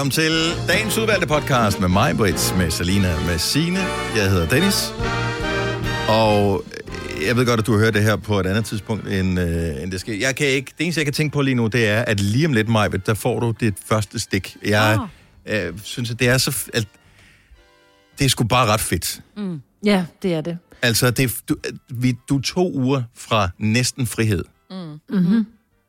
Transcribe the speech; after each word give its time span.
Velkommen 0.00 0.10
til 0.12 0.66
dagens 0.68 0.98
udvalgte 0.98 1.26
podcast 1.26 1.80
med 1.80 1.88
mig, 1.88 2.16
Brits, 2.16 2.54
med 2.56 2.70
Salina, 2.70 3.16
med 3.26 3.38
Sine. 3.38 3.78
Jeg 4.16 4.30
hedder 4.30 4.48
Dennis. 4.48 4.94
Og 6.08 6.64
jeg 7.26 7.36
ved 7.36 7.46
godt, 7.46 7.60
at 7.60 7.66
du 7.66 7.72
har 7.72 7.78
hørt 7.78 7.94
det 7.94 8.02
her 8.02 8.16
på 8.16 8.40
et 8.40 8.46
andet 8.46 8.64
tidspunkt, 8.64 9.08
end, 9.08 9.40
øh, 9.40 9.82
end 9.82 9.92
det 9.92 10.00
skal. 10.00 10.18
Jeg 10.18 10.36
kan 10.36 10.46
ikke, 10.46 10.72
det 10.78 10.84
eneste, 10.84 10.98
jeg 10.98 11.06
kan 11.06 11.12
tænke 11.12 11.32
på 11.32 11.42
lige 11.42 11.54
nu, 11.54 11.66
det 11.66 11.88
er, 11.88 12.02
at 12.02 12.20
lige 12.20 12.46
om 12.46 12.52
lidt, 12.52 12.68
Majbet, 12.68 13.06
der 13.06 13.14
får 13.14 13.40
du 13.40 13.54
dit 13.60 13.74
første 13.86 14.18
stik. 14.18 14.56
Jeg 14.64 14.98
øh, 15.46 15.72
synes, 15.82 16.10
at 16.10 16.18
det 16.18 16.28
er 16.28 16.38
så... 16.38 16.70
At 16.74 16.88
det 18.18 18.24
er 18.24 18.28
sgu 18.28 18.44
bare 18.44 18.66
ret 18.66 18.80
fedt. 18.80 19.22
Ja, 19.84 20.04
det 20.22 20.34
er 20.34 20.40
det. 20.40 20.58
Altså, 20.82 21.10
det, 21.10 21.24
er- 21.24 21.42
du, 21.48 21.56
vi, 21.88 22.16
du 22.28 22.36
er 22.38 22.42
to 22.42 22.72
uger 22.72 23.02
fra 23.16 23.48
næsten 23.58 24.06
frihed, 24.06 24.44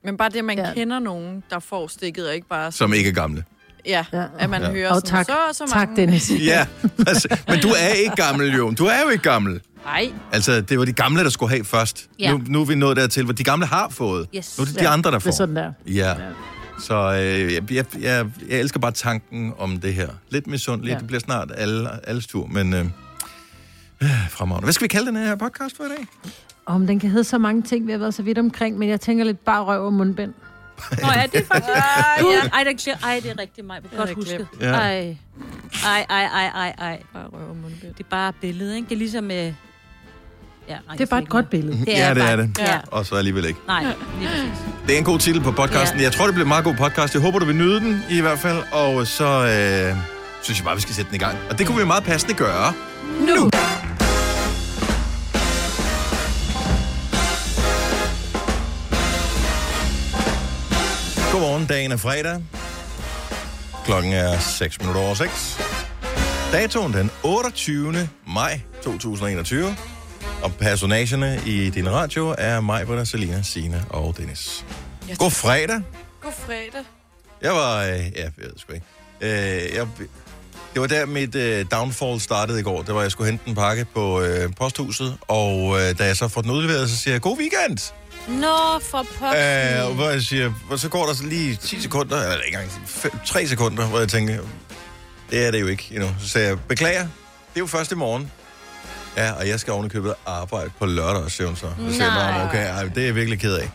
Men 0.04 0.18
bare 0.18 0.30
det, 0.30 0.38
at 0.40 0.46
man 0.46 0.58
ja. 0.58 0.74
kender 0.74 1.00
nogen, 1.00 1.44
der 1.50 1.60
får 1.60 1.88
stikket, 1.88 2.28
og 2.28 2.36
ikke 2.36 2.48
bare... 2.48 2.72
som 2.72 2.94
ikke 2.94 3.10
er 3.10 3.14
gamle. 3.14 3.44
Ja, 3.86 4.06
Ja. 4.14 4.20
ja. 4.20 4.26
at 4.40 4.50
man 4.50 4.62
Ja. 4.62 4.68
ja. 4.68 4.74
hører 4.74 4.90
Og 4.90 4.96
sådan, 4.96 5.10
tak, 5.10 5.26
så 5.26 5.32
og 5.50 5.56
så 5.56 5.66
tak 5.74 5.90
mange... 5.90 6.02
Dennis. 6.02 6.32
Ja, 6.52 6.66
altså, 7.08 7.28
men 7.48 7.60
du 7.62 7.68
er 7.68 7.88
ikke 7.88 8.16
gammel, 8.16 8.56
jo. 8.56 8.72
Du 8.72 8.86
er 8.86 9.02
jo 9.04 9.10
ikke 9.10 9.24
gammel. 9.24 9.62
Nej, 9.86 10.12
Altså, 10.32 10.62
det 10.62 10.80
var 10.80 10.86
de 10.86 10.94
gamle, 10.94 11.24
der 11.24 11.30
skulle 11.30 11.50
have 11.50 11.66
først. 11.66 12.08
Ja. 12.20 12.32
Nu, 12.32 12.42
nu 12.48 12.62
er 12.62 12.66
vi 12.66 12.76
nået 12.76 12.98
dertil, 12.98 13.24
hvor 13.24 13.34
de 13.34 13.44
gamle 13.44 13.66
har 13.66 13.90
fået. 13.90 14.28
Yes. 14.36 14.58
Nu 14.58 14.62
er 14.62 14.66
det 14.66 14.80
de 14.80 14.88
andre, 14.88 15.12
der 15.12 15.18
Det 15.20 15.26
er 15.26 15.32
får. 15.32 15.36
sådan 15.36 15.56
der. 15.56 15.72
Ja. 15.88 16.16
Så 16.80 16.96
øh, 17.14 17.54
jeg, 17.54 17.72
jeg, 17.74 17.86
jeg, 18.02 18.26
jeg 18.50 18.60
elsker 18.60 18.80
bare 18.80 18.92
tanken 18.92 19.54
om 19.58 19.78
det 19.80 19.94
her. 19.94 20.08
Lidt 20.30 20.48
misundeligt. 20.48 20.90
Ja. 20.90 20.94
Ja. 20.96 21.00
Det 21.00 21.08
bliver 21.08 21.20
snart 21.20 21.52
alle, 21.58 21.90
alles 22.10 22.28
tur, 22.28 22.48
men... 22.48 22.74
Øh, 22.74 22.86
øh, 24.02 24.30
fremragende. 24.30 24.66
Hvad 24.66 24.74
skal 24.74 24.84
vi 24.84 24.88
kalde 24.88 25.08
den 25.08 25.16
her 25.16 25.36
podcast 25.36 25.78
for 25.78 25.84
i 25.84 25.88
dag? 25.88 26.08
Om 26.66 26.88
den 26.88 27.00
kan 27.00 27.10
hedde 27.10 27.24
så 27.24 27.38
mange 27.38 27.62
ting, 27.62 27.88
vi 27.88 27.92
har 27.92 28.00
været 28.00 28.14
så 28.14 28.24
vidt 28.24 28.38
omkring, 28.38 28.78
men 28.78 28.90
jeg 28.90 29.02
tænker 29.02 29.24
lidt 29.26 29.46
bare 29.46 29.64
røv 29.64 29.86
og 29.86 29.94
mundbind. 29.94 30.34
Nå, 31.02 31.08
ja, 31.16 31.24
det 31.32 31.40
er 31.42 31.46
faktisk... 31.46 31.70
Gud, 32.22 32.34
ja. 32.34 32.50
ej, 32.54 32.64
det 32.64 32.88
er, 32.88 33.06
ej, 33.08 33.20
det 33.24 33.32
er 33.32 33.40
rigtigt, 33.40 33.68
mig. 33.68 33.82
er 33.94 33.98
Godt 33.98 34.26
glemt. 34.26 34.48
Ja. 34.62 34.66
Ej. 34.74 35.18
Ej, 35.86 36.06
ej, 36.10 36.24
ej, 36.26 36.48
ej, 36.56 36.74
ej. 36.78 37.00
bare 37.14 37.24
røv. 37.34 37.56
Det 37.82 38.00
er 38.00 38.04
bare 38.10 38.34
billedet, 38.42 38.76
ikke? 38.76 38.90
Det 38.90 38.96
er 38.96 39.00
ligesom 39.00 39.24
med... 39.24 39.54
Ja, 40.68 40.74
nej, 40.74 40.80
Det 40.92 40.92
er 40.92 40.96
jeg 41.00 41.10
bare 41.10 41.22
et 41.22 41.30
godt 41.30 41.50
billede. 41.50 41.78
Det 41.78 41.88
Ja, 41.88 42.10
det 42.10 42.18
bare, 42.18 42.30
er 42.30 42.36
det. 42.36 42.58
Ja. 42.60 42.80
Og 42.88 43.06
så 43.06 43.16
alligevel 43.16 43.46
ikke. 43.46 43.60
Nej, 43.68 43.84
lige 44.20 44.30
præcis. 44.30 44.50
Det 44.88 44.94
er 44.94 44.98
en 44.98 45.04
god 45.04 45.20
titel 45.20 45.42
på 45.42 45.52
podcasten. 45.52 46.00
Ja. 46.00 46.04
Jeg 46.04 46.14
tror, 46.14 46.26
det 46.26 46.34
bliver 46.34 46.46
en 46.46 46.50
meget 46.50 46.64
god 46.64 46.76
podcast. 46.76 47.14
Jeg 47.14 47.22
håber, 47.22 47.40
du 47.40 47.46
vil 47.46 47.56
nyde 47.56 47.80
den 47.80 48.04
i 48.10 48.22
hvert 48.22 48.40
fald. 48.40 48.58
Og 48.72 49.08
så 49.08 49.26
øh, 49.26 49.98
synes 50.42 50.60
jeg 50.60 50.66
bare, 50.66 50.76
vi 50.76 50.82
skal 50.82 50.96
sætte 50.96 51.10
den 51.12 51.16
i 51.16 51.24
gang. 51.24 51.38
Og 51.50 51.60
det 51.60 51.68
kunne 51.68 51.78
vi 51.78 51.86
meget 51.86 52.04
passende 52.04 52.34
gøre. 52.34 52.74
Nu! 53.20 53.50
Godmorgen, 61.62 61.78
dagen 61.78 61.92
er 61.92 61.98
fredag. 61.98 62.44
Klokken 63.86 64.14
er 64.14 64.40
6 64.40 64.80
minutter 64.80 65.02
over 65.02 65.14
6. 65.14 65.58
Datoen 66.52 66.94
den 66.94 67.12
28. 67.24 68.10
maj 68.28 68.60
2021. 68.84 69.76
Og 70.44 70.54
personagerne 70.54 71.42
i 71.46 71.70
din 71.70 71.92
radio 71.92 72.36
er 72.38 72.62
mig, 72.62 72.86
Britta, 72.86 73.06
Selina, 73.06 73.42
Sina 73.42 73.84
og 73.90 74.18
Dennis. 74.18 74.66
God 75.18 75.32
fredag. 75.32 75.82
God 76.22 76.32
fredag. 76.32 76.84
Jeg 77.42 77.52
var... 77.52 77.84
Øh, 77.84 77.90
ja, 77.90 78.04
jeg 78.16 78.32
ved 78.38 78.52
sgu 78.58 78.74
ikke. 78.74 78.86
Øh, 79.22 79.76
jeg, 79.76 79.88
det 80.74 80.82
var 80.82 80.88
der, 80.88 81.06
mit 81.06 81.36
øh, 81.36 81.66
downfall 81.72 82.20
startede 82.20 82.60
i 82.60 82.64
går. 82.64 82.82
Det 82.82 82.96
var, 82.96 83.02
jeg 83.02 83.12
skulle 83.12 83.30
hente 83.30 83.50
en 83.50 83.56
pakke 83.56 83.86
på 83.94 84.22
øh, 84.22 84.54
posthuset. 84.56 85.18
Og 85.28 85.80
øh, 85.80 85.98
da 85.98 86.06
jeg 86.06 86.18
så 86.18 86.28
får 86.28 86.42
den 86.42 86.52
udleveret, 86.52 86.90
så 86.90 86.98
siger 86.98 87.14
jeg, 87.14 87.22
god 87.22 87.38
weekend! 87.38 87.94
Nå, 88.28 88.80
for 88.80 89.06
pokker. 89.20 89.80
Øh, 89.82 89.88
og 89.88 89.94
hvor 89.94 90.10
jeg 90.10 90.22
siger, 90.22 90.54
og 90.70 90.80
så 90.80 90.90
går 90.90 91.06
der 91.06 91.14
så 91.14 91.24
lige 91.24 91.56
10 91.56 91.82
sekunder, 91.82 92.18
eller 92.18 92.44
ikke 92.46 92.58
engang 92.58 92.72
5, 92.86 93.12
3 93.26 93.48
sekunder, 93.48 93.88
hvor 93.88 94.00
jeg 94.00 94.10
tænker, 94.10 94.40
det 95.32 95.46
er 95.48 95.52
det 95.52 95.62
jo 95.62 95.68
ikke 95.68 95.88
endnu. 95.92 96.10
Så 96.20 96.28
sagde 96.28 96.48
jeg, 96.48 96.60
beklager, 96.60 97.02
det 97.02 97.56
er 97.56 97.60
jo 97.60 97.68
først 97.68 97.92
i 97.92 97.96
morgen. 97.96 98.32
Ja, 99.18 99.32
og 99.32 99.48
jeg 99.48 99.60
skal 99.60 99.74
oven 99.74 99.86
i 99.86 99.90
købet 99.90 100.14
arbejde 100.26 100.72
på 100.80 100.86
lørdag, 100.86 101.32
siger 101.32 101.48
hun 101.48 101.56
så. 101.56 101.70
Så 101.88 101.92
siger 101.94 102.06
jeg, 102.06 102.32
Nej. 102.32 102.38
"Nå, 102.44 102.48
okay, 102.50 102.68
ej, 102.70 102.84
det 102.84 102.98
er 102.98 103.06
jeg 103.06 103.16
virkelig 103.16 103.40
ked 103.40 103.54
af. 103.56 103.70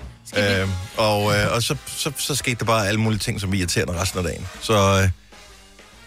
Øh, 0.62 0.68
og 0.96 1.34
øh, 1.36 1.52
og 1.54 1.62
så, 1.62 1.76
så, 1.86 2.12
så 2.18 2.34
skete 2.34 2.56
der 2.58 2.64
bare 2.64 2.88
alle 2.88 3.00
mulige 3.00 3.18
ting, 3.18 3.40
som 3.40 3.52
vi 3.52 3.58
irriterende 3.58 4.00
resten 4.00 4.18
af 4.18 4.24
dagen. 4.24 4.46
Så 4.60 4.72
øh, 4.72 4.78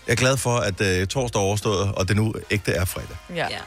jeg 0.08 0.14
er 0.14 0.16
glad 0.16 0.38
for, 0.38 0.58
at 0.58 0.82
øh, 0.82 1.08
torsdag 1.08 1.40
er 1.40 1.44
overstået, 1.44 1.92
og 1.96 2.08
det 2.08 2.16
nu 2.16 2.34
ægte 2.52 2.72
er 2.72 2.86
fredag. 2.86 3.18
Ja. 3.36 3.48
Ja. 3.50 3.58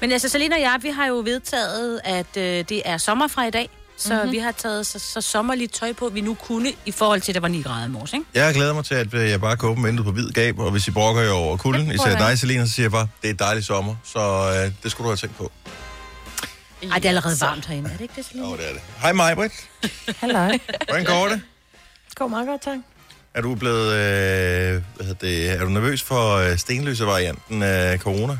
Men 0.00 0.12
altså, 0.12 0.28
Selina 0.28 0.54
og 0.56 0.60
jeg, 0.60 0.78
vi 0.82 0.88
har 0.90 1.06
jo 1.06 1.14
vedtaget, 1.24 2.00
at 2.04 2.36
øh, 2.36 2.42
det 2.68 2.82
er 2.84 2.96
sommer 2.96 3.28
fra 3.28 3.44
i 3.46 3.50
dag. 3.50 3.70
Så 4.02 4.14
mm-hmm. 4.14 4.32
vi 4.32 4.38
har 4.38 4.52
taget 4.52 4.86
så, 4.86 4.98
så 4.98 5.20
sommerligt 5.20 5.72
tøj 5.72 5.92
på, 5.92 6.08
vi 6.08 6.20
nu 6.20 6.34
kunne, 6.34 6.72
i 6.86 6.90
forhold 6.92 7.20
til, 7.20 7.32
at 7.32 7.34
der 7.34 7.40
var 7.40 7.48
9 7.48 7.62
grader 7.62 7.86
i 7.86 7.88
morges, 7.88 8.12
ikke? 8.12 8.26
Jeg 8.34 8.54
glæder 8.54 8.74
mig 8.74 8.84
til, 8.84 8.94
at 8.94 9.14
øh, 9.14 9.30
jeg 9.30 9.40
bare 9.40 9.56
kan 9.56 9.68
åbne 9.68 9.84
vinduet 9.84 10.04
på 10.06 10.12
hvid 10.12 10.30
gab, 10.30 10.58
og 10.58 10.70
hvis 10.70 10.88
I 10.88 10.90
brokker 10.90 11.22
jer 11.22 11.30
over 11.30 11.56
kulden, 11.56 11.86
Det 11.88 11.94
især 11.94 12.18
dig, 12.18 12.38
Selina, 12.38 12.66
så 12.66 12.72
siger 12.72 12.84
jeg 12.84 12.90
bare, 12.90 13.08
det 13.22 13.28
er 13.28 13.32
et 13.34 13.38
dejligt 13.38 13.66
sommer, 13.66 13.94
så 14.04 14.18
øh, 14.20 14.72
det 14.82 14.90
skulle 14.90 15.04
du 15.04 15.10
have 15.10 15.16
tænkt 15.16 15.36
på. 15.36 15.52
Ej, 16.82 16.94
det 16.98 17.04
er 17.04 17.08
allerede 17.08 17.36
varmt 17.40 17.66
herinde, 17.66 17.88
er 17.90 17.92
det 17.92 18.00
ikke 18.00 18.14
det, 18.16 18.24
Selina? 18.24 18.46
Jo, 18.48 18.56
det 18.56 18.68
er 18.68 18.72
det. 18.72 18.82
Hej 18.98 19.12
mig, 19.12 19.36
Britt. 19.36 19.54
Halløj. 20.20 20.58
Hvordan 20.86 21.04
går 21.04 21.28
det? 21.28 21.40
Det 22.08 22.18
går 22.18 22.28
meget 22.28 22.46
godt, 22.46 22.62
tak. 22.62 22.78
Er 23.34 23.40
du 23.40 23.54
blevet, 23.54 23.86
øh, 23.86 24.82
hvad 24.96 25.06
hedder 25.06 25.14
det, 25.20 25.50
er 25.50 25.64
du 25.64 25.68
nervøs 25.68 26.02
for 26.02 26.36
øh, 26.36 26.56
stenløse 26.56 27.06
varianten 27.06 27.62
af 27.62 27.98
corona? 27.98 28.38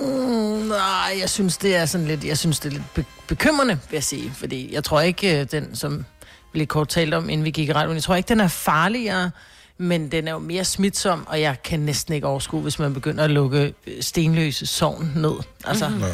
Mm, 0.00 0.68
nej, 0.68 1.16
jeg 1.20 1.30
synes, 1.30 1.56
det 1.56 1.76
er 1.76 1.86
sådan 1.86 2.06
lidt, 2.06 2.24
jeg 2.24 2.38
synes, 2.38 2.60
det 2.60 2.68
er 2.68 2.72
lidt 2.72 2.94
be- 2.94 3.04
bekymrende, 3.28 3.78
vil 3.90 3.96
jeg 3.96 4.04
sige. 4.04 4.32
Fordi 4.36 4.74
jeg 4.74 4.84
tror 4.84 5.00
ikke, 5.00 5.40
øh, 5.40 5.46
den, 5.50 5.76
som 5.76 6.04
vi 6.52 6.58
lidt 6.58 6.68
kort 6.68 6.88
talt 6.88 7.14
om, 7.14 7.28
inden 7.28 7.44
vi 7.44 7.50
gik 7.50 7.68
i 7.68 7.72
radioen, 7.72 7.94
jeg 7.94 8.02
tror 8.02 8.14
ikke, 8.14 8.28
den 8.28 8.40
er 8.40 8.48
farligere, 8.48 9.30
men 9.78 10.10
den 10.12 10.28
er 10.28 10.32
jo 10.32 10.38
mere 10.38 10.64
smitsom, 10.64 11.26
og 11.26 11.40
jeg 11.40 11.62
kan 11.62 11.80
næsten 11.80 12.14
ikke 12.14 12.26
overskue, 12.26 12.62
hvis 12.62 12.78
man 12.78 12.94
begynder 12.94 13.24
at 13.24 13.30
lukke 13.30 13.74
øh, 13.86 14.02
stenløse 14.02 14.66
sovn 14.66 15.12
ned. 15.16 15.34
Altså. 15.64 15.88
Nej. 15.88 16.08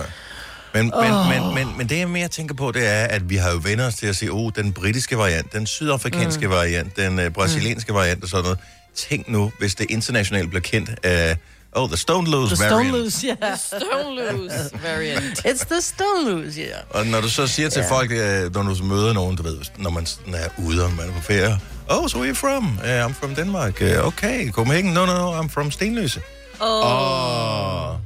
Men, 0.74 0.94
oh. 0.94 1.04
men, 1.04 1.12
men, 1.28 1.54
men, 1.54 1.78
men 1.78 1.88
det, 1.88 1.98
jeg 1.98 2.08
mere 2.08 2.28
tænker 2.28 2.54
på, 2.54 2.72
det 2.72 2.86
er, 2.86 3.04
at 3.04 3.30
vi 3.30 3.36
har 3.36 3.50
jo 3.50 3.60
vendt 3.62 3.82
os 3.82 3.94
til 3.94 4.06
at 4.06 4.16
sige, 4.16 4.32
oh, 4.32 4.52
den 4.56 4.72
britiske 4.72 5.18
variant, 5.18 5.52
den 5.52 5.66
sydafrikanske 5.66 6.46
mm. 6.46 6.52
variant, 6.52 6.96
den 6.96 7.18
øh, 7.18 7.30
brasilianske 7.30 7.92
mm. 7.92 7.96
variant 7.98 8.22
og 8.22 8.28
sådan 8.28 8.42
noget. 8.42 8.58
Tænk 8.94 9.28
nu, 9.28 9.52
hvis 9.58 9.74
det 9.74 9.86
internationalt 9.90 10.48
bliver 10.48 10.60
kendt 10.60 10.90
af, 11.02 11.36
oh, 11.72 11.86
the 11.86 11.96
stone 11.96 12.24
loose 12.26 12.50
the 12.56 12.64
variant. 12.64 12.88
stone 12.88 13.02
loose, 13.02 13.26
ja. 13.26 13.56
Stone 13.56 14.14
loose 14.32 14.70
variant. 14.82 15.38
It's 15.50 15.64
the 15.64 15.80
stone 15.80 16.30
loose, 16.30 16.60
ja. 16.60 16.98
Og 16.98 17.06
når 17.06 17.20
du 17.20 17.28
så 17.30 17.46
siger 17.46 17.68
til 17.68 17.80
Ja. 17.80 17.90
folk, 17.90 18.10
øh, 18.10 18.54
når 18.54 18.74
du 18.74 18.84
møder 18.84 19.12
nogen, 19.12 19.36
du 19.36 19.42
ved, 19.42 19.56
når 19.78 19.90
man 19.90 20.06
er 20.34 20.48
ude, 20.58 20.84
og 20.84 20.92
man 20.92 21.08
er 21.08 21.12
på 21.12 21.20
ferie, 21.20 21.58
oh, 21.88 22.08
so 22.08 22.18
where 22.18 22.28
are 22.28 22.28
you 22.28 22.34
from? 22.34 22.78
Uh, 22.78 23.06
I'm 23.10 23.12
from 23.20 23.34
Denmark. 23.34 23.80
Uh, 23.80 24.06
okay, 24.06 24.50
Copenhagen? 24.50 24.92
No, 24.94 25.06
no, 25.06 25.14
no, 25.14 25.42
I'm 25.42 25.48
from 25.48 25.70
Stenløse. 25.70 26.20
Åh, 26.60 27.90
oh. 27.90 27.96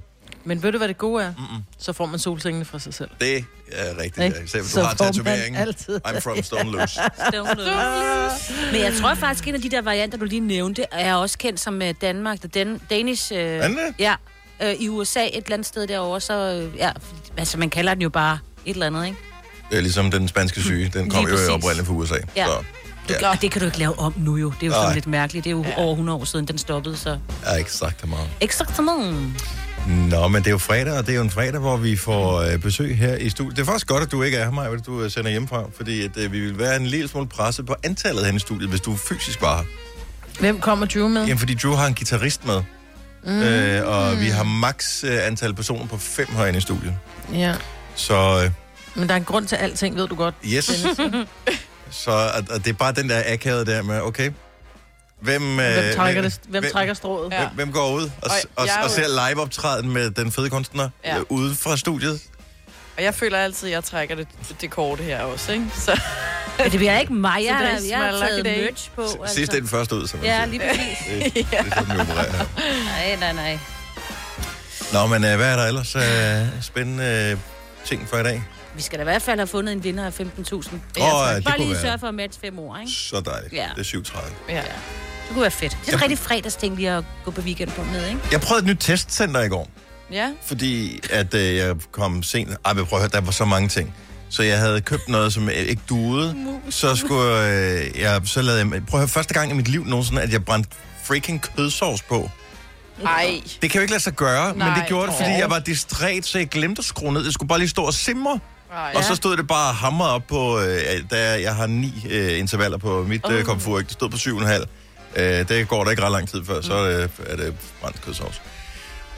Men 0.46 0.62
ved 0.62 0.72
du, 0.72 0.78
hvad 0.78 0.88
det 0.88 0.98
gode 0.98 1.24
er? 1.24 1.28
Mm-mm. 1.38 1.62
Så 1.78 1.92
får 1.92 2.06
man 2.06 2.18
solsengene 2.18 2.64
fra 2.64 2.78
sig 2.78 2.94
selv. 2.94 3.10
det 3.20 3.44
er 3.72 3.98
rigtigt. 4.02 4.18
Ja. 4.36 4.42
Især 4.44 4.60
hvis 4.60 4.70
Så 4.70 4.80
du 4.80 4.86
har 4.86 4.94
får 4.96 5.04
man 5.04 5.12
tatoveringen. 5.14 5.60
altid- 5.62 6.00
I'm 6.06 6.18
from 6.20 6.42
Stone 6.42 6.70
Loose. 6.70 6.94
Stone 7.28 7.54
loose. 7.54 8.52
Men 8.72 8.80
jeg 8.80 8.92
tror 9.00 9.14
faktisk, 9.14 9.44
at 9.44 9.48
en 9.48 9.54
af 9.54 9.60
de 9.60 9.70
der 9.70 9.82
varianter, 9.82 10.18
du 10.18 10.24
lige 10.24 10.40
nævnte, 10.40 10.84
er 10.92 11.14
også 11.14 11.38
kendt 11.38 11.60
som 11.60 11.82
øh, 11.82 11.94
Danmark, 12.00 12.38
the 12.40 12.48
Dan- 12.48 12.80
Danish... 12.90 13.32
Øh, 13.32 13.38
Er? 13.38 13.68
Ja, 13.98 14.14
øh, 14.62 14.74
i 14.74 14.88
USA 14.88 15.24
et 15.24 15.30
eller 15.34 15.52
andet 15.52 15.66
sted 15.66 15.86
derovre, 15.86 16.20
så... 16.20 16.34
Øh, 16.72 16.76
ja, 16.76 16.90
altså, 17.36 17.58
man 17.58 17.70
kalder 17.70 17.94
den 17.94 18.02
jo 18.02 18.08
bare 18.08 18.38
et 18.64 18.72
eller 18.74 18.86
andet, 18.86 19.06
ikke? 19.06 19.18
Det 19.70 19.76
er 19.78 19.82
ligesom 19.82 20.10
den 20.10 20.28
spanske 20.28 20.60
syge. 20.62 20.90
Den 20.94 21.10
kom 21.10 21.28
jo 21.28 21.36
oprindeligt 21.54 21.86
fra 21.86 21.94
USA. 21.94 22.14
Ja. 22.36 22.46
Så, 22.46 22.52
Ja. 23.20 23.30
Og 23.30 23.42
det 23.42 23.50
kan 23.50 23.60
du 23.60 23.66
ikke 23.66 23.78
lave 23.78 23.98
om 23.98 24.14
nu 24.16 24.36
jo. 24.36 24.52
Det 24.60 24.62
er 24.62 24.66
jo 24.66 24.72
sådan 24.72 24.94
lidt 24.94 25.06
mærkeligt. 25.06 25.44
Det 25.44 25.50
er 25.50 25.54
jo 25.56 25.62
ja. 25.64 25.74
over 25.76 25.90
100 25.92 26.18
år 26.18 26.24
siden, 26.24 26.44
den 26.48 26.58
stoppede, 26.58 26.96
så... 26.96 27.18
har 27.44 27.56
ikke 27.56 27.72
sagt 27.72 28.00
det 28.00 28.08
meget. 28.08 28.28
Nå, 29.88 30.28
men 30.28 30.42
det 30.42 30.46
er 30.46 30.50
jo 30.50 30.58
fredag, 30.58 30.92
og 30.98 31.06
det 31.06 31.12
er 31.12 31.16
jo 31.16 31.22
en 31.22 31.30
fredag, 31.30 31.60
hvor 31.60 31.76
vi 31.76 31.96
får 31.96 32.40
øh, 32.40 32.58
besøg 32.58 32.96
her 32.98 33.16
i 33.16 33.28
studiet. 33.30 33.56
Det 33.56 33.62
er 33.62 33.66
faktisk 33.66 33.86
godt, 33.86 34.02
at 34.02 34.12
du 34.12 34.22
ikke 34.22 34.36
er 34.36 34.44
her, 34.44 34.50
Maja, 34.50 34.76
du 34.76 35.02
øh, 35.02 35.10
sender 35.10 35.30
hjemmefra, 35.30 35.64
fordi 35.76 36.04
at, 36.04 36.10
øh, 36.16 36.32
vi 36.32 36.40
vil 36.40 36.58
være 36.58 36.76
en 36.76 36.86
lille 36.86 37.08
smule 37.08 37.28
presset 37.28 37.66
på 37.66 37.74
antallet 37.82 38.26
hen 38.26 38.36
i 38.36 38.38
studiet, 38.38 38.68
hvis 38.70 38.80
du 38.80 38.96
fysisk 38.96 39.42
var 39.42 39.56
her. 39.56 39.64
Hvem 40.40 40.60
kommer 40.60 40.86
Drew 40.86 41.08
med? 41.08 41.22
Jamen, 41.22 41.38
fordi 41.38 41.54
Drew 41.54 41.72
har 41.74 41.86
en 41.86 41.94
guitarist 41.94 42.46
med, 42.46 42.62
mm. 43.24 43.42
øh, 43.42 43.88
og 43.88 44.20
vi 44.20 44.26
har 44.26 44.44
max 44.44 45.04
øh, 45.04 45.26
antal 45.26 45.54
personer 45.54 45.86
på 45.86 45.96
fem 45.96 46.26
herinde 46.36 46.58
i 46.58 46.62
studiet. 46.62 46.94
Ja. 47.32 47.54
Så 47.94 48.42
øh, 48.44 48.50
Men 48.94 49.08
der 49.08 49.14
er 49.14 49.18
en 49.18 49.24
grund 49.24 49.46
til 49.46 49.56
alting, 49.56 49.96
ved 49.96 50.08
du 50.08 50.14
godt. 50.14 50.34
yes. 50.44 50.64
Så 51.90 52.10
og, 52.10 52.44
og 52.50 52.64
det 52.64 52.68
er 52.68 52.72
bare 52.74 52.92
den 52.92 53.08
der 53.08 53.22
akavet 53.26 53.66
der 53.66 53.82
med, 53.82 54.00
okay, 54.00 54.30
hvem, 55.20 55.42
øh, 55.42 55.56
Hvem 55.56 55.94
trækker, 55.96 56.20
hvem, 56.20 56.30
det, 56.30 56.40
hvem 56.48 56.62
hvem, 56.62 56.72
trækker 56.72 56.94
strået? 56.94 57.32
Ja. 57.32 57.38
hvem, 57.38 57.48
hvem 57.54 57.72
går 57.72 57.90
ud 57.92 58.02
og, 58.02 58.10
og, 58.22 58.30
Og 58.56 58.68
og, 58.78 58.84
er 58.84 58.88
ser 58.88 59.28
live-optræden 59.28 59.90
med 59.90 60.10
den 60.10 60.32
fede 60.32 60.50
kunstner 60.50 60.88
ja. 61.04 61.14
Ja. 61.14 61.18
øh, 61.18 61.24
ude 61.28 61.54
fra 61.54 61.76
studiet? 61.76 62.20
Og 62.96 63.02
jeg 63.02 63.14
føler 63.14 63.38
altid, 63.38 63.68
at 63.68 63.72
jeg 63.74 63.84
trækker 63.84 64.14
det, 64.14 64.28
det 64.60 64.70
korte 64.70 65.02
her 65.02 65.22
også, 65.22 65.52
ikke? 65.52 65.66
Så 65.74 66.00
Men 66.58 66.70
det 66.70 66.78
bliver 66.78 66.98
ikke 66.98 67.12
mig. 67.12 67.44
Jeg, 67.44 67.54
har- 67.56 67.80
jeg 67.88 67.98
har 67.98 68.10
taget 68.18 68.44
day. 68.44 68.64
merch 68.64 68.90
på. 68.94 69.02
Altså. 69.02 69.34
Sidst 69.34 69.54
er 69.54 69.58
den 69.58 69.68
første 69.68 69.94
ud, 69.94 70.06
som 70.06 70.18
man 70.20 70.26
Ja, 70.28 70.34
siger. 70.36 70.46
lige 70.46 70.60
præcis. 70.60 71.34
Det, 71.34 71.34
det 71.50 71.58
er 71.58 71.74
sådan, 71.74 71.94
vi 71.96 72.00
opererer 72.10 72.32
her. 72.32 72.44
Nej, 72.84 73.16
nej, 73.16 73.32
nej. 73.32 73.58
Nå, 74.92 75.06
men 75.06 75.24
øh, 75.24 75.36
hvad 75.36 75.52
er 75.52 75.56
der 75.56 75.64
ellers 75.66 75.96
øh, 75.96 76.62
spændende 76.62 77.30
øh, 77.32 77.38
ting 77.84 78.08
for 78.08 78.16
i 78.18 78.22
dag? 78.22 78.42
Vi 78.76 78.82
skal 78.82 78.98
da 78.98 79.02
i 79.02 79.04
hvert 79.04 79.22
fald 79.22 79.38
have 79.38 79.46
fundet 79.46 79.72
en 79.72 79.84
vinder 79.84 80.06
af 80.06 80.20
15.000. 80.20 80.20
Åh, 80.20 80.60
Ja, 80.96 81.26
ja, 81.28 81.36
det 81.36 81.44
Bare 81.44 81.58
lige 81.58 81.70
være. 81.70 81.80
sørge 81.80 81.98
for 81.98 82.06
at 82.08 82.14
matche 82.14 82.40
fem 82.40 82.58
år, 82.58 82.76
ikke? 82.78 82.92
Så 82.92 83.20
dejligt. 83.20 83.52
Ja. 83.52 83.68
Det 83.74 83.80
er 83.80 83.84
37. 83.84 84.30
ja. 84.48 84.54
Det 84.56 84.64
kunne 85.32 85.42
være 85.42 85.50
fedt. 85.50 85.76
Det 85.86 85.92
er 85.92 85.96
et 85.96 86.02
rigtig 86.02 86.18
fredagsting 86.18 86.76
lige 86.76 86.90
at 86.90 87.04
gå 87.24 87.30
på 87.30 87.40
weekend 87.40 87.70
på 87.70 87.82
med, 87.84 88.08
ikke? 88.08 88.20
Jeg 88.32 88.40
prøvede 88.40 88.62
et 88.64 88.68
nyt 88.70 88.76
testcenter 88.80 89.40
i 89.42 89.48
går, 89.48 89.68
Ja, 90.12 90.30
fordi 90.44 91.00
at 91.10 91.34
øh, 91.34 91.56
jeg 91.56 91.76
kom 91.92 92.22
sent. 92.22 92.50
Ej, 92.64 92.72
men 92.72 92.86
prøv 92.86 92.98
at 92.98 93.02
høre, 93.02 93.10
der 93.12 93.20
var 93.20 93.32
så 93.32 93.44
mange 93.44 93.68
ting. 93.68 93.94
Så 94.30 94.42
jeg 94.42 94.58
havde 94.58 94.80
købt 94.80 95.08
noget, 95.08 95.32
som 95.32 95.48
ikke 95.50 95.82
duede. 95.88 96.36
Så 96.70 96.96
skulle 96.96 97.48
øh, 97.48 98.00
jeg, 98.00 98.20
så 98.24 98.42
lavede 98.42 98.60
jeg, 98.60 98.68
prøv 98.68 98.80
at 98.80 98.90
høre, 98.98 99.08
første 99.08 99.34
gang 99.34 99.50
i 99.50 99.54
mit 99.54 99.68
liv 99.68 99.84
nogensinde, 99.84 100.22
at 100.22 100.32
jeg 100.32 100.44
brændte 100.44 100.70
freaking 101.04 101.44
kødsovs 101.56 102.02
på. 102.02 102.30
ej. 103.04 103.40
Det 103.62 103.70
kan 103.70 103.78
jo 103.78 103.80
ikke 103.82 103.92
lade 103.92 104.02
sig 104.02 104.12
gøre, 104.12 104.44
Nej, 104.44 104.52
men 104.52 104.60
det 104.66 104.76
Nej. 104.76 104.88
gjorde 104.88 105.06
det, 105.06 105.14
fordi 105.16 105.30
jeg 105.30 105.50
var 105.50 105.58
distræt, 105.58 106.26
så 106.26 106.38
jeg 106.38 106.48
glemte 106.48 106.80
at 106.80 106.84
skrue 106.84 107.12
ned. 107.12 107.24
Jeg 107.24 107.32
skulle 107.32 107.48
bare 107.48 107.58
lige 107.58 107.68
stå 107.68 107.82
og 107.82 107.94
simre. 107.94 108.38
Ej. 108.72 108.92
Og 108.96 109.04
så 109.04 109.14
stod 109.14 109.36
det 109.36 109.46
bare 109.46 109.72
hamret 109.72 110.10
op 110.10 110.22
på, 110.28 110.60
øh, 110.60 110.76
da 111.10 111.40
jeg 111.40 111.54
har 111.54 111.66
ni 111.66 112.06
øh, 112.10 112.38
intervaller 112.38 112.78
på 112.78 113.04
mit 113.08 113.30
øh, 113.30 113.44
komfur. 113.44 113.78
Det 113.78 113.92
stod 113.92 114.10
på 114.10 114.16
syv 114.16 114.36
og 114.36 114.42
en 114.42 114.48
halv. 114.48 114.66
Øh, 115.16 115.48
det 115.48 115.68
går 115.68 115.84
der 115.84 115.90
ikke 115.90 116.02
ret 116.02 116.12
lang 116.12 116.28
tid 116.28 116.44
før, 116.44 116.60
så 116.60 116.74
er 116.74 116.96
det, 116.96 117.10
er 117.26 117.36
det 117.36 117.54
brændt 117.80 118.02
kødsovs. 118.02 118.42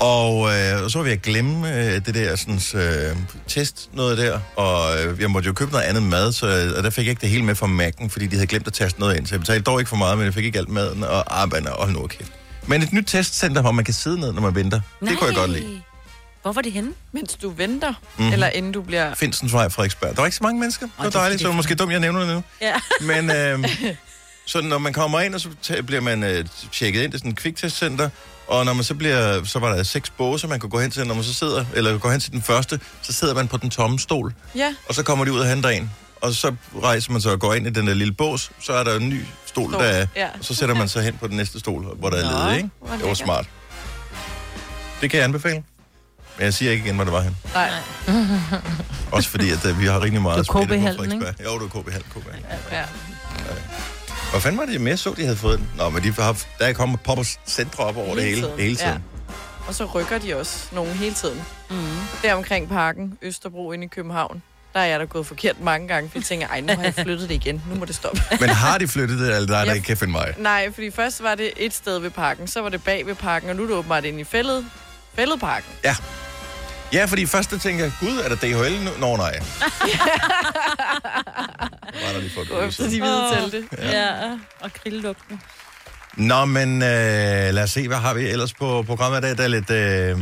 Og 0.01 0.49
øh, 0.49 0.91
så 0.91 0.99
var 0.99 1.03
vi 1.03 1.11
at 1.11 1.23
glemme 1.23 1.75
øh, 1.75 2.07
det 2.07 2.15
der 2.15 2.37
sådan, 2.37 2.61
øh, 2.75 3.17
test 3.49 3.89
noget 3.93 4.19
der, 4.19 4.41
og 4.57 4.99
øh, 4.99 5.21
jeg 5.21 5.31
måtte 5.31 5.47
jo 5.47 5.53
købe 5.53 5.71
noget 5.71 5.85
andet 5.85 6.03
mad, 6.03 6.33
så, 6.33 6.73
og 6.77 6.83
der 6.83 6.91
fik 6.91 7.05
jeg 7.05 7.11
ikke 7.11 7.21
det 7.21 7.29
hele 7.29 7.45
med 7.45 7.55
fra 7.55 7.67
Mac'en, 7.67 8.09
fordi 8.09 8.27
de 8.27 8.37
havde 8.37 8.47
glemt 8.47 8.67
at 8.67 8.73
taste 8.73 9.01
noget 9.01 9.17
ind. 9.17 9.27
Så 9.27 9.35
jeg 9.35 9.41
betalte 9.41 9.63
dog 9.63 9.81
ikke 9.81 9.89
for 9.89 9.97
meget, 9.97 10.19
men 10.19 10.25
jeg 10.25 10.35
fik 10.35 10.45
ikke 10.45 10.59
alt 10.59 10.69
maden, 10.69 11.05
og 11.05 11.41
arbejde, 11.41 11.73
og 11.73 11.85
hold 11.85 11.97
nu 11.97 12.07
kæft. 12.07 12.33
Men 12.67 12.83
et 12.83 12.93
nyt 12.93 13.05
testcenter, 13.07 13.61
hvor 13.61 13.73
man 13.73 13.85
kan 13.85 13.95
sidde 13.95 14.21
ned, 14.21 14.33
når 14.33 14.43
man 14.43 14.55
venter, 14.55 14.81
det 15.01 15.19
kunne 15.19 15.27
jeg 15.27 15.37
godt 15.37 15.51
lide. 15.51 15.81
Hvorfor 16.49 16.61
er 16.61 16.63
det 16.63 16.73
henne? 16.73 16.93
Mens 17.13 17.35
du 17.35 17.51
venter, 17.51 17.89
mm-hmm. 17.89 18.33
eller 18.33 18.49
inden 18.49 18.73
du 18.73 18.83
bliver... 18.83 19.15
Finstensvej, 19.15 19.69
Frederiksberg. 19.69 20.11
Der 20.11 20.17
var 20.17 20.27
ikke 20.27 20.37
så 20.37 20.43
mange 20.43 20.61
mennesker. 20.61 20.87
Det 20.87 20.93
var 20.99 21.07
er 21.07 21.11
dejligt, 21.11 21.41
så 21.41 21.47
det 21.47 21.53
er 21.53 21.57
måske 21.57 21.75
dumt, 21.75 21.93
jeg 21.93 22.01
nævner 22.01 22.21
det 22.21 22.29
nu. 22.29 22.43
Ja. 22.61 22.75
Men 23.01 23.31
øh, 23.31 23.69
så 24.47 24.61
når 24.61 24.79
man 24.79 24.93
kommer 24.93 25.21
ind, 25.21 25.35
og 25.35 25.41
så 25.41 25.49
bliver 25.87 26.01
man 26.01 26.23
øh, 26.23 26.45
tjekket 26.73 27.03
ind, 27.03 27.15
er 27.15 27.19
sådan 27.19 27.31
et 27.31 27.37
kviktestcenter, 27.37 28.11
og 28.47 28.65
når 28.65 28.73
man 28.73 28.85
så 28.85 28.95
bliver, 28.95 29.45
så 29.45 29.59
var 29.59 29.75
der 29.75 29.83
seks 29.83 30.11
båse, 30.11 30.49
man 30.49 30.61
kunne 30.61 30.71
gå 30.71 30.81
hen 30.81 30.91
til, 30.91 31.07
når 31.07 31.15
man 31.15 31.25
så 31.25 31.35
sidder, 31.35 31.65
eller 31.75 31.99
går 31.99 32.11
hen 32.11 32.21
til 32.21 32.33
den 32.33 32.43
første, 32.43 32.81
så 33.03 33.13
sidder 33.13 33.35
man 33.35 33.49
på 33.49 33.57
den 33.57 33.71
tomme 33.71 33.99
stol, 33.99 34.35
Ja, 34.55 34.75
og 34.89 34.95
så 34.95 35.03
kommer 35.03 35.25
de 35.25 35.33
ud 35.33 35.41
og 35.41 35.49
henter 35.49 35.69
en. 35.69 35.91
Og 36.21 36.33
så 36.33 36.55
rejser 36.83 37.13
man 37.13 37.21
så 37.21 37.31
og 37.31 37.41
går 37.41 37.55
ind 37.55 37.67
i 37.67 37.71
den 37.71 37.87
der 37.87 37.95
lille 37.95 38.15
bås, 38.15 38.51
så 38.61 38.73
er 38.73 38.85
der 38.85 38.97
en 38.97 39.09
ny 39.09 39.25
stol, 39.47 39.71
Stol, 39.71 39.81
der 39.81 39.89
er, 39.89 40.07
ja. 40.17 40.29
og 40.39 40.45
så 40.45 40.55
sætter 40.55 40.75
man 40.75 40.89
sig 40.89 41.03
hen 41.03 41.17
på 41.21 41.29
den 41.29 41.37
næste 41.37 41.61
stol, 41.61 41.83
hvor 41.83 42.11
der 42.11 42.17
er 42.17 42.31
Nå, 42.31 42.39
ledigt, 42.39 42.57
ikke? 42.57 42.71
hvor 42.81 42.97
Det 42.97 43.07
var 43.07 43.15
smart. 43.15 43.47
Det 45.01 45.11
kan 45.11 45.19
jeg 45.19 45.25
anbefale. 45.25 45.63
Men 46.39 46.45
jeg 46.45 46.55
siger 46.55 46.73
ikke 46.73 46.85
igen, 46.85 46.95
hvor 46.95 47.05
det 47.05 47.13
var 47.13 47.21
hen. 47.21 47.37
nej. 47.55 47.71
Også 49.13 49.29
fordi, 49.29 49.51
at 49.51 49.65
øh, 49.67 49.81
vi 49.81 49.87
har 49.87 50.03
rigtig 50.03 50.23
meget 50.23 50.47
spændende 50.47 50.75
på 50.77 50.81
KB-hallen, 50.81 51.13
ikke? 51.13 51.35
Jo, 51.45 51.55
det 51.59 51.75
var 51.75 51.81
KB 51.83 51.91
Hall. 51.93 52.05
KB. 52.05 52.27
Ja. 52.73 52.85
Hvor 54.31 54.39
fanden 54.41 54.59
var 54.59 54.65
det, 54.67 54.73
jeg 54.73 54.81
mere 54.81 54.97
så, 54.97 55.15
de 55.17 55.23
havde 55.25 55.37
fået 55.37 55.59
den? 55.59 55.69
Nå, 55.77 55.89
men 55.89 56.03
de 56.03 56.13
har, 56.13 56.37
der 56.59 56.67
er 56.67 56.73
kommet 56.73 57.01
popper 57.01 57.25
centre 57.47 57.85
op 57.85 57.97
over 57.97 58.15
det 58.15 58.25
hele, 58.25 58.41
tiden. 58.41 58.59
hele 58.61 58.77
tiden. 58.77 58.93
Ja. 58.93 58.99
Og 59.69 59.75
så 59.75 59.85
rykker 59.85 60.19
de 60.19 60.37
også 60.37 60.67
nogen 60.73 60.93
hele 60.93 61.15
tiden. 61.15 61.43
Mm. 61.71 61.77
Der 62.23 62.35
omkring 62.35 62.69
parken, 62.69 63.19
Østerbro 63.23 63.73
inde 63.73 63.85
i 63.85 63.89
København, 63.89 64.43
der 64.75 64.81
er 64.81 64.85
jeg 64.85 65.01
da 65.01 65.05
gået 65.05 65.27
forkert 65.27 65.61
mange 65.61 65.89
gange, 65.89 66.09
fordi 66.11 66.19
jeg 66.19 66.25
tænker, 66.25 66.47
ej, 66.49 66.61
nu 66.61 66.73
har 66.77 66.83
jeg 66.83 66.95
flyttet 66.95 67.29
det 67.29 67.35
igen. 67.35 67.63
Nu 67.69 67.75
må 67.75 67.85
det 67.85 67.95
stoppe. 67.95 68.23
Men 68.41 68.49
har 68.49 68.79
de 68.79 68.89
flyttet 68.89 69.19
det, 69.19 69.35
eller 69.35 69.47
der 69.47 69.57
er 69.57 69.65
der 69.65 69.71
Ja. 69.71 69.75
ikke 69.75 69.87
kan 69.87 69.97
finde 69.97 70.13
mig? 70.13 70.35
Nej, 70.39 70.73
fordi 70.75 70.91
først 70.91 71.23
var 71.23 71.35
det 71.35 71.51
et 71.57 71.75
sted 71.75 71.99
ved 71.99 72.11
parken, 72.11 72.47
så 72.49 72.61
var 72.63 72.69
det 72.69 72.85
bag 72.85 73.07
ved 73.07 73.15
parken, 73.15 73.51
og 73.51 73.57
nu 73.57 73.63
er 73.63 73.67
det 73.67 73.77
åbenbart 73.77 74.05
inde 74.05 74.21
i 74.21 74.25
fældet, 74.25 74.67
fælledparken. 75.17 75.71
Ja. 75.85 75.97
Ja, 76.93 77.05
fordi 77.05 77.27
først 77.27 77.51
der 77.51 77.59
tænker 77.59 77.85
jeg, 77.85 77.93
gud, 78.01 78.19
er 78.25 78.29
der 78.29 78.37
DHL 78.37 78.85
nu? 78.85 78.91
Nå, 78.99 79.17
nej. 79.17 79.39
var 82.05 82.13
der 82.13 82.19
lige 82.21 82.31
for 82.35 82.57
et 82.67 82.75
siden. 82.75 82.91
de 82.93 83.01
hvide 83.01 83.37
telte. 83.41 83.69
Ja, 83.83 84.11
og 84.61 84.71
grillugten. 84.83 85.41
Nå, 86.17 86.45
men 86.45 86.83
øh, 86.83 86.89
lad 87.55 87.63
os 87.63 87.71
se, 87.71 87.89
hvad 87.89 87.97
har 87.97 88.15
vi 88.15 88.29
ellers 88.29 88.55
på 88.55 88.83
programmet 88.83 89.19
i 89.19 89.23
dag? 89.23 89.37
Der 89.37 89.45
er 89.45 89.49
lidt 89.49 89.71
øh, 89.71 90.19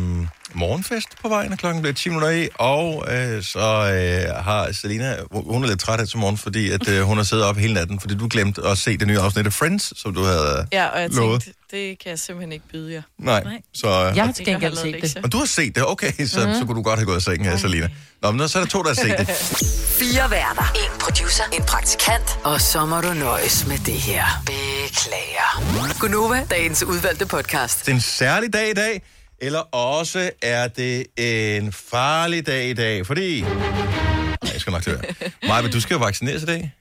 morgenfest 0.54 1.08
på 1.22 1.28
vejen, 1.28 1.52
og 1.52 1.58
klokken 1.58 1.82
bliver 1.82 1.94
10 1.94 2.08
minutter 2.08 2.30
i, 2.30 2.48
og 2.54 3.04
øh, 3.10 3.42
så 3.42 3.58
øh, 3.58 4.44
har 4.44 4.72
Selina, 4.72 5.16
hun 5.32 5.64
er 5.64 5.68
lidt 5.68 5.80
træt 5.80 5.98
her 6.00 6.06
til 6.06 6.18
morgen, 6.18 6.36
fordi 6.38 6.70
at, 6.70 6.88
øh, 6.88 7.02
hun 7.02 7.16
har 7.16 7.24
siddet 7.24 7.44
op 7.46 7.56
hele 7.56 7.74
natten, 7.74 8.00
fordi 8.00 8.14
du 8.14 8.28
glemte 8.30 8.62
at 8.66 8.78
se 8.78 8.96
det 8.96 9.06
nye 9.08 9.18
afsnit 9.18 9.46
af 9.46 9.52
Friends, 9.52 10.00
som 10.00 10.14
du 10.14 10.22
havde 10.24 10.66
Ja, 10.72 10.86
og 10.86 11.00
jeg 11.00 11.10
lovet. 11.10 11.42
tænkte, 11.42 11.60
det 11.76 11.98
kan 11.98 12.10
jeg 12.10 12.18
simpelthen 12.18 12.52
ikke 12.52 12.68
byde 12.72 12.92
jer. 12.92 13.02
Nej, 13.18 13.42
Nej. 13.44 13.60
så... 13.74 13.86
Øh, 13.88 14.16
Jeg 14.16 14.24
har 14.24 14.26
Det 14.26 14.36
til 14.36 14.44
gengæld 14.44 14.76
set 14.76 15.02
det. 15.02 15.16
Og 15.24 15.32
du 15.32 15.38
har 15.38 15.46
set 15.46 15.74
det, 15.74 15.86
okay, 15.86 16.12
så, 16.26 16.46
mm. 16.46 16.54
så 16.54 16.64
kunne 16.66 16.76
du 16.76 16.82
godt 16.82 16.98
have 16.98 17.06
gået 17.06 17.18
i 17.20 17.24
seng 17.24 17.44
her, 17.44 17.56
Selina. 17.56 17.88
Nå, 18.22 18.30
men 18.30 18.48
så 18.48 18.58
er 18.58 18.62
der 18.62 18.70
to, 18.70 18.82
der 18.82 18.88
har 18.88 18.94
set 18.94 19.18
det. 19.18 19.28
Fire 20.00 20.30
værter. 20.30 20.72
En 20.74 21.00
producer. 21.00 21.44
En 21.52 21.62
praktikant. 21.62 22.38
Og 22.44 22.60
så 22.60 22.86
må 22.86 23.00
du 23.00 23.12
nøjes 23.12 23.66
med 23.66 23.78
det 23.78 23.94
her. 23.94 24.24
Beklager. 24.46 25.98
Gunova, 26.00 26.46
dagens 26.50 26.82
udvalgte 26.82 27.26
podcast. 27.26 27.80
Det 27.86 27.90
er 27.90 27.94
en 27.94 28.00
særlig 28.00 28.52
dag 28.52 28.70
i 28.70 28.74
dag, 28.74 29.02
eller 29.40 29.60
også 29.74 30.30
er 30.42 30.68
det 30.68 31.06
en 31.16 31.72
farlig 31.72 32.46
dag 32.46 32.68
i 32.68 32.74
dag, 32.74 33.06
fordi... 33.06 33.40
Nej, 33.40 34.52
jeg 34.52 34.60
skal 34.60 34.70
nok 34.72 34.82
til 34.82 34.92
det. 34.92 35.32
Maja, 35.48 35.62
men 35.62 35.72
du 35.72 35.80
skal 35.80 35.94
jo 35.94 36.00
vaccineres 36.00 36.42
i 36.42 36.46
dag. 36.46 36.72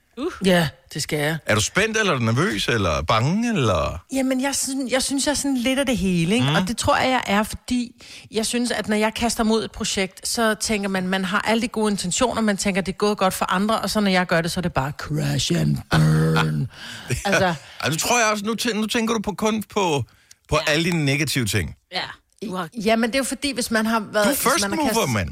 Ja, 0.44 0.68
det 0.94 1.02
skal 1.02 1.18
jeg. 1.18 1.38
Er 1.46 1.54
du 1.54 1.60
spændt, 1.60 1.96
eller 1.96 2.12
er 2.12 2.18
du 2.18 2.24
nervøs, 2.24 2.68
eller 2.68 3.02
bange, 3.02 3.48
eller... 3.56 4.04
Jamen, 4.12 4.40
jeg 4.40 4.54
synes, 4.54 4.92
jeg 4.92 5.02
synes, 5.02 5.26
jeg 5.26 5.30
er 5.32 5.36
sådan 5.36 5.56
lidt 5.56 5.78
af 5.78 5.86
det 5.86 5.96
hele, 5.96 6.34
ikke? 6.34 6.46
Mm. 6.46 6.54
Og 6.54 6.68
det 6.68 6.76
tror 6.76 6.96
jeg, 6.96 7.08
jeg 7.10 7.22
er, 7.26 7.42
fordi 7.42 8.04
jeg 8.30 8.46
synes, 8.46 8.70
at 8.70 8.88
når 8.88 8.96
jeg 8.96 9.14
kaster 9.14 9.44
mod 9.44 9.64
et 9.64 9.72
projekt, 9.72 10.28
så 10.28 10.54
tænker 10.54 10.88
man, 10.88 11.08
man 11.08 11.24
har 11.24 11.40
alle 11.40 11.62
de 11.62 11.68
gode 11.68 11.90
intentioner, 11.90 12.42
man 12.42 12.56
tænker, 12.56 12.80
det 12.80 12.92
er 12.92 12.96
gået 12.96 13.18
godt 13.18 13.34
for 13.34 13.52
andre, 13.52 13.80
og 13.80 13.90
så 13.90 14.00
når 14.00 14.10
jeg 14.10 14.26
gør 14.26 14.40
det, 14.40 14.50
så 14.50 14.60
er 14.60 14.62
det 14.62 14.72
bare 14.72 14.92
crash 14.98 15.52
and 15.60 15.76
burn. 15.90 16.68
altså, 17.26 17.54
Ej, 17.80 17.88
nu 17.90 17.96
tror 17.96 18.18
jeg 18.18 18.28
også, 18.32 18.44
nu, 18.44 18.54
tæ- 18.62 18.74
nu 18.74 18.86
tænker 18.86 19.14
du 19.14 19.20
på 19.20 19.32
kun 19.32 19.62
på, 19.62 20.04
på 20.48 20.56
ja. 20.66 20.72
alle 20.72 20.90
de 20.90 21.04
negative 21.04 21.44
ting. 21.46 21.74
Ja. 21.92 22.02
Du 22.46 22.54
har, 22.56 22.68
jamen, 22.84 23.10
det 23.10 23.14
er 23.14 23.18
jo 23.18 23.24
fordi, 23.24 23.52
hvis 23.52 23.70
man 23.70 23.86
har 23.86 24.00
været... 24.12 24.24
Du 24.26 24.30
er 24.30 24.34
first 24.34 24.68
man 24.68 24.78
har 24.78 24.94
mover, 24.94 25.06
mand. 25.06 25.30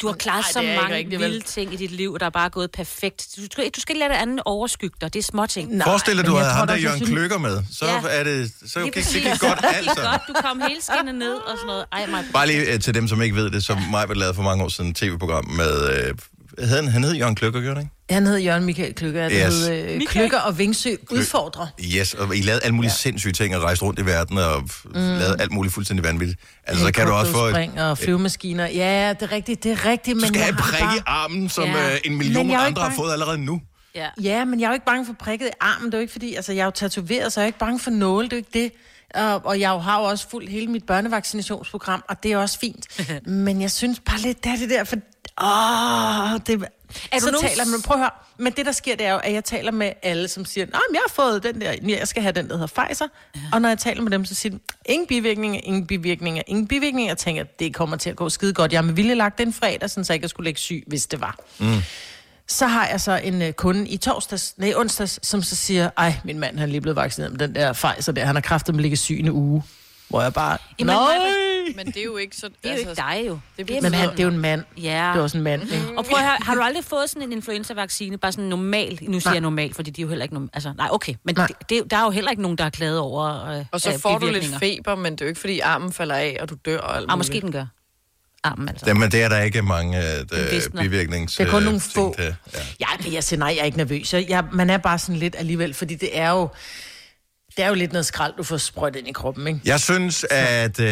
Du 0.00 0.06
har 0.06 0.14
klaret 0.14 0.44
Nej, 0.44 0.52
så 0.52 0.60
det 0.60 0.76
mange 0.82 0.94
rigtigt, 0.96 1.20
vel? 1.20 1.30
vilde 1.30 1.44
ting 1.46 1.72
i 1.72 1.76
dit 1.76 1.90
liv, 1.90 2.16
der 2.20 2.26
er 2.26 2.30
bare 2.30 2.50
gået 2.50 2.70
perfekt. 2.70 3.28
Du 3.36 3.42
skal, 3.52 3.70
du 3.76 3.80
skal 3.80 3.92
ikke 3.96 3.98
lade 3.98 4.10
det 4.12 4.16
andet 4.18 4.40
overskygge 4.44 4.96
dig. 5.00 5.12
Det 5.14 5.18
er 5.18 5.22
små 5.22 5.46
ting. 5.46 5.76
Nej, 5.76 5.86
Forestil 5.86 6.16
dig, 6.16 6.26
du 6.26 6.34
havde 6.34 6.50
ham 6.50 6.66
der 6.66 6.76
Jørgen 6.76 6.96
synes- 6.98 7.10
Kløkker 7.10 7.38
med. 7.38 7.62
Så 7.72 7.84
Ja. 7.86 8.00
er 8.10 8.24
det, 8.24 8.52
så 8.66 8.78
Lige 8.80 8.90
gik 8.92 9.04
det 9.04 9.40
godt 9.40 9.58
Det 9.58 9.64
altså. 9.72 9.94
gik 9.94 10.04
godt. 10.04 10.22
Du 10.28 10.34
kom 10.42 10.60
hele 10.68 10.80
skinnet 10.82 11.14
ned 11.14 11.34
og 11.34 11.56
sådan 11.56 11.66
noget. 11.66 11.84
Ej, 11.92 12.06
mig. 12.06 12.24
Bare 12.32 12.46
lige 12.46 12.72
øh, 12.74 12.80
til 12.80 12.94
dem, 12.94 13.08
som 13.08 13.22
ikke 13.22 13.36
ved 13.36 13.50
det, 13.50 13.64
som 13.64 13.78
mig 13.90 14.16
lavede 14.16 14.34
for 14.34 14.42
mange 14.42 14.64
år 14.64 14.68
siden 14.68 14.90
et 14.90 14.96
tv-program 14.96 15.44
med... 15.48 15.90
Øh, 16.08 16.14
hed 16.58 16.66
han, 16.68 16.88
han 16.88 17.04
hed 17.04 17.12
Jørgen 17.14 17.34
Kløkker, 17.34 17.60
gjorde 17.60 17.76
han 17.76 17.84
ikke? 17.84 17.94
Han 18.14 18.26
hed 18.26 18.36
Jørgen 18.38 18.64
Michael 18.64 18.94
Kløkker. 18.94 19.28
Det 19.28 19.42
Yes. 19.46 19.54
yes. 19.54 19.66
hed 19.66 19.94
øh, 19.94 20.06
Kløkker 20.06 20.38
og 20.38 20.58
Vingsø 20.58 20.94
udfordrer. 21.10 21.66
Yes, 21.98 22.14
og 22.14 22.36
I 22.36 22.40
lavede 22.40 22.62
alle 22.64 22.74
mulige 22.74 22.90
ja. 22.90 22.94
sindssyge 22.96 23.32
ting 23.32 23.56
og 23.56 23.62
rejste 23.62 23.84
rundt 23.84 23.98
i 24.00 24.06
verden 24.06 24.38
og 24.38 24.62
mm. 24.84 24.92
lavede 24.94 25.36
alt 25.40 25.52
muligt 25.52 25.74
fuldstændig 25.74 26.04
vanvittigt. 26.04 26.40
Altså, 26.66 26.84
så 26.84 26.92
kan 26.92 27.06
du 27.06 27.12
også 27.12 27.32
få... 27.32 27.44
et- 27.46 27.50
Spring 27.52 27.80
og 27.82 27.98
flyvemaskiner. 27.98 28.66
Ja, 28.66 29.14
det 29.20 29.22
er 29.22 29.32
rigtigt, 29.32 29.64
det 29.64 29.72
er 29.72 29.86
rigtigt. 29.86 30.14
Du 30.14 30.20
men 30.20 30.26
skal 30.26 30.38
jeg 30.38 30.44
have 30.46 30.54
har 30.56 30.70
prik 30.70 30.80
bare... 30.80 30.96
i 30.96 31.00
armen, 31.06 31.48
som 31.48 31.64
Ja. 31.64 31.88
ja. 31.90 31.98
en 32.04 32.16
million 32.18 32.50
andre 32.50 32.62
har 32.64 32.74
bange. 32.74 32.96
fået 32.96 33.12
allerede 33.12 33.38
nu. 33.38 33.60
Ja. 33.94 34.06
Ja, 34.22 34.44
men 34.44 34.60
jeg 34.60 34.66
er 34.66 34.70
jo 34.70 34.74
ikke 34.74 34.86
bange 34.86 35.06
for 35.06 35.12
prikket 35.18 35.46
i 35.46 35.50
armen. 35.60 35.86
Det 35.86 35.94
er 35.94 35.98
jo 35.98 36.02
ikke 36.02 36.12
fordi, 36.12 36.34
altså 36.34 36.52
jeg 36.52 36.60
er 36.60 36.64
jo 36.64 36.70
tatoveret, 36.70 37.32
så 37.32 37.40
jeg 37.40 37.44
er 37.44 37.46
ikke 37.46 37.58
bange 37.58 37.78
for 37.80 37.90
nåle. 37.90 38.24
Det 38.28 38.32
er 38.32 38.36
jo 38.36 38.38
ikke 38.38 38.50
det. 38.62 38.72
Og, 39.14 39.46
og 39.46 39.60
jeg 39.60 39.70
har 39.70 39.98
jo 40.00 40.04
også 40.04 40.28
fuldt 40.30 40.50
hele 40.50 40.66
mit 40.66 40.84
børnevaccinationsprogram, 40.86 42.04
og 42.08 42.22
det 42.22 42.32
er 42.32 42.36
også 42.36 42.58
fint. 42.58 42.86
men 43.26 43.60
jeg 43.60 43.70
synes 43.70 44.00
bare 44.06 44.20
lidt, 44.20 44.44
det 44.44 44.52
er 44.52 44.56
det 44.56 44.70
der, 44.70 44.84
for... 44.84 44.96
Åh, 45.40 46.40
det, 46.46 46.68
Er 47.12 47.18
så 47.20 47.26
du 47.26 47.32
nogen- 47.32 47.48
taler 47.48 47.64
man, 47.70 47.82
prøv 47.82 47.94
at 47.94 48.00
høre, 48.00 48.10
men 48.38 48.52
det 48.52 48.66
der 48.66 48.72
sker, 48.72 48.96
det 48.96 49.06
er 49.06 49.12
jo, 49.12 49.18
at 49.18 49.32
jeg 49.32 49.44
taler 49.44 49.70
med 49.72 49.92
alle, 50.02 50.28
som 50.28 50.44
siger, 50.44 50.66
nej, 50.66 50.80
jeg 50.92 51.00
har 51.08 51.12
fået 51.14 51.42
den 51.42 51.60
der, 51.60 51.74
jeg 51.98 52.08
skal 52.08 52.22
have 52.22 52.32
den, 52.32 52.48
der 52.48 52.56
hedder 52.58 52.84
Pfizer. 52.86 53.06
Ja. 53.34 53.40
Og 53.52 53.62
når 53.62 53.68
jeg 53.68 53.78
taler 53.78 54.02
med 54.02 54.10
dem, 54.10 54.24
så 54.24 54.34
siger 54.34 54.52
de, 54.52 54.58
ingen 54.86 55.06
bivirkninger, 55.06 55.60
ingen 55.64 55.86
bivirkninger, 55.86 56.42
ingen 56.46 56.66
bivirkninger. 56.68 57.10
Jeg 57.10 57.18
tænker, 57.18 57.44
det 57.58 57.74
kommer 57.74 57.96
til 57.96 58.10
at 58.10 58.16
gå 58.16 58.28
skide 58.28 58.54
godt. 58.54 58.72
Jeg 58.72 58.78
har 58.78 58.82
med 58.84 58.94
vilje 58.94 59.14
lagt 59.14 59.38
den 59.38 59.52
fredag, 59.52 59.90
sådan, 59.90 60.04
så 60.04 60.12
jeg 60.12 60.16
ikke 60.16 60.28
skulle 60.28 60.44
lægge 60.44 60.60
syg, 60.60 60.84
hvis 60.86 61.06
det 61.06 61.20
var. 61.20 61.38
Så 62.46 62.66
har 62.66 62.86
jeg 62.88 63.00
så 63.00 63.12
en 63.24 63.42
øh, 63.42 63.52
kunde 63.52 63.88
i 63.88 63.96
torsdags, 63.96 64.54
nej, 64.56 64.72
onsdags, 64.76 65.26
som 65.26 65.42
så 65.42 65.56
siger, 65.56 65.90
ej, 65.98 66.14
min 66.24 66.38
mand 66.38 66.58
han 66.58 66.68
er 66.68 66.70
lige 66.72 66.80
blevet 66.80 66.96
vaccineret 66.96 67.32
med 67.32 67.38
den 67.48 67.54
der 67.54 67.72
Pfizer 67.72 68.12
der, 68.12 68.24
han 68.24 68.34
har 68.36 68.40
kraftet 68.42 68.74
med 68.74 68.82
ligge 68.82 68.96
syg 68.96 69.18
en 69.20 69.28
uge. 69.30 69.62
Hvor 70.12 70.22
jeg 70.22 70.32
bare, 70.34 70.58
Jamen, 70.78 70.94
nej! 70.94 71.18
Men 71.76 71.86
det 71.86 71.96
er 71.96 72.04
jo 72.04 72.16
ikke 72.16 72.36
så... 72.36 72.48
Det 72.48 72.70
er 72.70 72.72
jo 72.72 72.78
ikke 72.78 72.94
dig 72.94 73.24
jo. 73.28 73.38
det 73.58 73.68
Det 73.68 73.76
er 73.76 73.82
Men 73.82 73.94
han, 73.94 74.10
det 74.10 74.20
er 74.20 74.24
jo 74.24 74.30
en 74.30 74.38
mand. 74.38 74.64
Ja. 74.76 75.10
Det 75.14 75.18
er 75.18 75.22
også 75.22 75.36
en 75.36 75.44
mand, 75.44 75.62
ikke? 75.62 75.76
Og 75.98 76.04
prøv 76.04 76.18
at 76.18 76.24
høre, 76.24 76.36
har 76.40 76.54
du 76.54 76.60
aldrig 76.60 76.84
fået 76.84 77.10
sådan 77.10 77.22
en 77.22 77.32
influenza-vaccine, 77.32 78.16
bare 78.18 78.32
sådan 78.32 78.44
normal, 78.44 78.98
nu 79.02 79.20
siger 79.20 79.28
Nej. 79.28 79.34
jeg 79.34 79.40
normal, 79.40 79.74
fordi 79.74 79.90
de 79.90 80.00
er 80.00 80.02
jo 80.02 80.08
heller 80.08 80.22
ikke, 80.22 80.34
norm- 80.36 80.48
altså, 80.52 80.72
nej, 80.76 80.88
okay, 80.90 81.14
men 81.24 81.34
Nej. 81.34 81.46
det, 81.46 81.56
det, 81.70 81.90
der 81.90 81.96
er 81.96 82.04
jo 82.04 82.10
heller 82.10 82.30
ikke 82.30 82.42
nogen, 82.42 82.58
der 82.58 82.64
har 82.64 82.70
klaget 82.70 82.98
over 82.98 83.48
øh, 83.48 83.64
Og 83.72 83.80
så 83.80 83.92
øh, 83.92 83.98
får 83.98 84.18
du 84.18 84.26
lidt 84.26 84.54
feber, 84.58 84.94
men 84.94 85.12
det 85.12 85.20
er 85.20 85.24
jo 85.24 85.28
ikke, 85.28 85.40
fordi 85.40 85.60
armen 85.60 85.92
falder 85.92 86.14
af, 86.14 86.36
og 86.40 86.50
du 86.50 86.54
dør 86.64 86.78
og 86.78 86.96
alt 86.96 87.06
Ah, 87.10 87.18
måske 87.18 87.40
den 87.40 87.52
gør. 87.52 87.66
Armen 88.44 88.68
altså. 88.68 88.86
Jamen, 88.86 89.10
det 89.12 89.22
er 89.22 89.28
der 89.28 89.40
ikke 89.40 89.62
mange 89.62 89.98
uh, 90.32 90.80
bivirknings... 90.80 91.36
Det 91.36 91.46
er 91.46 91.50
kun 91.50 91.58
øh, 91.58 91.64
nogle 91.64 91.80
ting 91.80 91.94
få. 91.94 92.14
Ja. 92.18 92.34
Ja, 92.80 92.86
men 93.04 93.12
jeg 93.12 93.24
siger 93.24 93.38
nej, 93.38 93.48
jeg 93.48 93.60
er 93.60 93.64
ikke 93.64 93.78
nervøs. 93.78 94.14
Jeg, 94.14 94.44
man 94.52 94.70
er 94.70 94.78
bare 94.78 94.98
sådan 94.98 95.16
lidt 95.16 95.36
alligevel, 95.38 95.74
fordi 95.74 95.94
det 95.94 96.18
er 96.18 96.30
jo... 96.30 96.48
Det 97.56 97.64
er 97.64 97.68
jo 97.68 97.74
lidt 97.74 97.92
noget 97.92 98.06
skrald, 98.06 98.32
du 98.38 98.42
får 98.42 98.56
sprøjt 98.56 98.96
ind 98.96 99.08
i 99.08 99.12
kroppen, 99.12 99.46
ikke? 99.46 99.60
Jeg 99.64 99.80
synes, 99.80 100.24
at 100.30 100.80
øh, 100.80 100.86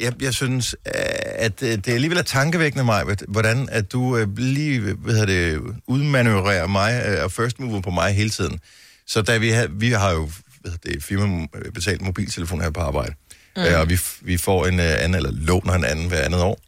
jeg, 0.00 0.22
jeg 0.22 0.34
synes, 0.34 0.76
at 0.84 1.62
øh, 1.62 1.68
det 1.70 1.88
alligevel 1.88 2.18
er 2.18 2.22
tankevækkende 2.22 2.84
mig, 2.84 3.04
hvordan 3.28 3.68
at 3.72 3.92
du 3.92 4.16
øh, 4.16 4.38
lige 4.38 4.80
hvad 4.80 5.14
hedder 5.14 5.26
det, 5.26 5.60
udmanøvrerer 5.86 6.66
mig 6.66 7.02
øh, 7.06 7.24
og 7.24 7.32
first 7.32 7.60
mover 7.60 7.80
på 7.80 7.90
mig 7.90 8.14
hele 8.14 8.30
tiden. 8.30 8.60
Så 9.06 9.22
da 9.22 9.36
vi, 9.38 9.50
har, 9.50 9.66
vi 9.70 9.90
har 9.90 10.12
jo 10.12 10.30
hvad 10.60 10.70
hedder 10.70 10.92
det, 10.92 11.04
firmabetalt 11.04 12.02
mobiltelefon 12.02 12.60
her 12.60 12.70
på 12.70 12.80
arbejde. 12.80 13.14
Mm. 13.56 13.62
Øh, 13.62 13.80
og 13.80 13.88
vi, 13.88 13.98
vi 14.20 14.36
får 14.36 14.66
en 14.66 14.80
øh, 14.80 14.86
anden, 14.86 15.14
eller 15.14 15.30
låner 15.32 15.74
en 15.74 15.84
anden 15.84 16.08
hver 16.08 16.20
andet 16.20 16.42
år. 16.42 16.60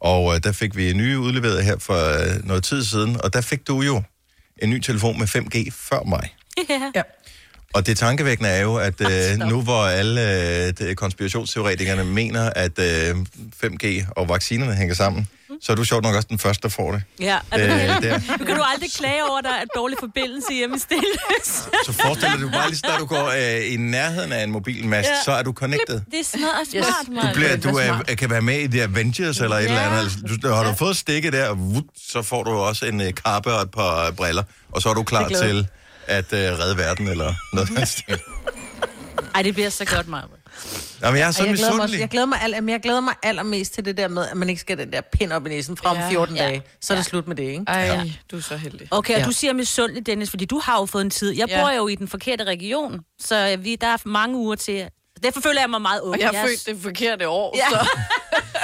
Og 0.00 0.34
øh, 0.34 0.40
der 0.44 0.52
fik 0.52 0.76
vi 0.76 0.90
en 0.90 0.96
ny 0.96 1.16
udleveret 1.16 1.64
her 1.64 1.78
for 1.78 2.20
øh, 2.20 2.46
noget 2.46 2.64
tid 2.64 2.84
siden, 2.84 3.20
og 3.24 3.32
der 3.32 3.40
fik 3.40 3.66
du 3.66 3.80
jo 3.80 4.02
en 4.62 4.70
ny 4.70 4.78
telefon 4.80 5.18
med 5.18 5.26
5G 5.26 5.70
før 5.72 6.02
mig. 6.02 6.34
ja. 6.68 6.90
Ja. 6.94 7.02
Og 7.74 7.86
det 7.86 7.98
tankevækkende 7.98 8.50
er 8.50 8.62
jo, 8.62 8.76
at 8.76 9.00
øh, 9.00 9.38
nu 9.48 9.62
hvor 9.62 9.82
alle 9.84 10.20
øh, 10.82 10.94
konspirationsteoretikerne 10.94 12.04
mener, 12.04 12.50
at 12.56 12.78
øh, 12.78 13.16
5G 13.64 14.06
og 14.16 14.28
vaccinerne 14.28 14.74
hænger 14.74 14.94
sammen, 14.94 15.28
så 15.62 15.72
er 15.72 15.76
du 15.76 15.84
sjovt 15.84 16.02
nok 16.04 16.14
også 16.14 16.26
den 16.30 16.38
første, 16.38 16.62
der 16.62 16.68
får 16.68 16.92
det. 16.92 17.02
ja. 17.20 17.38
Er 17.50 17.56
du, 17.68 17.74
Øh, 17.74 18.02
der. 18.10 18.20
nu 18.38 18.44
kan 18.44 18.56
du 18.56 18.62
aldrig 18.74 18.90
klage 18.92 19.24
over, 19.28 19.38
at 19.38 19.44
der 19.44 19.50
er 19.50 19.64
dårlig 19.76 19.96
forbindelse 20.00 20.52
hjemme 20.54 20.76
i 20.76 20.78
Stilles. 20.78 21.68
Så 21.86 21.92
forestil 21.92 22.28
dig, 22.32 22.40
du 22.40 22.50
bare 22.50 22.68
lige 22.68 22.78
snart 22.78 23.00
du 23.00 23.06
går 23.06 23.26
øh, 23.58 23.72
i 23.72 23.76
nærheden 23.76 24.32
af 24.32 24.44
en 24.44 24.50
mobilmast, 24.50 25.08
ja. 25.08 25.14
Så 25.24 25.32
er 25.32 25.42
du 25.42 25.52
connected. 25.52 26.00
Det 26.10 26.20
er 26.20 26.24
smadret 26.24 26.68
Yes. 26.76 26.84
smart, 26.86 27.06
Du, 27.06 27.12
mand. 27.12 27.34
bliver, 27.34 27.50
det 27.50 27.64
du 27.64 27.68
er 27.68 27.86
smart. 27.86 28.16
kan 28.18 28.30
være 28.30 28.42
med 28.42 28.58
i 28.60 28.66
The 28.68 28.82
Avengers 28.82 29.40
eller 29.40 29.56
et 29.56 29.62
Ja. 29.62 29.68
eller 29.68 29.80
andet. 29.80 29.98
Altså, 29.98 30.18
Du, 30.42 30.48
har 30.48 30.64
du 30.64 30.74
fået 30.74 30.96
stikket 30.96 31.32
der, 31.32 31.80
så 32.10 32.22
får 32.22 32.42
du 32.42 32.50
også 32.50 32.86
en 32.86 33.00
øh, 33.00 33.12
kappe 33.14 33.52
og 33.54 33.62
et 33.62 33.70
par 33.70 34.06
øh, 34.06 34.12
briller, 34.12 34.42
og 34.72 34.82
så 34.82 34.88
er 34.88 34.94
du 34.94 35.02
klar 35.02 35.28
Det 35.28 35.36
til 35.38 35.66
at 36.08 36.32
øh, 36.32 36.38
redde 36.58 36.76
verden 36.76 37.08
eller 37.08 37.34
noget 37.52 37.78
af 37.78 37.88
stil. 37.88 38.18
Ej, 39.34 39.42
det 39.42 39.54
bliver 39.54 39.70
så 39.70 39.84
godt, 39.84 40.08
Maja. 40.08 40.22
Jamen, 41.02 41.20
jeg 41.20 41.26
er 41.28 41.30
så 41.30 41.44
jeg, 41.44 41.54
glæder 41.54 41.70
mig, 41.72 41.72
også- 41.72 41.82
misundelig. 41.82 42.00
jeg, 42.00 42.08
glæder 42.08 42.26
mig 42.26 42.38
al, 42.42 42.50
jamen, 42.50 42.68
jeg 42.68 42.80
glæder 42.80 43.00
mig 43.00 43.14
allermest 43.22 43.74
til 43.74 43.84
det 43.84 43.96
der 43.96 44.08
med, 44.08 44.26
at 44.28 44.36
man 44.36 44.48
ikke 44.48 44.60
skal 44.60 44.78
den 44.78 44.92
der 44.92 45.00
pind 45.12 45.32
op 45.32 45.46
i 45.46 45.48
næsen 45.48 45.76
fra 45.76 45.90
om 45.90 45.96
Ja. 45.96 46.10
14 46.10 46.36
Ja. 46.36 46.42
dage. 46.44 46.62
Så 46.80 46.92
er 46.92 46.96
det 46.96 47.06
slut 47.06 47.28
med 47.28 47.36
det, 47.36 47.42
ikke? 47.42 47.64
Ej, 47.66 47.80
Ja. 47.80 48.02
du 48.30 48.36
er 48.36 48.40
så 48.40 48.56
heldig. 48.56 48.88
Okay, 48.90 49.14
og 49.14 49.20
Ja. 49.20 49.26
du 49.26 49.32
siger 49.32 49.52
misundelig, 49.52 50.06
Dennis, 50.06 50.30
fordi 50.30 50.44
du 50.44 50.58
har 50.64 50.78
jo 50.80 50.86
fået 50.86 51.02
en 51.04 51.10
tid. 51.10 51.30
Jeg 51.36 51.48
Ja. 51.48 51.60
bor 51.60 51.70
jo 51.70 51.88
i 51.88 51.94
den 51.94 52.08
forkerte 52.08 52.44
region, 52.44 53.00
så 53.20 53.56
vi, 53.60 53.76
der 53.76 53.86
er 53.86 53.96
mange 54.04 54.36
uger 54.36 54.54
til. 54.54 54.88
Derfor 55.22 55.40
føler 55.40 55.60
jeg 55.60 55.70
mig 55.70 55.82
meget 55.82 56.00
ung. 56.00 56.12
Og 56.14 56.20
jeg 56.20 56.28
har 56.28 56.36
er- 56.44 56.46
født 56.48 56.66
det 56.66 56.82
forkerte 56.82 57.28
år, 57.28 57.56
Ja. 57.56 57.70
så... 57.70 57.88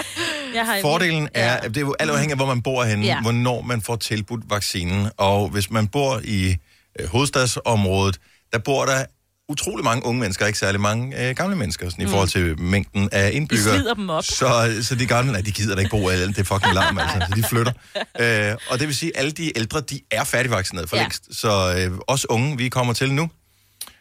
jeg 0.54 0.66
har 0.66 0.78
Fordelen 0.80 1.28
er, 1.34 1.54
at 1.56 1.64
det 1.68 1.76
er 1.76 1.80
jo 1.80 1.94
alt 1.98 2.10
afhængig 2.10 2.32
af, 2.32 2.38
hvor 2.38 2.46
man 2.46 2.62
bor 2.62 2.84
henne, 2.84 3.06
ja. 3.06 3.14
Ja. 3.14 3.20
hvornår 3.20 3.60
man 3.60 3.82
får 3.82 3.96
tilbudt 3.96 4.42
vaccinen. 4.50 5.10
Og 5.16 5.48
hvis 5.48 5.70
man 5.70 5.88
bor 5.88 6.20
i 6.24 6.56
øh, 7.00 7.08
hovedstadsområdet, 7.08 8.20
der 8.52 8.58
bor 8.58 8.84
der 8.84 9.04
utrolig 9.48 9.84
mange 9.84 10.06
unge 10.06 10.20
mennesker, 10.20 10.46
ikke 10.46 10.58
særlig 10.58 10.80
mange 10.80 11.28
øh, 11.28 11.36
gamle 11.36 11.56
mennesker, 11.56 11.90
sådan, 11.90 12.06
i 12.06 12.08
forhold 12.08 12.28
til 12.28 12.60
mængden 12.60 13.08
af 13.12 13.30
indbyggere. 13.32 13.74
slider 13.74 13.94
dem 13.94 14.10
op. 14.10 14.24
Så, 14.24 14.78
så 14.82 14.94
de 14.94 15.06
gamle, 15.06 15.32
nej, 15.32 15.40
de 15.40 15.52
gider 15.52 15.74
da 15.74 15.80
ikke 15.80 15.90
bo 15.90 16.08
alle, 16.08 16.26
det 16.26 16.38
er 16.38 16.44
fucking 16.44 16.74
larm, 16.74 16.98
altså, 16.98 17.26
så 17.28 17.34
de 17.36 17.42
flytter. 17.42 17.72
Øh, 18.20 18.56
og 18.68 18.78
det 18.78 18.88
vil 18.88 18.96
sige, 18.96 19.12
at 19.14 19.20
alle 19.20 19.30
de 19.30 19.58
ældre, 19.58 19.80
de 19.80 20.00
er 20.10 20.24
færdigvaccineret 20.24 20.88
for 20.88 20.96
ja. 20.96 21.02
Længst. 21.02 21.40
Så 21.40 21.74
øh, 21.78 21.98
os 22.06 22.30
unge, 22.30 22.56
vi 22.56 22.68
kommer 22.68 22.92
til 22.92 23.12
nu. 23.12 23.30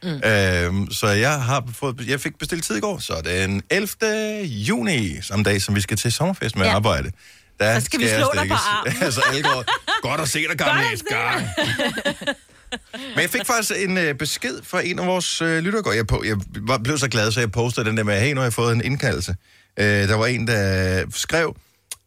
Mm. 0.03 0.09
Øh, 0.09 0.73
så 0.91 1.07
jeg 1.07 1.41
har 1.43 1.63
fået, 1.73 2.07
jeg 2.07 2.21
fik 2.21 2.37
bestilt 2.39 2.63
tid 2.63 2.75
i 2.75 2.79
går, 2.79 2.99
så 2.99 3.21
den 3.25 3.61
11. 3.69 4.45
juni, 4.45 5.21
samme 5.21 5.43
dag, 5.43 5.61
som 5.61 5.75
vi 5.75 5.81
skal 5.81 5.97
til 5.97 6.11
sommerfest 6.11 6.55
med 6.55 6.65
ja. 6.65 6.75
Arbejde. 6.75 7.11
Der 7.59 7.79
Så 7.79 7.85
skal 7.85 7.99
vi 7.99 8.05
jeg 8.05 8.19
slå 8.19 8.41
dig 8.41 8.47
på 8.47 8.53
armen. 8.53 8.93
altså, 9.01 9.21
alle 9.29 9.43
går, 9.43 9.63
godt 10.07 10.21
at 10.21 10.29
se 10.29 10.47
dig, 10.47 10.57
gamle 10.57 10.83
Godt. 11.09 12.37
Men 12.93 13.21
jeg 13.21 13.29
fik 13.29 13.45
faktisk 13.45 13.71
en 13.77 13.97
øh, 13.97 14.15
besked 14.15 14.59
fra 14.63 14.81
en 14.85 14.99
af 14.99 15.07
vores 15.07 15.41
øh, 15.41 15.63
lyttere. 15.63 15.95
Jeg, 15.95 16.07
på, 16.07 16.23
jeg 16.25 16.37
var, 16.55 16.77
blev 16.77 16.97
så 16.97 17.07
glad, 17.07 17.31
så 17.31 17.39
jeg 17.39 17.51
postede 17.51 17.85
den 17.85 17.97
der 17.97 18.03
med, 18.03 18.19
hey, 18.19 18.33
nu 18.33 18.39
har 18.39 18.45
jeg 18.45 18.53
fået 18.53 18.75
en 18.75 18.83
indkaldelse. 18.83 19.35
Øh, 19.79 19.85
der 19.85 20.15
var 20.15 20.25
en, 20.25 20.47
der 20.47 21.05
skrev, 21.13 21.55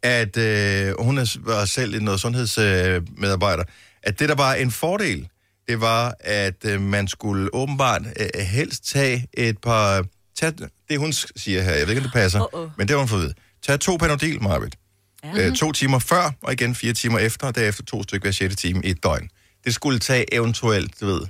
at 0.03 0.37
øh, 0.37 0.95
hun 0.99 1.19
er, 1.19 1.37
var 1.41 1.65
selv 1.65 2.03
noget 2.03 2.21
sundhedsmedarbejder, 2.21 3.65
at 4.03 4.19
det, 4.19 4.29
der 4.29 4.35
var 4.35 4.55
en 4.55 4.71
fordel, 4.71 5.29
det 5.69 5.81
var, 5.81 6.15
at 6.21 6.65
øh, 6.65 6.81
man 6.81 7.09
skulle 7.09 7.55
åbenbart 7.55 8.03
øh, 8.21 8.41
helst 8.41 8.89
tage 8.93 9.27
et 9.35 9.59
par... 9.59 10.05
Tag, 10.41 10.53
det 10.89 10.99
hun 10.99 11.13
siger 11.13 11.63
her, 11.63 11.73
jeg 11.73 11.87
ved 11.87 11.89
ikke, 11.89 12.01
om 12.01 12.05
det 12.05 12.13
passer, 12.13 12.41
Uh-oh. 12.41 12.71
men 12.79 12.89
det 12.89 12.95
har 12.95 12.99
hun 12.99 13.09
fået 13.09 13.23
ved. 13.23 13.33
Tag 13.67 13.81
to 13.81 13.97
Panodil, 13.97 14.43
Marvitt. 14.43 14.77
Ja. 15.25 15.47
Øh, 15.47 15.57
to 15.57 15.73
timer 15.73 15.99
før, 15.99 16.33
og 16.43 16.53
igen 16.53 16.75
fire 16.75 16.93
timer 16.93 17.19
efter, 17.19 17.47
og 17.47 17.55
derefter 17.55 17.85
to 17.85 18.03
stykker 18.03 18.25
hver 18.25 18.33
sjette 18.33 18.57
time 18.57 18.81
i 18.85 18.91
et 18.91 19.03
døgn. 19.03 19.29
Det 19.67 19.75
skulle 19.75 19.99
tage 19.99 20.35
eventuelt, 20.35 21.01
du 21.01 21.07
ved... 21.07 21.21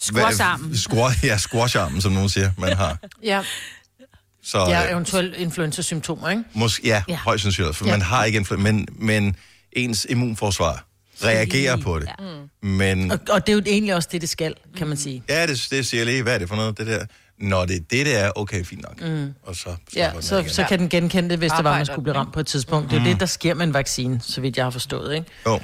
Skruer 0.00 0.30
sammen. 0.30 0.76
Squash, 0.76 1.24
ja, 1.24 1.38
squash-armen, 1.38 2.00
som 2.00 2.12
nogen 2.12 2.28
siger, 2.28 2.50
man 2.58 2.76
har. 2.82 2.98
Ja, 3.22 3.42
Så, 4.42 4.58
ja 4.58 4.84
øh, 4.86 4.92
eventuelt 4.92 5.36
influenza-symptomer, 5.36 6.28
ikke? 6.30 6.42
Måske, 6.52 6.86
ja, 6.88 6.94
ja. 6.94 7.02
Ja. 7.08 7.16
højst 7.16 7.42
sandsynligt, 7.42 7.76
for 7.76 7.84
ja. 7.84 7.90
Ja. 7.90 7.96
man 7.96 8.02
har 8.06 8.24
ikke 8.24 8.38
influ- 8.40 8.56
men, 8.56 8.88
men 8.92 9.36
ens 9.72 10.06
immunforsvar 10.10 10.84
reagerer 11.24 11.76
på 11.76 11.98
det. 11.98 12.08
Ja. 12.20 12.24
Men 12.68 13.10
Og, 13.10 13.18
og 13.30 13.46
det 13.46 13.52
er 13.52 13.56
jo 13.56 13.62
egentlig 13.66 13.94
også 13.94 14.08
det, 14.12 14.20
det 14.20 14.28
skal, 14.28 14.54
kan 14.76 14.86
man 14.86 14.96
sige. 14.96 15.22
ja, 15.28 15.46
det, 15.46 15.66
det 15.70 15.86
siger 15.86 15.98
jeg 16.00 16.06
lige, 16.06 16.22
hvad 16.22 16.34
er 16.34 16.38
det 16.38 16.48
for 16.48 16.56
noget, 16.56 16.78
det 16.78 16.86
der? 16.86 17.06
Når 17.38 17.64
det 17.64 17.76
er 17.76 17.80
det, 17.80 18.06
det 18.06 18.16
er, 18.20 18.30
okay, 18.36 18.64
fint 18.64 18.82
nok. 18.82 19.00
Mm. 19.00 19.34
Og 19.42 19.56
så 19.56 19.68
Ja, 19.96 20.04
stopper 20.04 20.12
den 20.20 20.22
så, 20.22 20.38
igen. 20.38 20.50
så 20.50 20.64
kan 20.68 20.78
den 20.78 20.88
genkende 20.88 21.30
det, 21.30 21.38
hvis 21.38 21.50
det 21.50 21.56
var, 21.56 21.62
man 21.62 21.66
Arbejder 21.72 21.84
skulle 21.92 22.02
blive 22.02 22.14
ramt 22.16 22.32
på 22.32 22.40
et 22.40 22.46
tidspunkt. 22.46 22.90
Det 22.90 22.96
er 22.96 23.00
jo 23.04 23.10
det, 23.10 23.20
der 23.20 23.26
sker 23.26 23.54
med 23.54 23.66
en 23.66 23.74
vaccine, 23.74 24.20
så 24.22 24.40
vidt 24.40 24.56
jeg 24.56 24.64
har 24.64 24.70
forstået, 24.70 25.14
ikke? 25.14 25.26
Jo, 25.46 25.60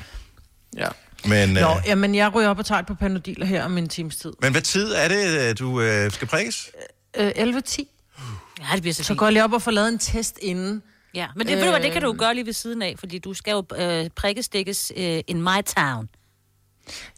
Ja. 0.77 0.89
Men, 1.29 1.49
Nå, 1.49 1.61
øh, 1.61 1.77
jamen, 1.87 2.15
jeg 2.15 2.35
ryger 2.35 2.49
op 2.49 2.59
og 2.59 2.67
tager 2.67 2.79
et 2.79 2.87
par 2.87 2.95
panodiler 2.95 3.47
her 3.47 3.65
om 3.65 3.79
en 3.79 3.89
times 3.89 4.17
tid. 4.17 4.33
men 4.41 4.53
hvad 4.53 4.63
tid 4.63 4.93
er 4.93 5.09
det, 5.09 5.41
øh, 5.51 5.59
du 5.59 5.81
øh, 5.81 6.13
skal 6.13 6.29
prikkes? 6.29 6.71
Øh, 7.17 7.29
11.10. 7.37 7.37
Ja, 7.41 8.65
det 8.75 8.83
bliver 8.83 8.95
så, 8.95 9.05
Så 9.05 9.15
går 9.15 9.27
jeg 9.27 9.33
lige 9.33 9.45
op 9.45 9.53
og 9.53 9.63
får 9.63 9.71
lavet 9.71 9.89
en 9.89 9.99
test 9.99 10.39
inden. 10.43 10.83
Ja, 11.15 11.27
men 11.37 11.47
det, 11.47 11.53
øh... 11.53 11.59
ved 11.59 11.65
du 11.65 11.71
hvad, 11.71 11.81
det 11.81 11.93
kan 11.93 12.03
du 12.03 12.13
gøre 12.13 12.35
lige 12.35 12.47
ved 12.47 12.53
siden 12.53 12.83
af, 12.83 12.95
fordi 12.99 13.19
du 13.19 13.35
skal 13.35 13.53
jo 13.53 13.65
øh, 13.77 14.11
prikkestikkes 14.17 14.93
øh, 14.97 15.21
in 15.27 15.43
my 15.43 15.63
town. 15.77 16.09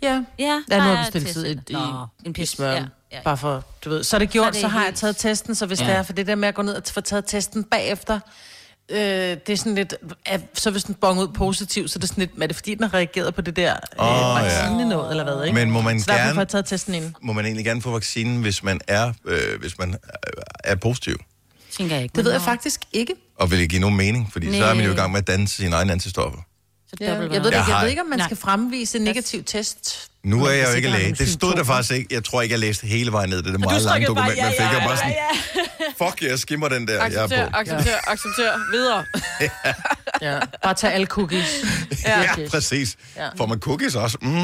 Ja. 0.03 0.09
Ja, 0.09 0.23
Ja, 0.39 0.63
der 0.69 0.77
nu 0.77 0.83
har 0.83 0.89
jeg 0.95 1.07
bestilt 1.13 1.29
tid 1.35 1.47
i, 1.47 1.51
i, 1.51 1.73
Nå, 1.73 2.07
en 2.25 2.31
i 2.31 2.33
pis. 2.33 2.49
smør. 2.49 2.67
Ja, 2.71 2.75
Ja, 2.75 2.81
ja, 2.81 3.17
ja. 3.17 3.23
Bare 3.23 3.37
for, 3.37 3.65
du 3.85 3.89
ved. 3.91 4.05
Så 4.05 4.17
er 4.17 4.19
det 4.19 4.31
gjort, 4.31 4.53
det 4.53 4.61
så, 4.61 4.69
har 4.69 4.79
jeg 4.81 4.87
helt- 4.87 4.97
taget 4.99 5.17
testen, 5.17 5.55
så 5.55 5.67
hvis 5.67 5.81
ja. 5.81 5.87
det 5.87 5.95
er, 5.95 6.03
for 6.03 6.13
det 6.13 6.27
der 6.27 6.35
med 6.35 6.49
at 6.49 6.55
gå 6.55 6.63
ned 6.63 6.75
og 6.75 6.83
få 6.91 7.01
taget 7.01 7.25
testen 7.27 7.65
bagefter, 7.65 8.21
øh, 8.89 8.99
det 8.99 9.49
er 9.49 9.57
sådan 9.57 9.75
lidt, 9.75 9.95
er, 10.27 10.39
så 10.55 10.71
hvis 10.71 10.85
den 10.85 10.95
bonger 10.95 11.23
ud 11.23 11.29
positiv, 11.29 11.89
så 11.89 11.99
er 11.99 12.01
det 12.01 12.09
sådan 12.09 12.23
lidt, 12.23 12.43
er 12.43 12.47
det 12.47 12.57
fordi, 12.57 12.75
den 12.75 12.83
har 12.83 12.95
reageret 12.95 13.35
på 13.35 13.41
det 13.41 13.57
der 13.57 13.73
øh, 13.73 13.79
oh, 13.99 14.07
ja. 14.07 14.43
vaccine 14.43 14.89
noget, 14.89 15.11
eller 15.11 15.25
hvad, 15.25 15.45
ikke? 15.45 15.55
Men 15.55 15.71
må 15.71 15.81
man 15.81 16.01
så 16.01 16.13
gerne- 16.13 16.35
får 16.35 16.41
jeg 16.41 16.49
taget 16.49 16.67
testen 16.67 16.95
inden. 16.95 17.15
Må 17.23 17.33
man 17.33 17.45
egentlig 17.45 17.65
gerne 17.65 17.83
få 17.83 17.91
vaccinen, 17.91 18.41
hvis 18.43 18.63
man 18.63 18.81
er, 18.89 19.13
øh, 19.25 19.61
hvis 19.61 19.79
man 19.79 19.97
er, 20.65 20.75
positiv? 20.75 21.17
Tænker 21.77 21.95
jeg 21.95 22.03
ikke. 22.03 22.13
Det 22.17 22.25
ved 22.25 22.33
jeg 22.33 22.41
faktisk 22.41 22.81
ikke. 22.93 23.15
Og 23.39 23.51
vil 23.51 23.59
det 23.59 23.71
give 23.71 23.81
nogen 23.81 23.97
mening? 23.97 24.29
Fordi 24.33 24.47
Nej. 24.47 24.59
så 24.59 24.65
er 24.65 24.75
man 24.75 24.85
jo 24.85 24.93
i 24.93 24.95
gang 24.95 25.13
med 25.13 25.19
at 25.21 25.27
danse 25.27 25.57
sine 25.57 25.77
egne 25.77 25.93
antistoffer. 25.93 26.39
Så 26.99 27.05
Ja, 27.05 27.11
dobbelt 27.11 27.33
jeg 27.33 27.43
ved, 27.43 27.51
det, 27.51 27.57
Jeg 27.57 27.61
ikke. 27.61 27.69
jeg 27.71 27.77
har- 27.77 27.83
ved 27.83 27.91
ikke, 27.91 28.03
om 28.03 28.09
man 28.09 28.19
Nej. 28.19 28.27
skal 28.29 28.37
fremvise 28.37 28.99
en 28.99 29.05
negativ 29.05 29.45
test. 29.45 30.09
Nu 30.25 30.45
er 30.45 30.51
jeg 30.51 30.69
jo 30.71 30.75
ikke 30.75 30.89
læge. 30.89 31.15
Det 31.15 31.29
stod 31.29 31.55
der 31.55 31.65
faktisk 31.65 31.95
ikke. 31.95 32.15
Jeg 32.15 32.25
tror 32.25 32.43
ikke, 32.43 32.53
jeg 32.53 32.61
læste 32.61 32.87
hele 32.87 33.13
vejen 33.13 33.31
ned. 33.31 33.39
Det 33.39 33.47
er 33.47 33.53
det 33.53 33.63
Du 33.63 33.69
meget 33.69 33.83
lange 33.83 34.07
trykkede 34.07 34.15
bare, 34.15 34.29
dokument, 34.29 34.45
man 34.45 34.53
ja, 34.53 34.65
fik. 34.65 34.73
ja, 34.73 34.79
Jeg 34.79 34.83
bare 34.83 34.91
ja, 34.91 34.97
sådan, 34.97 35.15
ja. 35.99 36.07
fuck, 36.11 36.23
jeg 36.23 36.39
skimmer 36.39 36.69
den 36.69 36.89
der. 36.89 36.93
Jeg 36.93 37.03
er 37.03 37.05
Accepter, 37.07 37.51
på. 37.51 37.57
accepter, 37.57 37.93
accepter. 38.07 38.71
Videre. 38.73 39.05
Ja, 40.23 40.39
bare 40.63 40.75
tag 40.75 40.93
alle 40.93 41.07
cookies. 41.07 41.47
Ja, 42.05 42.23
Yes. 42.39 42.51
præcis. 42.53 42.97
Ja. 43.17 43.29
Får 43.39 43.47
man 43.47 43.59
cookies 43.59 43.95
også? 43.95 44.19
Mm. 44.23 44.29
Mm. 44.29 44.41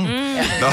Nå. 0.60 0.66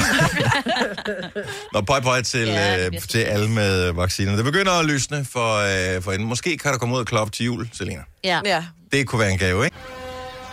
Nå, 1.73 1.81
pøj, 1.81 1.99
pøj 2.01 2.21
til, 2.21 2.39
Ja, 2.47 2.85
det 2.85 2.95
øh, 2.95 3.01
til 3.01 3.19
alle 3.19 3.49
med 3.49 3.91
vacciner. 3.91 4.35
Det 4.35 4.45
begynder 4.45 4.71
at 4.71 4.85
lysne 4.85 5.25
for, 5.31 5.55
øh, 5.95 6.03
for 6.03 6.11
enden. 6.11 6.27
Måske 6.27 6.57
kan 6.57 6.71
der 6.71 6.77
komme 6.77 6.95
ud 6.95 6.99
og 6.99 7.05
kloppe 7.05 7.31
til 7.31 7.45
jul, 7.45 7.69
Selina. 7.73 8.01
Ja. 8.23 8.39
Ja. 8.45 8.63
Det 8.91 9.07
kunne 9.07 9.19
være 9.19 9.31
en 9.31 9.37
gave, 9.37 9.65
ikke? 9.65 9.77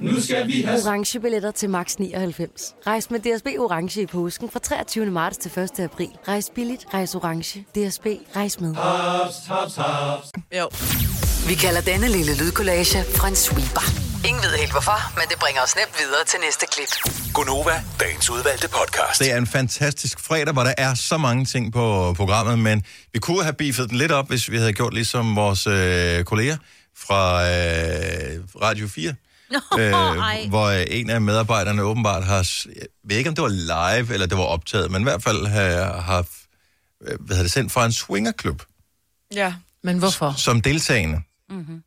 Nu 0.00 0.20
skal 0.20 0.46
vi 0.46 0.62
have 0.62 0.80
orange 0.86 1.20
billetter 1.20 1.50
til 1.50 1.70
max 1.70 1.94
99. 1.96 2.74
Rejs 2.86 3.10
med 3.10 3.20
DSB 3.20 3.46
orange 3.58 4.02
i 4.02 4.06
påsken 4.06 4.50
fra 4.50 4.58
23. 4.58 5.06
marts 5.06 5.36
til 5.36 5.50
1. 5.58 5.80
april. 5.80 6.08
Rejs 6.28 6.50
billigt, 6.54 6.86
rejs 6.94 7.14
orange. 7.14 7.60
DSB 7.60 8.06
rejs 8.36 8.60
med. 8.60 8.74
haps, 8.74 9.34
haps, 9.48 9.76
haps. 9.76 10.28
Jo. 10.58 10.68
Vi 11.48 11.54
kalder 11.54 11.80
denne 11.80 12.08
lille 12.08 12.36
lydkollage 12.38 12.98
en 13.28 13.36
sweeper. 13.36 13.84
Ingen 14.28 14.42
ved 14.42 14.58
helt 14.58 14.72
hvorfor, 14.72 15.14
men 15.18 15.24
det 15.28 15.38
bringer 15.40 15.62
os 15.62 15.76
nemt 15.76 15.94
videre 15.98 16.24
til 16.26 16.38
næste 16.46 16.66
klip. 16.72 17.12
Gunova, 17.34 17.82
dagens 18.00 18.30
udvalgte 18.30 18.68
podcast. 18.68 19.18
Det 19.20 19.32
er 19.32 19.36
en 19.36 19.46
fantastisk 19.46 20.20
fredag, 20.20 20.52
hvor 20.52 20.62
der 20.62 20.74
er 20.78 20.94
så 20.94 21.16
mange 21.18 21.44
ting 21.44 21.72
på 21.72 22.14
programmet, 22.16 22.58
men 22.58 22.84
vi 23.12 23.18
kunne 23.18 23.42
have 23.42 23.54
beefet 23.54 23.90
den 23.90 23.98
lidt 23.98 24.12
op, 24.12 24.28
hvis 24.28 24.50
vi 24.50 24.56
havde 24.56 24.72
gjort 24.72 24.94
ligesom 24.94 25.36
vores 25.36 25.66
øh, 25.66 26.24
kolleger 26.24 26.56
fra 26.96 27.42
øh, 27.42 28.40
Radio 28.62 28.88
4. 28.88 29.14
øh, 29.78 30.48
hvor 30.52 30.70
en 30.70 31.10
af 31.10 31.20
medarbejderne 31.20 31.82
åbenbart 31.82 32.24
har, 32.24 32.50
jeg 32.76 32.86
ved 33.04 33.16
ikke 33.16 33.30
om 33.30 33.34
det 33.34 33.42
var 33.42 33.48
live, 33.48 34.14
eller 34.14 34.26
det 34.26 34.38
var 34.38 34.44
optaget, 34.44 34.90
men 34.90 35.02
i 35.02 35.04
hvert 35.04 35.22
fald 35.22 35.46
har, 35.46 36.00
har 36.00 36.18
øh, 36.18 37.16
hvad 37.20 37.36
hedder 37.36 37.42
det, 37.42 37.52
sendt 37.52 37.72
fra 37.72 37.84
en 37.84 37.92
swingerklub 37.92 38.62
Ja. 39.34 39.54
Men 39.82 39.98
hvorfor? 39.98 40.34
som 40.36 40.60
deltagende, 40.60 41.22
Mm-hmm. 41.50 41.82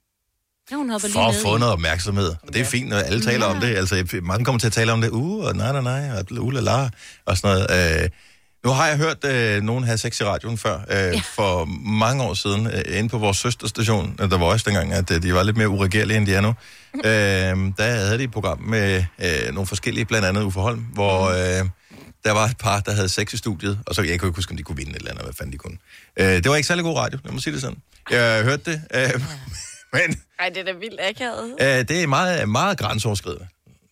Ja, 0.72 0.76
hun 0.76 1.00
for 1.00 1.28
at 1.30 1.36
få 1.36 1.58
noget 1.58 1.74
opmærksomhed. 1.74 2.36
Og 2.42 2.54
det 2.54 2.62
er 2.62 2.66
fint, 2.66 2.90
når 2.90 2.98
alle 2.98 3.22
taler 3.22 3.46
om 3.46 3.60
det. 3.60 3.76
Altså, 3.76 4.20
mange 4.24 4.46
kommer 4.46 4.60
til 4.60 4.68
at 4.68 4.74
tale 4.74 4.92
om 4.92 5.02
det, 5.02 5.10
uh, 5.10 5.46
og 5.46 5.56
nej, 5.56 5.72
nej, 5.72 5.82
nej, 5.82 6.20
og 6.20 6.26
uh, 6.40 6.54
la, 6.54 6.60
la, 6.60 6.90
og 7.26 7.38
sådan 7.38 7.68
noget. 7.70 8.02
Øh, 8.04 8.10
nu 8.64 8.70
har 8.70 8.88
jeg 8.88 8.98
hørt 8.98 9.26
øh, 9.26 9.62
nogen 9.64 9.84
have 9.84 9.98
sex 9.98 10.20
i 10.20 10.24
radioen 10.24 10.58
før, 10.58 10.78
øh, 10.78 10.84
ja. 10.90 11.22
for 11.36 11.66
mange 11.86 12.24
år 12.24 12.34
siden, 12.34 12.68
øh, 12.68 12.98
inde 12.98 13.10
på 13.10 13.18
vores 13.18 13.38
søsterstation, 13.38 14.16
øh, 14.22 14.30
der 14.30 14.38
var 14.38 14.46
også 14.46 14.70
dengang, 14.70 14.94
at 14.94 15.12
øh, 15.12 15.24
de 15.24 15.34
var 15.34 15.44
lidt 15.44 15.58
mere 15.58 15.70
uregerlige, 15.70 16.18
end 16.18 16.28
de 16.28 16.36
er 16.36 16.42
nu. 16.42 16.50
øh, 16.96 17.74
der 17.78 17.84
havde 17.84 18.18
de 18.18 18.24
et 18.24 18.32
program 18.32 18.60
med 18.62 19.06
øh, 19.20 19.54
nogle 19.54 19.68
forskellige, 19.68 20.06
blandt 20.06 20.28
andet 20.28 20.44
Uffe 20.44 20.60
Holm, 20.60 20.80
hvor 20.80 21.30
øh, 21.30 21.70
der 22.24 22.32
var 22.32 22.46
et 22.46 22.58
par, 22.58 22.80
der 22.80 22.92
havde 22.92 23.10
sex 23.10 23.34
i 23.34 23.38
studiet, 23.38 23.80
og 23.88 23.96
så 23.96 24.02
jeg 24.02 24.20
kunne 24.20 24.28
ikke 24.30 24.38
huske, 24.38 24.52
om 24.52 24.58
de 24.58 24.64
kunne 24.64 24.78
vinde 24.78 24.92
et 24.92 24.96
eller 24.96 25.12
andet, 25.12 25.24
hvad 25.26 25.34
fanden 25.34 25.54
de 25.54 25.58
kunne. 25.58 25.78
Øh, 26.18 26.26
det 26.28 26.50
var 26.50 26.56
ikke 26.56 26.68
særlig 26.68 26.84
god 26.84 26.98
radio, 26.98 27.20
lad 27.24 27.32
mig 27.32 27.42
sige 27.42 27.54
det 27.54 27.62
sådan. 27.62 27.78
Jeg 28.12 28.44
hørte 28.44 28.72
det, 28.72 28.82
øh, 28.94 29.22
men 29.94 30.22
Ej, 30.40 30.50
det 30.50 30.58
er 30.58 30.64
da 30.64 30.72
vildt 30.72 31.00
akavet. 31.10 31.56
øh, 31.62 31.68
det 31.68 32.04
er 32.04 32.08
meget, 32.08 32.50
meget 32.50 32.78
grænseoverskridende, 32.78 33.48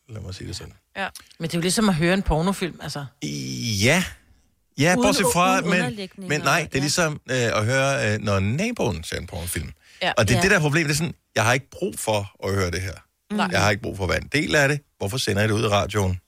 lad 0.10 0.22
mig 0.22 0.36
sige 0.36 0.48
det 0.48 0.56
sådan. 0.56 0.74
Ja. 0.98 1.08
Men 1.40 1.48
det 1.50 1.54
er 1.54 1.58
jo 1.58 1.62
ligesom 1.62 1.90
at 1.90 1.96
høre 1.96 2.14
en 2.14 2.22
pornofilm, 2.22 2.80
altså. 2.84 3.06
Ja. 3.84 4.04
Ja, 4.80 4.94
Uden- 4.96 5.04
bortset 5.08 5.26
fra, 5.34 5.60
uden 5.62 5.70
men, 5.70 6.10
men 6.30 6.42
nej, 6.42 6.68
det 6.72 6.78
er 6.78 6.82
ligesom 6.82 7.22
øh, 7.32 7.38
at 7.38 7.66
høre, 7.66 8.14
øh, 8.14 8.20
når 8.20 8.40
naboen 8.40 9.04
ser 9.04 9.18
en 9.18 9.28
pornofilm. 9.28 9.72
Ja. 10.02 10.12
Og 10.18 10.28
det 10.28 10.34
er 10.34 10.38
Ja. 10.38 10.44
det 10.44 10.52
der 10.52 10.60
problem, 10.60 10.84
det 10.88 10.94
er 10.94 10.98
sådan, 10.98 11.14
jeg 11.36 11.44
har 11.44 11.54
ikke 11.54 11.70
brug 11.72 11.94
for 12.00 12.48
at 12.48 12.54
høre 12.56 12.72
det 12.72 12.82
her. 12.82 12.94
Nej. 13.34 13.48
Jeg 13.52 13.62
har 13.64 13.70
ikke 13.70 13.84
brug 13.84 13.98
for 13.98 14.04
at 14.04 14.10
være 14.10 14.22
en 14.22 14.30
del 14.34 14.56
af 14.56 14.70
det. 14.70 14.80
Hvorfor 14.98 15.18
sender 15.18 15.42
jeg 15.42 15.50
det 15.50 15.56
ud 15.56 15.64
i 15.64 15.68
radioen? 15.68 16.20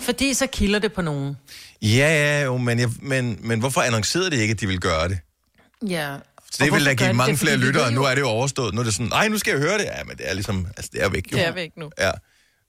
Fordi 0.00 0.34
så 0.34 0.46
kilder 0.46 0.78
det 0.78 0.92
på 0.92 1.02
nogen. 1.02 1.34
Ja, 1.82 1.88
ja, 1.98 2.44
jo, 2.44 2.56
men, 2.56 2.78
jeg, 2.78 2.88
men, 3.02 3.38
men 3.40 3.60
hvorfor 3.60 3.80
annoncerede 3.80 4.30
de 4.30 4.36
ikke, 4.36 4.52
at 4.52 4.60
de 4.60 4.66
ville 4.66 4.80
gøre 4.80 5.08
det? 5.08 5.18
Ja. 5.88 6.16
Så 6.52 6.64
det 6.64 6.72
ville 6.72 6.86
da 6.88 6.94
give 6.94 7.12
mange 7.12 7.36
flere 7.36 7.56
lyttere, 7.56 7.84
og 7.84 7.92
nu 7.92 8.04
er 8.04 8.14
det 8.14 8.20
jo 8.20 8.28
overstået. 8.28 8.74
Nu 8.74 8.80
er 8.80 8.84
det 8.84 8.94
sådan, 8.94 9.06
nej, 9.06 9.28
nu 9.28 9.38
skal 9.38 9.50
jeg 9.50 9.60
høre 9.60 9.78
det. 9.78 9.84
Ja, 9.84 10.04
men 10.04 10.16
det 10.16 10.30
er 10.30 10.34
ligesom, 10.34 10.66
altså 10.76 10.90
det 10.94 11.02
er 11.02 11.08
væk 11.08 11.32
jo. 11.32 11.36
Det 11.36 11.46
er 11.46 11.52
væk 11.52 11.70
nu. 11.76 11.90
Ja. 11.98 12.10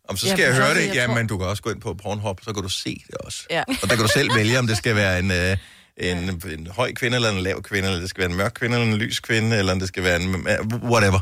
Om 0.10 0.18
så 0.18 0.28
Ja, 0.28 0.34
skal 0.34 0.44
jeg 0.44 0.54
men 0.54 0.62
høre 0.62 0.76
det, 0.76 0.86
jeg 0.88 0.96
ja, 0.96 1.06
tror- 1.06 1.16
men 1.16 1.28
du 1.28 1.38
kan 1.38 1.48
også 1.48 1.64
gå 1.64 1.70
ind 1.70 1.82
på 1.82 1.94
Pornhub, 1.94 2.40
så 2.44 2.54
kan 2.54 2.64
du 2.64 2.70
se 2.70 3.04
det 3.08 3.16
også. 3.16 3.44
Ja. 3.50 3.64
Og 3.68 3.90
der 3.90 3.96
kan 3.96 3.98
du 4.06 4.08
selv 4.14 4.36
vælge, 4.36 4.60
om 4.60 4.68
det 4.68 4.78
skal 4.78 4.96
være 4.96 5.20
en, 5.20 5.32
øh, 5.32 5.58
en, 5.98 6.18
en 6.52 6.68
høj 6.68 6.94
kvinde, 6.94 7.16
eller 7.16 7.30
en 7.30 7.40
lav 7.40 7.62
kvinde, 7.64 7.88
eller 7.88 8.00
det 8.02 8.10
skal 8.10 8.22
være 8.22 8.30
en 8.32 8.38
mørk 8.38 8.52
kvinde, 8.56 8.76
eller 8.78 8.94
en 8.94 8.98
lys 8.98 9.20
kvinde, 9.20 9.58
eller 9.58 9.72
om 9.74 9.80
det 9.80 9.88
skal 9.88 10.04
være 10.04 10.22
en... 10.22 10.36
Whatever. 10.84 11.20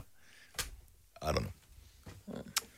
I 1.22 1.26
don't 1.26 1.32
know. 1.40 1.52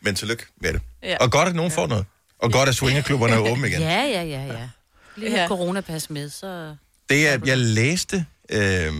Men 0.02 0.16
tillykke 0.16 0.46
med 0.62 0.74
det. 0.74 0.82
Ja. 1.04 1.18
Og 1.20 1.32
godt, 1.32 1.50
at 1.50 1.56
nogen 1.56 1.72
får 1.72 1.88
noget. 1.88 2.06
Og 2.40 2.52
godt, 2.52 2.70
at 2.70 2.76
swingerklubberne 2.76 3.34
er 3.34 3.38
åbne 3.52 3.68
igen. 3.68 3.82
Ja, 3.82 4.02
ja, 4.04 4.24
ja, 4.24 4.46
ja. 4.46 4.70
Lige 5.16 5.42
Ja. 5.42 5.48
coronapas 5.48 6.10
med, 6.10 6.30
så... 6.30 6.76
Det 7.10 7.28
er, 7.28 7.34
at 7.34 7.48
jeg 7.48 7.58
læste 7.58 8.26
øh, 8.52 8.60
et 8.62 8.92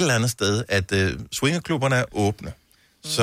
eller 0.00 0.14
andet 0.14 0.30
sted, 0.30 0.64
at 0.68 0.92
øh, 0.92 1.18
swingerklubberne 1.32 1.96
er 1.96 2.04
åbne. 2.12 2.52
Så, 3.04 3.22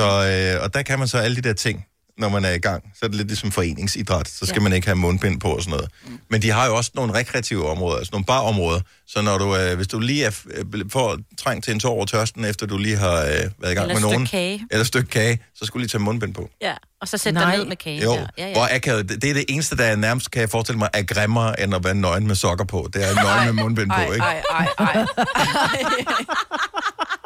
øh, 0.56 0.62
og 0.62 0.74
der 0.74 0.82
kan 0.82 0.98
man 0.98 1.08
så 1.08 1.18
alle 1.18 1.36
de 1.36 1.40
der 1.42 1.52
ting, 1.54 1.86
når 2.18 2.28
man 2.28 2.44
er 2.44 2.50
i 2.50 2.58
gang. 2.58 2.82
Så 2.94 2.98
er 3.02 3.08
det 3.08 3.16
lidt 3.16 3.28
ligesom 3.28 3.50
foreningsidræt. 3.52 4.28
Så 4.28 4.46
skal 4.46 4.56
Ja. 4.60 4.62
man 4.62 4.72
ikke 4.72 4.86
have 4.86 4.96
mundbind 4.96 5.40
på 5.40 5.48
og 5.48 5.62
sådan 5.62 5.70
noget. 5.76 5.90
Men 6.30 6.42
de 6.42 6.50
har 6.50 6.66
jo 6.66 6.76
også 6.76 6.90
nogle 6.94 7.14
rekreative 7.14 7.68
områder, 7.70 7.96
altså 7.98 8.10
nogle 8.12 8.24
barområder. 8.24 8.80
Så 9.08 9.22
når 9.22 9.38
du, 9.38 9.56
øh, 9.56 9.76
hvis 9.76 9.86
du 9.88 9.98
lige 9.98 10.24
er, 10.24 10.30
øh, 10.54 10.64
får 10.92 11.18
trængt 11.38 11.64
til 11.64 11.74
en 11.74 11.80
tår 11.80 11.90
over 11.90 12.06
tørsten, 12.06 12.44
efter 12.44 12.66
du 12.66 12.78
lige 12.78 12.96
har 12.96 13.12
øh, 13.16 13.22
været 13.26 13.42
i 13.72 13.74
gang 13.74 13.78
Eller 13.78 13.94
med 13.94 14.00
nogen, 14.00 14.26
kage. 14.26 14.62
eller 14.70 14.80
et 14.80 14.86
stykke 14.86 15.10
kage, 15.10 15.38
så 15.54 15.64
skulle 15.66 15.80
du 15.80 15.82
lige 15.82 15.88
tage 15.88 16.02
mundbind 16.02 16.34
på. 16.34 16.50
Ja, 16.62 16.74
og 17.00 17.08
så 17.08 17.18
sætte 17.18 17.40
dig 17.40 17.56
ned 17.56 17.64
med 17.66 17.76
kagen. 17.76 18.02
Jo, 18.02 18.10
der. 18.12 18.26
Ja, 18.38 18.46
ja. 18.46 18.52
hvor 18.52 18.68
akavet, 18.72 19.08
det 19.08 19.22
det 19.22 19.30
er 19.30 19.34
det 19.34 19.44
eneste, 19.48 19.76
der 19.76 19.84
er 19.84 19.96
nærmest, 19.96 20.30
kan 20.30 20.40
jeg 20.40 20.50
forestille 20.50 20.78
mig, 20.78 20.88
er 20.92 21.02
grimmere, 21.02 21.60
end 21.60 21.74
at 21.74 21.84
være 21.84 21.94
nøgen 21.94 22.26
med 22.26 22.34
sokker 22.34 22.64
på. 22.64 22.88
Det 22.92 23.08
er 23.10 23.14
nøgen 23.14 23.54
med 23.54 23.62
mundbind 23.62 23.90
på, 23.90 24.12
ikke? 24.12 24.24
Ej, 24.24 24.42
ej, 24.50 24.68
ej. 24.78 25.06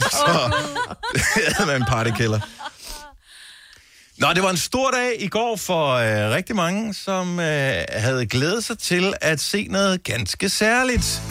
Så 0.00 0.50
det 1.58 1.66
man 1.66 1.76
en 1.76 1.84
partykiller. 1.88 2.40
Nå, 4.18 4.32
det 4.34 4.42
var 4.42 4.50
en 4.50 4.56
stor 4.56 4.90
dag 4.90 5.16
i 5.22 5.28
går 5.28 5.56
for 5.56 5.92
øh, 5.92 6.30
rigtig 6.34 6.56
mange, 6.56 6.94
som 6.94 7.40
øh, 7.40 7.84
havde 7.90 8.26
glædet 8.26 8.64
sig 8.64 8.78
til 8.78 9.14
at 9.20 9.40
se 9.40 9.66
noget 9.70 10.04
ganske 10.04 10.48
særligt. 10.48 11.22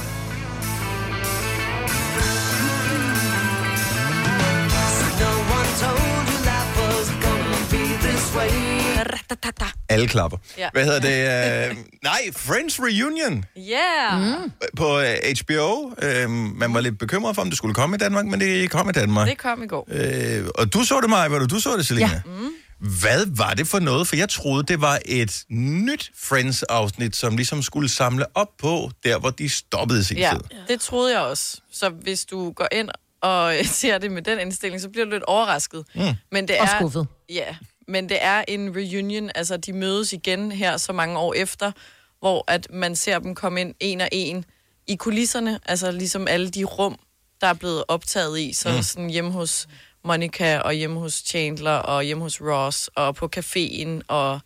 Alle 9.90 10.08
klapper. 10.08 10.38
Ja. 10.58 10.70
Hvad 10.74 10.86
hedder 10.86 11.00
det? 11.00 11.70
Øh, 11.70 11.78
nej, 12.04 12.20
Friends 12.36 12.80
Reunion 12.80 13.46
Yeah! 13.58 14.22
Mm. 14.44 14.52
på 14.78 15.00
øh, 15.00 15.16
HBO. 15.42 15.94
Øh, 16.02 16.30
man 16.30 16.74
var 16.74 16.80
lidt 16.82 17.00
bekymret 17.00 17.36
for, 17.36 17.42
om 17.42 17.50
det 17.50 17.58
skulle 17.58 17.74
komme 17.74 17.96
i 17.96 18.00
Danmark, 18.00 18.26
men 18.26 18.40
det 18.42 18.70
kom 18.70 18.90
i 18.90 18.92
Danmark. 18.92 19.28
Det 19.30 19.38
kom 19.38 19.64
i 19.64 19.68
går. 19.68 19.88
Øh, 19.92 20.46
og 20.56 20.74
du 20.74 20.84
så 20.84 21.02
det, 21.02 21.10
Maja, 21.10 21.28
var 21.28 21.40
du, 21.40 21.46
du 21.46 21.60
så 21.60 21.78
det, 21.78 21.88
Selina? 21.88 22.08
Ja. 22.08 22.22
Mm. 22.26 22.50
Hvad 23.02 23.26
var 23.38 23.54
det 23.54 23.68
for 23.68 23.80
noget? 23.80 24.08
For 24.08 24.16
jeg 24.16 24.30
troede, 24.30 24.64
det 24.64 24.82
var 24.82 25.00
et 25.06 25.44
nyt 25.50 26.12
Friends-afsnit, 26.24 27.16
som 27.16 27.36
ligesom 27.38 27.62
skulle 27.62 27.90
samle 27.90 28.26
op 28.36 28.48
på, 28.60 28.92
der 29.04 29.20
hvor 29.20 29.30
de 29.30 29.50
stoppede 29.50 30.04
sin 30.04 30.18
Ja, 30.18 30.32
tid. 30.34 30.60
det 30.68 30.82
troede 30.82 31.14
jeg 31.14 31.22
også. 31.22 31.58
Så 31.72 31.90
hvis 31.90 32.26
du 32.26 32.52
går 32.52 32.68
ind 32.72 32.90
og 33.22 33.54
ser 33.66 33.98
det 33.98 34.12
med 34.12 34.22
den 34.22 34.40
indstilling, 34.40 34.82
så 34.82 34.90
bliver 34.90 35.06
du 35.06 35.12
lidt 35.12 35.24
overrasket. 35.24 35.86
Mm. 35.96 36.02
Men 36.32 36.48
det 36.48 36.56
Og 36.60 36.66
er, 36.66 36.80
skuffet. 36.80 37.08
Ja, 37.30 37.56
men 37.88 38.10
det 38.10 38.18
er 38.22 38.44
en 38.48 38.76
reunion, 38.76 39.30
altså 39.36 39.58
de 39.58 39.74
mødes 39.74 40.14
igen 40.14 40.52
her 40.52 40.78
så 40.78 40.94
mange 40.94 41.18
år 41.20 41.34
efter, 41.34 41.72
hvor 42.20 42.44
at 42.48 42.68
man 42.72 42.96
ser 42.96 43.20
dem 43.20 43.36
komme 43.36 43.62
ind 43.62 43.76
en 43.80 44.02
og 44.02 44.10
en 44.12 44.46
i 44.88 44.96
kulisserne, 44.96 45.60
altså 45.66 45.92
ligesom 45.92 46.28
alle 46.28 46.50
de 46.50 46.64
rum, 46.64 47.00
der 47.42 47.48
er 47.48 47.54
blevet 47.54 47.84
optaget 47.88 48.40
i, 48.40 48.54
så 48.54 48.70
Mm. 48.72 48.82
sådan 48.82 49.10
hjemme 49.10 49.32
hos 49.32 49.68
Monica 50.06 50.58
og 50.60 50.74
hjemme 50.74 51.00
hos 51.00 51.14
Chandler 51.14 51.72
og 51.72 52.04
hjemme 52.04 52.24
hos 52.24 52.42
Ross 52.42 52.90
og 52.96 53.16
på 53.16 53.30
caféen 53.38 54.02
og 54.08 54.40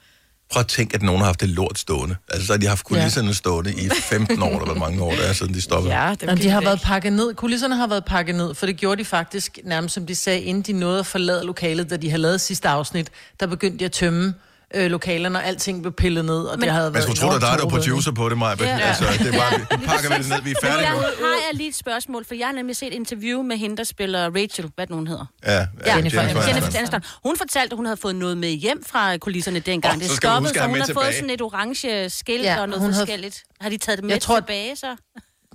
Prøv 0.52 0.60
at 0.60 0.68
tænke, 0.68 0.96
at 0.96 1.02
nogen 1.02 1.20
har 1.20 1.26
haft 1.26 1.42
det 1.42 1.50
lort 1.50 1.80
stående. 1.80 2.16
Altså, 2.30 2.48
så 2.48 2.54
har 2.54 2.58
de 2.58 2.68
haft 2.68 2.86
kulisserne 2.86 3.28
ja. 3.28 3.34
stående 3.34 3.74
i 3.74 3.90
15 3.90 4.42
år, 4.42 4.48
eller 4.48 4.66
hvor 4.66 4.74
mange 4.74 5.04
år 5.04 5.12
det 5.12 5.30
er, 5.30 5.34
siden 5.34 5.54
de 5.54 5.62
stoppede. 5.62 5.94
Ja, 5.94 6.16
Jamen, 6.22 6.38
de 6.38 6.50
har 6.50 6.62
været 6.62 6.82
pakket 6.82 7.14
ned. 7.14 7.34
Kulisserne 7.34 7.76
har 7.76 7.88
været 7.88 8.06
pakket 8.06 8.36
ned, 8.36 8.54
for 8.54 8.66
det 8.66 8.78
gjorde 8.78 9.00
de 9.00 9.06
faktisk 9.06 9.60
nærmest, 9.64 9.94
som 9.94 10.06
de 10.06 10.16
sagde, 10.16 10.42
inden 10.42 10.64
de 10.64 10.80
nåede 10.80 11.00
at 11.00 11.06
forlade 11.06 11.46
lokalet, 11.46 11.90
da 11.90 11.98
de 11.98 12.10
havde 12.10 12.22
lavet 12.22 12.42
sidste 12.42 12.68
afsnit. 12.70 13.10
Der 13.40 13.48
begyndte 13.48 13.80
de 13.80 13.86
at 13.86 13.92
tømme 13.92 14.34
øh, 14.74 14.92
lokalerne, 14.92 15.38
og 15.40 15.46
alting 15.46 15.82
blev 15.82 15.94
pillet 15.94 16.26
ned, 16.26 16.40
og 16.44 16.60
Men- 16.60 16.68
det 16.68 16.74
havde 16.76 16.92
Man 16.92 17.02
skulle 17.02 17.18
tro, 17.20 17.30
at 17.30 17.42
der 17.42 17.48
er 17.48 17.70
producer 17.70 18.12
på 18.12 18.30
det, 18.30 18.38
Maja. 18.38 18.56
Ja. 18.60 18.78
Altså, 18.80 19.04
det 19.20 19.28
er 19.36 19.40
bare, 19.40 19.60
vi 19.80 19.86
pakker 19.86 20.10
vi 20.10 20.16
det 20.24 20.30
ned, 20.30 20.42
vi 20.42 20.52
er 20.52 20.56
færdige 20.64 20.80
jeg 20.88 20.94
nu. 20.96 21.00
har 21.02 21.38
jeg 21.50 21.54
lige 21.54 21.70
et 21.70 21.76
spørgsmål, 21.76 22.26
for 22.26 22.36
jeg 22.36 22.48
har 22.48 22.54
nemlig 22.54 22.76
set 22.76 22.88
et 22.88 22.94
interview 22.94 23.42
med 23.44 23.58
hende, 23.58 23.78
der 23.78 23.84
spiller 23.84 24.30
Rachel, 24.36 24.72
hvad 24.76 24.88
den 24.88 24.96
hun 24.96 25.08
hedder. 25.08 25.26
Ja, 25.46 25.52
ja, 25.52 25.58
Jennifer 25.96 25.96
Jennifer, 25.96 26.22
Aniston. 26.22 26.48
Jennifer 26.56 26.78
Aniston. 26.80 27.02
Hun 27.26 27.38
fortalte, 27.38 27.74
at 27.74 27.78
hun 27.78 27.86
havde 27.86 27.98
fået 27.98 28.16
noget 28.16 28.38
med 28.38 28.50
hjem 28.50 28.84
fra 28.88 29.18
kulisserne 29.18 29.60
dengang. 29.60 29.96
Åh, 29.96 30.00
det 30.02 30.12
stoppede, 30.12 30.54
så 30.54 30.66
hun 30.68 30.78
har 30.80 30.90
fået 30.94 31.14
sådan 31.16 31.30
et 31.30 31.42
orange 31.42 32.10
skilt 32.10 32.44
Ja, 32.44 32.62
og 32.62 32.70
noget 32.70 32.96
forskelligt. 32.96 33.44
Har 33.62 33.70
de 33.70 33.78
taget 33.78 33.98
det 33.98 34.06
med 34.06 34.12
Jeg 34.14 34.22
tror- 34.22 34.40
tilbage, 34.40 34.76
så? 34.76 34.96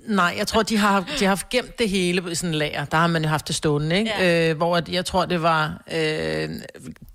Nej, 0.07 0.35
jeg 0.37 0.47
tror, 0.47 0.63
de 0.63 0.77
har, 0.77 0.99
de 1.19 1.25
har 1.25 1.27
haft 1.27 1.49
gemt 1.49 1.79
det 1.79 1.89
hele 1.89 2.31
i 2.31 2.35
sådan 2.35 2.49
en 2.49 2.55
lager. 2.55 2.85
Der 2.85 2.97
har 2.97 3.07
man 3.07 3.23
jo 3.23 3.29
haft 3.29 3.47
det 3.47 3.55
stående, 3.55 3.97
ikke? 3.97 4.11
Ja. 4.19 4.49
Øh, 4.49 4.57
hvor 4.57 4.77
at 4.77 4.89
jeg 4.89 5.05
tror, 5.05 5.25
det 5.25 5.41
var... 5.41 5.81
Øh, 5.93 6.49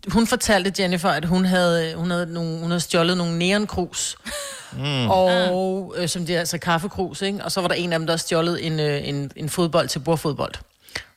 hun 0.08 0.26
fortalte 0.26 0.82
Jennifer, 0.82 1.08
at 1.08 1.24
hun 1.24 1.44
havde, 1.44 1.94
hun 1.94 2.10
havde, 2.10 2.26
nogle, 2.32 2.58
hun 2.60 2.70
havde 2.70 2.80
stjålet 2.80 3.16
nogle 3.16 3.38
neonkrus. 3.38 4.16
Mm. 4.72 5.10
Og 5.10 5.94
øh, 5.96 6.08
som 6.08 6.26
de 6.26 6.34
er 6.34 6.38
altså 6.38 6.58
kaffekrus, 6.58 7.22
ikke? 7.22 7.44
Og 7.44 7.52
så 7.52 7.60
var 7.60 7.68
der 7.68 7.74
en 7.74 7.92
af 7.92 7.98
dem, 7.98 8.06
der 8.06 8.12
havde 8.12 8.22
stjålet 8.22 8.66
en, 8.66 8.80
øh, 8.80 9.08
en, 9.08 9.30
en 9.36 9.48
fodbold 9.48 9.88
til 9.88 9.98
bordfodbold. 9.98 10.54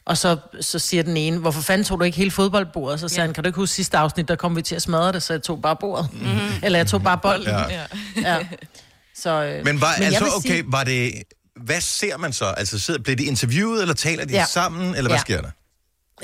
Og 0.06 0.18
så, 0.18 0.38
så 0.62 0.80
siger 0.80 1.04
den 1.04 1.18
ene, 1.18 1.38
hvorfor 1.38 1.62
fanden 1.62 1.86
tog 1.86 2.00
du 2.00 2.04
ikke 2.04 2.18
hele 2.18 2.32
fodboldbordet? 2.32 3.00
Så 3.00 3.08
sagde 3.08 3.22
ja. 3.22 3.26
han, 3.28 3.34
kan 3.34 3.44
du 3.44 3.48
ikke 3.48 3.58
huske 3.58 3.76
sidste 3.76 3.98
afsnit, 3.98 4.28
der 4.28 4.36
kom 4.36 4.56
vi 4.56 4.62
til 4.62 4.76
at 4.76 4.82
smadre 4.82 5.12
det, 5.12 5.24
så 5.24 5.34
jeg 5.34 5.42
tog 5.44 5.62
bare 5.62 5.76
bordet. 5.76 6.10
Mm-hmm. 6.14 6.40
Eller 6.64 6.80
jeg 6.80 6.88
tog 6.88 7.04
bare 7.04 7.18
bolden. 7.18 7.48
Ja. 7.48 7.82
ja. 8.22 8.38
Så, 9.16 9.44
øh, 9.44 9.66
Men, 9.66 9.82
var, 9.82 9.96
jeg 9.98 10.06
altså, 10.08 10.26
okay, 10.38 10.50
sige- 10.50 10.64
var 10.68 10.84
det... 10.84 11.12
Hvad 11.64 11.82
ser 11.82 12.18
man 12.18 12.34
så? 12.34 12.46
Altså, 12.46 12.80
sidder, 12.80 13.00
bliver 13.00 13.16
de 13.16 13.24
interviewet, 13.26 13.82
eller 13.82 13.94
taler 13.96 14.26
de 14.26 14.34
Ja. 14.34 14.46
sammen, 14.46 14.90
eller 14.96 15.02
hvad 15.10 15.18
Ja. 15.18 15.22
sker 15.22 15.42
der? 15.42 15.50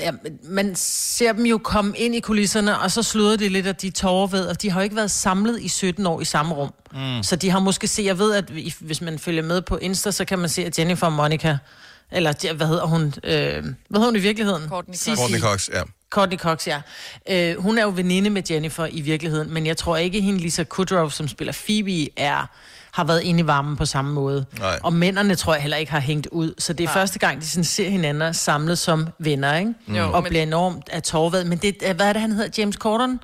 Ja, 0.00 0.10
man 0.44 0.76
ser 0.76 1.32
dem 1.32 1.46
jo 1.46 1.58
komme 1.58 1.96
ind 1.98 2.14
i 2.14 2.20
kulisserne, 2.20 2.78
og 2.78 2.90
så 2.90 3.02
sludrer 3.02 3.36
de 3.36 3.48
lidt 3.48 3.66
af 3.66 3.76
de 3.76 3.90
tårer 3.90 4.26
ved, 4.26 4.46
og 4.46 4.62
de 4.62 4.70
har 4.70 4.80
jo 4.80 4.84
ikke 4.84 4.96
været 4.96 5.10
samlet 5.10 5.60
i 5.62 5.68
17 5.68 6.06
år 6.06 6.20
i 6.20 6.24
samme 6.24 6.54
rum. 6.54 6.72
Mm. 6.92 7.22
Så 7.22 7.36
de 7.36 7.50
har 7.50 7.58
måske 7.58 7.88
se, 7.88 8.02
jeg 8.02 8.18
ved, 8.18 8.34
at 8.34 8.44
hvis 8.80 9.00
man 9.00 9.18
følger 9.18 9.42
med 9.42 9.62
på 9.62 9.76
Insta, 9.76 10.10
så 10.10 10.24
kan 10.24 10.38
man 10.38 10.48
se, 10.48 10.64
at 10.64 10.78
Jennifer 10.78 11.06
og 11.06 11.12
Monica, 11.12 11.58
eller 12.10 12.54
hvad 12.54 12.66
hedder 12.66 12.84
hun, 12.86 13.02
øh, 13.02 13.12
hvad 13.24 13.62
hedder 13.94 14.04
hun 14.04 14.16
i 14.16 14.18
virkeligheden? 14.18 14.68
Courtney 14.68 14.94
Cox. 14.96 15.16
Courtney 15.18 15.40
Cox, 15.40 15.68
ja. 15.68 15.82
Courtney 16.10 16.38
Cox, 16.38 16.66
ja. 16.66 16.80
Øh, 17.30 17.56
hun 17.62 17.78
er 17.78 17.82
jo 17.82 17.88
veninde 17.96 18.30
med 18.30 18.42
Jennifer 18.50 18.86
i 18.90 19.00
virkeligheden, 19.00 19.54
men 19.54 19.66
jeg 19.66 19.76
tror 19.76 19.96
ikke, 19.96 20.20
hende 20.20 20.38
Lisa 20.40 20.64
Kudrow, 20.64 21.08
som 21.08 21.28
spiller 21.28 21.52
Phoebe, 21.66 22.08
er 22.16 22.46
har 22.92 23.04
været 23.04 23.22
inde 23.22 23.40
i 23.40 23.46
varmen 23.46 23.76
på 23.76 23.86
samme 23.86 24.12
måde. 24.12 24.46
Nej. 24.58 24.78
Og 24.82 24.92
mændene 24.92 25.34
tror 25.34 25.54
jeg 25.54 25.62
heller 25.62 25.76
ikke 25.76 25.92
har 25.92 26.00
hængt 26.00 26.26
ud. 26.26 26.54
Så 26.58 26.72
det 26.72 26.84
er 26.84 26.88
Nej. 26.88 26.94
første 26.94 27.18
gang, 27.18 27.40
de 27.40 27.46
sådan 27.48 27.64
ser 27.64 27.88
hinanden 27.88 28.34
samlet 28.34 28.78
som 28.78 29.08
venner, 29.18 29.56
ikke? 29.58 29.74
Jo, 29.88 30.12
og 30.12 30.22
men- 30.22 30.28
bliver 30.28 30.42
enormt 30.42 30.88
af 30.88 31.02
tårvad. 31.02 31.44
Men 31.44 31.58
det, 31.58 31.76
hvad 31.96 32.06
er 32.08 32.12
det, 32.12 32.20
han 32.22 32.32
hedder? 32.32 32.50
James 32.58 32.76
Corden? 32.76 33.20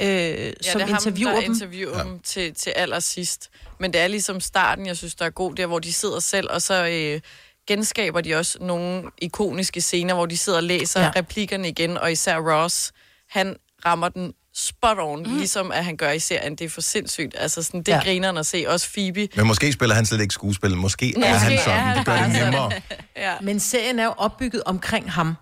Øh, 0.00 0.06
Ja, 0.08 0.50
som 0.72 0.80
det 0.80 0.90
er 0.90 0.94
interviewer 0.94 1.30
ham, 1.32 1.40
der 1.40 1.46
dem. 1.46 1.52
interviewer 1.52 1.98
ja. 1.98 2.04
dem 2.04 2.18
til, 2.20 2.54
til 2.54 2.70
allersidst. 2.70 3.50
Men 3.80 3.92
det 3.92 4.00
er 4.00 4.06
ligesom 4.06 4.40
starten, 4.40 4.86
jeg 4.86 4.96
synes, 4.96 5.14
der 5.14 5.24
er 5.24 5.30
god, 5.30 5.54
der 5.54 5.66
hvor 5.66 5.78
de 5.78 5.92
sidder 5.92 6.20
selv, 6.20 6.48
og 6.50 6.62
så 6.62 6.86
øh, 6.86 7.20
genskaber 7.68 8.20
de 8.20 8.34
også 8.34 8.58
nogle 8.60 9.02
ikoniske 9.18 9.80
scener, 9.80 10.14
hvor 10.14 10.26
de 10.26 10.36
sidder 10.38 10.58
og 10.58 10.62
læser 10.64 11.00
ja. 11.00 11.10
replikkerne 11.16 11.68
igen, 11.68 11.98
og 11.98 12.12
især 12.12 12.38
Ross, 12.38 12.92
han 13.30 13.56
rammer 13.86 14.08
den 14.08 14.32
spot 14.54 14.96
on, 15.00 15.22
mm. 15.22 15.36
ligesom 15.36 15.72
at 15.72 15.84
han 15.84 15.96
gør 15.96 16.10
i 16.10 16.18
serien. 16.18 16.54
Det 16.54 16.64
er 16.64 16.68
for 16.68 16.80
sindssygt. 16.80 17.34
Altså 17.38 17.62
sådan, 17.62 17.80
det 17.80 17.88
Ja. 17.88 17.96
ja. 17.96 18.02
griner 18.02 18.32
at 18.38 18.46
se. 18.46 18.64
Også 18.68 18.88
Phoebe. 18.92 19.28
Men 19.36 19.46
måske 19.46 19.72
spiller 19.72 19.94
han 19.94 20.06
slet 20.06 20.20
ikke 20.20 20.34
skuespil. 20.34 20.76
Måske 20.76 21.14
Ja, 21.20 21.26
er 21.26 21.34
han 21.34 21.58
sådan. 21.58 21.78
er 21.78 21.82
han 21.82 21.96
det 21.98 22.06
gør 22.06 22.16
det 22.22 22.32
nemmere. 22.32 22.72
Ja. 23.16 23.34
Men 23.42 23.60
serien 23.60 23.98
er 23.98 24.04
jo 24.04 24.14
opbygget 24.16 24.62
omkring 24.66 25.12
ham. 25.12 25.34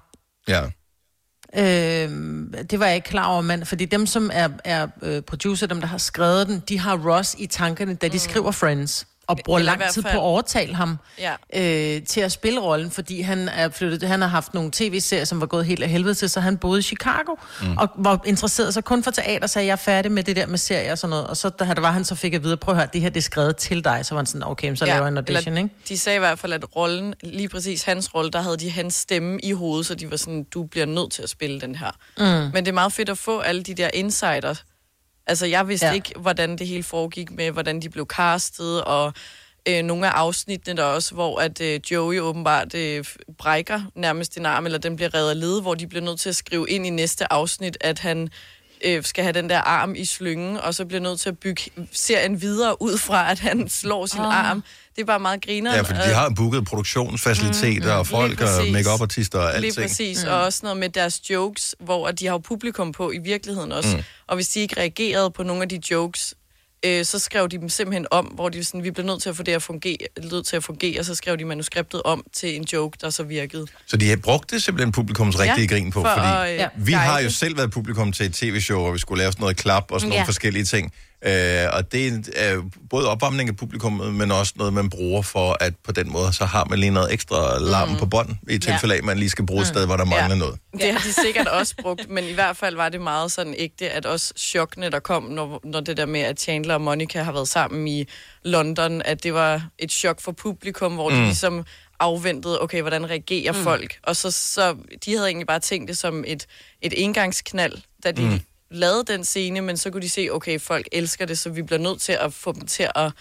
Ja. 0.49 0.63
Øh, 1.57 2.11
det 2.71 2.81
var 2.81 2.87
jeg 2.87 2.95
ikke 2.95 3.09
klar 3.09 3.27
over, 3.27 3.41
mand. 3.41 3.65
Fordi 3.65 3.85
dem, 3.85 4.07
som 4.07 4.31
er, 4.33 4.49
er 4.65 4.87
øh, 5.03 5.23
producer, 5.23 5.67
dem, 5.67 5.81
der 5.81 5.87
har 5.89 5.99
skrevet 5.99 6.47
den, 6.47 6.63
de 6.69 6.79
har 6.79 6.97
Ross 7.11 7.37
i 7.39 7.47
tankerne, 7.47 7.95
da 7.95 8.09
de 8.09 8.13
mm. 8.13 8.19
skriver 8.19 8.51
Friends. 8.51 9.07
Og 9.31 9.39
bruger 9.45 9.59
Eller 9.59 9.77
lang 9.77 9.93
tid 9.93 10.03
på 10.03 10.09
at 10.09 10.17
overtale 10.19 10.75
ham 10.75 10.99
Ja. 11.19 11.33
øh, 11.97 12.03
til 12.03 12.21
at 12.21 12.33
spille 12.33 12.61
rollen, 12.61 12.91
fordi 12.91 13.21
han 13.21 13.49
er 13.49 13.69
flyttet, 13.69 14.09
han 14.09 14.21
har 14.21 14.29
haft 14.29 14.55
nogle 14.55 14.71
tv-serier, 14.73 15.25
som 15.25 15.41
var 15.41 15.47
gået 15.47 15.67
helt 15.67 15.83
af 15.83 15.89
helvede 15.89 16.15
til, 16.15 16.31
så 16.31 16.41
han 16.41 16.59
boede 16.59 16.79
i 16.79 16.83
Chicago, 16.83 17.35
mm. 17.63 17.77
og 17.77 17.89
var 17.97 18.21
interesseret 18.25 18.75
sig 18.75 18.85
kun 18.85 19.03
for 19.05 19.11
teater, 19.11 19.47
sagde, 19.47 19.67
jeg 19.67 19.73
er 19.73 19.77
færdig 19.77 20.13
med 20.13 20.23
det 20.23 20.37
der 20.37 20.47
med 20.47 20.59
serier 20.59 20.93
og 20.93 20.99
sådan 20.99 21.11
noget. 21.11 21.27
Og 21.27 21.37
så 21.37 21.49
da 21.49 21.65
der 21.65 21.81
var 21.81 21.91
han 21.91 22.05
så 22.05 22.15
fik 22.15 22.35
at 22.35 22.45
vide, 22.45 22.57
prøv 22.57 22.73
at 22.75 22.79
høre, 22.81 22.89
det 22.93 23.01
her 23.01 23.09
det 23.09 23.17
er 23.21 23.23
skrevet 23.23 23.57
til 23.57 23.85
dig, 23.85 24.01
så 24.07 24.15
var 24.15 24.19
han 24.21 24.27
sådan, 24.27 24.47
okay, 24.47 24.75
så 24.75 24.85
ja, 24.85 24.93
laver 24.93 25.05
jeg 25.05 25.09
en 25.13 25.17
audition, 25.17 25.47
eller 25.49 25.63
ikke? 25.63 25.75
De 25.89 25.99
sagde 25.99 26.17
i 26.17 26.19
hvert 26.19 26.39
fald, 26.39 26.53
at 26.53 26.77
rollen, 26.77 27.15
lige 27.23 27.49
præcis 27.49 27.83
hans 27.83 28.15
rolle, 28.15 28.31
der 28.31 28.41
havde 28.41 28.57
de 28.57 28.71
hans 28.71 28.95
stemme 28.95 29.41
i 29.43 29.53
hovedet, 29.53 29.87
så 29.87 29.95
de 29.95 30.11
var 30.11 30.17
sådan, 30.17 30.45
du 30.45 30.65
bliver 30.65 30.87
nødt 30.87 31.13
til 31.13 31.23
at 31.23 31.29
spille 31.29 31.61
den 31.61 31.75
her. 31.75 31.91
Mm. 32.19 32.25
Men 32.25 32.65
det 32.65 32.69
er 32.69 32.73
meget 32.73 32.93
fedt 32.93 33.09
at 33.09 33.19
få 33.19 33.41
alle 33.41 33.63
de 33.63 33.75
der 33.75 33.91
insider. 33.95 34.55
Altså, 35.27 35.47
jeg 35.47 35.69
vidste 35.69 35.87
Ja. 35.87 35.93
ikke, 35.93 36.13
hvordan 36.19 36.59
det 36.59 36.67
hele 36.67 36.83
foregik 36.83 37.31
med, 37.31 37.51
hvordan 37.51 37.83
de 37.83 37.89
blev 37.89 38.07
castet, 38.07 38.85
og 38.85 39.13
øh, 39.69 39.83
nogle 39.83 40.07
af 40.07 40.11
afsnittene 40.11 40.77
der 40.77 40.85
også, 40.85 41.15
hvor 41.15 41.41
at 41.41 41.61
øh, 41.61 41.81
Joey 41.91 42.21
åbenbart 42.21 42.75
øh, 42.75 43.05
brækker 43.39 43.81
nærmest 43.95 44.37
en 44.37 44.47
arm, 44.47 44.67
eller 44.67 44.79
den 44.79 44.97
bliver 44.97 45.15
revet 45.15 45.31
af 45.31 45.41
led, 45.41 45.61
hvor 45.63 45.75
de 45.75 45.87
bliver 45.87 46.05
nødt 46.05 46.21
til 46.21 46.29
at 46.29 46.37
skrive 46.37 46.71
ind 46.71 46.87
i 46.87 46.91
næste 46.91 47.33
afsnit, 47.33 47.77
at 47.81 47.99
han 47.99 48.29
øh, 48.85 49.05
skal 49.05 49.25
have 49.25 49.33
den 49.33 49.51
der 49.51 49.59
arm 49.59 49.95
i 49.95 50.05
slyngen, 50.05 50.57
og 50.57 50.75
så 50.75 50.85
bliver 50.85 51.01
nødt 51.01 51.21
til 51.21 51.29
at 51.29 51.39
bygge 51.39 51.63
serien 51.93 52.41
videre 52.43 52.83
ud 52.83 52.99
fra, 52.99 53.31
at 53.31 53.39
han 53.39 53.69
slår 53.69 54.07
sin 54.07 54.21
oh. 54.21 54.49
arm. 54.51 54.65
Det 55.01 55.05
er 55.05 55.13
bare 55.13 55.21
meget 55.21 55.45
griner. 55.45 55.75
Ja, 55.75 55.81
fordi 55.81 55.99
de 56.09 56.15
har 56.15 56.33
booket 56.37 56.65
produktionsfaciliteter 56.65 57.93
og 57.93 58.07
folk 58.07 58.31
Lige 58.31 58.49
og 58.49 58.57
præcis. 58.59 58.73
make-up-artister 58.73 59.39
og 59.39 59.45
Lige 59.61 59.67
alting. 59.67 59.85
præcis, 59.89 60.25
mm. 60.25 60.31
og 60.31 60.41
også 60.41 60.61
noget 60.63 60.79
med 60.79 60.89
deres 60.89 61.31
jokes, 61.31 61.75
hvor 61.81 62.09
at 62.09 62.21
de 62.21 62.27
har 62.27 62.33
jo 62.33 62.39
publikum 62.39 62.93
på 62.93 63.11
i 63.13 63.19
virkeligheden 63.19 63.73
også. 63.73 63.97
Mm. 63.97 64.03
Og 64.27 64.35
hvis 64.37 64.49
de 64.49 64.61
ikke 64.61 64.81
reagerede 64.81 65.31
på 65.31 65.43
nogle 65.43 65.63
af 65.63 65.69
de 65.69 65.81
jokes, 65.91 66.35
øh, 66.87 67.05
så 67.05 67.19
skrev 67.19 67.49
de 67.49 67.59
dem 67.59 67.69
simpelthen 67.69 68.07
om, 68.11 68.25
hvor 68.27 68.49
de 68.49 68.65
sådan, 68.65 68.85
vi 68.85 68.91
bliver 68.91 69.07
nødt 69.07 69.23
til 69.23 69.29
at 69.29 69.37
få 69.37 69.43
det 69.43 69.53
at 69.53 69.63
fungere, 69.63 69.97
nødt 70.33 70.47
til 70.47 70.57
at 70.57 70.65
fungere, 70.65 70.99
og 71.01 71.05
så 71.05 71.15
skrev 71.15 71.39
de 71.39 71.45
manuskriptet 71.45 72.03
om 72.03 72.25
til 72.33 72.57
en 72.57 72.65
joke, 72.73 72.99
der 73.01 73.11
så 73.11 73.23
virkede. 73.23 73.67
Så 73.87 73.97
de 73.97 74.09
har 74.09 74.17
brugt 74.17 74.51
det 74.51 74.63
simpelthen 74.63 74.93
publikums 74.93 75.39
rigtige 75.41 75.67
Ja, 75.71 75.75
grin 75.75 75.93
på, 75.93 76.01
for 76.03 76.09
fordi 76.17 76.29
at, 76.29 76.51
øh, 76.53 76.57
Ja. 76.57 76.69
vi 76.77 76.93
har 76.93 77.21
jo 77.21 77.31
selv 77.31 77.57
været 77.57 77.71
publikum 77.71 78.13
til 78.13 78.27
et 78.27 78.35
tv-show, 78.35 78.81
hvor 78.83 78.93
vi 78.93 78.99
skulle 78.99 79.19
lave 79.23 79.33
sådan 79.33 79.43
noget 79.43 79.57
klap 79.57 79.85
og 79.93 80.01
sådan 80.01 80.09
nogle 80.09 80.21
Ja. 80.21 80.27
forskellige 80.27 80.65
ting. 80.65 80.93
Øh, 81.27 81.67
og 81.73 81.93
det 81.93 82.29
er 82.37 82.63
både 82.91 83.09
opvarmning 83.09 83.49
af 83.49 83.57
publikummet, 83.57 84.15
men 84.15 84.33
også 84.33 84.53
noget, 84.57 84.73
man 84.73 84.91
bruger 84.91 85.23
for, 85.23 85.57
at 85.61 85.75
på 85.85 85.93
den 85.93 86.13
måde, 86.13 86.33
så 86.33 86.45
har 86.45 86.65
man 86.65 86.79
lige 86.79 86.91
noget 86.91 87.13
ekstra 87.13 87.59
larm 87.59 87.89
mm. 87.89 87.97
på 87.97 88.07
bånd, 88.07 88.29
i 88.51 88.59
tilfælde 88.59 88.95
af, 88.95 88.99
at 88.99 89.05
man 89.05 89.19
lige 89.19 89.31
skal 89.31 89.47
bruge 89.47 89.61
et 89.61 89.67
sted, 89.67 89.87
hvor 89.87 89.97
der 89.97 90.05
mangler 90.05 90.35
Ja. 90.35 90.39
noget. 90.39 90.59
Det 90.73 90.93
har 90.93 90.99
de 90.99 91.13
sikkert 91.13 91.49
også 91.49 91.75
brugt, 91.83 92.09
men 92.11 92.25
i 92.25 92.33
hvert 92.33 92.57
fald 92.57 92.77
var 92.77 92.89
det 92.89 93.01
meget 93.01 93.33
sådan 93.33 93.55
ægte, 93.59 93.91
at 93.91 94.07
også 94.07 94.33
chokkene, 94.37 94.91
der 94.91 95.01
kom, 95.01 95.23
når, 95.23 95.61
når 95.65 95.81
det 95.81 95.97
der 95.97 96.07
med, 96.07 96.21
at 96.21 96.41
Chandler 96.41 96.75
og 96.75 96.81
Monica 96.81 97.23
har 97.23 97.33
været 97.33 97.49
sammen 97.49 97.89
i 97.89 98.05
London, 98.45 99.03
at 99.05 99.23
det 99.23 99.35
var 99.35 99.69
et 99.79 99.93
chok 99.93 100.21
for 100.21 100.33
publikum, 100.33 100.93
hvor 100.95 101.09
mm. 101.09 101.17
de 101.17 101.23
ligesom 101.23 101.65
afventede, 102.01 102.63
okay, 102.63 102.81
hvordan 102.81 103.11
reagerer 103.11 103.53
mm. 103.53 103.63
folk? 103.63 103.99
Og 104.03 104.17
så, 104.17 104.31
så 104.31 104.77
de 105.05 105.13
havde 105.15 105.27
egentlig 105.27 105.47
bare 105.47 105.61
tænkt 105.61 105.89
det 105.89 105.99
som 105.99 106.25
et, 106.27 106.47
et 106.83 106.95
engangsknald, 106.97 107.73
da 108.05 108.11
de 108.11 108.23
mm. 108.23 108.41
Lavede 108.71 109.05
den 109.13 109.25
scene, 109.25 109.61
men 109.61 109.77
så 109.77 109.91
kunne 109.91 110.03
de 110.03 110.09
se, 110.11 110.29
okay, 110.33 110.61
folk 110.61 110.89
elsker 110.93 111.27
det, 111.27 111.39
så 111.39 111.51
vi 111.51 111.63
bliver 111.63 111.79
nødt 111.81 112.01
til 112.01 112.13
at 112.13 112.33
få 112.33 112.53
dem 112.53 112.67
til 112.67 112.89
at 112.95 113.13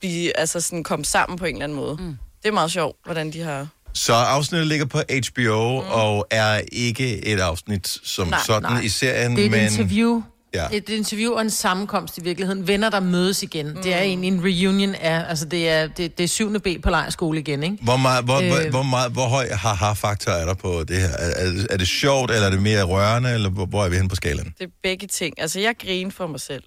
blive, 0.00 0.38
altså 0.38 0.60
sådan 0.60 0.84
komme 0.84 1.04
sammen 1.04 1.38
på 1.38 1.44
en 1.44 1.54
eller 1.54 1.64
anden 1.64 1.76
måde. 1.76 1.96
Mm. 2.00 2.16
Det 2.42 2.48
er 2.48 2.52
meget 2.52 2.72
sjovt, 2.72 2.96
hvordan 3.04 3.32
de 3.32 3.40
har... 3.40 3.68
Så 3.92 4.12
afsnittet 4.12 4.68
ligger 4.68 4.86
på 4.86 4.98
HBO, 4.98 5.80
mm. 5.80 5.88
og 5.90 6.26
er 6.30 6.60
ikke 6.72 7.26
et 7.26 7.40
afsnit 7.40 7.98
som 8.02 8.28
Nej, 8.28 8.40
sådan 8.46 8.62
nej. 8.62 8.80
i 8.80 8.88
serien, 8.88 9.36
Det 9.36 9.42
er 9.42 9.46
et 9.46 9.50
men... 9.50 9.60
interview. 9.60 10.22
Ja. 10.54 10.66
Et 10.72 10.88
interview 10.88 11.32
og 11.32 11.40
en 11.40 11.50
sammenkomst 11.50 12.18
i 12.18 12.20
virkeligheden. 12.22 12.68
Venner, 12.68 12.90
der 12.90 13.00
mødes 13.00 13.42
igen. 13.42 13.68
Mm. 13.68 13.82
Det 13.82 13.94
er 13.94 14.00
egentlig 14.00 14.28
en 14.28 14.44
reunion 14.44 14.94
af, 14.94 15.24
altså 15.28 15.44
det 15.44 15.68
er, 15.68 15.86
det, 15.86 16.18
det 16.18 16.24
er 16.24 16.28
7. 16.28 16.60
B 16.60 16.66
på 16.82 16.90
lejrskole 16.90 17.40
igen, 17.40 17.62
ikke? 17.62 17.78
Hvor, 17.82 17.96
meget, 17.96 18.24
hvor, 18.24 18.40
øh... 18.40 18.48
hvor, 18.48 18.70
hvor, 18.70 18.82
meget, 18.82 19.12
hvor 19.12 19.26
høj 19.26 19.48
haha-faktor 19.52 20.32
er 20.32 20.46
der 20.46 20.54
på 20.54 20.84
det 20.88 20.96
her? 20.96 21.08
Er, 21.08 21.46
er, 21.46 21.66
er 21.70 21.76
det 21.76 21.88
sjovt, 21.88 22.30
eller 22.30 22.46
er 22.46 22.50
det 22.50 22.62
mere 22.62 22.82
rørende, 22.82 23.30
eller 23.30 23.50
hvor, 23.50 23.66
hvor 23.66 23.84
er 23.84 23.88
vi 23.88 23.96
henne 23.96 24.08
på 24.08 24.16
skalaen? 24.16 24.54
Det 24.58 24.64
er 24.64 24.70
begge 24.82 25.06
ting. 25.06 25.40
Altså, 25.40 25.60
jeg 25.60 25.74
griner 25.82 26.10
for 26.10 26.26
mig 26.26 26.40
selv. 26.40 26.62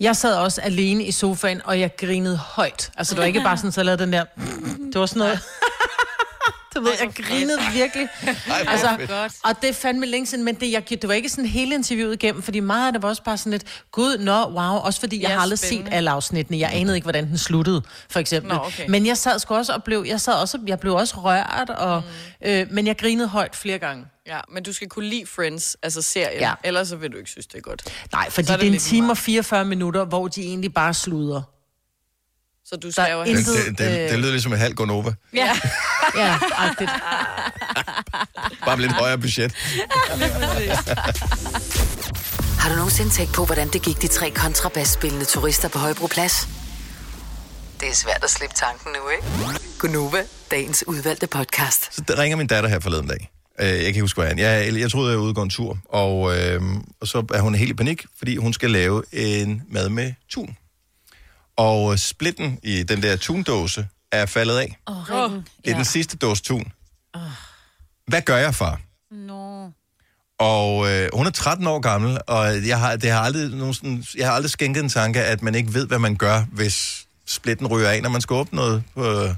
Jeg 0.00 0.16
sad 0.16 0.36
også 0.36 0.60
alene 0.60 1.04
i 1.04 1.10
sofaen, 1.10 1.60
og 1.64 1.80
jeg 1.80 1.90
grinede 1.96 2.36
højt. 2.36 2.90
Altså, 2.96 3.14
det 3.14 3.20
var 3.20 3.26
ikke 3.26 3.40
bare 3.40 3.56
sådan, 3.56 3.72
så 3.72 3.80
jeg 3.80 3.84
lavede 3.84 4.02
den 4.02 4.12
der... 4.12 4.24
Det 4.92 5.00
var 5.00 5.06
sådan 5.06 5.18
noget... 5.18 5.38
Du 6.74 6.80
ved, 6.80 6.90
jeg 7.00 7.14
grinede 7.14 7.58
virkelig. 7.72 8.08
Ej, 8.26 8.64
Altså, 8.68 8.88
og 9.44 9.62
det 9.62 9.70
er 9.70 9.74
fandme 9.74 10.06
længe 10.06 10.26
siden, 10.26 10.44
men 10.44 10.54
det, 10.54 10.72
jeg, 10.72 10.88
det 10.90 11.08
var 11.08 11.14
ikke 11.14 11.28
sådan 11.28 11.46
hele 11.46 11.74
interviewet 11.74 12.14
igennem, 12.14 12.42
fordi 12.42 12.60
meget 12.60 12.86
af 12.86 12.92
det 12.92 13.02
var 13.02 13.08
også 13.08 13.22
bare 13.22 13.38
sådan 13.38 13.50
lidt, 13.52 13.64
gud, 13.92 14.18
nå, 14.18 14.32
wow, 14.46 14.76
også 14.78 15.00
fordi 15.00 15.22
jeg 15.22 15.28
Ja, 15.28 15.34
har 15.34 15.40
aldrig 15.42 15.58
spændende. 15.58 15.90
set 15.90 15.96
alle 15.96 16.10
afsnittene. 16.10 16.58
Jeg 16.58 16.70
anede 16.72 16.96
ikke, 16.96 17.04
hvordan 17.04 17.26
den 17.28 17.38
sluttede, 17.38 17.82
for 18.10 18.20
eksempel. 18.20 18.52
Nå, 18.52 18.58
okay. 18.64 18.84
Men 18.88 19.06
jeg 19.06 19.16
sad 19.18 19.38
sgu 19.38 19.54
også 19.54 19.72
og 19.72 19.84
blev, 19.84 20.04
jeg 20.08 20.20
sad 20.20 20.34
også, 20.34 20.58
jeg 20.66 20.80
blev 20.80 20.94
også 20.94 21.14
rørt, 21.20 21.70
og, 21.70 22.02
mm. 22.42 22.48
øh, 22.48 22.66
men 22.70 22.86
jeg 22.86 22.98
grinede 22.98 23.28
højt 23.28 23.56
flere 23.56 23.78
gange. 23.78 24.04
Ja, 24.26 24.38
men 24.52 24.62
du 24.62 24.72
skal 24.72 24.88
kunne 24.88 25.06
lide 25.08 25.26
Friends, 25.26 25.76
altså 25.82 26.02
serien, 26.02 26.40
Ja. 26.40 26.52
ellers 26.64 26.88
så 26.88 26.96
vil 26.96 27.12
du 27.12 27.16
ikke 27.16 27.30
synes, 27.30 27.46
det 27.46 27.54
er 27.58 27.60
godt. 27.62 27.82
Nej, 28.12 28.30
fordi 28.30 28.46
Så 28.46 28.52
er 28.52 28.56
det, 28.56 28.62
det 28.64 28.70
er 28.70 28.74
en 28.74 28.80
time 28.80 29.02
og 29.04 29.06
meget. 29.06 29.18
44 29.18 29.64
minutter, 29.64 30.04
hvor 30.04 30.28
de 30.28 30.42
egentlig 30.42 30.74
bare 30.74 30.94
sluder. 30.94 31.42
Så 32.66 32.76
du 32.76 32.86
Der 32.86 32.92
skal 32.92 33.04
er 33.08 33.12
jo 33.12 33.24
Det, 33.24 33.46
det, 33.46 33.78
det, 33.78 34.04
øh, 34.04 34.10
det 34.10 34.18
lyder 34.18 34.30
ligesom 34.30 34.52
et 34.52 34.58
halvt 34.58 34.76
Gonova. 34.76 35.12
Ja, 35.34 35.58
Ja, 36.16 36.38
agtigt. 36.56 36.90
Bare 38.66 38.76
med 38.76 38.84
lidt 38.84 38.92
højere 38.92 39.18
budget. 39.18 39.52
Har 42.58 42.68
du 42.70 42.74
nogensinde 42.76 43.10
tænkt 43.10 43.32
på, 43.34 43.44
hvordan 43.44 43.68
det 43.68 43.82
gik 43.82 44.02
de 44.02 44.06
tre 44.06 44.30
kontrabasspillende 44.30 45.24
turister 45.24 45.68
på 45.68 45.78
Højbroplads? 45.78 46.48
Det 47.80 47.88
er 47.88 47.94
svært 47.94 48.24
at 48.24 48.30
slippe 48.30 48.54
tanken 48.56 48.92
nu, 48.92 49.08
ikke? 49.08 49.60
Gunova, 49.78 50.22
dagens 50.50 50.84
udvalgte 50.86 51.26
podcast. 51.26 51.94
Så 51.94 52.02
der 52.08 52.18
ringer 52.18 52.36
min 52.36 52.46
datter 52.46 52.70
her 52.70 52.80
forleden 52.80 53.06
dag. 53.08 53.30
Øh, 53.60 53.66
Jeg 53.66 53.76
kan 53.78 53.86
ikke 53.86 54.00
huske, 54.00 54.20
hvad 54.20 54.28
han. 54.28 54.38
Jeg, 54.38 54.74
jeg 54.80 54.90
troede, 54.90 55.10
jeg 55.10 55.18
var 55.18 55.24
ude 55.24 55.40
en 55.42 55.50
tur, 55.50 55.78
og, 55.88 56.38
øh, 56.38 56.62
og 57.00 57.06
så 57.08 57.24
er 57.34 57.40
hun 57.40 57.54
helt 57.54 57.70
i 57.70 57.74
panik, 57.74 58.04
fordi 58.18 58.36
hun 58.36 58.52
skal 58.52 58.70
lave 58.70 59.02
en 59.12 59.62
mad 59.70 59.88
med 59.88 60.12
tun. 60.30 60.56
Og 61.56 61.92
øh, 61.92 61.98
splitten 61.98 62.58
i 62.62 62.82
den 62.82 63.02
der 63.02 63.16
tundåse 63.16 63.88
er 64.12 64.26
faldet 64.26 64.58
af. 64.58 64.78
Åh, 64.86 64.96
oh, 64.96 65.10
ringen. 65.10 65.48
Det 65.64 65.70
er 65.70 65.76
den 65.76 65.84
sidste 65.84 66.16
dåse 66.16 66.42
tun. 66.42 66.72
Hvad 68.06 68.22
gør 68.22 68.36
jeg, 68.36 68.54
far? 68.54 68.80
Nå. 69.10 69.70
Og 70.38 70.92
øh, 70.92 71.08
hun 71.12 71.26
er 71.26 71.30
13 71.30 71.66
år 71.66 71.80
gammel, 71.80 72.18
og 72.26 72.66
jeg 72.66 72.78
har, 72.78 72.96
det 72.96 73.10
har 73.10 73.20
aldrig, 73.20 73.50
nogen 73.50 73.74
sådan, 73.74 74.04
jeg 74.16 74.26
har 74.26 74.34
aldrig 74.34 74.50
skænket 74.50 74.82
en 74.82 74.88
tanke, 74.88 75.22
at 75.22 75.42
man 75.42 75.54
ikke 75.54 75.74
ved, 75.74 75.86
hvad 75.86 75.98
man 75.98 76.16
gør, 76.16 76.44
hvis 76.52 77.06
splitten 77.26 77.66
ryger 77.66 77.88
af, 77.88 78.02
når 78.02 78.10
man 78.10 78.20
skal 78.20 78.34
åbne 78.34 78.56
noget 78.56 78.82
på, 78.94 79.28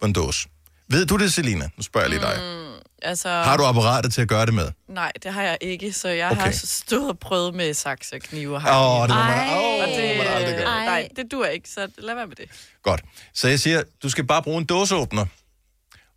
på 0.00 0.06
en 0.06 0.12
dåse. 0.12 0.48
Ved 0.88 1.06
du 1.06 1.16
det, 1.16 1.32
Selina? 1.32 1.68
Nu 1.76 1.82
spørger 1.82 2.08
jeg 2.08 2.10
lige 2.10 2.20
dig. 2.20 2.38
Mm. 2.38 2.67
Altså... 3.02 3.28
Har 3.28 3.56
du 3.56 3.64
apparatet 3.64 4.12
til 4.12 4.22
at 4.22 4.28
gøre 4.28 4.46
det 4.46 4.54
med? 4.54 4.68
Nej, 4.88 5.12
det 5.22 5.32
har 5.32 5.42
jeg 5.42 5.58
ikke, 5.60 5.92
så 5.92 6.08
jeg 6.08 6.30
Okay. 6.30 6.40
har 6.42 6.50
stået 6.64 7.08
og 7.10 7.18
prøvet 7.18 7.54
med 7.54 7.74
saks 7.74 8.12
og 8.12 8.20
knive 8.20 8.56
og 8.56 8.56
Åh, 8.56 8.62
hakke. 8.62 9.02
det 9.02 9.08
man, 9.08 9.38
Ej. 9.38 9.56
åh, 9.58 9.82
Og 9.82 9.88
det, 9.88 10.16
man 10.18 10.26
aldrig 10.26 10.54
gøre. 10.56 10.64
Nej, 10.64 11.08
det 11.16 11.32
dur 11.32 11.46
ikke, 11.46 11.68
så 11.70 11.88
lad 11.98 12.14
være 12.14 12.26
med 12.26 12.36
det. 12.36 12.44
Godt. 12.82 13.00
Så 13.34 13.48
jeg 13.48 13.60
siger, 13.60 13.82
du 14.02 14.08
skal 14.10 14.24
bare 14.24 14.42
bruge 14.42 14.58
en 14.58 14.64
dåseåbner. 14.64 15.26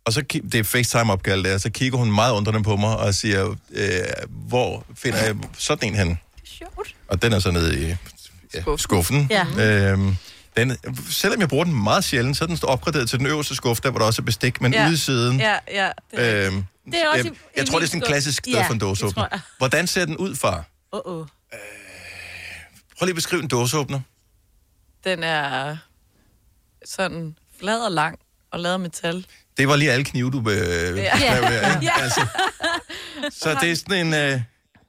Og 0.04 0.12
så 0.12 0.20
det 0.52 0.54
er 0.54 0.64
FaceTime-opkald 0.64 1.44
der, 1.44 1.58
så 1.58 1.70
kigger 1.70 1.98
hun 1.98 2.12
meget 2.12 2.32
undrende 2.32 2.62
på 2.62 2.76
mig 2.76 2.96
og 2.96 3.14
siger, 3.14 3.54
øh, 3.70 3.88
hvor 4.28 4.84
finder 4.96 5.18
jeg 5.18 5.36
sådan 5.58 5.88
en 5.88 5.94
hen? 5.94 6.18
Sjovt. 6.44 6.94
Og 7.08 7.22
den 7.22 7.32
er 7.32 7.38
så 7.38 7.50
nede 7.50 7.88
i 7.90 7.94
ja, 8.54 8.62
skuffen. 8.76 9.26
Ja. 9.30 9.46
Øhm, 9.92 10.16
den, 10.56 10.76
selvom 11.10 11.40
jeg 11.40 11.48
bruger 11.48 11.64
den 11.64 11.82
meget 11.82 12.04
sjældent, 12.04 12.36
så 12.36 12.44
er 12.44 12.48
den 12.48 12.58
opgraderet 12.62 13.08
til 13.10 13.18
den 13.18 13.26
øverste 13.26 13.54
skuffe, 13.54 13.82
der 13.82 13.90
hvor 13.90 13.98
der 13.98 14.06
også 14.06 14.22
er 14.22 14.24
bestik, 14.24 14.60
men 14.60 14.74
ja. 14.74 14.84
ude 14.86 14.94
i 14.94 14.96
siden. 14.96 15.40
Ja, 15.40 15.56
ja. 15.72 15.90
Det 16.10 16.20
er 16.20 16.46
Øhm, 16.46 16.64
Det 16.86 16.94
er 17.02 17.08
også 17.08 17.24
jeg, 17.24 17.32
jeg 17.56 17.64
i 17.64 17.66
tror, 17.66 17.78
det 17.78 17.84
er 17.86 17.88
sådan 17.88 18.02
en 18.02 18.06
klassisk 18.06 18.46
Ja, 18.46 18.66
det 18.72 18.80
dåseåbner. 18.80 19.28
jeg. 19.32 19.40
Hvordan 19.58 19.86
ser 19.86 20.04
den 20.04 20.16
ud, 20.16 20.36
far? 20.36 20.64
Uh-oh. 20.96 21.26
Prøv 22.98 23.06
lige 23.06 23.10
at 23.10 23.14
beskrive 23.14 23.42
en 23.42 23.48
dåseåbner. 23.48 24.00
Den 25.04 25.22
er 25.22 25.76
sådan 26.84 27.36
flad 27.60 27.78
og 27.80 27.92
lang 27.92 28.18
og 28.52 28.60
lavet 28.60 28.72
af 28.74 28.80
metal. 28.80 29.26
Det 29.56 29.68
var 29.68 29.76
lige 29.76 29.92
alle 29.92 30.04
knive, 30.04 30.30
du 30.30 30.50
øh, 30.50 30.56
Ja. 30.56 30.92
der, 30.92 31.74
ikke? 31.74 31.86
Ja. 31.96 32.00
Altså, 32.02 32.26
så 33.30 33.58
det 33.60 33.70
er 33.72 33.76
sådan 33.76 34.06
en, 34.06 34.14
øh, 34.14 34.40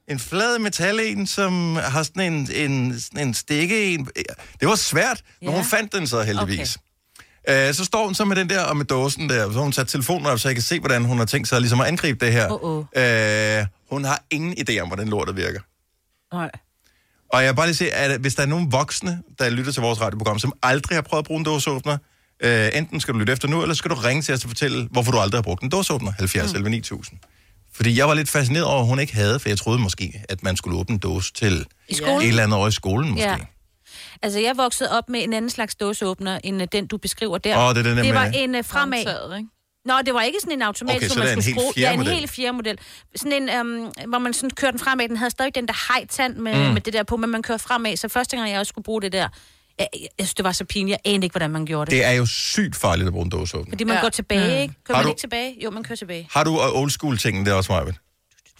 en 0.08 0.18
flad 0.18 0.58
metal 0.58 1.00
en, 1.00 1.26
som 1.26 1.76
har 1.76 2.02
sådan 2.02 2.32
en, 2.32 2.50
en, 2.52 3.00
sådan 3.00 3.28
en 3.28 3.34
stikke 3.34 3.94
en. 3.94 4.08
Det 4.60 4.68
var 4.68 4.74
svært, 4.76 5.22
men 5.40 5.50
Ja. 5.50 5.56
hun 5.56 5.64
fandt 5.64 5.92
den 5.92 6.06
så 6.06 6.22
heldigvis. 6.22 6.76
Okay. 6.76 6.84
Øh, 7.48 7.74
så 7.74 7.84
står 7.84 8.04
hun 8.04 8.14
så 8.14 8.24
med 8.24 8.36
den 8.36 8.48
der, 8.48 8.60
og 8.60 8.76
med 8.76 8.84
dåsen 8.84 9.28
der, 9.28 9.52
så 9.52 9.58
hun 9.58 9.72
sat 9.72 9.88
telefonen 9.88 10.26
op, 10.26 10.38
så 10.38 10.48
jeg 10.48 10.56
kan 10.56 10.62
se, 10.62 10.80
hvordan 10.80 11.04
hun 11.04 11.18
har 11.18 11.24
tænkt 11.24 11.48
sig 11.48 11.60
ligesom 11.60 11.80
at 11.80 11.86
angribe 11.86 12.24
det 12.24 12.32
her. 12.32 12.48
Uh-oh. 12.48 13.60
Øh, 13.60 13.66
hun 13.90 14.04
har 14.04 14.22
ingen 14.30 14.54
idé 14.58 14.78
om, 14.78 14.88
hvordan 14.88 15.08
lortet 15.08 15.36
virker. 15.36 15.60
Nej. 16.34 16.50
Og 17.32 17.42
jeg 17.42 17.48
vil 17.48 17.56
bare 17.56 17.66
lige 17.66 17.76
se, 17.76 17.92
at 17.92 18.20
hvis 18.20 18.34
der 18.34 18.42
er 18.42 18.46
nogen 18.46 18.72
voksne, 18.72 19.22
der 19.38 19.50
lytter 19.50 19.72
til 19.72 19.82
vores 19.82 20.00
radioprogram, 20.00 20.38
som 20.38 20.52
aldrig 20.62 20.96
har 20.96 21.02
prøvet 21.02 21.22
at 21.22 21.26
bruge 21.26 21.38
en 21.38 21.44
dåseåbner, 21.44 21.98
øh, 22.42 22.68
enten 22.74 23.00
skal 23.00 23.14
du 23.14 23.18
lytte 23.18 23.32
efter 23.32 23.48
nu, 23.48 23.62
eller 23.62 23.74
skal 23.74 23.90
du 23.90 23.94
ringe 23.94 24.22
til 24.22 24.34
os 24.34 24.44
og 24.44 24.50
fortælle, 24.50 24.88
hvorfor 24.90 25.12
du 25.12 25.18
aldrig 25.18 25.38
har 25.38 25.42
brugt 25.42 25.62
en 25.62 25.68
dåseåbner. 25.68 26.12
70 26.18 26.52
mm. 26.52 26.56
11 26.56 26.70
9000. 26.70 27.18
Fordi 27.74 27.98
jeg 27.98 28.08
var 28.08 28.14
lidt 28.14 28.28
fascineret 28.28 28.66
over, 28.66 28.80
at 28.80 28.86
hun 28.86 28.98
ikke 28.98 29.14
havde, 29.14 29.40
for 29.40 29.48
jeg 29.48 29.58
troede 29.58 29.78
måske, 29.78 30.22
at 30.28 30.42
man 30.42 30.56
skulle 30.56 30.78
åbne 30.78 30.92
en 30.92 30.98
dåse 30.98 31.32
til 31.32 31.66
I 31.88 31.94
skolen? 31.94 32.16
et 32.22 32.28
eller 32.28 32.42
andet 32.42 32.58
over 32.58 32.68
i 32.68 32.72
skolen 32.72 33.10
måske. 33.10 33.28
Ja. 33.28 33.36
Altså, 34.24 34.40
jeg 34.40 34.56
voksede 34.56 34.90
op 34.98 35.08
med 35.08 35.22
en 35.24 35.32
anden 35.32 35.50
slags 35.50 35.74
dåseåbner, 35.74 36.38
end 36.44 36.62
øh, 36.62 36.68
den, 36.72 36.86
du 36.86 36.96
beskriver 36.96 37.38
der. 37.38 37.68
Åh, 37.68 37.74
det 37.74 37.78
er 37.78 37.82
den 37.82 37.96
der 37.96 38.02
det 38.02 38.14
med- 38.14 38.20
var 38.20 38.24
en 38.34 38.54
uh, 38.54 38.64
fremad. 38.64 38.98
Håndtaget, 38.98 39.36
ikke? 39.38 39.48
Nå, 39.84 39.94
det 40.06 40.14
var 40.14 40.22
ikke 40.22 40.38
sådan 40.40 40.52
en 40.52 40.62
automatisk, 40.62 40.98
Okay, 41.02 41.08
så 41.08 41.14
hvor 41.14 41.24
man 41.24 41.26
det 41.26 41.32
er 41.32 41.36
en 41.36 41.42
skulle 41.42 41.54
helt 41.64 41.72
skrue. 41.74 41.82
Ja, 41.82 41.92
en 41.92 41.98
model. 41.98 42.12
helt 42.14 42.30
fjerde 42.30 42.52
model. 42.52 42.78
Sådan 43.16 43.48
en, 43.48 43.60
um, 43.60 43.92
hvor 44.08 44.18
man 44.18 44.32
sådan 44.34 44.50
kørte 44.50 44.72
den 44.72 44.78
fremad. 44.84 45.08
Den 45.08 45.16
havde 45.16 45.30
stadig 45.30 45.54
den 45.54 45.68
der 45.68 45.92
hejtand 45.92 46.36
med, 46.36 46.54
Mm. 46.54 46.60
mm. 46.66 46.72
med 46.72 46.80
det 46.80 46.92
der 46.92 47.02
på, 47.02 47.16
men 47.16 47.30
man 47.30 47.42
kører 47.42 47.58
fremad. 47.58 47.96
Så 47.96 48.08
første 48.08 48.36
gang, 48.36 48.50
jeg 48.50 48.58
også 48.58 48.68
skulle 48.70 48.84
bruge 48.84 49.02
det 49.02 49.12
der, 49.12 49.18
jeg, 49.78 49.88
jeg, 49.94 50.00
jeg 50.18 50.26
synes, 50.26 50.34
det 50.34 50.44
var 50.44 50.52
så 50.52 50.64
pinligt. 50.64 50.98
Jeg 51.04 51.12
anede 51.12 51.26
ikke, 51.26 51.32
hvordan 51.32 51.50
man 51.50 51.66
gjorde 51.66 51.90
det. 51.90 51.98
Det 51.98 52.04
er 52.04 52.12
jo 52.12 52.26
sygt 52.26 52.76
farligt 52.76 53.06
at 53.06 53.12
bruge 53.12 53.24
en 53.24 53.30
dåseåbner. 53.30 53.70
Fordi 53.72 53.84
man 53.84 53.96
Ja. 53.96 54.00
går 54.02 54.08
tilbage, 54.08 54.62
ikke? 54.62 54.74
Kører 54.84 54.96
Har 54.96 55.02
man 55.02 55.06
du- 55.06 55.10
ikke 55.10 55.20
tilbage? 55.20 55.56
Jo, 55.64 55.70
man 55.70 55.82
kører 55.84 55.96
tilbage. 55.96 56.28
Har 56.32 56.44
du 56.44 56.60
old 56.60 56.90
school 56.90 57.18
tingen 57.18 57.46
der 57.46 57.52
også, 57.52 57.72
Marvind? 57.72 57.96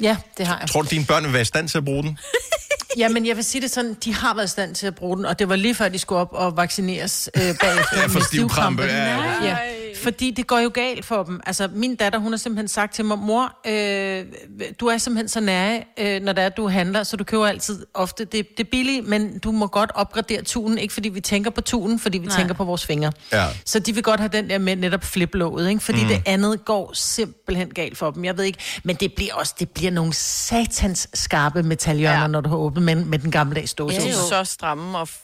Ja, 0.01 0.17
det 0.39 0.47
har 0.47 0.59
jeg. 0.59 0.69
Tror 0.69 0.83
du, 0.83 0.89
dine 0.91 1.05
børn 1.07 1.25
vil 1.25 1.33
være 1.33 1.43
i 1.43 1.45
stand 1.45 1.69
til 1.69 1.79
at 1.79 1.85
bruge 1.85 2.03
den? 2.03 2.19
Ja, 2.97 3.09
men 3.09 3.27
jeg 3.27 3.37
vil 3.37 3.45
sige 3.45 3.63
det 3.63 3.71
sådan, 3.71 3.97
de 4.05 4.15
har 4.15 4.35
været 4.35 4.47
i 4.47 4.51
stand 4.51 4.75
til 4.75 4.87
at 4.87 4.95
bruge 4.95 5.17
den, 5.17 5.25
og 5.27 5.39
det 5.39 5.49
var 5.49 5.57
lige 5.57 5.75
før, 5.75 5.89
de 5.89 5.99
skulle 5.99 6.19
op 6.21 6.33
og 6.33 6.57
vaccineres 6.57 7.31
øh, 7.37 7.43
bagefter. 7.43 7.97
Ja, 8.01 8.07
for 8.07 8.21
stivkrampe, 8.21 8.83
ja, 8.83 9.45
ja. 9.45 9.57
Fordi 10.05 10.31
det 10.31 10.47
går 10.47 10.59
jo 10.59 10.71
galt 10.75 11.05
for 11.05 11.23
dem. 11.23 11.41
Altså, 11.47 11.69
min 11.73 11.97
datter, 11.97 12.19
hun 12.19 12.33
har 12.33 12.37
simpelthen 12.37 12.69
sagt 12.69 12.95
til 12.95 13.05
mig, 13.05 13.19
mor, 13.19 13.53
øh, 13.67 14.25
du 14.81 14.87
er 14.87 14.99
simpelthen 14.99 15.29
så 15.29 15.41
nære, 15.41 15.83
øh, 15.99 16.23
når 16.23 16.33
det 16.33 16.45
er, 16.45 16.49
du 16.49 16.69
handler, 16.69 17.03
så 17.03 17.17
du 17.17 17.25
køber 17.25 17.47
altid 17.47 17.87
ofte. 17.95 18.25
Det, 18.25 18.33
det 18.59 18.67
er 18.67 18.71
billigt, 18.71 19.09
men 19.09 19.39
du 19.39 19.53
må 19.53 19.67
godt 19.67 19.91
opgradere 19.95 20.43
tunen, 20.43 20.79
ikke 20.79 20.95
fordi 20.95 21.09
vi 21.09 21.21
tænker 21.21 21.51
på 21.51 21.61
tunen, 21.61 21.99
fordi 21.99 22.19
vi 22.19 22.27
Nej. 22.27 22.37
Tænker 22.37 22.55
på 22.55 22.65
vores 22.65 22.87
fingre. 22.87 23.13
Ja. 23.33 23.47
Så 23.65 23.79
de 23.79 23.95
vil 23.95 24.03
godt 24.03 24.21
have 24.21 24.29
den 24.33 24.51
der 24.51 24.59
med 24.59 24.77
netop 24.77 25.05
fliplåget, 25.05 25.69
ikke? 25.69 25.81
Fordi 25.81 26.03
Mm. 26.03 26.09
det 26.09 26.23
andet 26.27 26.65
går 26.65 26.91
simpelthen 26.95 27.69
galt 27.75 27.99
for 27.99 28.11
dem. 28.11 28.25
Jeg 28.25 28.37
ved 28.39 28.45
ikke, 28.45 28.59
men 28.85 28.97
det 28.97 29.13
bliver 29.17 29.35
også, 29.35 29.55
det 29.59 29.71
bliver 29.71 29.91
nogle 29.91 30.13
satans 30.13 31.09
skarpe 31.15 31.63
metalhjørner, 31.63 32.21
ja. 32.21 32.27
når 32.27 32.41
du 32.41 32.49
har 32.49 32.57
åbnet 32.57 32.83
med, 32.83 32.95
med 33.05 33.19
den 33.19 33.31
gammeldags 33.31 33.75
dåse. 33.75 34.01
De 34.01 34.09
er 34.09 34.13
så 34.13 34.45
stramme 34.45 34.99
f- 35.03 35.24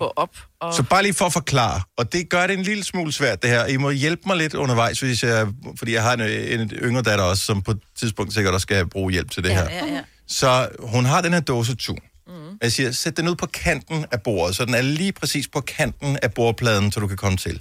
få 0.00 0.12
op. 0.16 0.36
Og... 0.60 0.74
Så 0.74 0.82
bare 0.82 1.02
lige 1.02 1.14
for 1.14 1.26
at 1.26 1.32
forklare, 1.32 1.82
og 1.98 2.12
det 2.12 2.30
gør 2.30 2.46
det 2.46 2.58
en 2.58 2.62
lille 2.62 2.84
smule 2.84 3.12
svært 3.12 3.42
det 3.42 3.50
her. 3.50 3.66
I 3.66 3.76
må 3.76 3.90
hjælpe 3.90 4.22
mig 4.26 4.36
lidt 4.36 4.54
undervejs, 4.54 5.00
hvis 5.00 5.22
jeg, 5.22 5.46
fordi 5.78 5.92
jeg 5.92 6.02
har 6.02 6.12
en, 6.12 6.20
en 6.60 6.70
yngre 6.70 7.02
datter 7.02 7.24
også, 7.24 7.44
som 7.44 7.62
på 7.62 7.70
et 7.70 7.78
tidspunkt 7.98 8.34
sikkert 8.34 8.54
også 8.54 8.62
skal 8.62 8.88
bruge 8.88 9.12
hjælp 9.12 9.30
til 9.30 9.44
det 9.44 9.52
her. 9.52 9.70
Ja, 9.70 9.86
ja. 9.86 10.00
Så 10.28 10.68
hun 10.78 11.04
har 11.04 11.20
den 11.20 11.32
her 11.32 11.40
dåse 11.40 11.74
tu. 11.74 11.94
Mm. 12.26 12.32
Jeg 12.62 12.72
siger, 12.72 12.92
sæt 12.92 13.16
den 13.16 13.28
ud 13.28 13.34
på 13.34 13.46
kanten 13.46 14.06
af 14.12 14.22
bordet, 14.22 14.56
så 14.56 14.64
den 14.64 14.74
er 14.74 14.82
lige 14.82 15.12
præcis 15.12 15.48
på 15.48 15.60
kanten 15.60 16.18
af 16.22 16.34
bordpladen, 16.34 16.92
så 16.92 17.00
du 17.00 17.06
kan 17.06 17.16
komme 17.16 17.36
til. 17.36 17.60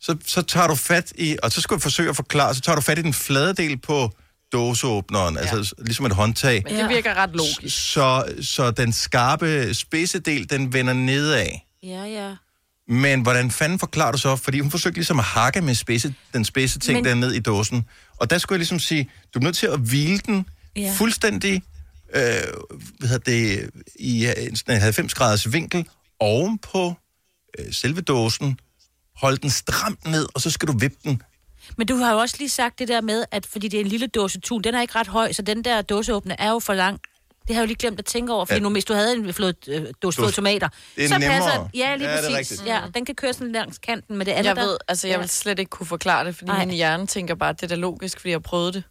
Så, 0.00 0.16
så 0.26 0.42
tager 0.42 0.66
du 0.66 0.74
fat 0.74 1.12
i, 1.14 1.36
og 1.42 1.52
så 1.52 1.60
skal 1.60 1.74
du 1.74 1.80
forsøge 1.80 2.08
at 2.08 2.16
forklare, 2.16 2.54
så 2.54 2.60
tager 2.60 2.76
du 2.76 2.82
fat 2.82 2.98
i 2.98 3.02
den 3.02 3.14
flade 3.14 3.54
del 3.54 3.78
på 3.78 4.10
dåseåbneren, 4.52 5.34
ja. 5.34 5.40
altså 5.40 5.74
ligesom 5.78 6.06
et 6.06 6.12
håndtag. 6.12 6.62
Men 6.64 6.76
det 6.76 6.88
virker 6.88 7.14
ret 7.14 7.30
logisk. 7.30 7.92
Så, 7.92 8.24
så 8.42 8.70
den 8.70 8.92
skarpe 8.92 9.74
spidse 9.74 10.18
del, 10.18 10.50
den 10.50 10.72
vender 10.72 10.92
nedad. 10.92 11.46
Ja, 11.82 12.04
ja. 12.04 12.34
Men 12.88 13.20
hvordan 13.22 13.50
fanden 13.50 13.78
forklarer 13.78 14.12
du 14.12 14.18
så? 14.18 14.36
Fordi 14.36 14.60
hun 14.60 14.70
forsøgte 14.70 14.96
ligesom 14.98 15.18
at 15.18 15.24
hakke 15.24 15.60
med 15.60 15.74
spidse, 15.74 16.14
den 16.32 16.44
spidse 16.44 16.78
ting 16.78 16.94
Men- 16.96 17.02
Men... 17.04 17.22
der 17.22 17.26
ned 17.28 17.32
i 17.34 17.40
dåsen. 17.40 17.84
Og 18.16 18.30
der 18.30 18.38
skulle 18.38 18.56
jeg 18.56 18.58
ligesom 18.60 18.78
sige, 18.78 19.10
du 19.34 19.38
er 19.38 19.42
nødt 19.42 19.56
til 19.56 19.66
at 19.66 19.80
hvile 19.80 20.18
den 20.18 20.46
Ja. 20.76 20.92
fuldstændig 20.98 21.62
øh, 22.14 22.22
hvad 22.98 23.08
hedder 23.08 23.18
det, 23.32 23.70
i 23.98 24.26
en 24.38 24.56
sådan 24.56 24.74
en 24.74 24.80
90 24.82 25.14
graders 25.14 25.52
vinkel 25.52 25.88
oven 26.20 26.58
på 26.58 26.94
øh, 27.58 27.72
selve 27.72 28.00
dåsen. 28.00 28.60
Hold 29.16 29.38
den 29.38 29.50
stramt 29.50 30.06
ned, 30.06 30.26
og 30.34 30.40
så 30.40 30.50
skal 30.50 30.68
du 30.68 30.78
vippe 30.78 30.96
den. 31.04 31.22
Men 31.76 31.86
du 31.86 31.96
har 31.96 32.12
jo 32.12 32.18
også 32.18 32.36
lige 32.38 32.48
sagt 32.48 32.78
det 32.78 32.88
der 32.88 33.00
med, 33.00 33.24
at 33.30 33.46
fordi 33.46 33.68
det 33.68 33.76
er 33.76 33.84
en 33.84 33.86
lille 33.90 34.06
dåse 34.06 34.40
tun, 34.40 34.62
den 34.62 34.74
er 34.74 34.80
ikke 34.80 34.94
ret 34.94 35.06
høj, 35.06 35.32
så 35.32 35.42
den 35.42 35.64
der 35.64 35.82
dåseåbner 35.82 36.36
er 36.38 36.50
jo 36.50 36.58
for 36.58 36.74
lang. 36.74 37.00
Det 37.48 37.54
har 37.56 37.62
jeg 37.62 37.66
jo 37.66 37.66
lige 37.66 37.76
glemt 37.76 37.98
at 37.98 38.04
tænke 38.04 38.32
over, 38.32 38.44
fordi 38.44 38.56
Ja. 38.58 38.62
nu 38.62 38.70
hvis 38.70 38.84
du 38.84 38.94
havde 38.94 39.12
en 39.16 39.32
flod, 39.34 39.52
øh, 39.68 39.82
dåse 40.02 40.22
Dåse- 40.22 40.32
tomater, 40.34 40.68
Det 40.96 41.04
er 41.04 41.08
så 41.08 41.18
nemmere. 41.18 41.38
passer 41.40 41.68
Ja, 41.74 41.96
lige 41.96 42.10
Ja, 42.10 42.20
præcis. 42.38 42.62
Ja, 42.66 42.80
den 42.94 43.04
kan 43.04 43.14
køre 43.14 43.32
sådan 43.32 43.52
langs 43.52 43.78
kanten 43.78 44.16
med 44.16 44.26
det 44.26 44.32
andet 44.32 44.44
Jeg 44.48 44.56
der. 44.56 44.62
ved, 44.62 44.76
altså 44.88 45.08
jeg 45.08 45.20
vil 45.20 45.28
slet 45.28 45.58
ikke 45.58 45.70
kunne 45.70 45.86
forklare 45.86 46.24
det, 46.26 46.36
fordi 46.36 46.50
Ej. 46.50 46.64
min 46.64 46.74
hjerne 46.74 47.06
tænker 47.06 47.34
bare, 47.34 47.48
at 47.50 47.56
det 47.60 47.62
er 47.62 47.68
da 47.68 47.80
logisk, 47.80 48.20
fordi 48.20 48.30
jeg 48.30 48.42
prøvet 48.42 48.74
det. 48.74 48.82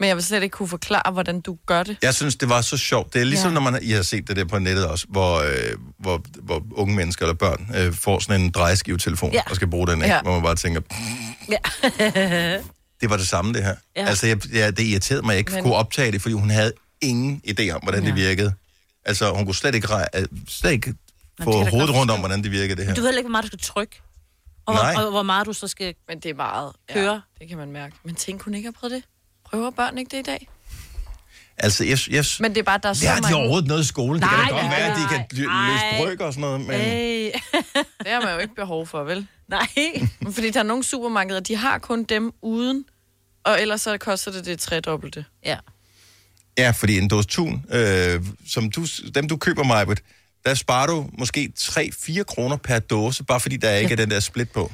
Men 0.00 0.08
jeg 0.08 0.16
vil 0.16 0.24
slet 0.24 0.42
ikke 0.42 0.52
kunne 0.52 0.68
forklare, 0.68 1.12
hvordan 1.12 1.40
du 1.40 1.56
gør 1.66 1.82
det. 1.82 1.96
Jeg 2.02 2.14
synes, 2.14 2.36
det 2.36 2.48
var 2.48 2.60
så 2.60 2.76
sjovt. 2.76 3.14
Det 3.14 3.20
er 3.20 3.24
ligesom, 3.24 3.50
Ja. 3.50 3.54
når 3.54 3.60
man, 3.60 3.78
I 3.82 3.90
har 3.90 4.02
set 4.02 4.28
det 4.28 4.36
der 4.36 4.44
på 4.44 4.58
nettet 4.58 4.86
også, 4.86 5.06
hvor, 5.08 5.38
øh, 5.40 5.76
hvor, 5.98 6.22
hvor 6.42 6.62
unge 6.72 6.96
mennesker 6.96 7.24
eller 7.26 7.34
børn 7.34 7.70
øh, 7.76 7.94
får 7.94 8.18
sådan 8.18 8.40
en 8.40 8.50
drejeskivetelefon 8.50 9.32
Ja. 9.32 9.40
og 9.50 9.56
skal 9.56 9.68
bruge 9.68 9.86
den, 9.86 10.02
ikke? 10.02 10.14
Ja. 10.14 10.22
hvor 10.22 10.32
man 10.32 10.42
bare 10.42 10.54
tænker, 10.54 10.80
Ja. 11.50 11.58
det 13.00 13.10
var 13.10 13.16
det 13.16 13.28
samme 13.28 13.52
det 13.52 13.64
her. 13.64 13.74
Ja. 13.96 14.06
Altså, 14.06 14.26
jeg, 14.26 14.52
ja, 14.54 14.70
det 14.70 14.80
irriterede 14.80 15.22
mig, 15.22 15.30
at 15.30 15.34
jeg 15.34 15.38
ikke 15.38 15.52
Men... 15.52 15.62
kunne 15.62 15.74
optage 15.74 16.12
det, 16.12 16.22
fordi 16.22 16.34
hun 16.34 16.50
havde 16.50 16.72
ingen 17.02 17.42
idé 17.50 17.70
om, 17.70 17.80
hvordan 17.82 18.02
ja. 18.02 18.08
det 18.08 18.16
virkede. 18.16 18.54
Altså, 19.04 19.32
hun 19.32 19.44
kunne 19.44 19.54
slet 19.54 19.74
ikke, 19.74 19.88
slet 20.48 20.70
ikke 20.72 20.90
det 20.90 21.44
få 21.44 21.64
da 21.64 21.70
hovedet 21.70 21.94
rundt 21.94 22.10
om, 22.10 22.18
hvordan 22.18 22.42
det 22.42 22.50
virkede, 22.50 22.76
det 22.76 22.84
her. 22.84 22.90
Men 22.90 22.96
du 22.96 23.00
ved 23.00 23.08
heller 23.08 23.18
ikke, 23.18 23.28
hvor 23.28 23.32
meget 23.32 23.42
du 23.42 23.46
skal 23.46 23.58
trykke. 23.58 24.00
Og, 24.66 24.74
Nej. 24.74 24.94
og, 24.96 25.04
og 25.04 25.10
hvor 25.10 25.22
meget 25.22 25.46
du 25.46 25.52
så 25.52 25.68
skal 25.68 25.94
Men 26.08 26.20
det 26.20 26.30
er 26.30 26.34
meget. 26.34 26.72
køre. 26.92 27.12
Ja, 27.14 27.20
det 27.40 27.48
kan 27.48 27.58
man 27.58 27.72
mærke. 27.72 27.96
Men 28.04 28.14
tænk, 28.14 28.42
hun 28.42 28.54
ikke 28.54 28.66
har 28.66 28.72
prøvet 28.80 28.92
det. 28.92 29.02
Prøver 29.44 29.70
børn 29.70 29.98
ikke 29.98 30.16
det 30.16 30.18
i 30.18 30.22
dag? 30.22 30.48
Altså, 31.56 31.84
jeg, 31.84 31.98
jeg, 32.10 32.24
Men 32.40 32.50
det 32.54 32.58
er 32.58 32.62
bare, 32.64 32.78
der 32.82 32.88
er 32.88 32.92
så 32.92 33.00
det 33.00 33.08
har 33.08 33.16
de 33.16 33.22
mange... 33.22 33.36
overhovedet 33.36 33.68
noget 33.68 33.82
i 33.82 33.86
skolen. 33.86 34.22
det 34.22 34.30
Nej, 34.30 34.30
kan 34.44 34.44
da 34.48 34.52
godt 34.60 34.62
nej, 34.66 34.78
være, 34.78 34.90
at 34.90 34.96
de 34.96 35.08
kan 35.16 35.26
lø- 35.38 35.72
løse 35.72 36.04
bryg 36.04 36.20
og 36.20 36.32
sådan 36.32 36.40
noget, 36.40 36.60
men... 36.60 36.80
Hey. 36.80 37.30
det 38.04 38.06
har 38.12 38.20
man 38.24 38.34
jo 38.34 38.38
ikke 38.38 38.54
behov 38.54 38.86
for, 38.86 39.04
vel? 39.04 39.26
Nej. 39.48 39.66
Fordi 40.34 40.50
der 40.50 40.60
er 40.60 40.64
nogle 40.64 40.84
supermarkeder, 40.84 41.40
de 41.40 41.56
har 41.56 41.78
kun 41.78 42.04
dem 42.04 42.32
uden, 42.42 42.84
og 43.44 43.60
ellers 43.62 43.80
så 43.82 43.98
koster 43.98 44.32
det 44.32 44.44
det 44.44 44.58
tredobbelte. 44.60 45.24
Ja. 45.44 45.56
Ja, 46.58 46.70
fordi 46.70 46.98
en 46.98 47.08
dåse 47.08 47.28
tun, 47.28 47.64
øh, 47.72 48.24
som 48.48 48.70
du, 48.70 48.86
dem 49.14 49.28
du 49.28 49.36
køber, 49.36 49.64
Majbet, 49.64 50.02
der 50.46 50.54
sparer 50.54 50.86
du 50.86 51.06
måske 51.18 51.52
3-4 51.60 52.22
kroner 52.22 52.56
per 52.56 52.78
dåse, 52.78 53.24
bare 53.24 53.40
fordi 53.40 53.56
der 53.56 53.74
ikke 53.74 53.92
er 53.92 53.96
den 53.96 54.10
der 54.10 54.20
split 54.20 54.50
på. 54.50 54.72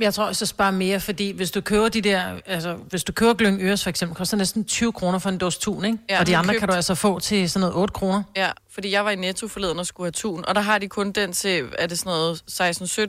Jeg 0.00 0.14
tror 0.14 0.24
også, 0.24 0.44
at 0.44 0.48
spare 0.48 0.72
mere, 0.72 1.00
fordi 1.00 1.30
hvis 1.30 1.50
du 1.50 1.60
køber 1.60 1.88
de 1.88 2.00
der, 2.00 2.22
altså 2.46 2.74
hvis 2.88 3.04
du 3.04 3.12
køber 3.12 3.34
Glyng 3.34 3.62
Øres 3.62 3.82
for 3.82 3.90
eksempel, 3.90 4.16
koster 4.16 4.36
det 4.36 4.40
næsten 4.40 4.64
20 4.64 4.92
kroner 4.92 5.18
for 5.18 5.28
en 5.28 5.38
dåse 5.38 5.60
tun, 5.60 5.84
ikke? 5.84 5.98
Ja, 6.10 6.20
og 6.20 6.26
de 6.26 6.36
andre 6.36 6.54
købt- 6.54 6.58
kan 6.60 6.68
du 6.68 6.74
altså 6.74 6.94
få 6.94 7.18
til 7.18 7.50
sådan 7.50 7.60
noget 7.60 7.76
8 7.76 7.92
kroner. 7.92 8.22
Ja, 8.36 8.50
fordi 8.74 8.90
jeg 8.90 9.04
var 9.04 9.10
i 9.10 9.16
Netto 9.16 9.48
forleden 9.48 9.78
og 9.78 9.86
skulle 9.86 10.04
have 10.06 10.12
tun, 10.12 10.44
og 10.44 10.54
der 10.54 10.60
har 10.60 10.78
de 10.78 10.88
kun 10.88 11.12
den 11.12 11.32
til, 11.32 11.64
er 11.78 11.86
det 11.86 11.98
sådan 11.98 12.10
noget 12.10 12.42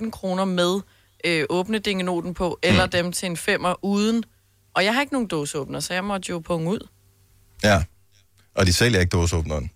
16-17 0.08 0.12
kroner 0.12 0.46
med 0.46 0.80
øh, 1.26 1.46
åbne 1.50 1.80
dingenoten 1.80 2.34
på, 2.34 2.60
eller 2.64 2.86
Mm. 2.86 2.92
dem 2.92 3.12
til 3.12 3.26
en 3.26 3.38
femmer 3.38 3.86
uden. 3.86 4.24
Og 4.74 4.84
jeg 4.86 4.94
har 4.94 5.02
ikke 5.02 5.14
nogen 5.14 5.28
dåseåbner, 5.28 5.80
så 5.80 5.94
jeg 5.94 6.04
måtte 6.04 6.30
jo 6.30 6.40
punge 6.40 6.70
ud. 6.72 6.88
Ja. 7.64 7.84
Og 8.58 8.66
de 8.66 8.74
sælger 8.74 9.00
ikke 9.00 9.10
dåseåbneren. 9.10 9.72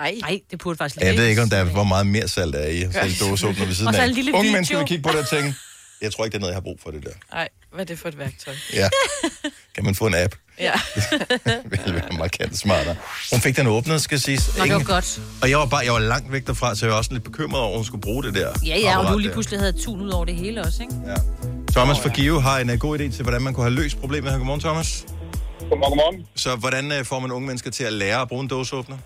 Nej. 0.00 0.14
Nej, 0.20 0.40
det 0.50 0.58
burde 0.58 0.76
faktisk 0.76 1.00
Jeg 1.04 1.16
ved 1.16 1.26
ikke, 1.26 1.42
om 1.42 1.50
der 1.50 1.56
er, 1.56 1.64
hvor 1.64 1.84
meget 1.84 2.06
mere 2.06 2.28
salt 2.28 2.54
der 2.54 2.58
er 2.60 2.66
i 2.68 2.82
at 2.82 2.94
Ja. 2.94 3.02
sælge 3.08 3.30
dåseåbner 3.30 3.66
ved 3.66 3.74
siden 3.74 3.94
af. 3.94 4.04
Unge 4.08 4.14
video. 4.14 4.42
mennesker 4.42 4.78
vil 4.78 4.86
kigge 4.86 5.02
på 5.02 5.08
det 5.10 5.18
og 5.18 5.28
tænke, 5.28 5.54
jeg 6.02 6.12
tror 6.12 6.24
ikke, 6.24 6.32
det 6.32 6.38
er 6.38 6.40
noget, 6.40 6.52
jeg 6.52 6.56
har 6.56 6.60
brug 6.60 6.78
for 6.82 6.90
det 6.90 7.02
der. 7.04 7.10
Nej, 7.32 7.48
hvad 7.72 7.80
er 7.80 7.84
det 7.84 7.98
for 7.98 8.08
et 8.08 8.18
værktøj? 8.18 8.54
Ja. 8.74 8.88
Kan 9.74 9.84
man 9.84 9.94
få 9.94 10.06
en 10.06 10.14
app? 10.14 10.34
Ja. 10.60 10.72
Det 11.44 11.80
ville 11.84 11.94
være 11.94 12.18
markant 12.18 12.58
smartere. 12.58 12.96
Hun 13.32 13.40
fik 13.40 13.56
den 13.56 13.66
åbnet, 13.66 14.02
skal 14.02 14.20
siges. 14.20 14.56
Nå, 14.58 14.64
det 14.64 14.72
var 14.74 14.82
godt. 14.82 15.20
Og 15.42 15.50
jeg 15.50 15.58
var, 15.58 15.66
bare, 15.66 15.84
jeg 15.84 15.92
var 15.92 15.98
langt 15.98 16.32
væk 16.32 16.46
derfra, 16.46 16.74
så 16.74 16.86
jeg 16.86 16.90
var 16.92 16.98
også 16.98 17.12
lidt 17.12 17.24
bekymret 17.24 17.60
over, 17.62 17.70
at 17.72 17.78
hun 17.78 17.84
skulle 17.84 18.02
bruge 18.02 18.22
det 18.24 18.34
der. 18.34 18.52
Ja, 18.66 18.78
ja, 18.78 18.98
og 18.98 19.12
du 19.12 19.18
lige 19.18 19.32
pludselig 19.32 19.60
havde 19.60 19.72
tun 19.72 20.00
ud 20.00 20.10
over 20.10 20.24
det 20.24 20.34
hele 20.34 20.60
også, 20.62 20.82
ikke? 20.82 20.94
Ja. 21.06 21.14
Thomas 21.72 22.00
fra 22.00 22.08
Give 22.08 22.42
har 22.42 22.58
en 22.58 22.70
uh, 22.70 22.76
god 22.78 22.98
idé 22.98 23.02
til, 23.02 23.22
hvordan 23.22 23.42
man 23.42 23.54
kunne 23.54 23.64
have 23.64 23.74
løst 23.74 23.98
problemet 24.00 24.30
her. 24.30 24.38
Godmorgen, 24.38 24.60
Thomas. 24.60 25.04
Godmorgen, 25.70 25.92
godmorgen. 25.94 26.16
Så 26.44 26.50
hvordan 26.62 26.84
uh, 26.96 27.00
får 27.10 27.18
man 27.24 27.30
unge 27.36 27.46
mennesker 27.50 27.70
til 27.78 27.84
at 27.90 27.94
lære 28.02 28.20
at 28.24 28.28
bruge 28.30 28.42
en 28.46 28.50
dåseåbner? 28.56 28.98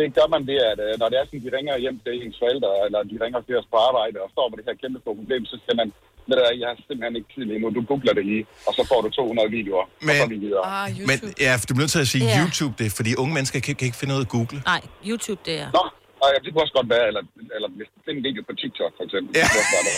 Det 0.00 0.08
gør 0.18 0.26
man 0.34 0.42
ved, 0.50 0.58
at 0.72 0.78
øh, 0.86 0.92
når 1.00 1.08
det 1.10 1.16
er 1.20 1.24
sådan, 1.28 1.42
de 1.46 1.50
ringer 1.56 1.72
hjem 1.84 1.96
til 2.04 2.12
ens 2.24 2.36
forældre, 2.42 2.70
eller 2.86 3.00
de 3.10 3.16
ringer 3.24 3.40
til 3.46 3.54
os 3.60 3.66
på 3.72 3.76
arbejde, 3.88 4.16
og 4.24 4.28
står 4.36 4.46
med 4.50 4.56
det 4.58 4.64
her 4.68 4.76
kæmpe 4.82 4.98
store 5.04 5.16
problem, 5.20 5.42
så 5.52 5.56
skal 5.62 5.74
man, 5.80 5.86
ved 6.28 6.34
du 6.38 6.42
jeg 6.62 6.68
har 6.70 6.76
simpelthen 6.88 7.14
ikke 7.18 7.30
tid 7.34 7.44
lige 7.50 7.60
nu, 7.62 7.66
du 7.78 7.82
googler 7.90 8.14
det 8.18 8.24
lige, 8.32 8.44
og 8.68 8.72
så 8.78 8.82
får 8.90 8.98
du 9.04 9.08
200 9.10 9.50
videoer, 9.58 9.84
og 10.08 10.12
så 10.18 10.22
er 10.26 10.30
vi 10.34 10.38
videre. 10.46 10.62
Ah, 10.76 10.88
Men 11.10 11.18
ja, 11.46 11.52
du 11.68 11.70
bliver 11.74 11.84
nødt 11.86 11.94
til 11.98 12.02
at 12.06 12.10
sige 12.14 12.24
Ja. 12.26 12.36
YouTube 12.42 12.74
det, 12.82 12.88
fordi 12.98 13.10
unge 13.22 13.32
mennesker 13.36 13.58
kan, 13.66 13.72
kan 13.78 13.84
ikke 13.88 14.00
finde 14.02 14.12
af 14.16 14.20
at 14.26 14.30
google. 14.36 14.58
Nej, 14.72 14.80
YouTube 15.10 15.40
det 15.48 15.54
er. 15.64 15.68
Nå, 15.78 15.82
og 16.22 16.26
ja, 16.32 16.36
det 16.44 16.48
kunne 16.52 16.62
også 16.66 16.76
godt 16.80 16.88
være, 16.94 17.04
eller, 17.10 17.22
eller 17.56 17.68
hvis 17.78 17.88
du 17.94 17.98
finder 18.04 18.18
en 18.22 18.26
video 18.28 18.42
på 18.48 18.52
TikTok, 18.60 18.92
for 18.98 19.04
eksempel. 19.08 19.30
Ja. 19.40 19.44
Det 19.44 19.48
kunne 19.52 19.62
også 19.64 19.74
være 19.76 19.84
det. 19.88 19.96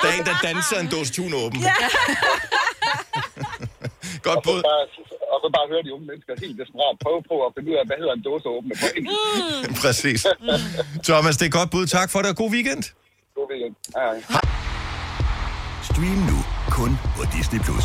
Der 0.00 0.06
er 0.12 0.16
en, 0.20 0.24
der 0.30 0.36
danser 0.48 0.76
en 0.84 0.88
dåse 0.94 1.10
tun 1.16 1.32
åben. 1.42 1.60
Ja. 1.68 1.74
Godt 4.28 4.36
Og 4.38 4.42
så 4.44 4.48
bud. 4.48 4.60
bare, 4.70 4.82
og 5.32 5.38
så 5.44 5.48
bare 5.56 5.66
høre 5.72 5.82
de 5.86 5.90
unge 5.96 6.06
mennesker 6.10 6.32
helt 6.44 6.56
desperat 6.62 6.94
prøve 7.04 7.20
på 7.30 7.34
at 7.46 7.50
finde 7.54 7.68
ud 7.72 7.76
af, 7.80 7.84
hvad 7.90 7.98
hedder 8.02 8.14
en 8.18 8.22
dåse 8.28 8.46
åbne 8.56 8.72
på 8.82 8.86
engelsk. 8.96 9.18
Præcis. 9.82 10.20
Thomas, 11.08 11.34
det 11.40 11.46
er 11.50 11.54
godt 11.60 11.70
bud. 11.74 11.84
Tak 11.98 12.08
for 12.12 12.18
det, 12.22 12.28
og 12.32 12.36
god 12.42 12.50
weekend. 12.56 12.82
God 13.36 13.46
weekend. 13.52 13.74
Hej, 13.98 14.14
hej. 14.34 14.44
Stream 15.90 16.18
nu 16.32 16.38
kun 16.78 16.90
på 17.16 17.22
Disney+. 17.36 17.60
Plus. 17.66 17.84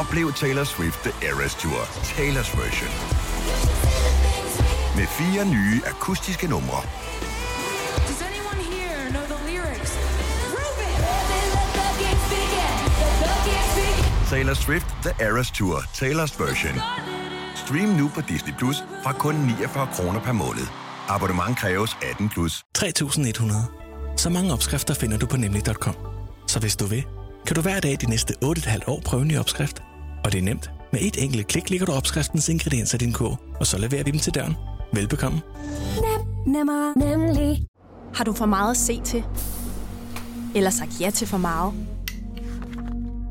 Oplev 0.00 0.32
Taylor 0.32 0.64
Swift 0.64 0.98
The 1.06 1.12
Eras 1.28 1.54
Tour, 1.62 1.80
Taylor's 2.16 2.52
version. 2.60 2.92
Med 4.96 5.06
fire 5.06 5.44
nye 5.56 5.80
akustiske 5.86 6.46
numre. 6.46 6.80
Taylor 14.32 14.54
Swift 14.54 14.86
The 15.02 15.24
Eras 15.26 15.50
Tour, 15.50 15.76
Taylor's 15.78 16.34
version. 16.44 16.74
Stream 17.54 17.88
nu 17.88 18.08
på 18.14 18.20
Disney 18.20 18.54
Plus 18.58 18.76
fra 19.02 19.12
kun 19.12 19.34
49 19.34 19.88
kroner 19.92 20.20
per 20.20 20.32
måned. 20.32 20.66
Abonnement 21.08 21.58
kræves 21.58 21.96
18 22.10 22.28
plus. 22.28 22.64
3.100. 22.78 24.16
Så 24.16 24.30
mange 24.30 24.52
opskrifter 24.52 24.94
finder 24.94 25.18
du 25.18 25.26
på 25.26 25.36
nemlig.com. 25.36 25.94
Så 26.48 26.60
hvis 26.60 26.76
du 26.76 26.86
vil, 26.86 27.04
kan 27.46 27.54
du 27.56 27.60
hver 27.60 27.80
dag 27.80 27.96
de 28.00 28.10
næste 28.10 28.34
8,5 28.44 28.78
år 28.86 29.00
prøve 29.04 29.22
en 29.22 29.28
ny 29.28 29.38
opskrift. 29.38 29.82
Og 30.24 30.32
det 30.32 30.38
er 30.38 30.42
nemt. 30.42 30.70
Med 30.92 31.00
et 31.02 31.24
enkelt 31.24 31.46
klik 31.46 31.70
ligger 31.70 31.86
du 31.86 31.92
opskriftens 31.92 32.48
ingredienser 32.48 32.98
i 32.98 32.98
din 32.98 33.12
kog, 33.12 33.38
og 33.60 33.66
så 33.66 33.78
leverer 33.78 34.04
vi 34.04 34.10
dem 34.10 34.20
til 34.20 34.34
døren. 34.34 34.56
Velbekomme. 34.92 35.40
Nemmer, 36.46 36.98
nemlig. 36.98 37.66
Har 38.14 38.24
du 38.24 38.32
for 38.32 38.46
meget 38.46 38.70
at 38.70 38.76
se 38.76 39.00
til? 39.04 39.24
Eller 40.54 40.70
sagt 40.70 41.00
ja 41.00 41.10
til 41.10 41.26
for 41.28 41.38
meget? 41.38 41.91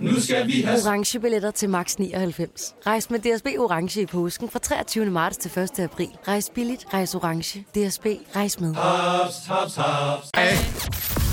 Nu 0.00 0.20
skal 0.20 0.46
vi 0.46 0.62
have... 0.62 0.82
Orange 0.86 1.20
billetter 1.20 1.50
til 1.50 1.68
max 1.68 1.96
99. 1.96 2.74
Rejs 2.86 3.10
med 3.10 3.18
DSB 3.18 3.46
Orange 3.58 4.02
i 4.02 4.06
påsken 4.06 4.50
fra 4.50 4.58
23. 4.58 5.06
marts 5.06 5.36
til 5.36 5.58
1. 5.58 5.78
april. 5.78 6.08
Rejs 6.28 6.50
billigt, 6.54 6.84
rejs 6.94 7.14
orange. 7.14 7.60
DSB, 7.60 8.06
rejs 8.36 8.60
med. 8.60 8.74
Haps, 8.74 9.34
haps, 9.46 9.74
haps. 9.76 10.30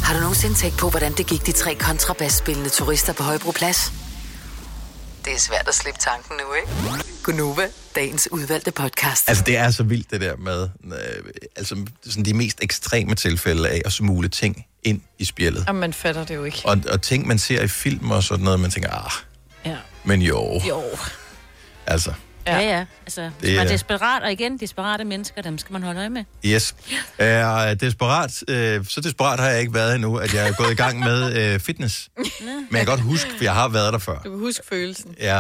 Har 0.04 0.14
du 0.14 0.20
nogensinde 0.20 0.56
tænkt 0.56 0.78
på, 0.78 0.90
hvordan 0.90 1.14
det 1.14 1.28
gik 1.28 1.46
de 1.46 1.52
tre 1.52 1.76
kontrabasspillende 1.76 2.70
turister 2.70 3.14
på 3.14 3.24
Højbroplads? 3.24 3.92
Det 5.26 5.34
er 5.34 5.40
svært 5.40 5.68
at 5.68 5.76
slippe 5.76 6.00
tanken 6.00 6.36
nu, 6.38 6.54
ikke? 6.54 7.04
Gunova, 7.24 7.68
dagens 7.96 8.32
udvalgte 8.32 8.72
podcast. 8.72 9.30
Altså, 9.30 9.44
det 9.44 9.58
er 9.58 9.72
så 9.72 9.84
vildt, 9.84 10.12
det 10.12 10.22
der 10.22 10.38
med 10.38 10.70
øh, 10.86 11.24
altså, 11.56 11.86
sådan 12.04 12.26
de 12.26 12.34
mest 12.34 12.64
ekstreme 12.64 13.16
tilfælde 13.16 13.70
af 13.70 13.82
at 13.86 13.92
smule 13.94 14.30
ting 14.30 14.66
ind 14.88 15.02
i 15.20 15.26
spjældet. 15.26 15.64
Jamen, 15.68 15.80
man 15.80 15.94
fatter 15.94 16.26
det 16.26 16.36
jo 16.36 16.44
ikke. 16.44 16.62
Og, 16.66 16.78
og 16.90 17.02
ting, 17.02 17.28
man 17.28 17.38
ser 17.40 17.62
i 17.64 17.68
film 17.68 18.12
og 18.12 18.24
sådan 18.24 18.44
noget, 18.46 18.60
man 18.60 18.72
tænker, 18.72 18.90
ah, 19.06 19.12
Ja. 19.66 19.78
men 20.04 20.22
jo. 20.22 20.62
Jo. 20.68 20.84
Altså, 21.88 22.14
Ja, 22.48 22.60
ja. 22.60 22.86
Altså, 23.06 23.22
hvis 23.40 23.50
Det 23.50 23.58
man 23.58 23.66
er 23.66 23.70
er- 23.70 23.74
desperat, 23.74 24.24
og 24.24 24.32
igen, 24.32 24.58
desperate 24.58 25.04
mennesker, 25.06 25.42
dem 25.42 25.58
skal 25.58 25.74
man 25.74 25.84
holde 25.84 26.00
øje 26.00 26.10
med. 26.10 26.24
yes. 26.46 26.76
Er 27.18 27.74
desperat, 27.74 28.44
øh, 28.48 28.86
så 28.86 29.02
desperat 29.02 29.40
har 29.40 29.48
jeg 29.50 29.60
ikke 29.60 29.74
været 29.74 29.96
endnu, 29.96 30.16
at 30.18 30.34
jeg 30.34 30.48
er 30.48 30.54
gået 30.54 30.72
i 30.72 30.76
gang 30.76 31.00
med 31.00 31.34
øh, 31.54 31.60
fitness. 31.60 32.10
Men 32.18 32.28
jeg 32.72 32.78
kan 32.80 32.86
godt 32.86 33.00
huske, 33.02 33.30
for 33.38 33.44
jeg 33.44 33.54
har 33.54 33.68
været 33.68 33.94
der 33.94 34.00
før. 34.00 34.16
Du 34.16 34.30
kan 34.30 34.40
huske 34.40 34.64
følelsen. 34.70 35.16
Ja. 35.20 35.40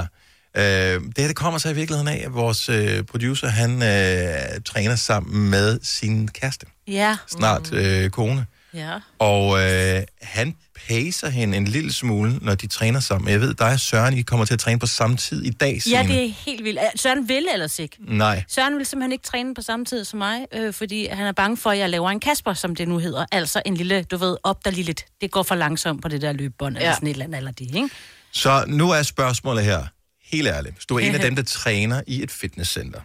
Øh, 0.57 0.63
det 0.63 1.13
her 1.17 1.27
det 1.27 1.36
kommer 1.36 1.60
så 1.60 1.69
i 1.69 1.73
virkeligheden 1.75 2.07
af, 2.07 2.21
at 2.25 2.33
vores 2.33 2.69
øh, 2.69 3.03
producer, 3.03 3.47
han 3.47 3.71
øh, 3.83 4.62
træner 4.65 4.95
sammen 4.95 5.49
med 5.49 5.79
sin 5.83 6.27
kæreste. 6.27 6.65
Ja. 6.88 7.17
Snart 7.27 7.73
øh, 7.73 8.10
kone. 8.10 8.45
Ja. 8.73 8.99
Og 9.19 9.60
øh, 9.60 10.01
han 10.21 10.56
pacer 10.88 11.30
hende 11.30 11.58
en 11.58 11.65
lille 11.65 11.93
smule, 11.93 12.38
når 12.41 12.56
de 12.56 12.67
træner 12.67 12.99
sammen. 12.99 13.32
Jeg 13.32 13.41
ved, 13.41 13.53
dig 13.53 13.73
og 13.73 13.80
Søren, 13.80 14.17
I 14.17 14.21
kommer 14.21 14.45
til 14.45 14.53
at 14.53 14.60
træne 14.60 14.80
på 14.80 14.88
samme 14.88 15.17
tid 15.17 15.43
i 15.43 15.49
dag, 15.49 15.73
Ja, 15.73 15.80
Signe. 15.80 16.08
det 16.13 16.25
er 16.25 16.30
helt 16.30 16.63
vildt. 16.63 16.80
Søren 17.01 17.30
vil 17.30 17.47
ellers 17.53 17.80
ikke. 17.80 17.97
Nej. 17.99 18.43
Søren 18.47 18.77
vil 18.77 18.86
simpelthen 18.86 19.12
ikke 19.12 19.23
træne 19.23 19.53
på 19.56 19.62
samme 19.62 19.86
tid 19.86 20.06
som 20.06 20.17
mig, 20.17 20.45
øh, 20.53 20.73
fordi 20.73 21.08
han 21.08 21.27
er 21.27 21.32
bange 21.32 21.58
for, 21.58 21.69
at 21.71 21.77
jeg 21.77 21.89
laver 21.89 22.10
en 22.10 22.19
Kasper, 22.19 22.53
som 22.53 22.75
det 22.75 22.88
nu 22.88 22.97
hedder. 22.97 23.25
Altså 23.32 23.62
en 23.65 23.73
lille, 23.77 24.03
du 24.03 24.17
ved, 24.17 24.38
op 24.43 24.65
der 24.65 24.71
lige 24.71 24.84
lidt. 24.84 25.06
Det 25.21 25.32
går 25.32 25.43
for 25.43 25.56
langsomt 25.56 26.01
på 26.01 26.08
det 26.08 26.21
der 26.21 26.32
løbebånd, 26.32 26.75
ja. 26.75 26.82
eller 26.82 26.93
sådan 26.93 27.08
et 27.08 27.12
eller 27.12 27.25
andet, 27.25 27.38
eller 27.38 27.51
det, 27.51 27.75
ikke? 27.75 27.89
Så 28.32 28.63
nu 28.67 28.91
er 28.91 29.01
spørgsmålet 29.03 29.63
her, 29.63 29.86
helt 30.32 30.47
ærligt. 30.47 30.75
Hvis 30.75 30.86
du 30.86 30.95
er 30.95 30.99
en 30.99 31.15
af 31.15 31.21
dem, 31.27 31.36
der 31.36 31.43
træner 31.43 32.01
i 32.08 32.23
et 32.23 32.32
fitnesscenter, 32.32 33.01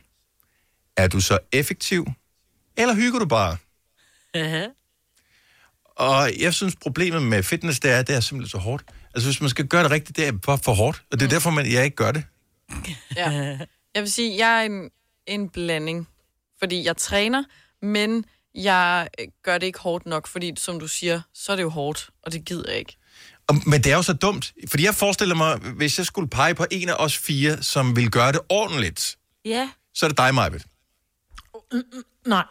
er 0.96 1.08
du 1.08 1.20
så 1.20 1.38
effektiv, 1.52 2.06
eller 2.76 2.94
hygger 2.94 3.18
du 3.18 3.26
bare? 3.26 3.56
Og 5.96 6.30
jeg 6.40 6.54
synes, 6.54 6.76
problemet 6.76 7.22
med 7.22 7.42
fitness, 7.42 7.80
det 7.80 7.90
er, 7.90 7.98
at 7.98 8.06
det 8.08 8.16
er 8.16 8.20
simpelthen 8.20 8.50
så 8.50 8.58
hårdt. 8.58 8.84
Altså, 9.14 9.28
hvis 9.28 9.40
man 9.40 9.50
skal 9.50 9.66
gøre 9.66 9.82
det 9.82 9.90
rigtigt, 9.90 10.16
det 10.16 10.26
er 10.28 10.32
for, 10.44 10.56
for 10.56 10.74
hårdt. 10.74 11.02
Og 11.12 11.20
det 11.20 11.24
er 11.26 11.30
derfor, 11.30 11.50
man, 11.50 11.72
jeg 11.72 11.84
ikke 11.84 11.96
gør 11.96 12.12
det. 12.12 12.24
Ja. 13.16 13.30
Jeg 13.94 14.02
vil 14.02 14.12
sige, 14.12 14.38
jeg 14.46 14.60
er 14.60 14.66
en, 14.66 14.90
en 15.26 15.48
blanding. 15.48 16.08
Fordi 16.58 16.84
jeg 16.86 16.96
træner, 16.96 17.44
men 17.82 18.24
jeg 18.54 19.08
øh, 19.20 19.26
gør 19.42 19.58
det 19.58 19.66
ikke 19.66 19.78
hårdt 19.78 20.06
nok, 20.06 20.26
fordi 20.26 20.52
som 20.56 20.80
du 20.80 20.88
siger, 20.88 21.20
så 21.34 21.52
er 21.52 21.56
det 21.56 21.62
jo 21.62 21.68
hårdt, 21.68 22.10
og 22.22 22.32
det 22.32 22.44
gider 22.44 22.70
jeg 22.70 22.78
ikke. 22.78 22.96
Og, 23.48 23.54
men 23.66 23.84
det 23.84 23.92
er 23.92 23.96
jo 23.96 24.02
så 24.02 24.12
dumt, 24.12 24.52
fordi 24.68 24.84
jeg 24.84 24.94
forestiller 24.94 25.34
mig, 25.34 25.58
hvis 25.58 25.98
jeg 25.98 26.06
skulle 26.06 26.28
pege 26.28 26.54
på 26.54 26.66
en 26.70 26.88
af 26.88 26.94
os 26.98 27.16
fire, 27.18 27.62
som 27.62 27.96
vil 27.96 28.10
gøre 28.10 28.32
det 28.32 28.40
ordentligt, 28.48 29.18
Ja. 29.44 29.70
så 29.94 30.06
er 30.06 30.08
det 30.08 30.18
dig, 30.18 30.34
Majbet. 30.34 30.64
Nej. 32.26 32.44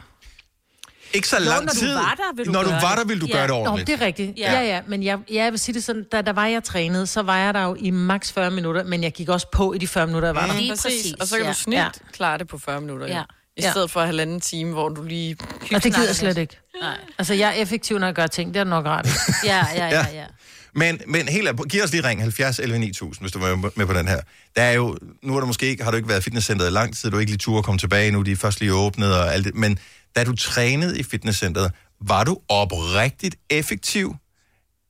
Ikke 1.14 1.28
så 1.28 1.40
lang 1.40 1.66
når 1.66 1.72
du 1.74 1.80
tid. 1.80 1.94
var 1.94 2.14
der, 2.18 2.36
vil 2.36 2.46
du 2.46 2.52
Når 2.52 2.64
du 2.64 2.70
gøre 2.70 2.82
var 2.82 2.90
det. 2.90 2.98
der, 2.98 3.06
vil 3.06 3.22
du 3.22 3.26
ja. 3.26 3.34
gøre 3.34 3.44
det 3.44 3.52
ordentligt. 3.52 3.90
Nå, 3.90 3.94
det 3.96 4.02
er 4.02 4.06
rigtigt. 4.06 4.34
Ja, 4.38 4.54
ja, 4.54 4.62
ja. 4.68 4.82
men 4.88 5.04
jeg, 5.04 5.18
jeg 5.32 5.52
vil 5.52 5.60
sige 5.60 5.76
det 5.76 5.84
sådan, 5.84 6.04
da 6.12 6.22
der 6.22 6.34
var 6.34 6.46
jeg 6.46 6.64
trænede, 6.64 7.08
så 7.08 7.22
var 7.22 7.38
jeg 7.38 7.54
der 7.54 7.64
jo 7.64 7.76
i 7.80 7.90
maks 7.90 8.32
40 8.32 8.52
minutter, 8.52 8.84
men 8.84 9.04
jeg 9.04 9.12
gik 9.12 9.30
også 9.30 9.48
på 9.52 9.74
i 9.74 9.78
de 9.78 9.88
40 9.88 10.08
minutter, 10.08 10.28
jeg 10.28 10.36
var 10.36 10.48
der. 10.48 10.54
Lige 10.60 10.72
præcis. 10.72 11.14
Og 11.20 11.28
så 11.28 11.36
kan 11.36 11.46
ja. 11.46 11.52
du 11.52 11.58
snit 11.58 11.76
Ja. 11.78 11.84
ja. 11.84 11.90
klare 12.14 12.38
det 12.38 12.48
på 12.48 12.58
40 12.58 12.82
minutter. 12.82 13.08
Ja. 13.08 13.14
Ja. 13.16 13.22
I 13.58 13.62
Ja. 13.62 13.72
stedet 13.72 13.92
for 13.92 14.02
halvanden 14.02 14.42
time, 14.42 14.72
hvor 14.74 14.90
du 14.90 15.04
lige... 15.04 15.38
Og 15.74 15.84
det 15.84 15.96
gider 15.96 16.08
jeg 16.08 16.16
slet 16.16 16.38
ikke. 16.38 16.58
Nej. 16.82 16.98
Altså, 17.18 17.34
jeg 17.34 17.48
er 17.50 17.54
effektiv, 17.62 18.00
når 18.00 18.08
jeg 18.08 18.16
gør 18.16 18.28
ting. 18.28 18.54
Det 18.54 18.60
er 18.60 18.64
nok 18.64 18.86
ret. 18.86 19.08
Ja, 19.46 19.66
ja, 19.76 19.86
ja, 19.88 20.06
ja. 20.14 20.26
Men, 20.76 21.02
men 21.08 21.28
helt 21.28 21.48
af, 21.48 21.56
giv 21.58 21.84
os 21.84 21.92
lige 21.92 22.08
ring 22.08 22.22
70 22.22 22.60
11 22.60 22.80
9000, 22.80 23.24
hvis 23.24 23.32
du 23.32 23.40
var 23.40 23.72
med 23.76 23.86
på 23.86 23.94
den 23.94 24.08
her. 24.08 24.20
Der 24.56 24.62
er 24.62 24.72
jo, 24.72 24.98
nu 25.24 25.36
er 25.36 25.40
du 25.40 25.46
måske 25.46 25.66
ikke, 25.66 25.84
har 25.84 25.92
du 25.92 25.98
ikke 25.98 26.10
været 26.10 26.20
i 26.20 26.24
fitnesscenteret 26.24 26.70
i 26.70 26.72
lang 26.72 26.98
tid, 26.98 27.12
du 27.12 27.16
er 27.16 27.20
ikke 27.20 27.32
lige 27.32 27.38
tur 27.38 27.58
at 27.58 27.64
komme 27.66 27.80
tilbage 27.80 28.12
nu, 28.12 28.22
de 28.22 28.32
er 28.32 28.36
først 28.36 28.60
lige 28.60 28.74
åbnet 28.74 29.16
og 29.18 29.34
alt 29.34 29.46
det. 29.46 29.56
Men 29.56 29.80
da 30.16 30.24
du 30.24 30.36
trænede 30.36 31.00
i 31.00 31.04
fitnesscenteret, 31.04 31.72
var 32.02 32.24
du 32.24 32.38
oprigtigt 32.50 33.36
effektiv, 33.50 34.16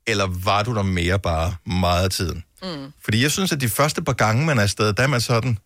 eller 0.07 0.27
var 0.43 0.63
du 0.63 0.75
der 0.75 0.83
mere 0.83 1.19
bare 1.19 1.55
meget 1.65 2.03
af 2.03 2.09
tiden? 2.09 2.43
Mm. 2.63 2.93
Fordi 3.03 3.21
jeg 3.23 3.31
synes, 3.31 3.51
at 3.51 3.61
de 3.61 3.69
første 3.69 4.03
par 4.03 4.13
gange, 4.13 4.45
man 4.45 4.57
er 4.57 4.61
afsted, 4.63 4.93
der 4.93 5.03
er 5.03 5.07
man 5.07 5.21
sådan, 5.21 5.57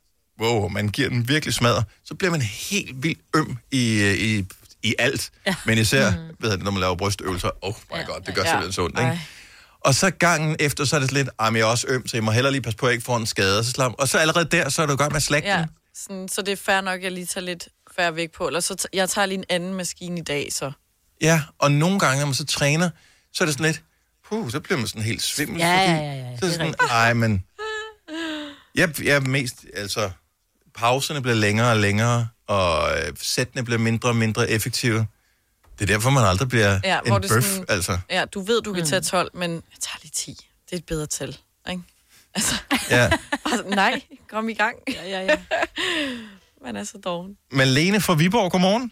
wow, 0.41 0.67
man 0.67 0.89
giver 0.89 1.09
den 1.09 1.27
virkelig 1.27 1.53
smadret, 1.53 1.85
så 2.05 2.15
bliver 2.15 2.31
man 2.31 2.41
helt 2.41 3.03
vildt 3.03 3.19
øm 3.35 3.57
i, 3.71 4.11
i, 4.19 4.45
i 4.83 4.95
alt. 4.99 5.31
Ja. 5.47 5.55
Men 5.65 5.77
især, 5.77 6.11
mm. 6.11 6.17
ved 6.39 6.49
jeg, 6.49 6.57
når 6.59 6.71
man 6.71 6.79
laver 6.81 6.95
brystøvelser, 6.95 7.49
oh 7.61 7.73
my 7.91 8.05
god, 8.05 8.21
det 8.25 8.35
gør 8.35 8.41
Ja. 8.41 8.47
simpelthen 8.49 8.71
så 8.73 8.83
ondt, 8.83 8.99
ikke? 8.99 9.09
Ej. 9.09 9.19
Og 9.79 9.95
så 9.95 10.09
gangen 10.09 10.55
efter, 10.59 10.85
så 10.85 10.95
er 10.95 10.99
det 10.99 11.11
lidt, 11.11 11.29
at 11.39 11.53
jeg 11.53 11.59
er 11.61 11.65
også 11.65 11.85
øm, 11.89 12.07
så 12.07 12.17
jeg 12.17 12.23
må 12.23 12.31
hellere 12.31 12.51
lige 12.51 12.61
passe 12.61 12.77
på, 12.77 12.85
at 12.85 12.89
jeg 12.89 12.93
ikke 12.93 13.05
får 13.05 13.17
en 13.17 13.25
skade. 13.25 13.59
Og 13.59 13.65
så, 13.65 13.71
slap, 13.71 13.91
og 13.99 14.07
så 14.07 14.17
allerede 14.17 14.45
der, 14.45 14.69
så 14.69 14.81
er 14.81 14.85
du 14.85 14.95
gang 14.95 15.11
med 15.11 15.21
slække 15.21 15.47
Ja, 15.47 15.65
sådan, 15.95 16.27
så 16.27 16.41
det 16.41 16.51
er 16.51 16.55
fair 16.55 16.81
nok, 16.81 16.97
at 16.97 17.03
jeg 17.03 17.11
lige 17.11 17.25
tager 17.25 17.45
lidt 17.45 17.67
færre 17.95 18.15
væk 18.15 18.31
på. 18.31 18.47
Eller 18.47 18.59
så 18.59 18.75
t- 18.81 18.85
jeg 18.93 19.09
tager 19.09 19.25
lige 19.25 19.37
en 19.37 19.45
anden 19.49 19.73
maskine 19.73 20.19
i 20.19 20.23
dag, 20.23 20.53
så. 20.53 20.71
Ja, 21.21 21.41
og 21.59 21.71
nogle 21.71 21.99
gange, 21.99 22.19
når 22.19 22.25
man 22.25 22.33
så 22.35 22.45
træner, 22.45 22.89
så 23.33 23.43
er 23.43 23.45
det 23.45 23.53
sådan 23.55 23.65
lidt, 23.65 23.83
puh, 24.29 24.51
så 24.51 24.59
bliver 24.59 24.77
man 24.77 24.87
sådan 24.87 25.01
helt 25.01 25.21
svimmel. 25.23 25.59
Ja, 25.59 25.77
fordi, 25.77 25.91
ja, 25.91 26.13
ja, 26.13 26.13
ja, 26.29 26.37
Så 26.37 26.45
er 26.45 26.49
det 26.49 26.53
sådan, 26.57 26.75
ej, 26.89 27.13
men... 27.13 27.43
Jeg, 28.75 29.03
jeg 29.03 29.15
er 29.15 29.19
mest, 29.19 29.65
altså, 29.73 30.11
pauserne 30.75 31.21
bliver 31.21 31.35
længere 31.35 31.71
og 31.71 31.77
længere, 31.77 32.27
og 32.47 32.97
øh, 32.97 33.13
sættene 33.21 33.63
bliver 33.65 33.77
mindre 33.79 34.09
og 34.09 34.15
mindre 34.15 34.49
effektive. 34.49 35.07
Det 35.79 35.81
er 35.89 35.93
derfor, 35.93 36.09
man 36.09 36.23
aldrig 36.23 36.49
bliver 36.49 36.79
Ja, 36.83 36.99
en 37.05 37.21
bøf, 37.21 37.29
sådan- 37.43 37.65
altså. 37.69 37.97
Ja, 38.09 38.25
du 38.25 38.41
ved, 38.41 38.61
du 38.61 38.73
kan 38.73 38.85
tage 38.85 39.01
12, 39.01 39.31
men 39.33 39.51
jeg 39.51 39.79
tager 39.81 39.97
lige 40.01 40.11
10. 40.15 40.31
Det 40.65 40.73
er 40.73 40.77
et 40.77 40.85
bedre 40.85 41.05
tal, 41.05 41.37
ikke? 41.69 41.81
Altså, 42.35 42.55
Ja. 42.89 43.11
sådan, 43.55 43.71
nej, 43.71 44.01
kom 44.29 44.49
i 44.49 44.53
gang. 44.53 44.75
Ja, 44.87 45.03
ja, 45.09 45.21
ja. 45.21 45.35
Man 46.65 46.75
er 46.81 46.85
så 46.93 46.97
doven. 47.07 47.31
Malene 47.61 47.99
fra 48.05 48.13
Viborg, 48.21 48.47
godmorgen. 48.53 48.85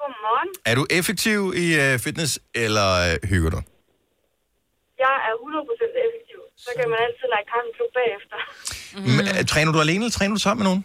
Godmorgen. 0.00 0.50
Er 0.70 0.74
du 0.78 0.84
effektiv 0.98 1.40
i 1.64 1.66
øh, 1.82 1.92
fitness, 2.04 2.32
eller 2.64 2.88
øh, 3.06 3.14
hygger 3.30 3.50
du? 3.56 3.60
Jeg 5.04 5.14
er 5.28 5.34
100% 5.46 6.06
effektiv. 6.06 6.40
Så 6.64 6.70
kan 6.78 6.86
man 6.92 6.98
altid 7.06 7.26
lege 7.34 7.46
kampklub 7.54 7.90
bagefter. 8.00 8.38
Mm. 9.04 9.46
Træner 9.52 9.70
du 9.74 9.78
alene, 9.86 10.02
eller 10.04 10.16
træner 10.18 10.34
du 10.36 10.42
sammen 10.44 10.60
med 10.60 10.68
nogen? 10.70 10.82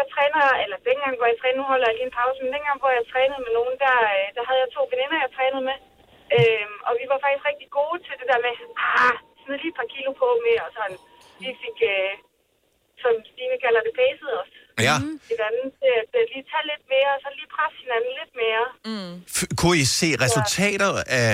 Jeg 0.00 0.06
træner, 0.14 0.42
eller 0.64 0.78
dengang, 0.90 1.14
hvor 1.18 1.26
jeg 1.32 1.38
trænede, 1.40 1.60
nu 1.60 1.66
holder 1.72 1.86
jeg 1.88 1.96
lige 1.98 2.08
en 2.10 2.16
pause, 2.20 2.38
men 2.44 2.50
dengang, 2.56 2.76
hvor 2.82 2.92
jeg 2.98 3.04
trænede 3.12 3.40
med 3.46 3.52
nogen, 3.58 3.74
der, 3.84 3.96
øh, 4.14 4.26
der 4.36 4.42
havde 4.48 4.60
jeg 4.64 4.70
to 4.76 4.82
veninder, 4.92 5.16
jeg 5.24 5.32
trænede 5.38 5.64
med. 5.70 5.78
Øhm, 6.36 6.76
og 6.86 6.92
vi 7.00 7.04
var 7.12 7.18
faktisk 7.24 7.44
rigtig 7.50 7.68
gode 7.78 7.98
til 8.06 8.14
det 8.20 8.26
der 8.30 8.40
med, 8.46 8.52
ah, 9.02 9.14
smid 9.42 9.56
lige 9.62 9.72
et 9.74 9.78
par 9.80 9.88
kilo 9.94 10.10
på 10.22 10.28
med, 10.46 10.56
og 10.66 10.70
sådan. 10.76 10.98
Vi 11.42 11.50
fik, 11.62 11.78
øh, 11.94 12.12
som 13.02 13.12
Stine 13.30 13.56
kalder 13.64 13.80
det, 13.86 13.92
pacet 14.00 14.30
os. 14.42 14.50
Ja. 14.88 14.96
Hinanden 15.32 15.66
til 15.80 15.92
at 16.20 16.24
lige 16.32 16.44
tage 16.52 16.66
lidt 16.72 16.84
mere, 16.94 17.10
og 17.16 17.20
så 17.24 17.28
lige 17.38 17.48
presse 17.56 17.78
hinanden 17.84 18.12
lidt 18.20 18.32
mere. 18.42 18.64
Mm. 18.90 19.12
F- 19.36 19.50
kunne 19.60 19.78
I 19.84 19.86
se 20.00 20.08
resultater 20.24 20.90
af, 21.20 21.32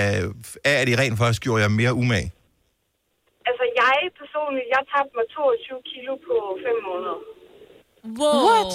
af, 0.69 0.75
at 0.81 0.87
I 0.91 0.95
rent 1.01 1.15
faktisk 1.21 1.41
gjorde 1.45 1.61
jer 1.65 1.71
mere 1.81 1.93
umage? 2.01 2.29
Altså, 3.49 3.63
jeg 3.81 3.95
personligt, 4.21 4.67
jeg 4.75 4.81
tabte 4.93 5.13
mig 5.19 5.25
22 5.35 5.81
kilo 5.91 6.11
på 6.27 6.35
5 6.65 6.83
måneder. 6.89 7.17
Wow. 8.19 8.41
What? 8.45 8.71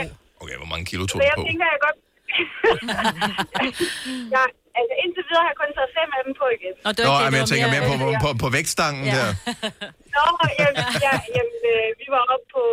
Jeg, 0.00 0.06
Okay, 0.42 0.56
hvor 0.62 0.70
mange 0.72 0.84
kilo 0.90 1.02
tog 1.06 1.16
du 1.20 1.24
jeg 1.30 1.36
på? 1.38 1.44
tænker, 1.48 1.66
jeg 1.74 1.80
godt... 1.86 1.98
ja, 4.36 4.44
altså 4.78 4.94
indtil 5.02 5.22
videre 5.28 5.42
har 5.46 5.50
jeg 5.52 5.58
kun 5.62 5.70
taget 5.78 5.90
fem 5.98 6.08
af 6.18 6.20
dem 6.26 6.32
på 6.40 6.46
igen. 6.56 6.74
Nå, 6.86 6.90
Nå, 7.08 7.14
jamen, 7.24 7.38
jeg 7.42 7.48
tænker 7.52 7.68
mere 7.74 7.84
på, 7.90 7.94
på, 8.04 8.08
på, 8.24 8.28
på 8.42 8.48
vægtstangen 8.56 9.04
ja. 9.06 9.12
der. 9.18 9.28
Nå, 10.16 10.26
jamen, 10.60 10.84
ja, 11.06 11.14
jamen 11.36 11.58
øh, 11.72 11.86
vi 12.00 12.06
var 12.14 12.22
oppe 12.34 12.46
på... 12.56 12.64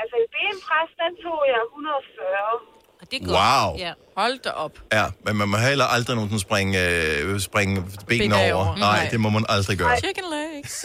Altså 0.00 0.16
i 0.24 0.26
benpres, 0.34 0.90
der 1.00 1.08
tog 1.24 1.40
jeg 1.52 1.60
140. 1.70 2.80
Det 3.10 3.16
er 3.22 3.24
godt. 3.26 3.36
Wow. 3.38 3.68
Ja. 3.86 3.92
Hold 4.16 4.38
da 4.44 4.50
op. 4.50 4.74
Ja, 4.92 5.04
men 5.26 5.36
man 5.36 5.48
må 5.48 5.56
heller 5.56 5.84
aldrig 5.84 6.14
nogensinde 6.16 6.42
springe, 6.42 6.72
øh, 6.88 7.40
springe 7.40 7.74
benene 7.76 8.06
Benene 8.06 8.54
over. 8.54 8.66
over. 8.66 8.76
Nej, 8.76 8.98
Nej. 8.98 9.08
det 9.10 9.20
må 9.20 9.28
man 9.30 9.44
aldrig 9.48 9.78
gøre. 9.78 9.96
Chicken 9.98 10.24
legs. 10.36 10.84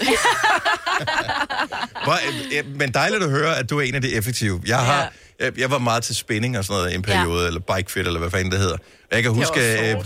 Hvor, 2.05 2.17
øh, 2.27 2.57
øh, 2.57 2.75
men 2.79 2.93
dejligt 2.93 3.23
at 3.23 3.29
høre, 3.29 3.57
at 3.59 3.69
du 3.69 3.79
er 3.79 3.81
en 3.81 3.95
af 3.95 4.01
de 4.01 4.15
effektive. 4.15 4.61
Jeg 4.67 4.79
har... 4.79 5.13
Jeg, 5.39 5.59
jeg 5.59 5.71
var 5.71 5.77
meget 5.77 6.03
til 6.03 6.15
spinning 6.15 6.57
og 6.57 6.65
sådan 6.65 6.79
noget 6.79 6.91
i 6.91 6.95
en 6.95 7.01
periode, 7.01 7.41
ja. 7.41 7.47
eller 7.47 7.59
bike 7.59 7.91
fit, 7.91 8.07
eller 8.07 8.19
hvad 8.19 8.31
fanden 8.31 8.51
det 8.51 8.59
hedder. 8.59 8.77
Og 9.11 9.15
jeg 9.15 9.23
kan 9.23 9.31
huske, 9.31 9.59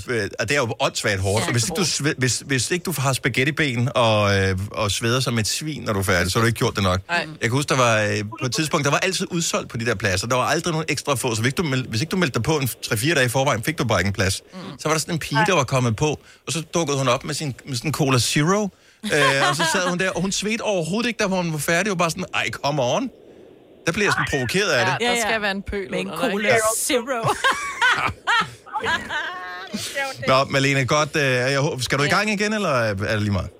var 0.07 0.09
øh, 0.09 0.23
øh, 0.23 0.29
at 0.39 0.49
det 0.49 0.57
er 0.57 0.61
jo 0.61 0.75
åndssvagt 0.79 1.21
hårdt. 1.21 1.45
Ja, 1.45 1.51
hvis, 1.51 1.63
ikke 1.69 1.75
du, 1.75 2.13
hvis, 2.17 2.43
hvis 2.45 2.71
ikke 2.71 2.83
du 2.83 2.93
har 2.97 3.13
spaghettiben 3.13 3.89
og, 3.95 4.37
øh, 4.37 4.57
og 4.71 4.91
sveder 4.91 5.19
som 5.19 5.39
et 5.39 5.47
svin, 5.47 5.81
når 5.81 5.93
du 5.93 5.99
er 5.99 6.03
færdig, 6.03 6.31
så 6.31 6.39
har 6.39 6.43
du 6.43 6.47
ikke 6.47 6.57
gjort 6.57 6.75
det 6.75 6.83
nok. 6.83 6.99
Nej. 7.09 7.17
Jeg 7.17 7.41
kan 7.41 7.51
huske, 7.51 7.69
der 7.69 7.77
var 7.77 8.01
øh, 8.01 8.23
på 8.39 8.45
et 8.45 8.51
tidspunkt, 8.51 8.85
der 8.85 8.91
var 8.91 8.97
altid 8.97 9.27
udsolgt 9.31 9.69
på 9.69 9.77
de 9.77 9.85
der 9.85 9.95
pladser. 9.95 10.27
Der 10.27 10.35
var 10.35 10.43
aldrig 10.43 10.71
nogen 10.71 10.85
ekstra 10.89 11.15
få, 11.15 11.35
så 11.35 11.41
hvis 11.41 11.53
du, 11.53 11.63
hvis 11.89 12.01
ikke 12.01 12.11
du 12.11 12.17
meldte 12.17 12.33
dig 12.33 12.43
på 12.43 12.57
en 12.57 12.69
3-4 12.85 13.13
dage 13.13 13.25
i 13.25 13.29
forvejen, 13.29 13.63
fik 13.63 13.77
du 13.77 13.83
bare 13.83 13.99
ikke 13.99 14.07
en 14.07 14.13
plads. 14.13 14.41
Mm. 14.53 14.59
Så 14.79 14.87
var 14.87 14.91
der 14.93 14.99
sådan 14.99 15.13
en 15.13 15.19
pige, 15.19 15.41
der 15.47 15.55
var 15.55 15.63
kommet 15.63 15.95
på, 15.95 16.19
og 16.47 16.53
så 16.53 16.61
dukkede 16.73 16.97
hun 16.97 17.07
op 17.07 17.23
med 17.23 17.33
sin 17.33 17.55
med 17.65 17.75
sådan 17.75 17.89
en 17.89 17.93
Cola 17.93 18.19
Zero, 18.19 18.69
øh, 19.03 19.49
og 19.49 19.55
så 19.55 19.63
sad 19.73 19.89
hun 19.89 19.99
der, 19.99 20.09
og 20.09 20.21
hun 20.21 20.31
svedte 20.31 20.61
overhovedet 20.61 21.07
ikke, 21.07 21.17
da 21.17 21.25
hun 21.25 21.51
var 21.51 21.57
færdig. 21.57 21.85
Det 21.85 21.89
var 21.89 21.95
bare 21.95 22.09
sådan, 22.09 22.25
ej, 22.33 22.49
come 22.49 22.83
on. 22.83 23.09
Der 23.89 23.93
bliver 23.97 24.07
jeg 24.09 24.15
sådan 24.17 24.31
provokeret 24.33 24.69
af 24.77 24.81
det. 24.87 24.93
Ja, 24.93 24.97
der 25.09 25.15
skal 25.27 25.37
være 25.45 25.55
en 25.59 25.63
pøl 25.71 25.87
Med 25.93 25.99
en 26.05 26.11
cola 26.21 26.49
zero. 26.87 27.19
Nå, 30.31 30.37
Malene, 30.53 30.81
godt. 30.95 31.13
Øh, 31.23 31.53
jeg, 31.55 31.61
skal 31.87 31.95
du 31.99 32.03
i 32.09 32.11
gang 32.17 32.27
igen, 32.37 32.51
eller 32.57 32.73
er 33.11 33.15
det 33.17 33.23
lige 33.27 33.35
meget? 33.39 33.51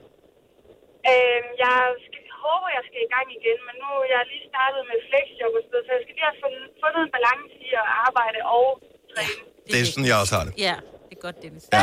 Øhm, 1.12 1.48
jeg 1.66 1.78
skal, 2.06 2.22
håber, 2.46 2.68
jeg 2.78 2.84
skal 2.90 3.00
i 3.08 3.10
gang 3.16 3.28
igen, 3.40 3.58
men 3.68 3.76
nu 3.84 3.90
er 4.04 4.08
jeg 4.16 4.22
lige 4.32 4.44
startet 4.52 4.82
med 4.90 4.98
flexjob 5.10 5.52
og 5.58 5.62
sådan 5.66 5.72
noget, 5.74 5.86
så 5.88 5.92
jeg 5.98 6.02
skal 6.06 6.14
lige 6.18 6.28
have 6.30 6.38
fundet, 6.44 6.64
fundet 6.84 7.02
en 7.08 7.12
balance 7.18 7.54
i 7.68 7.70
at 7.82 7.88
arbejde 8.08 8.40
og 8.58 8.66
træne. 9.14 9.36
Det 9.72 9.78
er 9.82 9.86
sådan, 9.92 10.08
jeg 10.12 10.18
også 10.24 10.34
har 10.38 10.44
det. 10.48 10.54
Ja, 10.68 10.76
det 11.08 11.14
er 11.18 11.22
godt, 11.28 11.38
Dennis. 11.44 11.64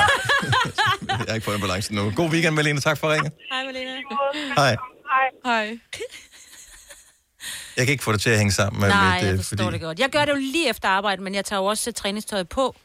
Jeg 1.19 1.27
har 1.31 1.37
ikke 1.39 1.47
fået 1.49 1.59
en 1.61 1.65
balance 1.67 1.89
nu. 1.99 2.03
God 2.21 2.29
weekend, 2.35 2.55
Malene. 2.59 2.81
Tak 2.89 2.97
for 3.01 3.07
ringet. 3.15 3.33
Hej, 3.53 3.61
Malene. 3.69 3.93
Hej. 4.61 4.73
Hej. 5.51 5.67
Jeg 7.77 7.87
kan 7.87 7.93
ikke 7.93 8.05
få 8.05 8.13
det 8.13 8.21
til 8.21 8.31
at 8.31 8.39
hænge 8.39 8.53
sammen 8.53 8.81
med 8.81 8.89
Nej, 8.89 9.15
mit... 9.15 9.25
jeg 9.27 9.33
øh, 9.33 9.37
forstår 9.39 9.71
det 9.71 9.81
godt. 9.81 9.99
Jeg 9.99 10.09
gør 10.11 10.25
det 10.25 10.33
jo 10.33 10.37
lige 10.37 10.69
efter 10.71 10.89
arbejde, 10.89 11.23
men 11.23 11.35
jeg 11.35 11.45
tager 11.45 11.61
jo 11.61 11.67
også 11.67 11.93
træningstøjet 11.93 12.49
på 12.49 12.77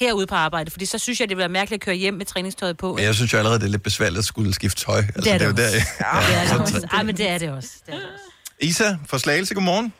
herude 0.00 0.26
på 0.26 0.34
arbejde, 0.34 0.70
fordi 0.70 0.86
så 0.86 0.98
synes 0.98 1.20
jeg, 1.20 1.28
det 1.28 1.36
vil 1.36 1.40
være 1.46 1.48
mærkeligt 1.60 1.80
at 1.82 1.84
køre 1.84 1.94
hjem 1.94 2.14
med 2.14 2.26
træningstøjet 2.26 2.76
på. 2.76 2.94
Men 2.94 3.04
jeg 3.04 3.14
synes 3.14 3.32
jo 3.32 3.38
allerede, 3.38 3.58
det 3.60 3.66
er 3.66 3.70
lidt 3.76 3.82
besværligt 3.82 4.18
at 4.18 4.24
skulle 4.24 4.54
skifte 4.54 4.84
tøj. 4.84 4.98
Altså, 4.98 5.20
Det 5.24 5.32
er 5.34 5.38
det 5.38 5.44
jo 5.44 5.50
også. 5.50 5.62
der, 5.62 5.68
Ja, 6.06 6.20
det 6.28 6.34
er 6.40 6.44
det 6.52 6.60
også. 6.60 6.88
Ej, 6.92 7.02
men 7.02 7.16
det 7.16 7.28
er 7.30 7.38
det 7.38 7.50
også. 7.58 7.70
Det 7.86 7.94
er 7.94 7.98
det 7.98 8.08
også. 8.14 8.24
Isa 8.60 8.88
fra 9.10 9.18
Slagelse, 9.18 9.54
godmorgen. 9.54 9.92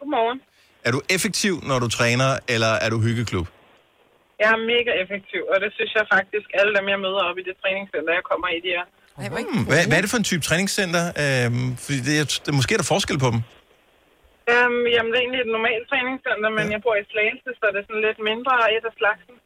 Godmorgen. 0.00 0.38
Er 0.84 0.90
du 0.90 1.00
effektiv, 1.16 1.54
når 1.70 1.78
du 1.78 1.88
træner, 1.88 2.38
eller 2.48 2.72
er 2.84 2.90
du 2.90 2.98
hyggeklub? 3.00 3.46
Jeg 4.42 4.48
er 4.56 4.60
mega 4.74 4.90
effektiv, 5.02 5.42
og 5.52 5.56
det 5.64 5.70
synes 5.76 5.92
jeg 5.98 6.04
faktisk, 6.16 6.46
alle 6.60 6.72
dem, 6.78 6.84
jeg 6.94 6.98
møder 7.06 7.22
op 7.28 7.36
i 7.42 7.44
det 7.48 7.54
træningscenter, 7.62 8.12
jeg 8.18 8.24
kommer 8.30 8.48
i, 8.56 8.58
de 8.66 8.70
er. 8.80 8.84
Hmm, 9.16 9.64
hvad, 9.70 9.86
hvad 9.88 9.96
er 9.98 10.00
det 10.00 10.10
for 10.10 10.16
en 10.16 10.24
type 10.32 10.42
træningscenter? 10.48 11.04
Øhm, 11.22 11.76
fordi 11.84 11.98
det 12.08 12.14
er, 12.20 12.40
det, 12.46 12.54
måske 12.54 12.70
er 12.74 12.78
der 12.78 12.84
forskel 12.94 13.18
på 13.18 13.30
dem. 13.34 13.40
Um, 14.52 14.74
jamen, 14.94 15.10
det 15.10 15.16
er 15.18 15.24
egentlig 15.24 15.42
et 15.46 15.52
normalt 15.56 15.84
træningscenter, 15.90 16.50
men 16.58 16.66
jeg 16.74 16.80
bor 16.84 16.96
i 17.02 17.04
Slagelse, 17.12 17.50
så 17.60 17.64
det 17.72 17.78
er 17.82 17.86
sådan 17.88 18.06
lidt 18.08 18.20
mindre 18.30 18.52
et 18.76 18.84
af 18.90 18.94
slagsen. 18.98 19.36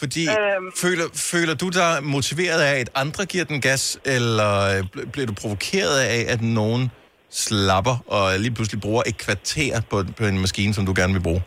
Fordi 0.00 0.24
Øhm. 0.38 0.66
føler, 0.84 1.06
føler 1.32 1.54
du 1.62 1.68
dig 1.80 1.90
motiveret 2.16 2.60
af, 2.70 2.74
at 2.84 2.90
andre 3.04 3.22
giver 3.32 3.46
den 3.52 3.60
gas, 3.68 3.82
eller 4.16 4.52
øh, 4.72 4.80
bl- 4.92 5.08
bliver 5.12 5.28
du 5.30 5.34
provokeret 5.42 5.96
af, 6.16 6.20
at 6.34 6.40
nogen 6.60 6.82
slapper 7.44 7.96
og 8.16 8.24
lige 8.44 8.54
pludselig 8.56 8.80
bruger 8.86 9.02
et 9.10 9.16
kvarter 9.24 9.74
på, 9.90 9.96
på 10.18 10.24
en 10.32 10.38
maskine, 10.44 10.72
som 10.76 10.84
du 10.88 10.94
gerne 11.00 11.14
vil 11.16 11.26
bruge? 11.28 11.42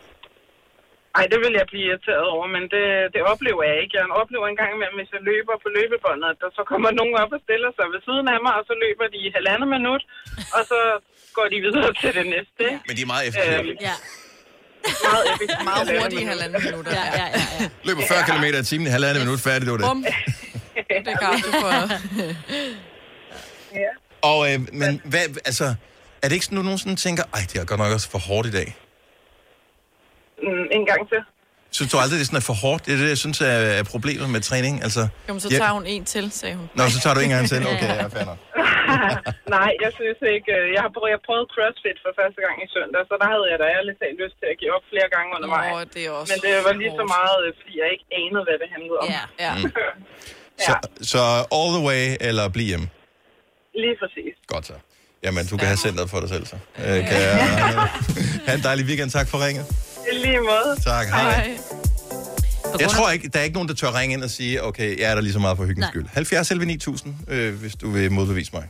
Ej, 1.19 1.25
det 1.31 1.39
vil 1.43 1.53
jeg 1.59 1.67
blive 1.71 1.85
irriteret 1.89 2.27
over, 2.35 2.47
men 2.55 2.63
det, 2.73 2.85
det 3.13 3.21
oplever 3.31 3.63
jeg 3.69 3.77
ikke. 3.83 3.93
Jeg 3.99 4.05
oplever 4.21 4.45
en 4.47 4.59
gang 4.61 4.71
imellem, 4.75 4.97
hvis 4.99 5.11
jeg 5.15 5.23
løber 5.31 5.55
på 5.63 5.69
løbebåndet, 5.77 6.27
at 6.33 6.39
der 6.43 6.51
så 6.57 6.63
kommer 6.71 6.89
nogen 6.99 7.15
op 7.23 7.31
og 7.37 7.41
stiller 7.47 7.71
sig 7.77 7.87
ved 7.93 8.01
siden 8.07 8.27
af 8.33 8.39
mig, 8.45 8.53
og 8.59 8.63
så 8.69 8.73
løber 8.83 9.05
de 9.13 9.19
i 9.27 9.33
halvandet 9.37 9.69
minut, 9.75 10.03
og 10.57 10.61
så 10.71 10.79
går 11.33 11.47
de 11.53 11.57
videre 11.67 11.93
til 12.01 12.13
det 12.17 12.25
næste. 12.35 12.61
ikke? 12.73 12.79
Men 12.87 12.97
de 12.97 13.01
er 13.01 13.05
meget 13.05 13.27
effektive. 13.27 13.59
Øhm, 13.59 13.77
ja. 13.81 13.95
Meget 15.09 15.25
effektivt. 15.33 15.63
Meget 15.63 15.99
hurtigt 16.01 16.21
i 16.21 16.25
halvanden 16.25 16.61
minutter. 16.63 16.91
Ja, 16.91 17.05
ja, 17.21 17.25
ja. 17.25 17.41
ja. 17.59 17.69
Løber 17.83 18.01
40 18.07 18.23
km 18.29 18.43
i 18.61 18.63
timen 18.63 18.87
i 18.87 18.89
halvandet 18.89 19.23
minut, 19.25 19.39
færdig, 19.39 19.61
det 19.65 19.71
var 19.71 19.77
det. 19.77 19.85
Bum. 19.89 20.05
Det 21.05 21.13
kan 21.21 21.41
du 21.45 21.51
for. 21.63 21.71
ja. 23.83 23.91
Og, 24.21 24.53
øh, 24.53 24.59
men 24.73 25.01
hvad, 25.05 25.25
altså, 25.45 25.65
er 26.21 26.27
det 26.27 26.31
ikke 26.33 26.45
sådan, 26.45 26.55
du 26.57 26.63
nogensinde 26.63 26.95
tænker, 26.95 27.23
ej, 27.33 27.39
det 27.53 27.55
er 27.61 27.65
godt 27.65 27.79
nok 27.79 27.93
også 27.93 28.09
for 28.09 28.17
hårdt 28.19 28.47
i 28.47 28.51
dag? 28.51 28.75
Mm, 30.43 30.65
en 30.71 30.85
gang 30.85 31.09
til. 31.09 31.17
Synes 31.77 31.89
du 31.93 31.97
aldrig, 32.03 32.15
det 32.19 32.25
er 32.25 32.29
sådan 32.31 32.41
er 32.43 32.47
for 32.51 32.57
hårdt? 32.65 32.81
Det 32.85 32.91
er 32.95 32.99
det, 33.03 33.09
jeg 33.15 33.21
synes 33.25 33.37
er, 33.51 33.57
er 33.79 33.83
problemet 33.93 34.27
med 34.35 34.41
træning. 34.49 34.73
Altså, 34.87 35.01
Jamen, 35.27 35.39
så 35.45 35.47
ja- 35.51 35.57
tager 35.61 35.73
hun 35.79 35.85
en 35.93 36.03
til, 36.13 36.25
sagde 36.41 36.55
hun. 36.59 36.67
Nå, 36.77 36.83
så 36.95 36.97
tager 37.03 37.15
du 37.17 37.21
en 37.27 37.31
gang 37.35 37.43
til. 37.51 37.59
Okay, 37.73 37.91
jeg 38.03 38.09
fander. 38.17 38.35
Nej, 39.57 39.71
jeg 39.85 39.91
synes 39.99 40.19
ikke. 40.35 40.49
øh, 40.59 40.65
Jeg 40.75 40.81
har 40.85 40.91
prøvet, 40.95 41.09
jeg 41.15 41.19
prøvet 41.29 41.45
CrossFit 41.55 41.97
for 42.05 42.11
første 42.19 42.39
gang 42.45 42.55
i 42.65 42.67
søndag, 42.75 43.01
så 43.09 43.13
der 43.21 43.27
havde 43.33 43.45
jeg 43.51 43.57
da 43.63 43.65
ærligt 43.77 43.97
talt 44.01 44.17
lyst 44.23 44.35
til 44.41 44.47
at 44.53 44.57
give 44.61 44.71
op 44.77 44.85
flere 44.91 45.07
gange 45.15 45.29
undervejs. 45.37 45.69
Nå, 45.73 45.77
det 45.95 46.01
er 46.07 46.11
også 46.19 46.29
Men 46.31 46.37
det 46.45 46.51
var 46.67 46.73
lige 46.81 46.93
så 47.01 47.05
meget, 47.17 47.37
øh, 47.45 47.49
fordi 47.59 47.73
jeg 47.81 47.87
ikke 47.95 48.07
anede, 48.21 48.43
hvad 48.47 48.57
det 48.63 48.67
handlede 48.75 48.97
om. 49.03 49.07
Ja, 49.17 49.23
ja. 49.45 49.51
Mm. 49.57 49.71
Så, 50.67 50.73
så 51.13 51.21
all 51.57 51.69
the 51.77 51.83
way, 51.89 52.03
eller 52.27 52.43
bliv 52.55 52.67
hjemme? 52.71 52.87
Lige 53.83 53.95
præcis. 54.01 54.33
Godt 54.53 54.65
så. 54.71 54.73
Jamen, 55.23 55.43
du 55.51 55.55
kan 55.57 55.67
have 55.67 55.77
centret 55.87 56.09
for 56.09 56.19
dig 56.23 56.29
selv, 56.35 56.45
så. 56.51 56.55
Øh, 56.77 56.83
kan 57.09 57.17
jeg, 57.27 57.35
have 58.47 58.55
en 58.59 58.63
dejlig 58.69 58.85
weekend. 58.89 59.09
Tak 59.19 59.27
for 59.31 59.37
ringet. 59.47 59.65
Lige 60.13 60.39
måde. 60.39 60.81
Tak, 60.83 61.07
hej. 61.07 61.57
Jeg 62.79 62.89
tror 62.89 63.09
ikke, 63.09 63.29
der 63.33 63.39
er 63.39 63.43
ikke 63.43 63.53
nogen, 63.53 63.69
der 63.69 63.75
tør 63.75 63.99
ringe 63.99 64.13
ind 64.13 64.23
og 64.23 64.29
sige, 64.29 64.63
okay, 64.63 64.99
jeg 64.99 65.11
er 65.11 65.15
der 65.15 65.21
lige 65.21 65.33
så 65.33 65.39
meget 65.39 65.57
for 65.57 65.63
hyggens 65.65 65.79
Nej. 65.79 65.89
skyld. 65.91 66.05
70 66.13 66.51
11 66.51 66.65
9000, 66.65 67.13
øh, 67.27 67.55
hvis 67.55 67.75
du 67.75 67.89
vil 67.91 68.11
modbevise 68.11 68.51
mig. 68.53 68.63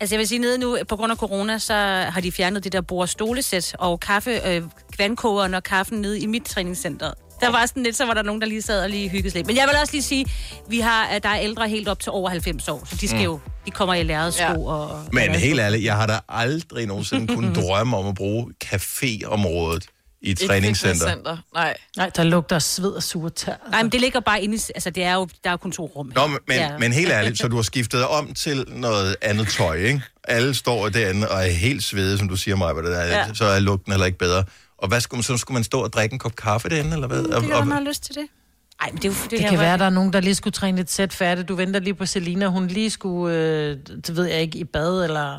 Altså 0.00 0.14
jeg 0.14 0.18
vil 0.18 0.28
sige, 0.28 0.38
nede 0.38 0.58
nu, 0.58 0.78
på 0.88 0.96
grund 0.96 1.12
af 1.12 1.18
corona, 1.18 1.58
så 1.58 1.74
har 2.08 2.20
de 2.20 2.32
fjernet 2.32 2.64
det 2.64 2.72
der 2.72 2.80
bord 2.80 3.06
stolesæt 3.08 3.76
og 3.78 4.00
kaffe, 4.00 4.48
øh, 4.48 4.62
vandkogeren 4.98 5.54
og 5.54 5.62
kaffen 5.62 6.00
nede 6.00 6.20
i 6.20 6.26
mit 6.26 6.42
træningscenter. 6.44 7.12
Der 7.40 7.50
var 7.50 7.66
sådan 7.66 7.82
lidt, 7.82 7.96
så 7.96 8.06
var 8.06 8.14
der 8.14 8.22
nogen, 8.22 8.40
der 8.40 8.46
lige 8.46 8.62
sad 8.62 8.82
og 8.82 8.90
lige 8.90 9.08
hyggede 9.08 9.34
lidt. 9.34 9.46
Men 9.46 9.56
jeg 9.56 9.64
vil 9.68 9.76
også 9.80 9.92
lige 9.92 10.02
sige, 10.02 10.26
vi 10.68 10.80
har, 10.80 11.04
at 11.06 11.22
der 11.22 11.28
er 11.28 11.40
ældre 11.40 11.68
helt 11.68 11.88
op 11.88 12.00
til 12.00 12.12
over 12.12 12.30
90 12.30 12.68
år, 12.68 12.82
så 12.90 12.96
de 13.00 13.08
skal 13.08 13.18
Mm. 13.18 13.24
jo, 13.24 13.40
de 13.66 13.70
kommer 13.70 13.94
i 13.94 14.02
lærredsko 14.02 14.42
ja. 14.42 14.54
og... 14.58 15.00
Men 15.12 15.30
helt 15.34 15.60
ærligt, 15.60 15.84
jeg 15.84 15.96
har 15.96 16.06
da 16.06 16.18
aldrig 16.28 16.86
nogensinde 16.86 17.34
kunnet 17.34 17.56
drømme 17.62 17.96
om 17.96 18.06
at 18.06 18.14
bruge 18.14 18.46
caféområdet 18.64 19.86
i 20.22 20.30
et 20.30 20.38
træningscenter. 20.38 20.94
fitnesscenter. 20.94 21.36
Nej. 21.54 21.76
Nej, 21.96 22.10
der 22.16 22.22
lugter 22.22 22.56
af 22.56 22.62
sved 22.62 22.90
og 22.90 23.02
sure 23.02 23.30
tær. 23.30 23.54
Nej, 23.70 23.82
men 23.82 23.92
det 23.92 24.00
ligger 24.00 24.20
bare 24.20 24.42
inde 24.42 24.56
i... 24.56 24.60
Altså, 24.74 24.90
det 24.90 25.04
er 25.04 25.14
jo, 25.14 25.28
der 25.44 25.50
er 25.50 25.52
jo 25.52 25.56
kun 25.56 25.72
to 25.72 25.86
rum. 25.96 26.12
Nå, 26.14 26.26
men, 26.26 26.40
ja. 26.48 26.78
men 26.78 26.92
helt 26.92 27.12
ærligt, 27.12 27.38
så 27.38 27.48
du 27.48 27.56
har 27.56 27.62
skiftet 27.72 28.06
om 28.06 28.34
til 28.34 28.64
noget 28.68 29.16
andet 29.22 29.48
tøj, 29.48 29.76
ikke? 29.76 30.02
Alle 30.24 30.54
står 30.54 30.88
derinde 30.88 31.28
og 31.28 31.46
er 31.46 31.50
helt 31.50 31.82
svede, 31.82 32.18
som 32.18 32.28
du 32.28 32.36
siger 32.36 32.56
mig, 32.56 32.74
det 32.74 32.84
der, 32.84 33.04
ja. 33.04 33.34
Så 33.34 33.44
er 33.44 33.60
lugten 33.60 33.92
heller 33.92 34.06
ikke 34.06 34.18
bedre. 34.18 34.44
Og 34.78 34.88
hvad 34.88 35.00
skulle 35.00 35.18
man, 35.18 35.22
så 35.22 35.36
skulle 35.36 35.54
man 35.54 35.64
stå 35.64 35.82
og 35.82 35.92
drikke 35.92 36.12
en 36.12 36.18
kop 36.18 36.36
kaffe 36.36 36.68
derinde, 36.68 36.92
eller 36.92 37.06
hvad? 37.06 37.18
Det 37.18 37.34
og, 37.34 37.42
kan 37.42 37.52
og, 37.52 37.58
godt 37.58 37.72
have 37.72 37.84
lyst 37.84 38.04
til 38.04 38.14
det. 38.14 38.26
Ej, 38.80 38.90
men 38.90 38.96
det 38.96 39.04
er 39.04 39.08
jo... 39.08 39.14
Det, 39.22 39.30
det 39.30 39.40
kan 39.40 39.58
være, 39.58 39.78
der 39.78 39.84
er 39.84 39.90
nogen, 39.90 40.12
der 40.12 40.20
lige 40.20 40.34
skulle 40.34 40.52
træne 40.52 40.80
et 40.80 40.90
sæt 40.90 41.12
færdigt. 41.12 41.48
Du 41.48 41.54
venter 41.54 41.80
lige 41.80 41.94
på 41.94 42.06
Selina, 42.06 42.46
hun 42.46 42.66
lige 42.66 42.90
skulle, 42.90 43.36
øh, 43.36 43.76
det 44.06 44.16
ved 44.16 44.24
jeg 44.24 44.40
ikke, 44.40 44.58
i 44.58 44.64
bad, 44.64 45.04
eller... 45.04 45.38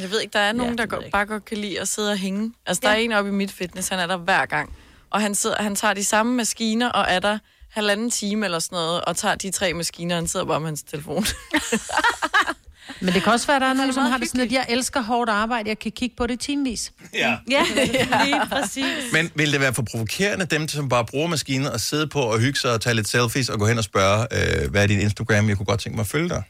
Jeg 0.00 0.10
ved 0.10 0.20
ikke, 0.20 0.32
der 0.32 0.38
er 0.38 0.52
nogen, 0.52 0.78
ja, 0.78 0.82
der 0.82 0.86
går, 0.86 1.02
bare 1.12 1.26
godt 1.26 1.44
kan 1.44 1.58
lide 1.58 1.80
at 1.80 1.88
sidde 1.88 2.10
og 2.10 2.18
hænge. 2.18 2.52
Altså, 2.66 2.80
der 2.84 2.90
ja. 2.90 2.96
er 2.96 3.00
en 3.00 3.12
oppe 3.12 3.30
i 3.30 3.34
mit 3.34 3.52
fitness, 3.52 3.88
han 3.88 3.98
er 3.98 4.06
der 4.06 4.16
hver 4.16 4.46
gang. 4.46 4.76
Og 5.10 5.20
han, 5.20 5.34
sidder, 5.34 5.62
han 5.62 5.74
tager 5.74 5.94
de 5.94 6.04
samme 6.04 6.34
maskiner 6.34 6.88
og 6.88 7.06
er 7.08 7.18
der 7.18 7.38
halvanden 7.70 8.10
time 8.10 8.44
eller 8.44 8.58
sådan 8.58 8.76
noget, 8.76 9.00
og 9.00 9.16
tager 9.16 9.34
de 9.34 9.50
tre 9.50 9.74
maskiner, 9.74 10.14
og 10.14 10.18
han 10.18 10.28
sidder 10.28 10.46
bare 10.46 10.60
med 10.60 10.68
hans 10.68 10.82
telefon. 10.82 11.24
Men 13.00 13.14
det 13.14 13.22
kan 13.22 13.32
også 13.32 13.46
være, 13.46 13.60
der 13.60 13.66
er 13.66 13.72
nogen, 13.72 13.92
som 13.92 14.02
har 14.02 14.18
det 14.18 14.28
sådan, 14.28 14.40
at 14.40 14.52
jeg 14.52 14.66
elsker 14.68 15.00
hårdt 15.00 15.30
arbejde, 15.30 15.68
jeg 15.68 15.78
kan 15.78 15.92
kigge 15.92 16.16
på 16.16 16.26
det 16.26 16.40
timevis. 16.40 16.92
Ja. 17.14 17.36
Ja, 17.50 17.64
lige 18.24 18.40
præcis. 18.50 19.12
Men 19.12 19.30
vil 19.34 19.52
det 19.52 19.60
være 19.60 19.74
for 19.74 19.82
provokerende, 19.90 20.46
dem 20.46 20.68
som 20.68 20.88
bare 20.88 21.04
bruger 21.04 21.28
maskinen 21.28 21.66
og 21.66 21.80
sidde 21.80 22.06
på 22.06 22.20
og 22.20 22.38
hygge 22.40 22.58
sig 22.58 22.72
og 22.72 22.80
tage 22.80 22.94
lidt 22.94 23.08
selfies 23.08 23.48
og 23.48 23.58
gå 23.58 23.66
hen 23.66 23.78
og 23.78 23.84
spørge, 23.84 24.26
øh, 24.32 24.70
hvad 24.70 24.82
er 24.82 24.86
din 24.86 25.00
Instagram? 25.00 25.48
Jeg 25.48 25.56
kunne 25.56 25.66
godt 25.66 25.80
tænke 25.80 25.96
mig 25.96 26.02
at 26.02 26.06
følge 26.08 26.28
dig. 26.28 26.42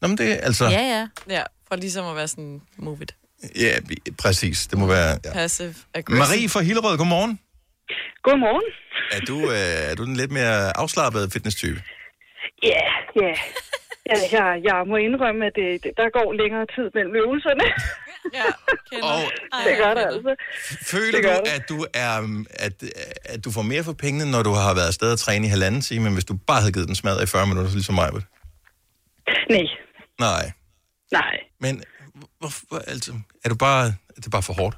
Nå, 0.00 0.08
men 0.08 0.18
det 0.18 0.32
er 0.32 0.36
altså... 0.36 0.64
Ja, 0.64 0.80
ja. 0.80 1.08
Ja, 1.34 1.42
for 1.68 1.76
ligesom 1.76 2.06
at 2.06 2.16
være 2.16 2.28
sådan, 2.28 2.60
move 2.76 2.98
it. 3.02 3.14
Ja, 3.56 3.78
præcis. 4.18 4.66
Det 4.66 4.78
må 4.78 4.86
være... 4.86 5.18
Ja. 5.24 5.32
Passive 5.32 5.74
aggressive. 5.94 6.18
Marie 6.18 6.48
fra 6.48 6.60
Hillerød, 6.60 6.98
godmorgen. 6.98 7.38
Godmorgen. 8.22 8.72
Er 9.12 9.20
du, 9.20 9.50
øh, 9.50 9.90
er 9.90 9.94
du 9.94 10.04
den 10.04 10.16
lidt 10.16 10.30
mere 10.30 10.76
afslappede 10.76 11.30
fitness-type? 11.30 11.82
Ja, 12.62 12.80
ja. 13.22 13.34
Ja, 14.12 14.18
jeg, 14.38 14.48
jeg 14.68 14.78
må 14.90 14.96
indrømme, 14.96 15.40
at 15.46 15.52
det, 15.60 15.68
det, 15.84 15.92
der 16.00 16.06
går 16.18 16.28
længere 16.42 16.66
tid 16.74 16.86
mellem 16.96 17.14
øvelserne. 17.22 17.66
ja, 18.38 18.48
Og 19.10 19.20
det 19.66 19.74
gør 19.82 19.92
det 19.98 20.04
altså. 20.10 20.32
føler 20.92 21.18
Det 21.18 21.24
du, 21.24 21.28
det. 21.44 21.52
at 21.56 21.62
du, 21.68 21.78
er, 21.94 22.12
um, 22.20 22.46
at, 22.66 22.72
at 23.24 23.44
du 23.44 23.50
får 23.56 23.62
mere 23.62 23.84
for 23.84 23.92
pengene, 23.92 24.30
når 24.30 24.42
du 24.42 24.50
har 24.50 24.74
været 24.74 24.86
afsted 24.86 25.12
og 25.12 25.18
træne 25.18 25.46
i 25.46 25.50
halvanden 25.50 25.80
time, 25.80 26.04
men 26.04 26.12
hvis 26.12 26.24
du 26.24 26.34
bare 26.46 26.60
havde 26.60 26.72
givet 26.72 26.88
den 26.88 26.94
smadret 27.02 27.22
i 27.22 27.26
40 27.26 27.46
minutter, 27.46 27.72
ligesom 27.72 27.94
mig? 27.94 28.08
vel? 28.14 28.24
Nej. 29.50 29.66
Nej. 30.20 30.52
Nej. 31.12 31.36
Men 31.60 31.82
hvorfor, 32.40 32.76
altså, 32.92 33.12
er 33.44 33.48
du 33.48 33.54
bare, 33.54 33.86
er 34.16 34.20
det 34.24 34.30
bare 34.32 34.42
for 34.42 34.52
hårdt? 34.52 34.76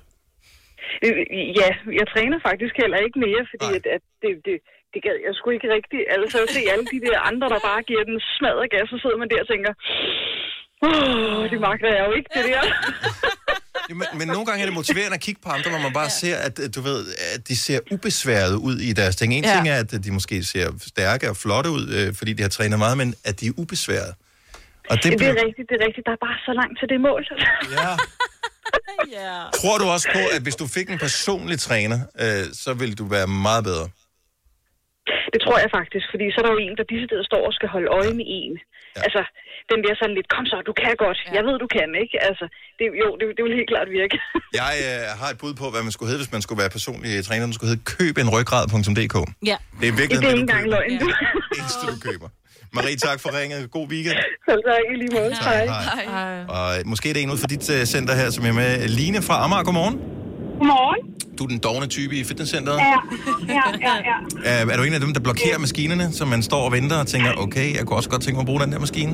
Øh, 1.05 1.15
Ja, 1.61 1.69
jeg 2.01 2.07
træner 2.15 2.39
faktisk 2.49 2.75
heller 2.83 2.99
ikke 3.07 3.19
mere, 3.27 3.43
fordi 3.53 3.69
at, 3.79 3.85
at 3.97 4.03
det, 4.23 4.33
det, 4.47 4.57
det 4.93 5.01
gad 5.07 5.17
jeg 5.27 5.33
sgu 5.39 5.47
ikke 5.57 5.69
rigtigt. 5.77 6.03
Altså 6.17 6.37
at 6.45 6.49
se 6.57 6.61
alle 6.73 6.87
de 6.95 6.99
der 7.07 7.17
andre, 7.31 7.47
der 7.55 7.61
bare 7.71 7.83
giver 7.91 8.05
den 8.11 8.19
smadret 8.37 8.67
gas, 8.75 8.87
så 8.93 8.97
sidder 9.03 9.19
man 9.23 9.29
der 9.33 9.41
og 9.45 9.49
tænker, 9.53 9.73
oh, 10.87 11.43
det 11.53 11.59
magter 11.69 11.89
jeg 11.97 12.03
jo 12.09 12.13
ikke, 12.19 12.31
det 12.37 12.45
der. 12.51 12.63
Ja, 13.91 13.95
men, 14.01 14.07
men 14.19 14.27
nogle 14.35 14.47
gange 14.47 14.61
er 14.63 14.67
det 14.71 14.75
motiverende 14.75 15.15
at 15.15 15.21
kigge 15.27 15.41
på 15.45 15.51
andre, 15.57 15.69
hvor 15.71 15.83
man 15.87 15.93
bare 16.01 16.11
ser, 16.11 16.37
at 16.47 16.57
du 16.77 16.81
ved, 16.81 17.01
at 17.35 17.49
de 17.49 17.57
ser 17.57 17.79
ubesværet 17.95 18.55
ud 18.69 18.77
i 18.89 18.93
deres 18.93 19.17
ting. 19.17 19.29
En 19.35 19.45
Ja. 19.45 19.49
ja. 19.51 19.55
ting 19.57 19.69
er, 19.69 19.79
at 19.85 20.05
de 20.05 20.11
måske 20.19 20.37
ser 20.45 20.67
stærke 20.93 21.25
og 21.33 21.37
flotte 21.37 21.71
ud, 21.77 21.85
øh, 21.99 22.15
fordi 22.19 22.33
de 22.33 22.43
har 22.43 22.49
trænet 22.57 22.79
meget, 22.79 22.97
men 23.03 23.15
at 23.25 23.41
de 23.41 23.47
er 23.47 23.53
ubesværet. 23.63 24.13
Og 24.91 24.95
det, 24.97 25.03
Det, 25.03 25.11
det 25.11 25.19
bliver, 25.19 25.33
er 25.33 25.47
rigtigt, 25.47 25.67
det 25.71 25.75
er 25.81 25.85
rigtigt. 25.87 26.05
Der 26.09 26.13
er 26.19 26.23
bare 26.29 26.39
så 26.49 26.53
langt 26.61 26.75
til 26.81 26.89
det 26.93 27.01
mål. 27.09 27.23
Ja. 27.79 27.91
ja. 29.17 29.37
tror 29.61 29.77
du 29.81 29.87
også 29.95 30.09
på, 30.17 30.23
at 30.37 30.43
hvis 30.47 30.57
du 30.63 30.67
fik 30.77 30.87
en 30.95 30.99
personlig 31.07 31.59
træner, 31.69 31.99
øh, 32.23 32.45
så 32.63 32.71
ville 32.81 32.95
du 33.01 33.05
være 33.17 33.27
meget 33.47 33.65
bedre? 33.71 33.87
Det 35.35 35.41
tror 35.45 35.57
jeg 35.65 35.71
faktisk, 35.79 36.07
fordi 36.13 36.27
så 36.33 36.37
er 36.41 36.45
der 36.47 36.53
jo 36.57 36.63
en, 36.67 36.75
der 36.79 36.85
disse 36.93 37.07
steder 37.09 37.25
står 37.31 37.43
og 37.49 37.53
skal 37.59 37.69
holde 37.75 37.89
øje 37.99 38.13
med 38.21 38.27
en. 38.41 38.55
Ja. 38.97 39.01
Altså, 39.07 39.23
den 39.73 39.79
der 39.85 39.93
sådan 40.01 40.15
lidt, 40.19 40.29
kom 40.35 40.45
så, 40.53 40.57
du 40.71 40.75
kan 40.83 40.95
godt. 41.05 41.19
Ja. 41.21 41.31
Jeg 41.37 41.43
ved, 41.49 41.57
du 41.65 41.69
kan, 41.77 41.89
ikke? 42.03 42.17
Altså, 42.29 42.45
det, 42.79 42.85
jo, 43.03 43.09
det, 43.19 43.25
det 43.37 43.43
vil 43.45 43.53
helt 43.61 43.71
klart 43.75 43.89
virke. 44.01 44.17
Jeg 44.63 44.75
øh, 44.89 45.05
har 45.21 45.29
et 45.35 45.39
bud 45.43 45.55
på, 45.63 45.67
hvad 45.73 45.83
man 45.87 45.93
skulle 45.95 46.09
hedde, 46.11 46.23
hvis 46.23 46.33
man 46.37 46.43
skulle 46.45 46.61
være 46.63 46.73
personlig 46.79 47.11
træner. 47.29 47.45
Den 47.51 47.55
skulle 47.57 47.71
hedde 47.73 47.85
købenryggrad.dk. 47.97 49.17
Ja. 49.51 49.57
Det 49.81 49.87
er 49.93 49.97
virkelig 50.01 50.19
det 50.23 50.29
er 50.29 50.35
ikke 50.37 50.47
engang 50.49 50.67
løgn, 50.75 50.95
du. 51.03 51.09
eneste, 51.59 51.85
du 51.93 51.97
køber. 52.09 52.29
Marie, 52.75 52.97
tak 52.97 53.21
for 53.21 53.31
ringet. 53.41 53.71
God 53.71 53.87
weekend. 53.89 54.17
Selv 54.49 54.61
tak, 54.69 54.79
i 54.93 54.97
lige 55.03 55.13
måde. 55.17 55.31
Tak, 55.35 55.55
hej. 56.09 56.45
Og 56.57 56.79
øh, 56.79 56.87
måske 56.87 57.11
er 57.11 57.15
det 57.15 57.23
en 57.23 57.31
ud 57.31 57.39
for 57.39 57.47
dit 57.47 57.71
uh, 57.71 57.85
center 57.95 58.15
her, 58.15 58.31
som 58.31 58.45
er 58.47 58.53
med. 58.53 58.89
Line 58.89 59.23
fra 59.23 59.45
Amager, 59.45 59.65
godmorgen. 59.65 59.97
Godmorgen. 60.59 61.01
Du 61.37 61.41
er 61.47 61.51
den 61.55 61.61
dogne 61.67 61.87
type 61.97 62.13
i 62.21 62.23
fitnesscenteret. 62.31 62.79
Ja, 62.93 62.99
ja, 63.59 63.67
ja, 63.87 63.95
ja. 64.11 64.17
Er, 64.51 64.61
er 64.73 64.77
du 64.79 64.83
en 64.89 64.95
af 64.99 65.03
dem, 65.05 65.13
der 65.17 65.23
blokerer 65.29 65.59
maskinerne, 65.67 66.07
så 66.19 66.23
man 66.35 66.41
står 66.51 66.63
og 66.69 66.73
venter 66.77 66.99
og 67.05 67.07
tænker, 67.15 67.31
okay, 67.45 67.69
jeg 67.77 67.83
kunne 67.87 67.99
også 68.01 68.11
godt 68.15 68.23
tænke 68.25 68.37
mig 68.39 68.45
at 68.47 68.51
bruge 68.51 68.61
den 68.65 68.71
der 68.75 68.81
maskine? 68.87 69.13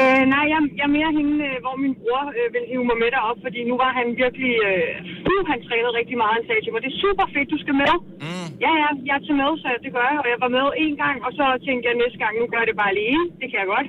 Øh, 0.00 0.22
nej, 0.34 0.44
jeg, 0.52 0.60
jeg 0.78 0.86
er 0.90 0.94
mere 0.98 1.10
hende, 1.18 1.34
øh, 1.48 1.56
hvor 1.64 1.74
min 1.84 1.94
bror 2.00 2.22
øh, 2.38 2.46
ville 2.54 2.68
hive 2.72 2.84
mig 2.90 2.98
med 3.02 3.08
derop, 3.14 3.38
fordi 3.44 3.60
nu 3.70 3.74
var 3.82 3.90
han 3.98 4.06
virkelig... 4.22 4.52
Øh, 4.68 5.30
uh, 5.30 5.42
han 5.50 5.58
trænede 5.66 5.92
rigtig 6.00 6.16
meget. 6.22 6.34
Han 6.38 6.44
sagde 6.48 6.62
til 6.62 6.72
mig, 6.72 6.80
det 6.84 6.90
er 6.92 7.02
super 7.06 7.26
fedt, 7.34 7.48
du 7.54 7.58
skal 7.64 7.74
med. 7.82 7.94
Mm. 8.24 8.48
Ja, 8.64 8.72
ja, 8.82 8.88
jeg 9.08 9.14
er 9.18 9.24
til 9.26 9.36
med, 9.42 9.50
så 9.62 9.68
det 9.84 9.90
gør 9.96 10.06
jeg. 10.12 10.18
Og 10.24 10.28
jeg 10.32 10.38
var 10.44 10.50
med 10.58 10.66
en 10.84 10.94
gang, 11.02 11.16
og 11.26 11.30
så 11.38 11.44
tænkte 11.66 11.84
jeg 11.88 11.94
næste 12.02 12.18
gang, 12.22 12.32
nu 12.40 12.44
gør 12.50 12.60
jeg 12.62 12.68
det 12.70 12.80
bare 12.82 12.92
alene. 12.94 13.22
Det 13.40 13.46
kan 13.50 13.58
jeg 13.62 13.68
godt. 13.74 13.88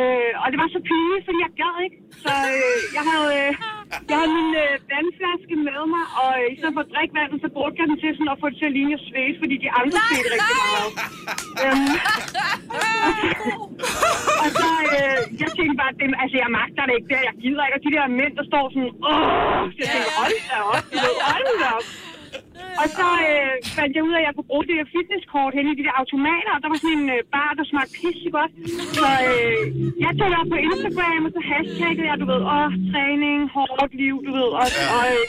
Øh, 0.00 0.32
og 0.42 0.46
det 0.50 0.58
var 0.62 0.68
så 0.76 0.80
pinligt, 0.88 1.24
fordi 1.26 1.38
jeg 1.46 1.52
gad 1.62 1.74
ikke. 1.86 1.98
Så 2.24 2.32
øh, 2.54 2.80
jeg 2.96 3.04
havde, 3.10 3.30
øh, 3.40 3.52
jeg 4.08 4.16
havde 4.18 4.32
min 4.38 4.50
øh, 4.64 4.74
vandflaske 4.92 5.54
med 5.66 5.82
mig, 5.94 6.04
og 6.22 6.30
i 6.52 6.54
stedet 6.58 6.74
for 6.76 6.82
at 6.86 6.90
drikke 6.94 7.12
vandet, 7.18 7.38
så 7.44 7.48
brugte 7.56 7.78
jeg 7.80 7.86
den 7.90 7.98
til 8.02 8.10
sådan 8.16 8.32
at 8.34 8.38
få 8.42 8.46
det 8.50 8.56
til 8.60 8.68
at 8.70 8.74
ligne 8.78 8.94
at 8.98 9.02
svæse, 9.10 9.36
fordi 9.42 9.56
de 9.64 9.70
andre 9.80 9.98
svedte 10.06 10.30
rigtig 10.36 10.56
meget. 10.72 10.92
øhm, 11.64 11.94
og 14.42 14.48
så, 14.60 14.68
øh, 14.96 15.18
jeg 15.42 15.50
tænkte 15.58 15.76
bare, 15.82 15.92
det, 16.00 16.06
altså 16.22 16.36
jeg 16.42 16.48
magter 16.60 16.82
det 16.88 16.94
ikke 16.98 17.10
der, 17.14 17.22
jeg 17.28 17.34
gider 17.42 17.62
ikke. 17.66 17.76
Og 17.78 17.82
de 17.86 17.90
der 17.96 18.04
mænd, 18.20 18.32
der 18.38 18.44
står 18.50 18.64
sådan, 18.74 18.92
åh, 19.10 19.62
så 19.74 19.78
jeg 19.82 19.88
tænkte, 19.92 20.10
hold 20.20 20.38
da 20.50 20.58
op, 20.72 20.84
du 20.92 20.96
ved, 21.04 21.14
hold 21.30 21.46
da 21.62 21.68
op. 21.78 21.86
Og 22.80 22.86
så 22.98 23.06
øh, 23.28 23.52
fandt 23.78 23.92
jeg 23.96 24.02
ud 24.08 24.14
af, 24.16 24.20
at 24.22 24.26
jeg 24.28 24.32
kunne 24.36 24.50
bruge 24.52 24.64
det 24.68 24.74
der 24.80 24.86
fitnesskort 24.96 25.52
hen 25.58 25.66
i 25.72 25.74
de 25.78 25.84
der 25.88 25.94
automater, 26.02 26.52
og 26.56 26.60
der 26.62 26.68
var 26.72 26.78
sådan 26.84 26.98
en 27.02 27.06
øh, 27.16 27.20
bar, 27.34 27.50
der 27.58 27.64
smagte 27.70 27.92
pisse 28.00 28.28
godt. 28.38 28.52
Så 28.98 29.06
øh, 29.30 29.60
jeg 30.04 30.12
tog 30.20 30.28
op 30.40 30.48
på 30.54 30.58
Instagram, 30.68 31.20
og 31.26 31.30
så 31.36 31.40
hashtaggede 31.50 32.06
jeg, 32.10 32.16
du 32.22 32.26
ved, 32.32 32.40
åh, 32.56 32.70
træning, 32.90 33.38
hårdt 33.56 33.92
liv, 34.02 34.14
du 34.26 34.30
ved, 34.38 34.48
og, 34.60 34.66
og, 34.96 35.04
øh, 35.16 35.24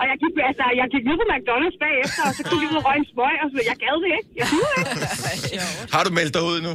og 0.00 0.04
jeg 0.10 0.16
gik, 0.22 0.32
altså, 0.50 0.64
jeg 0.80 0.86
gik 0.94 1.04
ned 1.08 1.16
på 1.20 1.26
McDonald's 1.32 1.78
bagefter, 1.84 2.22
og 2.28 2.32
så 2.38 2.42
gik 2.50 2.60
jeg 2.62 2.68
ud 2.72 2.76
og 2.80 2.84
røg 2.88 2.96
en 3.02 3.06
smøg, 3.12 3.34
og 3.42 3.46
så 3.52 3.58
jeg 3.70 3.76
gad 3.84 3.96
det 4.04 4.10
ikke. 4.18 4.30
Jeg 4.40 4.46
gider 4.52 4.72
ikke. 4.80 5.58
Har 5.94 6.02
du 6.06 6.10
meldt 6.18 6.32
dig 6.36 6.44
ud 6.52 6.58
nu? 6.68 6.72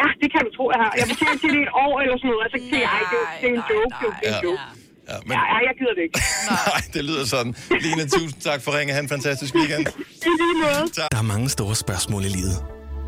Ja, 0.00 0.06
det 0.22 0.28
kan 0.34 0.40
du 0.46 0.50
tro, 0.56 0.64
jeg 0.74 0.80
har. 0.84 0.90
Jeg 1.00 1.06
betalte 1.12 1.38
til 1.44 1.50
det 1.56 1.60
et 1.66 1.72
år 1.84 1.94
eller 2.02 2.16
sådan 2.20 2.30
noget, 2.32 2.42
og 2.46 2.50
så 2.54 2.58
tænkte 2.70 2.78
jeg, 2.88 3.00
det, 3.12 3.18
er- 3.24 3.30
det 3.40 3.46
er 3.50 3.54
en 3.60 3.64
joke, 3.72 3.94
det 4.20 4.26
er 4.30 4.34
en 4.38 4.44
joke. 4.48 4.62
Ja, 4.66 4.79
men... 5.26 5.32
Ja, 5.32 5.42
ja, 5.52 5.58
jeg 5.68 5.74
gider 5.78 5.94
det 5.96 6.02
ikke. 6.02 6.20
Nej, 6.50 6.82
det 6.94 7.04
lyder 7.04 7.24
sådan. 7.26 7.54
Line, 7.80 8.08
tusind 8.08 8.40
tak 8.40 8.62
for 8.62 8.78
ringen. 8.78 8.94
Ha' 8.94 9.02
en 9.02 9.08
fantastisk 9.08 9.54
weekend. 9.54 9.86
I 10.28 10.30
lige 10.42 10.56
måde. 10.64 10.90
Der 10.96 11.18
er 11.18 11.22
mange 11.22 11.48
store 11.48 11.76
spørgsmål 11.76 12.24
i 12.24 12.28
livet. 12.28 12.56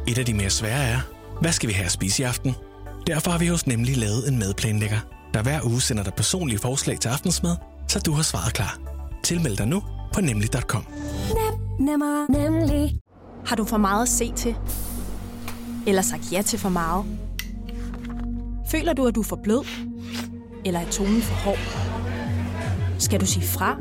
Et 0.09 0.18
af 0.18 0.26
de 0.26 0.34
mere 0.34 0.50
svære 0.50 0.84
er, 0.94 1.00
hvad 1.40 1.53
skal 1.53 1.68
vi 1.68 1.74
have 1.74 1.86
at 1.86 1.92
spise 1.92 2.22
i 2.22 2.24
aften? 2.24 2.55
Derfor 3.07 3.30
har 3.30 3.38
vi 3.38 3.46
hos 3.46 3.66
Nemlig 3.66 3.96
lavet 3.96 4.28
en 4.28 4.38
madplanlægger, 4.38 4.98
der 5.34 5.42
hver 5.42 5.61
uge 5.64 5.80
sender 5.80 6.03
dig 6.03 6.14
personlige 6.14 6.59
forslag 6.59 6.98
til 7.00 7.09
aftensmad, 7.09 7.57
så 7.88 7.98
du 8.07 8.12
har 8.12 8.22
svaret 8.22 8.55
klar. 8.55 8.78
Tilmeld 9.24 9.57
dig 9.57 9.66
nu 9.66 9.82
på 10.14 10.20
nemlig.com. 10.20 10.84
Nemmer, 11.80 12.26
nemlig. 12.30 12.96
Har 13.46 13.57
du 13.57 13.64
for 13.64 13.76
meget 13.76 14.03
at 14.03 14.09
se 14.09 14.32
til? 14.36 14.55
Eller 15.86 16.03
sagt 16.03 16.32
ja 16.32 16.42
til 16.42 16.59
for 16.59 16.68
meget? 16.68 17.05
Føler 18.70 18.92
du, 18.92 19.07
at 19.07 19.14
du 19.14 19.20
er 19.20 19.24
for 19.24 19.40
blød? 19.44 19.66
Eller 20.64 20.80
er 20.80 20.90
tonen 20.90 21.22
for 21.22 21.34
hård? 21.34 21.91
Skal 22.99 23.20
du 23.20 23.26
sige 23.26 23.47
fra? 23.47 23.76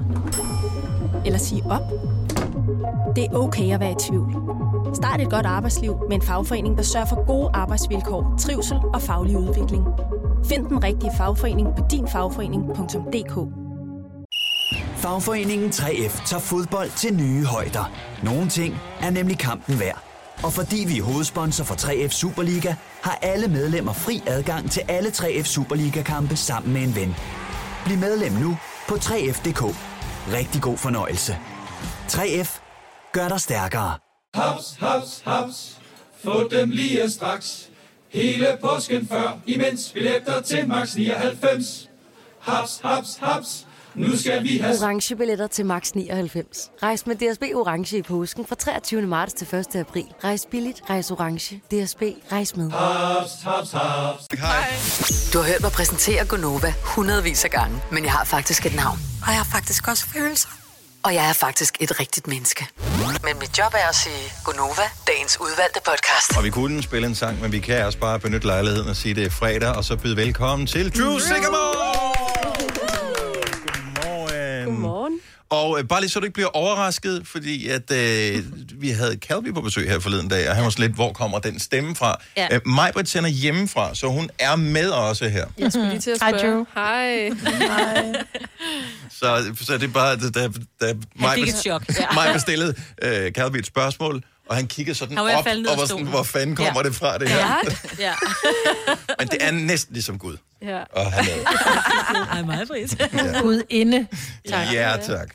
Eller 1.26 1.40
sige 1.40 1.64
op? 1.66 1.82
Det 3.16 3.26
er 3.26 3.34
okay 3.34 3.74
at 3.74 3.80
være 3.80 3.92
i 3.92 3.96
tvivl. 4.00 4.36
Start 4.96 5.22
et 5.22 5.30
godt 5.30 5.46
arbejdsliv 5.46 5.96
med 6.10 6.16
en 6.16 6.22
fagforening, 6.22 6.78
der 6.78 6.84
sørger 6.84 7.06
for 7.06 7.26
gode 7.26 7.50
arbejdsvilkår, 7.54 8.36
trivsel 8.40 8.78
og 8.94 9.02
faglig 9.02 9.38
udvikling. 9.38 9.84
Find 10.46 10.66
den 10.66 10.84
rigtige 10.84 11.12
fagforening 11.18 11.68
på 11.78 11.84
dinfagforening.dk 11.92 13.62
Fagforeningen 14.98 15.70
3F 15.70 16.28
tager 16.28 16.42
fodbold 16.42 16.90
til 16.98 17.14
nye 17.14 17.46
højder. 17.46 17.92
Nogle 18.24 18.50
ting 18.50 18.76
er 19.02 19.10
nemlig 19.10 19.38
kampen 19.38 19.80
værd. 19.80 20.04
Og 20.44 20.54
fordi 20.54 20.86
vi 20.88 20.98
er 20.98 21.04
hovedsponsor 21.04 21.64
for 21.64 21.76
3F 21.76 22.10
Superliga, 22.10 22.76
har 23.02 23.20
alle 23.22 23.48
medlemmer 23.48 23.94
fri 23.94 24.24
adgang 24.28 24.72
til 24.72 24.82
alle 24.88 25.10
3F 25.10 25.44
Superliga-kampe 25.44 26.36
sammen 26.36 26.74
med 26.74 26.82
en 26.82 26.96
ven. 26.96 27.16
Bliv 27.86 27.98
medlem 27.98 28.34
nu 28.34 28.58
på 28.92 28.98
3F.dk. 28.98 29.62
Rigtig 30.34 30.62
god 30.62 30.78
fornøjelse. 30.78 31.38
3F 32.08 32.60
gør 33.12 33.28
dig 33.28 33.42
stærkere. 33.42 33.98
Haps, 34.34 34.78
haps, 34.80 35.22
haps. 35.26 35.78
Få 36.24 36.48
dem 36.48 36.70
lige 36.70 37.10
straks. 37.10 37.70
Hele 38.10 38.58
påsken 38.62 39.08
før, 39.08 39.40
imens 39.46 39.92
billetter 39.94 40.42
til 40.42 40.68
max 40.68 40.96
99. 40.96 41.90
Haps, 42.40 42.80
haps, 42.84 43.18
haps. 43.22 43.68
Nu 43.96 44.18
skal 44.18 44.44
vi 44.44 44.58
have... 44.58 44.76
Orange 44.82 45.16
billetter 45.16 45.48
til 45.48 45.66
max 45.66 45.92
99. 45.92 46.70
Rejs 46.84 47.06
med 47.08 47.16
DSB 47.16 47.44
Orange 47.56 47.98
i 47.98 48.02
påsken 48.02 48.46
fra 48.46 48.56
23. 48.56 49.02
marts 49.02 49.34
til 49.34 49.56
1. 49.56 49.76
april. 49.76 50.06
Rejs 50.24 50.48
billigt, 50.52 50.82
rejs 50.90 51.12
orange. 51.12 51.56
DSB, 51.56 52.02
rejs 52.32 52.56
med. 52.56 52.72
Haps, 52.72 53.32
haps, 53.44 53.72
haps. 53.72 55.32
Du 55.34 55.38
har 55.38 55.46
hørt 55.46 55.62
mig 55.62 55.72
præsentere 55.72 56.26
Gonova 56.26 56.74
hundredvis 56.84 57.44
af 57.46 57.50
gange, 57.52 57.82
men 57.92 58.04
jeg 58.04 58.12
har 58.12 58.24
faktisk 58.26 58.66
et 58.66 58.76
navn. 58.76 59.00
Og 59.22 59.28
jeg 59.28 59.38
har 59.38 59.48
faktisk 59.52 59.88
også 59.88 60.06
følelser. 60.08 60.50
Og 61.04 61.14
jeg 61.14 61.30
er 61.30 61.34
faktisk 61.34 61.78
et 61.80 62.00
rigtigt 62.00 62.28
menneske. 62.28 62.68
Men 63.24 63.40
mit 63.40 63.58
job 63.58 63.74
er 63.74 63.90
at 63.90 63.96
sige 63.96 64.34
Gonova, 64.46 64.82
dagens 65.08 65.38
udvalgte 65.42 65.80
podcast. 65.86 66.38
Og 66.38 66.44
vi 66.44 66.50
kunne 66.50 66.84
spille 66.84 67.08
en 67.08 67.16
sang, 67.16 67.42
men 67.42 67.52
vi 67.52 67.60
kan 67.60 67.86
også 67.86 67.98
bare 68.00 68.20
benytte 68.20 68.48
lejligheden 68.48 68.90
og 68.90 68.96
sige, 68.96 69.16
det 69.16 69.26
er 69.26 69.30
fredag, 69.30 69.70
og 69.76 69.84
så 69.84 69.98
byde 69.98 70.18
velkommen 70.18 70.68
til 70.68 70.98
Drew 70.98 71.20
Sigamore! 71.20 71.92
Godmorgen. 74.66 74.66
Godmorgen. 74.66 75.20
Og 75.52 75.80
øh, 75.80 75.88
bare 75.88 76.02
lige 76.02 76.10
så 76.10 76.20
du 76.20 76.26
ikke 76.26 76.34
bliver 76.34 76.56
overrasket, 76.56 77.22
fordi 77.28 77.68
at 77.68 77.92
øh, 77.92 78.44
vi 78.82 78.90
havde 78.90 79.16
Calvi 79.16 79.52
på 79.52 79.62
besøg 79.62 79.90
her 79.90 80.00
forleden 80.00 80.28
dag, 80.30 80.50
og 80.50 80.56
han 80.56 80.64
var 80.64 80.70
sådan 80.70 80.86
lidt, 80.86 80.96
hvor 80.96 81.14
kommer 81.14 81.40
den 81.40 81.60
stemme 81.60 81.96
fra? 81.96 82.16
Ja. 82.38 82.48
Øh, 82.52 82.62
Majbrit 82.66 83.10
sender 83.10 83.30
hjemmefra, 83.30 83.96
så 83.96 84.08
hun 84.08 84.30
er 84.40 84.56
med 84.56 84.90
også 84.90 85.30
her. 85.30 85.46
Jeg 85.58 85.72
skulle 85.72 85.90
lige 85.90 86.02
til 86.02 86.12
at 86.12 86.18
Hej, 86.22 86.40
spørge. 86.40 86.54
Drew. 86.56 86.66
Hej. 86.76 87.30
Hej. 87.68 88.14
Så, 89.12 89.54
så 89.62 89.74
det 89.78 89.84
er 89.84 89.88
bare, 89.94 90.16
da, 90.16 90.30
da, 90.30 90.50
da 90.82 90.94
Maj 91.16 91.36
fik 91.36 91.48
et 91.48 91.56
chok, 91.56 91.84
ja. 92.00 92.06
Maj 92.16 92.34
bestillede 92.34 92.76
øh, 93.02 93.32
Calvi 93.32 93.60
et 93.60 93.66
spørgsmål, 93.66 94.24
og 94.50 94.56
han 94.56 94.68
kiggede 94.68 94.98
sådan 94.98 95.18
Han 95.18 95.26
var 95.26 95.36
op, 95.38 95.46
og 95.72 95.78
var 95.78 95.86
sådan, 95.86 96.06
hvor 96.06 96.24
fanden 96.24 96.56
kommer 96.56 96.82
Ja. 96.84 96.90
det 96.90 96.96
fra, 96.96 97.18
det 97.18 97.30
her? 97.30 97.38
Ja. 97.38 97.56
ja. 98.08 98.14
Men 99.20 99.28
det 99.28 99.38
er 99.42 99.52
næsten 99.52 99.94
ligesom 99.94 100.18
Gud. 100.20 100.38
Ja. 100.62 100.80
Og 100.94 101.12
han 101.12 101.26
er 101.26 102.26
Ej, 102.32 102.42
meget 102.42 102.68
fris. 102.68 102.98
Gud 103.42 103.62
inde. 103.70 104.08
Tak. 104.50 104.74
Ja, 104.74 104.98
tak. 105.08 105.30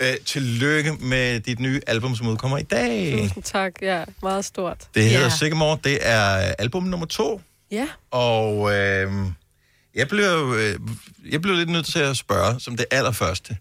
Øh, 0.00 0.16
tillykke 0.24 0.92
med 1.00 1.40
dit 1.40 1.60
nye 1.60 1.80
album, 1.86 2.16
som 2.16 2.28
udkommer 2.28 2.58
i 2.58 2.62
dag. 2.62 3.18
Tusind 3.22 3.42
tak. 3.42 3.72
Ja, 3.82 4.04
meget 4.22 4.44
stort. 4.44 4.88
Det 4.94 5.04
hedder 5.04 5.22
ja. 5.22 5.36
Sycamore. 5.36 5.78
Det 5.84 5.98
er 6.02 6.54
album 6.58 6.82
nummer 6.82 7.06
to. 7.06 7.40
Ja. 7.70 7.88
Og 8.10 8.74
øh, 8.74 9.12
jeg, 9.94 10.08
blev, 10.08 10.54
øh, 10.58 10.80
jeg 11.30 11.42
blev 11.42 11.54
lidt 11.54 11.68
nødt 11.68 11.86
til 11.86 11.98
at 11.98 12.16
spørge, 12.16 12.60
som 12.60 12.76
det 12.76 12.86
allerførste. 12.90 13.56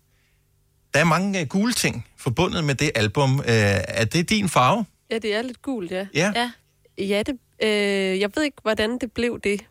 Der 0.94 1.00
er 1.00 1.04
mange 1.04 1.42
øh, 1.42 1.48
gule 1.48 1.74
ting 1.74 2.08
forbundet 2.18 2.64
med 2.64 2.76
det 2.76 2.92
album. 2.96 3.40
Øh, 3.40 3.46
er 3.88 4.06
det 4.06 4.30
din 4.30 4.50
farve? 4.50 4.86
Ja, 5.12 5.18
det 5.18 5.36
er 5.36 5.42
lidt 5.42 5.62
gult, 5.62 5.92
ja. 5.92 6.08
Ja. 6.14 6.34
ja. 6.36 6.52
Ja, 6.98 7.24
det, 7.24 7.38
øh, 7.64 8.20
jeg 8.20 8.30
ved 8.36 8.44
ikke, 8.44 8.58
hvordan 8.62 8.98
det 8.98 9.12
blev 9.12 9.40
det. 9.44 9.62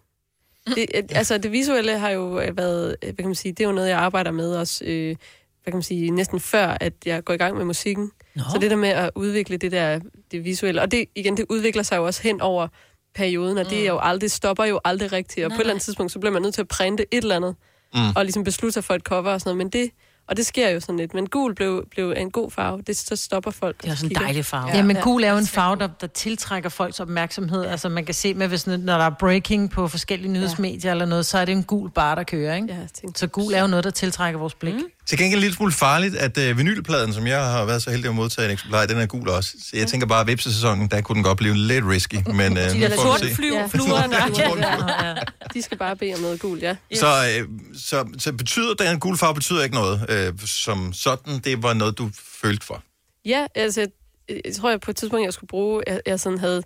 det 0.67 0.87
øh, 0.95 1.03
altså, 1.11 1.39
det 1.39 1.53
visuelle 1.53 1.99
har 1.99 2.11
jo 2.11 2.41
øh, 2.41 2.57
været, 2.57 2.97
øh, 3.03 3.07
hvad 3.07 3.17
kan 3.17 3.27
man 3.27 3.35
sige, 3.35 3.53
det 3.53 3.61
er 3.61 3.69
jo 3.69 3.75
noget, 3.75 3.89
jeg 3.89 3.99
arbejder 3.99 4.31
med 4.31 4.57
også, 4.57 4.85
øh, 4.85 5.17
hvad 5.67 5.73
kan 5.73 5.77
man 5.77 5.83
sige, 5.83 6.11
næsten 6.11 6.41
før, 6.41 6.77
at 6.81 6.93
jeg 7.07 7.25
går 7.25 7.35
i 7.35 7.37
gang 7.37 7.57
med 7.57 7.65
musikken. 7.65 8.11
Nå. 8.35 8.43
Så 8.53 8.59
det 8.59 8.71
der 8.71 8.77
med 8.77 8.89
at 8.89 9.11
udvikle 9.15 9.57
det 9.57 9.73
der, 9.73 10.01
det 10.31 10.45
visuelle, 10.45 10.83
og 10.83 10.91
det, 10.91 11.05
igen, 11.17 11.37
det 11.37 11.45
udvikler 11.49 11.83
sig 11.83 11.97
jo 11.97 12.07
også 12.07 12.23
hen 12.23 12.41
over 12.41 12.69
perioden, 13.15 13.59
og 13.59 13.71
det 13.71 13.83
er 13.83 13.87
jo 13.87 13.99
aldrig, 14.03 14.31
stopper 14.31 14.65
jo 14.65 14.81
aldrig 14.85 15.13
rigtigt, 15.13 15.45
og 15.45 15.49
Nej, 15.49 15.57
på 15.57 15.61
et 15.61 15.63
eller 15.65 15.73
andet 15.75 15.85
tidspunkt, 15.85 16.13
så 16.13 16.19
bliver 16.19 16.33
man 16.33 16.43
nødt 16.43 16.55
til 16.55 16.61
at 16.61 16.69
printe 16.69 17.03
et 17.13 17.23
eller 17.23 17.37
andet, 17.37 17.55
Mm. 17.95 18.01
og 18.17 18.25
ligesom 18.25 18.45
beslutte 18.45 18.73
sig 18.73 18.85
for 18.85 18.95
et 18.95 19.03
cover 19.03 19.31
og 19.31 19.41
sådan 19.41 19.49
noget, 19.57 19.57
men 19.57 19.69
det, 19.83 19.91
og 20.29 20.37
det 20.37 20.47
sker 20.47 20.69
jo 20.69 20.81
sådan 20.81 20.97
lidt, 20.97 21.15
men 21.15 21.27
gul 21.27 21.55
blev, 21.55 21.87
blev 21.91 22.15
en 22.17 22.31
god 22.31 22.51
farve, 22.51 22.83
det 22.87 22.97
så 22.97 23.17
stopper 23.17 23.51
folk. 23.51 23.83
Det 23.83 23.89
er 23.89 23.93
også 23.93 24.07
en 24.07 24.15
dejlig 24.15 24.45
farve. 24.45 24.69
Ja, 24.77 24.83
men 24.83 24.97
gul 24.97 25.25
er 25.25 25.31
jo 25.33 25.39
en 25.39 25.47
farve, 25.47 25.77
der, 25.77 25.87
der 26.01 26.07
tiltrækker 26.07 26.69
folks 26.69 27.01
opmærksomhed. 27.01 27.65
Altså 27.65 27.89
man 27.89 28.05
kan 28.05 28.15
se 28.15 28.35
med, 28.35 28.49
hvis, 28.49 28.67
når 28.67 28.77
der 28.77 29.05
er 29.05 29.11
breaking 29.11 29.71
på 29.71 29.89
forskellige 29.89 30.33
nyhedsmedier 30.33 30.91
eller 30.91 31.07
noget, 31.07 31.27
så 31.27 31.39
er 31.39 31.45
det 31.45 31.53
en 31.53 31.63
gul 31.65 31.91
bar, 31.91 32.15
der 32.15 32.23
kører, 32.23 32.55
ikke? 32.55 32.69
Ja, 32.69 33.09
så 33.15 33.27
gul 33.27 33.55
er 33.55 33.61
jo 33.61 33.67
noget, 33.67 33.85
der 33.85 33.91
tiltrækker 33.91 34.39
vores 34.41 34.55
blik. 34.55 34.75
Mm. 34.75 34.83
Til 35.07 35.19
gengæld 35.19 35.39
en 35.39 35.41
lille 35.41 35.57
smule 35.57 35.73
farligt, 35.73 36.15
at 36.15 36.39
øh, 36.39 36.59
vinylpladen, 36.59 37.13
som 37.13 37.27
jeg 37.27 37.45
har 37.45 37.65
været 37.65 37.83
så 37.83 37.91
heldig 37.91 38.09
at 38.09 38.15
modtage 38.15 38.47
en 38.47 38.53
eksemplar 38.53 38.87
den 38.87 38.97
er 38.97 39.07
gul 39.07 39.29
også. 39.29 39.51
Så 39.51 39.77
jeg 39.77 39.87
tænker 39.87 40.07
bare, 40.07 40.21
at 40.21 40.27
vipsesæsonen, 40.27 40.89
der 40.89 41.01
kunne 41.01 41.17
den 41.17 41.25
godt 41.25 41.39
blive 41.39 41.55
lidt 41.55 41.85
risky. 41.85 42.15
Men 42.41 42.57
øh, 42.57 42.63
De 42.63 42.81
der 42.81 43.35
flyver, 43.35 43.69
fluerne. 43.69 44.17
Ja. 45.07 45.15
De 45.55 45.63
skal 45.63 45.79
bare 45.79 45.97
bede 45.97 46.15
om 46.15 46.21
noget 46.21 46.41
gult, 46.41 46.63
ja. 46.63 46.77
Så, 46.95 47.07
øh, 47.07 47.49
så, 47.79 48.09
så 48.19 48.33
betyder 48.33 48.75
den 48.75 49.01
gule 49.01 49.19
farve 49.19 49.35
betyder 49.35 49.63
ikke 49.65 49.75
noget, 49.75 50.07
øh, 50.09 50.33
som 50.47 50.93
sådan, 50.93 51.39
det 51.39 51.63
var 51.63 51.75
noget, 51.75 51.99
du 51.99 52.11
følte 52.43 52.67
for. 52.67 52.83
Ja, 53.25 53.47
altså, 53.55 53.81
jeg, 53.81 53.89
jeg 54.45 54.55
tror, 54.55 54.71
jeg 54.71 54.81
på 54.81 54.91
et 54.91 54.97
tidspunkt, 54.97 55.25
jeg 55.25 55.33
skulle 55.33 55.49
bruge, 55.49 55.83
jeg, 55.87 56.01
jeg 56.07 56.21
sådan 56.21 56.39
havde, 56.39 56.63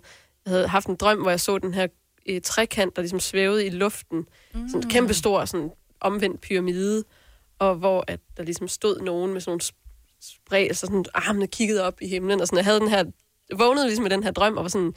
havde 0.47 0.67
haft 0.67 0.87
en 0.87 0.95
drøm, 0.95 1.17
hvor 1.21 1.29
jeg 1.29 1.39
så 1.39 1.57
den 1.57 1.73
her 1.73 1.87
øh, 2.29 2.41
trekant, 2.41 2.95
der 2.95 3.01
ligesom 3.01 3.19
svævede 3.19 3.65
i 3.65 3.69
luften. 3.69 4.17
Mm. 4.53 4.69
Sådan 4.69 4.83
en 4.83 4.89
kæmpe 4.89 5.13
stor, 5.13 5.45
sådan 5.45 5.69
omvendt 6.01 6.41
pyramide, 6.41 7.03
og 7.61 7.75
hvor 7.75 8.03
at 8.07 8.19
der 8.37 8.43
ligesom 8.43 8.67
stod 8.67 8.99
nogen 9.01 9.33
med 9.33 9.41
sådan 9.41 9.51
nogle 9.51 9.61
sp- 9.63 10.17
spredel, 10.45 10.75
så 10.75 10.79
sådan 10.85 11.05
armene 11.13 11.47
kiggede 11.47 11.83
op 11.83 12.01
i 12.01 12.07
himlen, 12.07 12.41
og 12.41 12.47
sådan, 12.47 12.57
jeg 12.57 12.65
havde 12.65 12.79
den 12.79 12.87
her, 12.89 13.03
vågnede 13.55 13.85
ligesom 13.85 14.01
med 14.03 14.09
den 14.11 14.23
her 14.23 14.31
drøm, 14.31 14.57
og 14.57 14.63
var 14.63 14.69
sådan, 14.69 14.93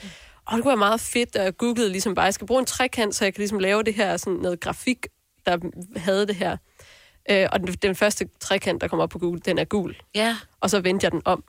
åh, 0.52 0.56
det 0.56 0.62
kunne 0.62 0.68
være 0.70 0.76
meget 0.76 1.00
fedt, 1.00 1.36
og 1.36 1.44
jeg 1.44 1.56
googlede 1.56 1.88
ligesom 1.88 2.14
bare, 2.14 2.24
jeg 2.24 2.34
skal 2.34 2.46
bruge 2.46 2.60
en 2.60 2.66
trekant, 2.66 3.14
så 3.14 3.24
jeg 3.24 3.34
kan 3.34 3.40
ligesom 3.40 3.58
lave 3.58 3.82
det 3.82 3.94
her, 3.94 4.16
sådan 4.16 4.32
noget 4.38 4.60
grafik, 4.60 5.06
der 5.46 5.58
havde 5.96 6.26
det 6.26 6.34
her. 6.36 6.56
Øh, 7.30 7.48
og 7.52 7.60
den, 7.60 7.68
den 7.68 7.94
første 7.94 8.28
trekant, 8.40 8.80
der 8.80 8.88
kommer 8.88 9.02
op 9.04 9.10
på 9.10 9.18
Google, 9.18 9.40
den 9.40 9.58
er 9.58 9.64
gul. 9.64 9.96
Ja. 10.14 10.36
Og 10.60 10.70
så 10.70 10.80
vendte 10.80 11.04
jeg 11.04 11.12
den 11.12 11.22
om. 11.24 11.44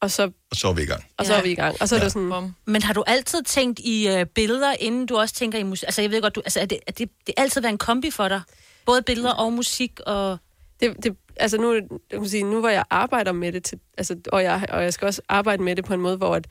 Og 0.00 0.10
så, 0.10 0.22
Og 0.50 0.56
så 0.56 0.68
er 0.68 0.72
vi 0.72 0.82
i 0.82 0.86
gang. 0.86 1.04
og 1.16 1.26
så 1.26 1.32
Ja. 1.32 1.38
er 1.38 1.42
vi 1.42 1.50
i 1.50 1.54
gang. 1.54 1.76
Og 1.80 1.88
så 1.88 1.94
ja. 1.94 2.00
er 2.00 2.04
det 2.04 2.12
sådan... 2.12 2.54
Men 2.64 2.82
har 2.82 2.92
du 2.92 3.04
altid 3.06 3.42
tænkt 3.42 3.78
i 3.78 4.08
øh, 4.08 4.26
billeder, 4.26 4.72
inden 4.80 5.06
du 5.06 5.16
også 5.16 5.34
tænker 5.34 5.58
i 5.58 5.62
musik? 5.62 5.86
Altså, 5.86 6.02
jeg 6.02 6.10
ved 6.10 6.22
godt, 6.22 6.34
du, 6.34 6.40
altså, 6.44 6.60
er 6.60 6.64
det, 6.66 6.78
er 6.86 6.92
det, 6.92 7.10
det 7.26 7.34
altid 7.36 7.60
været 7.60 7.72
en 7.72 7.78
kombi 7.78 8.10
for 8.10 8.28
dig? 8.28 8.40
Både 8.86 9.02
billeder 9.02 9.32
og 9.32 9.52
musik 9.52 10.00
og... 10.06 10.38
Det, 10.80 11.04
det, 11.04 11.16
altså 11.36 11.58
nu, 11.58 11.74
jeg 11.74 11.82
kan 12.12 12.28
sige, 12.28 12.42
nu 12.42 12.60
hvor 12.60 12.68
jeg 12.68 12.84
arbejder 12.90 13.32
med 13.32 13.52
det, 13.52 13.64
til, 13.64 13.80
altså, 13.98 14.16
og, 14.32 14.42
jeg, 14.42 14.66
og 14.68 14.82
jeg 14.82 14.92
skal 14.92 15.06
også 15.06 15.22
arbejde 15.28 15.62
med 15.62 15.76
det 15.76 15.84
på 15.84 15.94
en 15.94 16.00
måde, 16.00 16.16
hvor 16.16 16.34
at, 16.34 16.46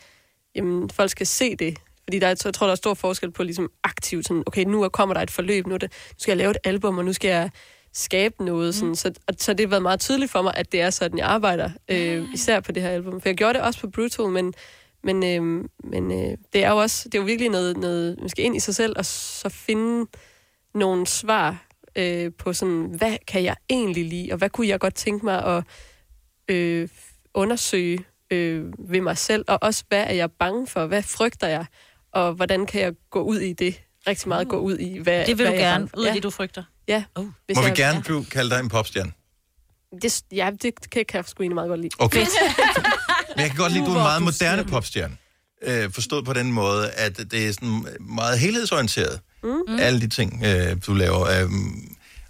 jamen, 0.55 0.89
folk 0.89 1.09
skal 1.11 1.27
se 1.27 1.55
det. 1.55 1.77
Fordi 2.03 2.19
der, 2.19 2.27
er- 2.27 2.41
jeg 2.45 2.53
tror, 2.53 2.67
der 2.67 2.71
er 2.71 2.75
stor 2.75 2.93
forskel 2.93 3.31
på 3.31 3.43
ligesom 3.43 3.69
aktivt, 3.83 4.27
sådan, 4.27 4.43
okay, 4.45 4.63
nu 4.63 4.89
kommer 4.89 5.13
der 5.13 5.21
et 5.21 5.31
forløb, 5.31 5.67
nu, 5.67 5.73
det, 5.73 5.83
nu 5.83 6.15
skal 6.17 6.31
jeg 6.31 6.37
lave 6.37 6.51
et 6.51 6.57
album, 6.63 6.97
og 6.97 7.05
nu 7.05 7.13
skal 7.13 7.29
jeg 7.29 7.49
skabe 7.93 8.45
noget. 8.45 8.75
Sådan, 8.75 8.95
så, 8.95 9.13
og, 9.27 9.33
så 9.37 9.53
det 9.53 9.65
har 9.65 9.69
været 9.69 9.81
meget 9.81 9.99
tydeligt 9.99 10.31
for 10.31 10.41
mig, 10.41 10.53
at 10.55 10.71
det 10.71 10.81
er 10.81 10.89
sådan, 10.89 11.17
jeg 11.17 11.27
arbejder, 11.27 11.69
øh, 11.89 12.25
især 12.33 12.59
på 12.59 12.71
det 12.71 12.83
her 12.83 12.89
album. 12.89 13.21
For 13.21 13.29
jeg 13.29 13.35
gjorde 13.35 13.53
det 13.53 13.61
også 13.61 13.79
på 13.79 13.89
Brutal, 13.89 14.25
men, 14.25 14.53
men, 15.03 15.23
øh, 15.23 15.65
men 15.83 16.11
øh, 16.11 16.37
det 16.53 16.63
er 16.65 16.69
jo 16.69 16.77
også, 16.77 17.09
det 17.09 17.15
er 17.15 17.19
jo 17.21 17.25
virkelig 17.25 17.49
noget, 17.51 17.77
noget, 17.77 18.17
man 18.19 18.29
skal 18.29 18.45
ind 18.45 18.55
i 18.55 18.59
sig 18.59 18.75
selv, 18.75 18.93
og 18.97 19.05
så 19.05 19.49
finde 19.49 20.05
nogle 20.73 21.07
svar 21.07 21.65
øh, 21.95 22.31
på 22.37 22.53
sådan, 22.53 22.93
hvad 22.97 23.17
kan 23.27 23.43
jeg 23.43 23.55
egentlig 23.69 24.05
lide, 24.05 24.31
og 24.31 24.37
hvad 24.37 24.49
kunne 24.49 24.67
jeg 24.67 24.79
godt 24.79 24.95
tænke 24.95 25.25
mig 25.25 25.45
at 25.57 25.63
øh, 26.55 26.89
undersøge 27.33 27.99
øh, 28.31 28.65
ved 28.91 29.01
mig 29.01 29.17
selv, 29.17 29.45
og 29.47 29.59
også 29.61 29.83
hvad 29.87 30.03
er 30.03 30.13
jeg 30.13 30.31
bange 30.31 30.67
for, 30.67 30.85
hvad 30.85 31.03
frygter 31.03 31.47
jeg, 31.47 31.65
og 32.13 32.33
hvordan 32.33 32.65
kan 32.65 32.81
jeg 32.81 32.93
gå 33.09 33.21
ud 33.21 33.39
i 33.39 33.53
det, 33.53 33.81
rigtig 34.07 34.27
meget 34.27 34.47
gå 34.47 34.57
ud 34.59 34.77
i, 34.77 34.97
hvad 34.99 35.25
Det 35.25 35.27
vil 35.27 35.35
hvad 35.35 35.45
du 35.45 35.51
jeg 35.61 35.67
er 35.67 35.71
gerne, 35.71 35.89
ud 35.97 36.03
af 36.03 36.09
ja. 36.09 36.13
det, 36.15 36.23
du 36.23 36.29
frygter. 36.29 36.63
Ja. 36.87 37.03
Oh. 37.15 37.25
Hvis 37.45 37.55
Må 37.55 37.61
vi 37.61 37.67
jeg- 37.67 37.75
gerne 37.75 38.01
Drew, 38.01 38.23
kalde 38.23 38.49
dig 38.49 38.59
en 38.59 38.69
popstjerne? 38.69 39.11
Det, 40.01 40.21
ja, 40.31 40.49
det 40.61 40.89
kan, 40.91 41.05
kan 41.05 41.17
jeg 41.17 41.25
sgu 41.27 41.43
egentlig 41.43 41.55
meget 41.55 41.67
godt 41.69 41.79
lide. 41.81 41.91
Okay. 41.99 42.19
Men 43.35 43.39
jeg 43.39 43.47
kan 43.49 43.57
godt 43.57 43.71
lide, 43.73 43.83
at 43.83 43.87
du 43.89 43.93
er 43.93 43.97
en 43.97 44.03
meget 44.03 44.21
moderne 44.21 44.63
popstjerne. 44.65 45.17
Øh, 45.61 45.91
forstået 45.91 46.25
på 46.25 46.33
den 46.33 46.51
måde, 46.51 46.91
at 46.91 47.17
det 47.31 47.47
er 47.47 47.51
sådan 47.51 47.85
meget 47.99 48.39
helhedsorienteret. 48.39 49.19
Mm. 49.43 49.79
Alle 49.79 50.01
de 50.01 50.07
ting, 50.07 50.43
øh, 50.45 50.77
du 50.87 50.93
laver. 50.93 51.27
Øh, 51.27 51.49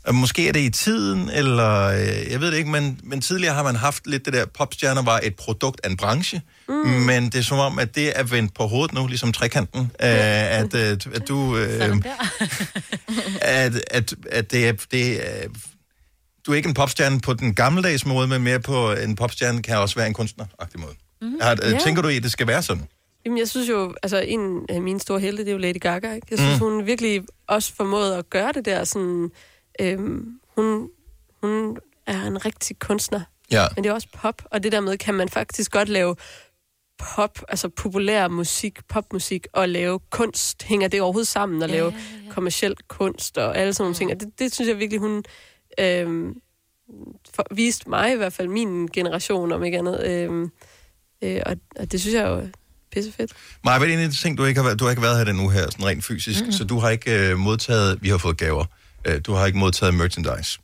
og 0.04 0.16
måske 0.16 0.48
er 0.48 0.52
det 0.52 0.60
i 0.60 0.70
tiden, 0.70 1.30
eller 1.30 1.88
øh, 1.88 2.32
jeg 2.32 2.42
ved 2.42 2.52
det 2.52 2.58
ikke, 2.58 2.70
men, 2.70 3.00
men 3.04 3.22
tidligere 3.22 3.54
har 3.54 3.64
man 3.64 3.76
haft 3.76 4.08
lidt 4.08 4.26
det 4.26 4.34
der, 4.34 4.46
popstjerner 4.46 5.02
var 5.02 5.20
et 5.24 5.36
produkt 5.36 5.82
af 5.84 5.90
en 5.90 5.98
branche, 5.98 6.42
mm. 6.70 6.76
men 6.76 7.26
det 7.26 7.36
er 7.36 7.42
som 7.42 7.60
om, 7.60 7.80
at 7.80 7.96
det 7.96 8.20
er 8.20 8.24
vendt 8.24 8.54
på 8.54 8.68
hovedet 8.68 8.94
nu, 8.94 9.08
ligesom 9.08 9.32
trekanten, 9.34 9.82
øh, 9.82 9.90
at, 10.60 10.74
øh, 10.74 10.98
at 11.14 11.28
du... 11.28 11.58
Øh, 11.58 11.98
at, 13.42 13.82
at, 13.92 14.16
at 14.32 14.52
det 14.52 14.68
er, 14.68 14.74
det 14.92 15.28
er, 15.28 15.48
du 16.46 16.52
er 16.52 16.56
ikke 16.56 16.68
en 16.68 16.74
popstjerne 16.74 17.20
på 17.20 17.34
den 17.34 17.56
gammeldags 17.56 18.06
måde, 18.06 18.28
men 18.28 18.44
mere 18.44 18.60
på 18.60 18.92
en 18.92 19.16
popstjerne 19.16 19.62
kan 19.62 19.78
også 19.78 19.96
være 19.96 20.08
en 20.08 20.14
kunstner-agtig 20.14 20.80
måde. 20.80 20.94
Mm. 21.22 21.38
Har, 21.42 21.58
Ja. 21.64 21.78
Tænker 21.78 22.02
du 22.02 22.08
i, 22.08 22.18
at 22.18 22.24
det 22.24 22.32
skal 22.32 22.48
være 22.48 22.64
sådan? 22.64 22.84
Jamen, 23.26 23.38
jeg 23.38 23.50
synes 23.50 23.70
jo, 23.70 23.94
altså 24.04 24.18
en 24.20 24.66
af 24.70 24.82
mine 24.82 25.00
store 25.00 25.20
helte, 25.20 25.44
det 25.44 25.50
er 25.50 25.54
jo 25.54 25.58
Lady 25.58 25.80
Gaga, 25.80 26.14
ikke? 26.14 26.28
Jeg 26.30 26.40
synes, 26.40 26.60
Mm. 26.62 26.68
mm. 26.68 26.74
hun 26.74 26.86
virkelig 26.86 27.24
også 27.48 27.74
formåede 27.76 28.18
at 28.18 28.30
gøre 28.30 28.52
det 28.52 28.66
der 28.66 28.84
sådan... 28.84 29.32
Øhm, 29.82 30.40
hun, 30.56 30.90
hun 31.44 31.78
er 32.06 32.22
en 32.24 32.46
rigtig 32.46 32.80
kunstner. 32.80 33.22
Ja. 33.52 33.66
Men 33.76 33.84
det 33.84 33.90
er 33.90 33.94
også 33.94 34.08
pop, 34.14 34.42
og 34.52 34.64
det 34.64 34.72
der 34.72 34.80
med, 34.82 34.98
kan 34.98 35.14
man 35.14 35.30
faktisk 35.30 35.72
godt 35.72 35.90
lave 35.90 36.16
pop, 37.16 37.40
altså 37.50 37.70
populær 37.70 38.28
musik, 38.28 38.80
popmusik, 38.88 39.48
og 39.54 39.70
lave 39.70 40.00
kunst. 40.10 40.64
Hænger 40.64 40.88
det 40.88 41.02
overhovedet 41.02 41.28
sammen, 41.28 41.62
og 41.64 41.70
Ja, 41.70 41.76
lave 41.76 41.88
ja, 41.90 42.26
ja. 42.28 42.32
kommersiel 42.32 42.76
kunst 42.88 43.38
og 43.38 43.58
alle 43.58 43.74
sådan 43.74 43.84
nogle 43.84 43.96
ting. 43.96 44.12
Og 44.12 44.20
det, 44.20 44.40
det 44.40 44.54
synes 44.56 44.68
jeg 44.70 44.80
virkelig, 44.80 45.00
hun 45.00 45.24
øhm, 45.80 46.36
for, 47.34 47.46
viste 47.52 47.90
mig 47.90 48.14
i 48.14 48.16
hvert 48.18 48.34
fald, 48.34 48.48
min 48.48 48.88
generation, 48.88 49.52
om 49.52 49.64
ikke 49.64 49.78
andet. 49.78 50.04
Øhm, 50.08 50.52
øh, 51.22 51.42
og, 51.46 51.56
og 51.80 51.92
det 51.92 52.02
synes 52.02 52.14
jeg 52.16 52.28
jo 52.28 52.48
pissefedt. 52.94 53.32
Maja, 53.64 53.78
hvad 53.78 53.88
er 53.88 53.94
en 53.94 54.00
af 54.00 54.10
de 54.10 54.16
ting, 54.16 54.38
du 54.38 54.46
ikke 54.46 54.60
har 54.60 54.66
været, 54.66 54.80
du 54.80 54.84
har 54.84 54.90
ikke 54.92 55.02
været 55.02 55.18
her 55.18 55.24
den 55.24 55.40
uge 55.40 55.52
her, 55.54 55.62
sådan 55.72 55.86
rent 55.86 56.06
fysisk, 56.06 56.40
mm-hmm. 56.40 56.52
så 56.52 56.64
du 56.64 56.80
har 56.80 56.90
ikke 56.90 57.30
øh, 57.30 57.38
modtaget, 57.38 57.98
vi 58.02 58.10
har 58.10 58.18
fået 58.18 58.38
gaver, 58.38 58.66
øh, 59.06 59.22
du 59.26 59.34
har 59.34 59.46
ikke 59.46 59.58
modtaget 59.58 59.94
merchandise. 59.94 60.60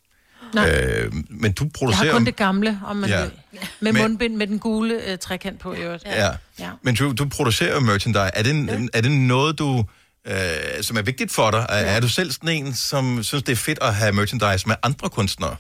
Øh, 0.58 1.14
men 1.30 1.52
du 1.52 1.64
Jeg 1.64 1.72
producerer... 1.74 2.06
har 2.06 2.12
kun 2.12 2.26
det 2.26 2.36
gamle, 2.36 2.80
om 2.86 2.96
man 2.96 3.10
Ja. 3.10 3.18
ja. 3.20 3.24
vil. 3.24 3.32
Med 3.80 3.92
Men- 3.94 4.02
mundbind 4.02 4.36
med 4.36 4.48
den 4.48 4.60
gule 4.60 5.12
øh, 5.12 5.18
trekant 5.18 5.60
på 5.60 5.74
i 5.74 5.78
øvrigt. 5.78 6.04
Ja. 6.06 6.30
ja. 6.60 6.70
Men 6.82 6.96
du, 6.96 7.12
du 7.14 7.26
producerer 7.30 7.80
merchandise. 7.80 8.20
Er 8.34 8.44
det, 8.44 8.50
en, 8.52 8.90
er 8.94 9.02
det 9.02 9.12
noget, 9.12 9.60
du, 9.60 9.86
øh, 10.28 10.36
som 10.82 10.98
er 10.98 11.02
vigtigt 11.02 11.32
for 11.32 11.52
dig? 11.52 11.66
Er, 11.70 11.76
er 11.76 12.00
du 12.00 12.08
selv 12.10 12.32
sådan 12.32 12.50
en, 12.50 12.74
som 12.74 13.24
synes, 13.24 13.44
det 13.44 13.52
er 13.52 13.56
fedt 13.56 13.80
at 13.82 13.96
have 13.96 14.12
merchandise 14.14 14.68
med 14.68 14.76
andre 14.84 15.10
kunstnere? 15.10 15.56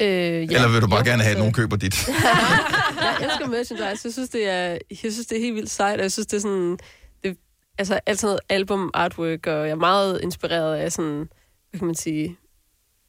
Øh, 0.00 0.06
ja. 0.08 0.40
Eller 0.40 0.68
vil 0.68 0.80
du 0.80 0.86
bare 0.86 0.98
Jo, 0.98 1.04
gerne 1.04 1.22
have, 1.22 1.32
at 1.32 1.38
nogen 1.38 1.52
køber 1.52 1.76
dit? 1.76 2.08
jeg 3.02 3.16
elsker 3.20 3.46
merchandise. 3.46 4.00
Jeg 4.04 4.12
synes, 4.12 4.28
det 4.28 4.48
er, 4.48 4.78
jeg 4.90 5.12
synes, 5.12 5.26
det 5.26 5.38
er 5.38 5.42
helt 5.42 5.54
vildt 5.54 5.70
sejt, 5.70 5.98
og 5.98 6.02
jeg 6.02 6.12
synes, 6.12 6.26
det 6.26 6.36
er 6.36 6.40
sådan... 6.40 6.78
Det, 7.24 7.36
altså, 7.78 8.00
alt 8.06 8.20
sådan 8.20 8.28
noget 8.28 8.40
album 8.48 8.90
artwork, 8.94 9.46
og 9.46 9.62
jeg 9.62 9.70
er 9.70 9.74
meget 9.74 10.20
inspireret 10.22 10.76
af 10.76 10.92
sådan, 10.92 11.28
hvad 11.70 11.78
kan 11.78 11.86
man 11.86 11.94
sige, 11.94 12.36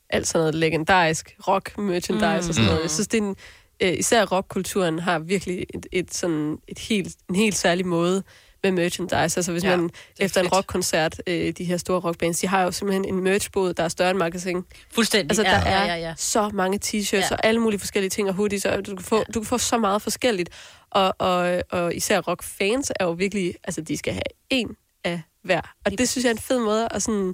alt 0.09 0.27
sådan 0.27 0.41
noget 0.41 0.55
legendarisk 0.55 1.35
rock 1.47 1.77
merchandise 1.77 2.41
mm. 2.41 2.49
og 2.49 2.55
sådan 2.55 2.65
noget. 2.65 2.79
Mm. 2.79 2.83
Jeg 2.83 2.91
synes, 2.91 3.07
det 3.07 3.17
er 3.17 3.23
en, 3.23 3.35
øh, 3.83 3.99
især 3.99 4.25
rockkulturen 4.25 4.99
har 4.99 5.19
virkelig 5.19 5.65
et, 5.73 5.85
et 5.91 6.13
sådan, 6.13 6.57
et 6.67 6.79
helt, 6.79 7.15
en 7.29 7.35
helt 7.35 7.55
særlig 7.55 7.85
måde 7.87 8.23
med 8.63 8.71
merchandise. 8.71 9.15
Altså 9.15 9.51
hvis 9.51 9.63
Ja, 9.63 9.69
ja, 9.69 9.77
man 9.77 9.85
er 9.85 10.25
efter 10.25 10.41
en 10.41 10.45
fedt. 10.45 10.55
rockkoncert, 10.55 11.21
øh, 11.27 11.53
de 11.57 11.63
her 11.63 11.77
store 11.77 11.99
rockbands, 11.99 12.39
de 12.39 12.47
har 12.47 12.61
jo 12.63 12.71
simpelthen 12.71 13.05
en 13.05 13.23
merchbod, 13.23 13.73
der 13.73 13.83
er 13.83 13.87
større 13.87 14.09
end 14.09 14.17
magasin. 14.17 14.63
Fuldstændig. 14.93 15.31
Altså, 15.31 15.43
Ja, 15.43 15.49
der 15.49 15.57
er 15.65 15.85
ja, 15.85 15.93
ja, 15.95 16.07
ja. 16.07 16.13
så 16.17 16.49
mange 16.53 16.79
t-shirts 16.85 17.15
Ja. 17.31 17.35
og 17.35 17.45
alle 17.45 17.59
mulige 17.59 17.79
forskellige 17.79 18.09
ting 18.09 18.27
og 18.29 18.33
hoodies, 18.35 18.65
og 18.65 18.85
du 18.85 18.95
kan 18.95 19.05
få, 19.05 19.23
du 19.33 19.39
kan 19.39 19.45
få 19.47 19.57
så 19.57 19.77
meget 19.77 20.01
forskelligt. 20.01 20.49
Og, 20.91 21.15
og, 21.19 21.61
og 21.71 21.95
især 21.95 22.19
rockfans 22.21 22.91
er 22.99 23.05
jo 23.05 23.11
virkelig, 23.11 23.55
altså 23.63 23.81
de 23.81 23.97
skal 23.97 24.13
have 24.13 24.21
en 24.49 24.75
af 25.03 25.21
hver. 25.43 25.61
Og 25.85 25.91
det 25.97 26.09
synes 26.09 26.23
jeg 26.25 26.29
er 26.29 26.35
en 26.35 26.41
fed 26.41 26.59
måde 26.59 26.87
at 26.91 27.01
sådan, 27.03 27.33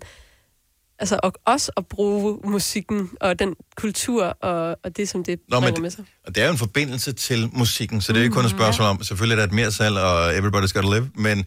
altså 1.00 1.20
og 1.24 1.34
også 1.45 1.72
at 1.78 1.88
bruge 1.88 2.39
musikken 2.43 3.10
og 3.22 3.39
den 3.39 3.56
kultur 3.76 4.24
og, 4.24 4.78
og 4.84 4.98
det, 4.98 5.10
som 5.10 5.24
det 5.24 5.39
Nå, 5.50 5.60
bringer 5.60 5.82
med 5.82 5.89
sig. 5.89 6.06
Og 6.26 6.36
det 6.36 6.41
er 6.41 6.48
jo 6.48 6.52
en 6.52 6.58
forbindelse 6.58 7.14
til 7.14 7.50
musikken, 7.54 8.02
så 8.02 8.14
det 8.14 8.20
er 8.20 8.22
jo 8.22 8.24
ikke 8.24 8.36
kun 8.36 8.45
et 8.45 8.52
spørgsmål 8.52 8.88
om, 8.88 9.04
selvfølgelig 9.04 9.34
er 9.34 9.39
der 9.39 9.48
et 9.48 9.54
mere 9.54 9.72
salg, 9.72 9.98
og 9.98 10.38
everybody's 10.38 10.74
gotta 10.74 10.95
live, 10.95 11.10
men, 11.16 11.45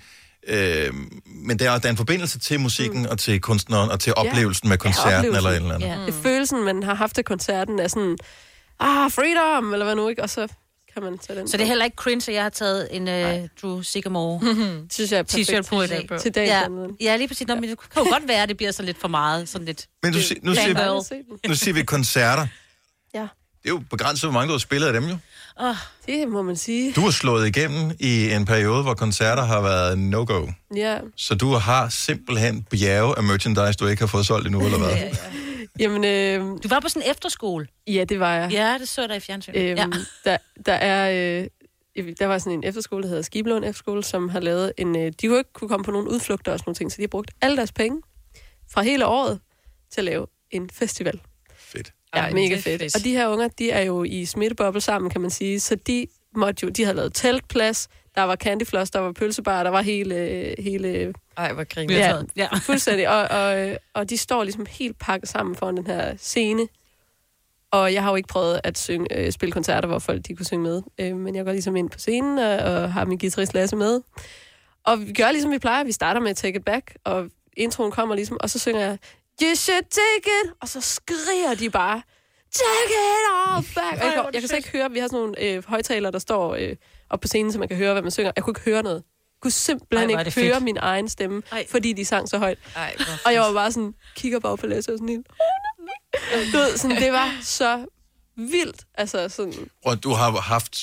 øh, 0.49 0.95
men 1.27 1.59
der 1.59 1.71
er, 1.71 1.79
der 1.79 1.87
er 1.87 1.91
en 1.91 1.97
forbindelse 1.97 2.39
til 2.39 2.61
musikken, 2.61 3.03
mm. 3.03 3.09
og 3.11 3.19
til 3.19 3.41
kunstneren, 3.41 3.91
og 3.91 4.01
til 4.01 4.15
oplevelsen 4.17 4.69
med 4.69 4.79
koncerten, 4.79 5.15
oplevelsen. 5.15 5.37
eller 5.37 5.51
et 5.51 5.57
eller 5.57 5.75
andet. 5.75 5.89
Ja. 5.89 6.07
Det 6.07 6.19
er 6.19 6.23
følelsen, 6.23 6.65
man 6.65 6.83
har 6.83 6.95
haft 6.95 7.19
af 7.19 7.25
koncerten, 7.25 7.79
er 7.79 7.89
sådan, 7.89 8.17
ah, 8.81 9.11
freedom, 9.11 9.73
eller 9.73 9.85
hvad 9.85 9.95
nu, 9.95 10.09
ikke? 10.09 10.23
Og 10.23 10.31
så 10.31 10.49
kan 10.95 11.03
man 11.03 11.19
tage 11.19 11.39
den 11.39 11.49
Så 11.49 11.57
det 11.57 11.63
er 11.63 11.69
heller 11.69 11.85
ikke 11.85 11.95
cringe, 11.95 12.31
at 12.31 12.35
jeg 12.35 12.43
har 12.43 12.49
taget 12.51 12.89
en 12.97 13.03
uh, 13.09 13.49
Drew 13.63 13.83
Sigamore 13.83 14.41
synes 14.93 15.13
jeg 15.13 15.19
er 15.19 15.23
perfekt 15.23 15.51
t-shirt 15.51 15.63
på 15.69 15.83
i 15.83 15.87
dag. 15.87 15.99
t-shirt 16.01 16.07
på. 16.07 16.19
Til 16.19 16.35
dagens 16.35 16.51
ja. 17.01 17.11
ja, 17.11 17.17
lige 17.17 17.29
præcis. 17.29 17.47
Nå, 17.47 17.55
men 17.55 17.63
det 17.71 17.79
kan 17.79 18.03
jo 18.05 18.11
godt 18.11 18.29
være, 18.29 18.43
at 18.43 18.49
det 18.49 18.57
bliver 18.57 18.73
så 18.73 18.83
lidt 18.83 18.99
for 19.01 19.09
meget. 19.09 19.49
Sådan 19.49 19.65
lidt 19.67 19.87
Men 20.03 20.13
du, 20.13 20.21
si- 20.21 20.39
nu, 20.43 20.55
siger, 20.55 21.03
nu 21.49 21.55
siger 21.55 21.75
vi 21.75 21.83
koncerter. 21.83 22.47
Ja. 23.15 23.21
Det 23.63 23.69
er 23.69 23.69
jo 23.69 23.83
begrænset, 23.91 24.25
hvor 24.25 24.33
mange 24.33 24.49
du 24.49 24.53
har 24.53 24.59
spillet 24.59 24.87
af 24.87 24.93
dem 24.93 25.05
jo. 25.09 25.17
Oh. 25.63 25.77
Det 26.07 26.29
må 26.29 26.43
man 26.43 26.57
sige. 26.57 26.93
Du 26.93 27.01
har 27.01 27.11
slået 27.11 27.47
igennem 27.57 27.91
i 27.99 28.31
en 28.33 28.45
periode, 28.45 28.83
hvor 28.83 28.95
koncerter 28.95 29.43
har 29.43 29.61
været 29.61 29.99
no-go. 29.99 30.47
Ja. 30.77 30.99
Så 31.17 31.35
du 31.35 31.53
har 31.53 31.89
simpelthen 31.89 32.63
bjerge 32.63 33.17
af 33.17 33.23
merchandise, 33.23 33.73
du 33.73 33.87
ikke 33.87 34.03
har 34.03 34.07
fået 34.07 34.27
solgt 34.27 34.47
endnu, 34.47 34.65
eller 34.65 34.79
hvad? 34.79 34.97
Jamen, 35.81 36.05
øh, 36.05 36.41
Du 36.63 36.69
var 36.69 36.81
på 36.81 36.89
sådan 36.89 37.03
en 37.07 37.11
efterskole. 37.11 37.67
ja, 37.87 38.05
det 38.05 38.21
var 38.21 38.35
jeg. 38.35 38.53
Ja, 38.53 38.77
det 38.81 38.89
så 38.89 39.01
jeg 39.03 39.09
der 39.09 39.15
i 39.15 39.21
fjernsynet. 39.21 39.57
Øhm, 39.63 39.79
ja. 39.79 39.87
der, 40.25 40.37
der 40.67 40.73
er... 40.73 41.41
Øh, 41.41 41.47
der 42.19 42.27
var 42.27 42.39
sådan 42.39 42.53
en 42.53 42.65
efterskole, 42.65 43.03
der 43.03 43.09
hedder 43.09 43.23
Skiblån 43.23 43.65
Efterskole, 43.65 44.05
som 44.05 44.29
har 44.29 44.41
lavet 44.41 44.73
en... 44.79 44.97
Øh, 44.97 45.13
de 45.21 45.27
kunne 45.27 45.39
ikke 45.39 45.53
kunne 45.53 45.69
komme 45.69 45.85
på 45.85 45.91
nogle 45.91 46.11
udflugter 46.11 46.53
og 46.53 46.59
sådan 46.59 46.69
nogle 46.69 46.77
ting, 46.77 46.93
så 46.93 46.97
de 46.97 47.03
har 47.03 47.09
brugt 47.09 47.31
alle 47.41 47.57
deres 47.57 47.73
penge 47.73 48.03
fra 48.73 48.83
hele 48.83 49.07
året 49.07 49.41
til 49.93 50.01
at 50.01 50.05
lave 50.05 50.27
en 50.51 50.71
festival. 50.73 51.21
Fedt. 51.57 51.93
Ja, 52.15 52.21
Ej, 52.21 52.33
mega 52.33 52.45
det 52.49 52.53
er 52.59 52.63
fedt. 52.63 52.83
fedt. 52.83 52.97
Og 52.97 53.05
de 53.05 53.11
her 53.11 53.29
unger, 53.29 53.49
de 53.49 53.71
er 53.71 53.81
jo 53.83 54.05
i 54.05 54.25
smitteboble 54.25 54.81
sammen, 54.81 55.11
kan 55.11 55.21
man 55.21 55.31
sige, 55.31 55.61
så 55.61 55.75
de 55.75 56.07
måtte 56.37 56.65
jo, 56.67 56.69
de 56.69 56.85
havde 56.85 56.97
lavet 56.97 57.15
teltplads, 57.15 57.89
der 58.15 58.23
var 58.23 58.37
candyfloss, 58.37 58.91
der 58.91 58.99
var 58.99 59.13
pølsebar, 59.13 59.63
der 59.63 59.71
var 59.71 59.83
hele, 59.83 60.55
hele 60.59 61.13
Ej, 61.37 61.53
hvor 61.53 61.65
griner 61.65 61.95
Ja, 61.97 62.07
jeg. 62.17 62.25
ja. 62.37 62.49
fuldstændig. 62.63 63.09
Og, 63.09 63.29
og, 63.41 63.77
og 63.95 64.11
de 64.11 64.17
står 64.19 64.45
ligesom 64.45 64.67
helt 64.71 64.99
pakket 64.99 65.29
sammen 65.29 65.55
foran 65.57 65.77
den 65.77 65.87
her 65.87 66.17
scene. 66.17 66.69
Og 67.73 67.95
jeg 67.95 68.03
har 68.03 68.11
jo 68.11 68.17
ikke 68.17 68.29
prøvet 68.29 68.61
at 68.65 68.79
synge, 68.79 69.17
øh, 69.19 69.33
spille 69.33 69.53
koncerter, 69.53 69.89
hvor 69.89 69.99
folk 69.99 70.27
de 70.29 70.37
kunne 70.37 70.47
synge 70.47 70.63
med. 70.63 70.83
Øh, 70.99 71.17
men 71.17 71.35
jeg 71.35 71.45
går 71.45 71.53
ligesom 71.53 71.77
ind 71.77 71.91
på 71.91 71.99
scenen 71.99 72.39
og, 72.39 72.51
og 72.59 72.93
har 72.93 73.05
min 73.05 73.19
guitarist 73.19 73.55
Lasse 73.55 73.77
med. 73.77 74.01
Og 74.85 75.01
vi 75.07 75.13
gør 75.13 75.31
ligesom 75.31 75.51
vi 75.53 75.59
plejer. 75.59 75.85
Vi 75.85 75.93
starter 75.93 76.21
med 76.21 76.35
Take 76.35 76.59
It 76.59 76.65
Back, 76.65 76.97
og 77.05 77.27
introen 77.57 77.91
kommer 77.93 78.15
ligesom, 78.15 78.37
og 78.41 78.51
så 78.51 78.59
synger 78.59 78.81
jeg 78.81 78.99
You 79.43 79.55
should 79.55 79.83
take 79.91 80.31
it! 80.45 80.53
Og 80.63 80.69
så 80.69 80.81
skriger 80.81 81.55
de 81.59 81.71
bare 81.71 82.03
Take 82.53 82.93
it 82.93 83.25
all 83.47 83.65
back! 83.77 84.01
Og 84.01 84.07
jeg, 84.07 84.15
kan, 84.15 84.25
jeg 84.35 84.43
kan 84.43 84.49
så 84.49 84.57
ikke 84.57 84.71
høre, 84.71 84.91
vi 84.91 84.99
har 84.99 85.07
sådan 85.09 85.19
nogle 85.21 85.43
øh, 85.43 85.65
højtalere, 85.69 86.13
der 86.13 86.19
står 86.19 86.55
øh, 86.55 86.77
op 87.11 87.21
på 87.21 87.29
scenen, 87.29 87.53
så 87.53 87.59
man 87.59 87.69
kan 87.69 87.77
høre, 87.77 87.93
hvad 87.93 88.03
man 88.03 88.11
synger. 88.11 88.33
Jeg 88.37 88.45
kunne 88.45 88.53
ikke 88.53 88.71
høre 88.71 88.83
noget. 88.83 88.97
Jeg 88.97 89.43
kunne 89.43 89.51
simpelthen 89.51 90.11
Ej, 90.11 90.21
ikke 90.21 90.41
høre 90.41 90.55
fedt. 90.55 90.65
min 90.65 90.77
egen 90.81 91.09
stemme, 91.09 91.43
Ej. 91.53 91.67
fordi 91.71 91.93
de 91.93 92.05
sang 92.05 92.29
så 92.29 92.39
højt. 92.39 92.59
Ej, 92.77 92.97
Og 93.25 93.33
jeg 93.33 93.41
var 93.43 93.53
bare 93.53 93.73
sådan, 93.73 93.95
kigger 94.17 94.41
bare 94.41 94.57
på 94.57 94.67
Lasse 94.67 94.93
og 94.93 94.99
sådan 94.99 95.09
helt, 95.09 95.27
du 96.53 96.59
ved, 96.59 96.77
sådan, 96.77 96.97
det 97.03 97.13
var 97.13 97.39
så 97.43 97.87
vildt. 98.37 98.85
Altså 98.95 99.29
sådan, 99.29 99.55
Og 99.85 100.03
du 100.03 100.13
har 100.13 100.31
haft 100.31 100.79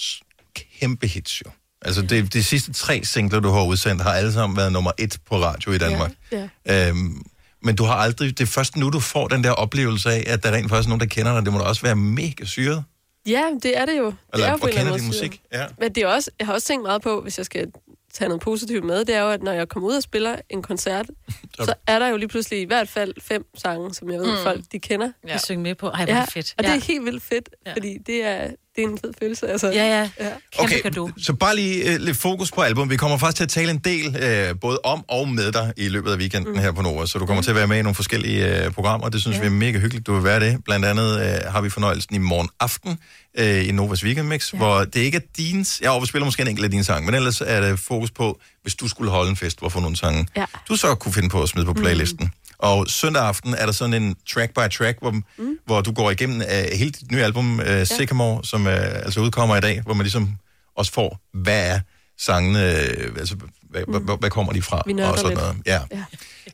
kæmpe 0.80 1.08
hits 1.08 1.42
jo. 1.46 1.52
Altså, 1.82 2.02
det, 2.02 2.34
de 2.34 2.44
sidste 2.44 2.74
tre 2.74 3.02
singler, 3.06 3.40
du 3.40 3.50
har 3.50 3.64
udsendt, 3.66 4.02
har 4.02 4.14
alle 4.14 4.34
sammen 4.34 4.58
været 4.58 4.72
nummer 4.72 4.92
et 4.98 5.18
på 5.26 5.36
radio 5.38 5.72
i 5.72 5.78
Danmark. 5.78 6.12
ja. 6.32 6.50
Øhm, 6.90 7.22
men 7.68 7.76
du 7.76 7.84
har 7.84 7.94
aldrig... 7.94 8.38
Det 8.38 8.44
er 8.44 8.48
først 8.48 8.76
nu, 8.76 8.90
du 8.90 9.00
får 9.00 9.28
den 9.28 9.44
der 9.44 9.52
oplevelse 9.52 10.10
af, 10.10 10.24
at 10.28 10.44
der 10.44 10.52
rent 10.52 10.70
faktisk 10.70 10.88
er 10.88 10.90
nogen, 10.90 11.00
der 11.00 11.06
kender 11.06 11.34
dig. 11.36 11.46
Det 11.46 11.54
må 11.54 11.60
da 11.60 11.64
også 11.64 11.82
være 11.82 11.96
mega 11.96 12.46
syret. 12.46 12.84
Ja, 13.28 13.44
det 13.64 13.78
er 13.78 13.86
det 13.86 13.98
jo. 13.98 14.06
det 14.06 14.16
Eller 14.34 14.46
er 14.46 14.52
jo 14.52 14.54
og 14.54 14.60
på 14.60 14.68
en 14.68 14.74
eller 14.74 14.84
kender 14.84 14.98
din 14.98 15.08
musik. 15.08 15.42
Ja. 15.54 15.66
Men 15.80 15.96
det 15.96 16.04
er 16.04 16.08
også, 16.08 16.32
jeg 16.40 16.48
har 16.48 16.54
også 16.54 16.68
tænkt 16.68 16.84
meget 16.84 17.02
på, 17.02 17.22
hvis 17.22 17.38
jeg 17.38 17.46
skal 17.46 17.68
tage 18.14 18.28
noget 18.30 18.42
positivt 18.42 18.84
med, 18.84 19.06
det 19.06 19.16
er 19.16 19.22
jo, 19.22 19.30
at 19.30 19.44
når 19.44 19.52
jeg 19.52 19.70
kommer 19.70 19.90
ud 19.90 19.96
og 19.96 20.04
spiller 20.04 20.36
en 20.50 20.62
koncert, 20.62 21.06
så 21.66 21.74
er 21.88 22.00
der 22.00 22.08
jo 22.08 22.18
lige 22.18 22.28
pludselig 22.30 22.62
i 22.62 22.66
hvert 22.66 22.90
fald 22.90 23.14
fem 23.22 23.46
sange, 23.58 23.94
som 23.94 24.12
jeg 24.12 24.20
ved, 24.20 24.26
Mm. 24.28 24.32
mm. 24.32 24.44
folk 24.44 24.62
de 24.72 24.80
kender. 24.80 25.10
Ja. 25.28 25.32
Jeg 25.32 25.42
synge 25.42 25.64
med 25.64 25.76
på. 25.76 25.88
Ej, 25.88 26.06
hvor 26.06 26.14
er 26.14 26.24
det 26.24 26.34
fedt. 26.34 26.54
Og 26.58 26.64
det 26.64 26.70
Ja. 26.70 26.76
er 26.76 26.80
helt 26.82 27.06
vildt 27.06 27.24
fedt, 27.24 27.50
ja. 27.66 27.74
fordi 27.74 27.98
det 28.08 28.26
er, 28.26 28.48
det 28.76 28.84
er 28.84 28.88
en 28.88 28.98
fed 28.98 29.12
følelse. 29.20 29.48
Altså. 29.48 29.68
Ja, 29.72 29.74
ja. 30.00 30.10
ja. 30.20 30.68
Kæmpe 30.68 31.00
okay. 31.02 31.12
Så 31.18 31.34
bare 31.34 31.56
lige 31.56 31.94
øh, 31.94 32.00
lidt 32.00 32.18
fokus 32.18 32.52
på 32.52 32.62
album. 32.62 32.90
Vi 32.90 32.98
kommer 32.98 33.18
faktisk 33.18 33.38
til 33.38 33.44
at 33.44 33.50
tale 33.50 33.72
en 33.72 33.78
del 33.78 34.18
øh, 34.24 34.60
både 34.62 34.80
om 34.84 35.06
og 35.08 35.28
med 35.30 35.52
dig 35.52 35.74
i 35.78 35.88
løbet 35.88 36.12
af 36.12 36.18
weekenden 36.18 36.54
mm. 36.54 36.60
her 36.60 36.72
på 36.72 36.82
Nova. 36.82 37.06
Så 37.06 37.20
du 37.20 37.26
kommer 37.26 37.44
til 37.44 37.50
at 37.50 37.56
være 37.56 37.68
med 37.68 37.78
i 37.78 37.82
nogle 37.82 37.96
forskellige 37.96 38.66
øh, 38.66 38.72
programmer. 38.72 39.10
Det 39.10 39.22
synes 39.22 39.38
ja. 39.38 39.42
vi 39.42 39.48
er 39.48 39.52
mega 39.52 39.80
hyggeligt, 39.80 40.08
du 40.08 40.14
vil 40.14 40.24
være 40.24 40.40
det. 40.40 40.64
Blandt 40.66 40.86
andet 40.86 41.20
øh, 41.22 41.52
har 41.52 41.62
vi 41.62 41.70
fornøjelsen 41.70 42.16
i 42.16 42.18
morgen 42.18 42.50
aften 42.60 43.00
øh, 43.38 43.68
i 43.68 43.72
Novas 43.72 44.04
Weekend 44.04 44.28
Mix, 44.28 44.54
ja. 44.54 44.58
hvor 44.58 44.80
det 44.80 45.00
ikke 45.00 45.16
er 45.18 45.22
din... 45.38 45.66
Ja, 45.82 46.00
vi 46.00 46.06
spiller 46.06 46.26
måske 46.26 46.42
en 46.42 46.48
enkelt 46.48 46.66
af 46.66 46.72
dine 46.72 46.84
sange, 46.84 47.06
men 47.06 47.16
ellers 47.16 47.42
er 47.42 47.62
det 47.62 47.80
fokus 47.80 48.12
på, 48.12 48.40
hvis 48.62 48.76
du 48.76 48.88
skulle 48.88 49.12
holde 49.12 49.30
en 49.30 49.36
fest, 49.36 49.60
hvorfor 49.60 49.80
nogle 49.80 49.96
sange 49.98 50.28
Ja. 50.36 50.46
du 50.70 50.76
så 50.76 50.96
kunne 50.96 51.14
finde 51.14 51.30
på 51.30 51.42
at 51.44 51.50
smide 51.50 51.66
på 51.66 51.74
playlisten. 51.74 52.26
Mm. 52.26 52.32
Og 52.60 52.88
søndag 52.88 53.24
aften 53.24 53.54
er 53.54 53.66
der 53.66 53.74
sådan 53.74 54.04
en 54.04 54.16
track 54.34 54.54
by 54.54 54.70
track, 54.78 54.98
hvor, 55.02 55.12
mm. 55.12 55.58
hvor 55.66 55.82
du 55.82 55.92
går 55.92 56.12
igennem 56.12 56.38
uh, 56.42 56.78
hele 56.78 56.92
dit 56.92 57.12
nye 57.12 57.24
album, 57.24 57.60
uh, 57.60 57.84
Sycamore, 57.84 58.44
som 58.44 58.66
uh, 58.66 58.74
altså 58.74 59.20
udkommer 59.20 59.56
i 59.58 59.62
dag, 59.62 59.82
hvor 59.82 59.94
man 59.94 60.04
ligesom 60.04 60.36
også 60.78 60.92
får, 60.92 61.20
hvad 61.34 61.70
er 61.76 61.80
sangene, 62.20 62.60
uh, 62.60 63.20
altså 63.20 63.36
hvad, 63.70 63.82
mm. 63.88 63.94
hvad, 64.06 64.18
hvad 64.20 64.30
kommer 64.30 64.54
de 64.54 64.62
fra? 64.62 64.78
Og 64.78 65.18
sådan 65.18 65.30
lidt. 65.30 65.40
noget. 65.40 65.56
Ja. 65.66 65.80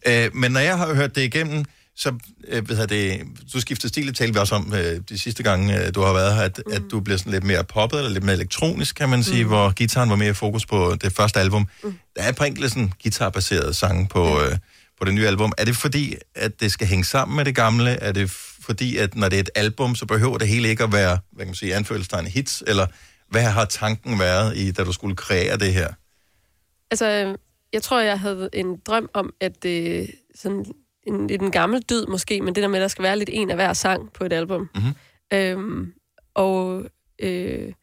ja. 0.05 0.27
Uh, 0.27 0.35
men 0.35 0.51
når 0.51 0.59
jeg 0.59 0.77
har 0.77 0.93
hørt 0.93 1.15
det 1.15 1.21
igennem, 1.21 1.65
så 1.95 2.09
uh, 2.09 2.69
ved 2.69 2.77
jeg, 2.77 2.89
det, 2.89 3.21
du 3.53 3.61
skifter 3.61 3.87
stil, 3.87 4.07
det 4.07 4.15
talte 4.15 4.33
vi 4.33 4.39
også 4.39 4.55
om 4.55 4.67
uh, 4.67 4.77
de 5.09 5.17
sidste 5.17 5.43
gange, 5.43 5.75
uh, 5.75 5.93
du 5.95 6.01
har 6.01 6.13
været 6.13 6.35
her, 6.35 6.41
at, 6.41 6.61
mm. 6.65 6.73
at 6.73 6.81
du 6.91 6.99
bliver 6.99 7.17
sådan 7.17 7.31
lidt 7.31 7.43
mere 7.43 7.63
poppet, 7.63 7.97
eller 7.97 8.11
lidt 8.11 8.23
mere 8.23 8.35
elektronisk, 8.35 8.95
kan 8.95 9.09
man 9.09 9.23
sige, 9.23 9.43
mm. 9.43 9.49
hvor 9.49 9.71
gitaren 9.71 10.09
var 10.09 10.15
mere 10.15 10.33
fokus 10.33 10.65
på 10.65 10.95
det 11.01 11.13
første 11.13 11.39
album. 11.39 11.67
Mm. 11.83 11.93
Der 12.15 12.21
er 12.21 12.29
et 12.29 12.35
par 12.35 12.45
enkelte 12.45 12.69
sådan 12.69 12.91
guitarbaserede 13.03 13.73
sange 13.73 14.07
på, 14.07 14.37
uh, 14.37 14.51
på 14.99 15.05
det 15.05 15.13
nye 15.13 15.27
album. 15.27 15.51
Er 15.57 15.65
det 15.65 15.75
fordi, 15.75 16.15
at 16.35 16.59
det 16.59 16.71
skal 16.71 16.87
hænge 16.87 17.05
sammen 17.05 17.35
med 17.35 17.45
det 17.45 17.55
gamle? 17.55 17.89
Er 17.89 18.11
det 18.11 18.31
fordi, 18.61 18.97
at 18.97 19.15
når 19.15 19.29
det 19.29 19.35
er 19.35 19.41
et 19.41 19.49
album, 19.55 19.95
så 19.95 20.05
behøver 20.05 20.37
det 20.37 20.47
hele 20.47 20.69
ikke 20.69 20.83
at 20.83 20.93
være, 20.93 21.19
hvad 21.31 21.45
kan 21.45 21.49
man 21.49 21.55
sige, 21.55 21.75
anførselstegn 21.75 22.27
hits? 22.27 22.63
Eller 22.67 22.87
hvad 23.29 23.43
har 23.43 23.65
tanken 23.65 24.19
været 24.19 24.57
i, 24.57 24.71
da 24.71 24.83
du 24.83 24.91
skulle 24.91 25.15
kreere 25.15 25.57
det 25.57 25.73
her? 25.73 25.93
Altså, 26.91 27.35
jeg 27.73 27.83
tror, 27.83 27.99
jeg 27.99 28.19
havde 28.19 28.49
en 28.53 28.77
drøm 28.87 29.09
om, 29.13 29.33
at 29.41 29.63
det 29.63 30.11
sådan 30.35 30.65
en, 31.07 31.29
en 31.29 31.51
gammel 31.51 31.81
dyd 31.81 32.05
måske, 32.05 32.41
men 32.41 32.55
det 32.55 32.61
der 32.61 32.67
med, 32.67 32.79
at 32.79 32.81
der 32.81 32.87
skal 32.87 33.03
være 33.03 33.17
lidt 33.19 33.29
en 33.33 33.49
af 33.49 33.55
hver 33.55 33.73
sang 33.73 34.13
på 34.13 34.23
et 34.23 34.33
album. 34.33 34.69
Mm-hmm. 34.75 34.93
Øhm, 35.33 35.93
og 36.33 36.85
øh, 37.19 37.73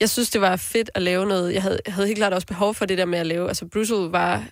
jeg 0.00 0.10
synes, 0.10 0.30
det 0.30 0.40
var 0.40 0.56
fedt 0.56 0.90
at 0.94 1.02
lave 1.02 1.26
noget. 1.26 1.54
Jeg 1.54 1.62
havde, 1.62 1.80
jeg 1.86 1.94
havde 1.94 2.06
helt 2.06 2.18
klart 2.18 2.32
også 2.32 2.46
behov 2.46 2.74
for 2.74 2.86
det 2.86 2.98
der 2.98 3.04
med 3.04 3.18
at 3.18 3.26
lave. 3.26 3.48
Altså, 3.48 3.66
Brutal 3.66 3.96
var 3.96 4.48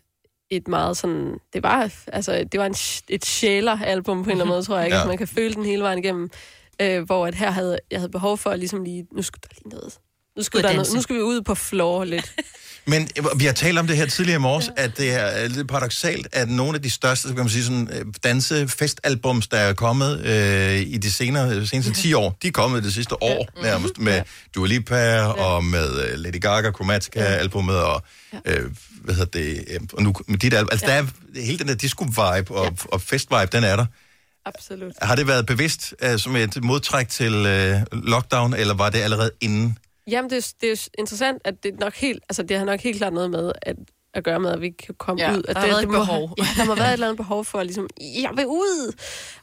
et 0.50 0.68
meget 0.68 0.96
sådan... 0.96 1.38
Det 1.52 1.62
var, 1.62 1.92
altså, 2.07 2.44
det 2.52 2.61
var 2.61 2.66
en, 2.66 2.74
et 3.09 3.24
sjæler-album 3.24 4.24
på 4.24 4.30
en 4.30 4.30
eller 4.30 4.44
anden 4.44 4.54
måde, 4.54 4.62
tror 4.62 4.76
jeg. 4.76 4.86
Ikke? 4.86 4.96
Ja. 4.96 5.07
Man 5.07 5.18
kan 5.18 5.28
føle 5.28 5.54
den 5.54 5.64
hele 5.64 5.82
vejen 5.82 5.98
igennem. 5.98 6.30
Øh, 6.82 7.02
hvor 7.02 7.26
at 7.26 7.34
her 7.34 7.50
havde 7.50 7.78
jeg 7.90 8.00
havde 8.00 8.12
behov 8.12 8.38
for 8.38 8.50
at 8.50 8.59
ligesom 8.59 8.84
lige... 8.84 9.07
Nu 9.12 9.22
skulle 9.22 9.42
der 9.42 9.48
lige 9.62 9.68
noget 9.68 9.98
Nu 10.37 10.43
skal, 10.43 10.62
der 10.62 10.72
noget, 10.72 10.95
nu 10.95 11.03
skal 11.03 11.16
vi 11.16 11.20
ud 11.20 11.43
på 11.43 11.55
floor 11.55 12.05
lidt. 12.05 12.32
Men 12.89 13.09
øh, 13.18 13.41
vi 13.41 13.45
har 13.45 13.53
talt 13.53 13.78
om 13.78 13.87
det 13.87 13.97
her 13.97 14.07
tidligere 14.07 14.37
i 14.37 14.41
morges, 14.41 14.70
ja. 14.78 14.84
at 14.84 14.99
det 14.99 15.14
er 15.14 15.49
lidt 15.49 15.68
paradoxalt, 15.68 16.28
at 16.32 16.49
nogle 16.49 16.74
af 16.74 16.82
de 16.82 16.91
største 16.91 17.28
kan 17.28 17.37
man 17.37 17.49
sige, 17.49 17.64
sådan, 17.64 17.89
øh, 17.93 18.05
dansefestalbums, 18.24 19.49
der 19.49 19.57
er 19.57 19.72
kommet 19.72 20.20
øh, 20.24 20.80
i 20.80 20.97
de 20.97 21.12
senere, 21.12 21.66
seneste 21.66 21.93
10 21.93 22.12
år, 22.12 22.39
de 22.43 22.49
er 22.49 22.53
kommet 22.53 22.84
det 22.84 22.95
sidste 22.95 23.22
år 23.22 23.49
nærmest, 23.62 23.99
med 23.99 24.22
Dua 24.55 24.66
Lipa 24.66 25.20
og 25.22 25.64
med 25.64 26.05
øh, 26.05 26.18
Lady 26.18 26.41
Gaga, 26.41 26.70
Chromatica-albummet 26.70 27.82
og 27.82 28.03
øh, 28.45 28.70
hvad 29.05 29.14
hedder 29.14 29.39
det, 29.39 29.64
øh, 29.68 29.80
og 29.93 30.03
nu 30.03 30.14
med 30.26 30.39
dit 30.39 30.55
album. 30.55 30.68
Altså, 30.72 30.87
der 30.87 30.93
er 30.93 31.07
hele 31.34 31.59
den 31.59 31.68
der 31.68 31.74
disco-vibe 31.74 32.55
og, 32.55 32.76
og 32.93 33.01
fest-vibe, 33.01 33.49
den 33.53 33.64
er 33.64 33.76
der. 33.76 33.87
Absolut. 34.47 34.93
Har 35.03 35.14
det 35.14 35.26
været 35.26 35.47
bevidst 35.47 35.95
uh, 36.05 36.18
som 36.18 36.37
et 36.37 36.64
modtræk 36.64 37.09
til 37.09 37.34
uh, 37.34 37.99
lockdown, 38.05 38.55
eller 38.55 38.74
var 38.74 38.91
det 38.91 38.99
allerede 38.99 39.30
inden? 39.41 39.78
Jamen, 40.11 40.30
det 40.30 40.36
er, 40.36 40.52
det 40.61 40.72
er 40.72 40.88
interessant, 40.98 41.42
at 41.44 41.62
det 41.62 41.80
nok 41.80 41.94
helt, 41.94 42.22
altså 42.28 42.42
det 42.42 42.59
har 42.59 42.64
nok 42.64 42.80
helt 42.80 42.96
klart 42.96 43.12
noget 43.12 43.30
med 43.30 43.52
at, 43.62 43.76
at 44.14 44.24
gøre 44.24 44.40
med, 44.40 44.50
at 44.50 44.61
vi 44.61 44.70
kan 44.70 44.94
komme 44.98 45.22
Ja, 45.22 45.32
ud. 45.32 45.42
At 45.48 45.54
der 45.54 45.61
har 45.61 45.66
det, 45.66 45.72
været 45.72 45.82
det 45.82 45.88
et 45.88 45.92
må, 45.92 45.98
behov. 45.98 46.34
Ja, 46.38 46.44
der 46.57 46.64
må 46.64 46.74
være 46.74 46.88
et 46.88 46.92
eller 46.92 47.07
andet 47.07 47.16
behov 47.16 47.44
for, 47.44 47.62
ligesom, 47.62 47.88
jeg 48.00 48.30
vil 48.36 48.46
ud. 48.46 48.96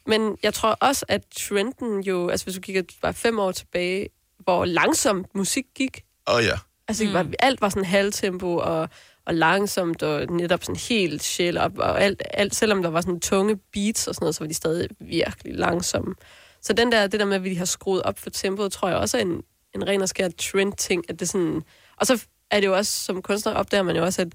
Men 0.08 0.38
jeg 0.44 0.54
tror 0.54 0.70
også, 0.70 1.06
at 1.08 1.24
trenden 1.36 2.04
jo, 2.04 2.30
altså 2.30 2.46
hvis 2.46 2.56
du 2.56 2.62
kigger 2.62 2.84
bare 3.02 3.14
fem 3.14 3.40
år 3.40 3.52
tilbage, 3.52 4.10
hvor 4.40 4.66
langsomt 4.66 5.36
musik 5.36 5.66
gik, 5.76 6.04
Åh 6.28 6.36
oh, 6.36 6.44
ja. 6.44 6.56
Altså, 6.88 7.06
mm. 7.06 7.14
var, 7.14 7.28
alt 7.40 7.62
var 7.62 7.70
sådan 7.70 7.86
halvtempo 7.86 8.58
og, 8.58 8.90
og 9.26 9.34
langsomt 9.34 10.04
og 10.04 10.26
netop 10.26 10.64
sådan 10.64 10.76
helt 10.90 11.24
sjæl 11.24 11.58
op. 11.58 11.78
Og 11.78 12.02
alt, 12.02 12.22
alt, 12.34 12.56
selvom 12.56 12.82
der 12.82 12.90
var 12.90 13.02
sådan 13.02 13.20
tunge 13.20 13.58
beats 13.74 14.08
og 14.08 14.16
sådan 14.16 14.24
noget, 14.24 14.36
så 14.36 14.44
var 14.44 14.48
de 14.48 14.54
stadig 14.54 14.90
virkelig 15.00 15.56
langsomme. 15.56 16.16
Så 16.62 16.74
den 16.74 16.92
der, 16.92 17.08
det 17.08 17.20
der 17.20 17.26
med, 17.26 17.36
at 17.36 17.44
vi 17.44 17.56
har 17.56 17.66
skruet 17.66 18.02
op 18.02 18.20
for 18.20 18.30
tempoet, 18.30 18.72
tror 18.72 18.88
jeg 18.88 18.98
også 18.98 19.18
er 19.18 19.22
en, 19.22 19.42
en 19.76 19.88
ren 19.88 20.02
og 20.02 20.10
skær 20.10 20.30
trend-ting. 20.38 21.04
At 21.10 21.20
det 21.20 21.30
sådan, 21.30 21.62
og 21.98 22.08
så 22.08 22.26
er 22.52 22.60
det 22.60 22.68
jo 22.68 22.76
også, 22.78 23.00
som 23.06 23.22
kunstner 23.22 23.54
opdager 23.54 23.84
man 23.84 23.96
jo 23.96 24.04
også, 24.04 24.22
at 24.22 24.28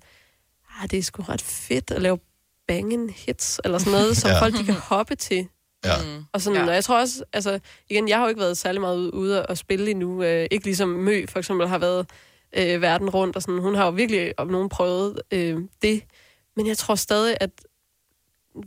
ah, 0.83 0.91
det 0.91 0.99
er 0.99 1.03
sgu 1.03 1.23
ret 1.23 1.43
fedt 1.43 1.91
at 1.91 2.03
lave 2.03 2.19
banging 2.69 3.15
hits, 3.15 3.61
eller 3.65 3.79
sådan 3.79 3.93
noget, 3.93 4.17
som 4.17 4.31
Ja. 4.31 4.41
folk 4.41 4.55
de 4.59 4.65
kan 4.65 4.75
hoppe 4.75 5.15
til. 5.15 5.49
Ja. 5.85 5.93
Og, 6.33 6.41
sådan, 6.41 6.59
Ja. 6.61 6.67
og 6.69 6.75
jeg 6.75 6.85
tror 6.85 7.01
også, 7.01 7.25
altså 7.33 7.59
igen, 7.91 8.09
jeg 8.09 8.17
har 8.17 8.25
jo 8.25 8.29
ikke 8.29 8.41
været 8.41 8.59
særlig 8.59 8.81
meget 8.81 8.97
ude, 8.99 9.15
ude 9.15 9.47
og 9.47 9.59
spille 9.59 9.91
endnu. 9.91 10.23
Øh, 10.23 10.47
ikke 10.51 10.65
ligesom 10.65 10.89
Mø 10.89 11.27
for 11.29 11.39
eksempel 11.39 11.69
har 11.69 11.79
været 11.79 12.11
øh, 12.57 12.83
verden 12.83 13.11
rundt, 13.11 13.37
og 13.37 13.43
sådan. 13.43 13.59
Hun 13.61 13.75
har 13.75 13.85
jo 13.85 13.91
virkelig 13.91 14.41
om 14.41 14.47
nogen 14.47 14.69
prøvet 14.69 15.23
øh, 15.31 15.59
det. 15.83 16.03
Men 16.57 16.67
jeg 16.67 16.79
tror 16.79 16.95
stadig, 16.95 17.37
at 17.41 17.51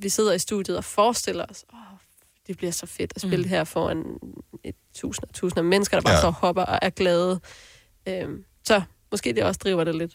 vi 0.01 0.09
sidder 0.09 0.33
i 0.33 0.39
studiet 0.39 0.77
og 0.77 0.83
forestiller 0.83 1.45
os, 1.49 1.65
åh, 1.73 1.79
det 2.51 2.57
bliver 2.57 2.71
så 2.71 2.85
fedt 2.85 3.13
at 3.15 3.21
spille 3.21 3.43
mm. 3.45 3.49
her 3.49 3.63
foran 3.63 3.97
et 4.63 4.75
tusind 4.95 5.23
og 5.29 5.33
tusind 5.33 5.57
af 5.57 5.63
mennesker, 5.63 5.97
der 5.97 6.01
bare 6.01 6.11
Ja. 6.13 6.17
ja. 6.17 6.21
så 6.21 6.29
hopper 6.29 6.61
og 6.63 6.79
er 6.81 6.89
glade. 6.89 7.39
Øh, 8.07 8.25
så 8.67 8.81
måske 9.11 9.33
det 9.33 9.43
også 9.43 9.59
driver 9.63 9.83
det 9.83 9.95
lidt. 9.95 10.11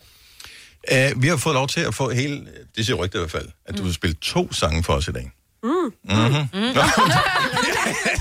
Uh, 0.92 1.22
vi 1.22 1.28
har 1.28 1.36
fået 1.36 1.54
lov 1.54 1.68
til 1.68 1.80
at 1.80 1.94
få 1.94 2.10
hele, 2.10 2.46
det 2.76 2.86
siger 2.86 2.96
rygtet 2.96 3.18
i 3.18 3.20
hvert 3.20 3.30
fald, 3.30 3.48
at 3.66 3.78
du 3.78 3.82
vil 3.82 3.94
spille 3.94 4.16
to 4.22 4.52
sange 4.52 4.82
for 4.82 4.92
os 4.92 5.08
i 5.08 5.12
dag. 5.12 5.30
Mm. 5.62 5.70
Mm-hmm. 5.70 6.48
Mm. 6.54 6.62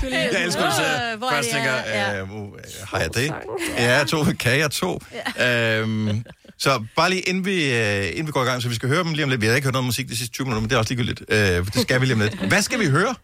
jeg 0.02 0.44
elsker, 0.44 0.64
at 0.64 1.12
Øh, 1.12 1.18
hvor 1.18 1.26
er 1.26 1.30
først 1.34 1.48
det, 1.48 1.54
tænker, 1.54 1.72
ja. 1.74 2.22
uh, 2.22 2.42
uh, 2.42 2.48
har 2.84 2.98
jeg 2.98 3.14
det? 3.14 3.32
Ja, 3.78 4.04
to, 4.04 4.24
kan 4.24 4.58
jeg 4.58 4.70
to? 4.70 5.00
Øhm, 5.42 6.24
så 6.58 6.84
bare 6.96 7.10
lige 7.10 7.20
inden 7.22 7.44
vi, 7.44 7.56
uh, 7.70 8.08
inden 8.08 8.26
vi 8.26 8.32
går 8.32 8.42
i 8.42 8.46
gang, 8.46 8.62
så 8.62 8.68
vi 8.68 8.74
skal 8.74 8.88
høre 8.88 9.04
dem 9.04 9.12
lige 9.12 9.24
om 9.24 9.30
lidt. 9.30 9.40
Vi 9.40 9.46
har 9.46 9.54
ikke 9.54 9.66
hørt 9.66 9.72
noget 9.72 9.84
musik 9.84 10.08
de 10.08 10.16
sidste 10.16 10.34
20 10.34 10.44
minutter, 10.44 10.60
men 10.60 10.70
det 10.70 10.74
er 10.74 10.78
også 10.78 10.94
ligegyldigt. 10.94 11.20
Uh, 11.20 11.36
det 11.66 11.80
skal 11.82 12.00
vi 12.00 12.06
lige 12.06 12.14
om 12.14 12.20
lidt. 12.20 12.48
Hvad 12.48 12.62
skal 12.62 12.78
vi 12.80 12.86
høre? 12.86 13.14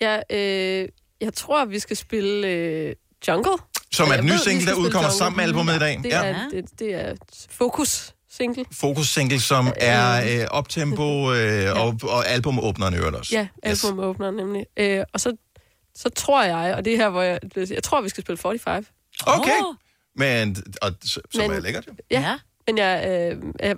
Ja, 0.00 0.20
øh, 0.30 0.88
jeg 1.20 1.34
tror, 1.34 1.64
vi 1.64 1.78
skal 1.78 1.96
spille 1.96 2.48
øh, 2.48 2.94
Jungle. 3.28 3.52
Som 3.92 4.08
er 4.08 4.12
Jeg 4.12 4.18
et 4.18 4.24
ny 4.24 4.30
ved, 4.30 4.38
vi 4.38 4.42
single, 4.44 4.66
der 4.66 4.74
udkommer 4.74 5.08
Jungle. 5.08 5.18
sammen 5.18 5.36
med 5.36 5.44
albumet 5.44 5.76
i 5.76 5.78
dag. 5.78 5.98
Det 6.02 6.06
Ja. 6.10 6.24
er, 6.24 6.48
det, 6.48 6.64
det 6.78 6.94
er 6.94 7.14
Fokus 7.50 8.14
single. 8.30 8.64
Fokus 8.72 9.08
single, 9.08 9.40
som 9.40 9.72
er 9.76 10.40
øh, 10.42 10.46
optempo 10.50 11.32
øh, 11.34 11.80
og, 11.80 12.00
og 12.02 12.28
albumåbneren 12.28 12.94
i 12.94 12.96
øvrigt 12.96 13.16
også. 13.16 13.34
Ja, 13.34 13.48
album 13.62 13.98
åbner 13.98 14.30
nemlig. 14.30 14.66
Øh, 14.76 15.04
og 15.12 15.20
så, 15.20 15.36
så 15.94 16.08
tror 16.08 16.44
jeg, 16.44 16.74
og 16.74 16.84
det 16.84 16.92
er 16.92 16.96
her, 16.96 17.08
hvor 17.10 17.22
jeg... 17.22 17.38
Jeg 17.70 17.82
tror, 17.82 18.00
vi 18.00 18.08
skal 18.08 18.22
spille 18.24 18.38
45. 18.38 18.84
Okay. 19.26 19.50
Men, 20.16 20.56
og, 20.82 20.92
som 21.04 21.22
Men- 21.36 21.50
er 21.50 21.60
lækkert 21.60 21.86
jo. 21.86 21.92
Ja. 22.10 22.38
Men 22.68 22.78
jeg, 22.78 22.94
øh, 23.64 23.76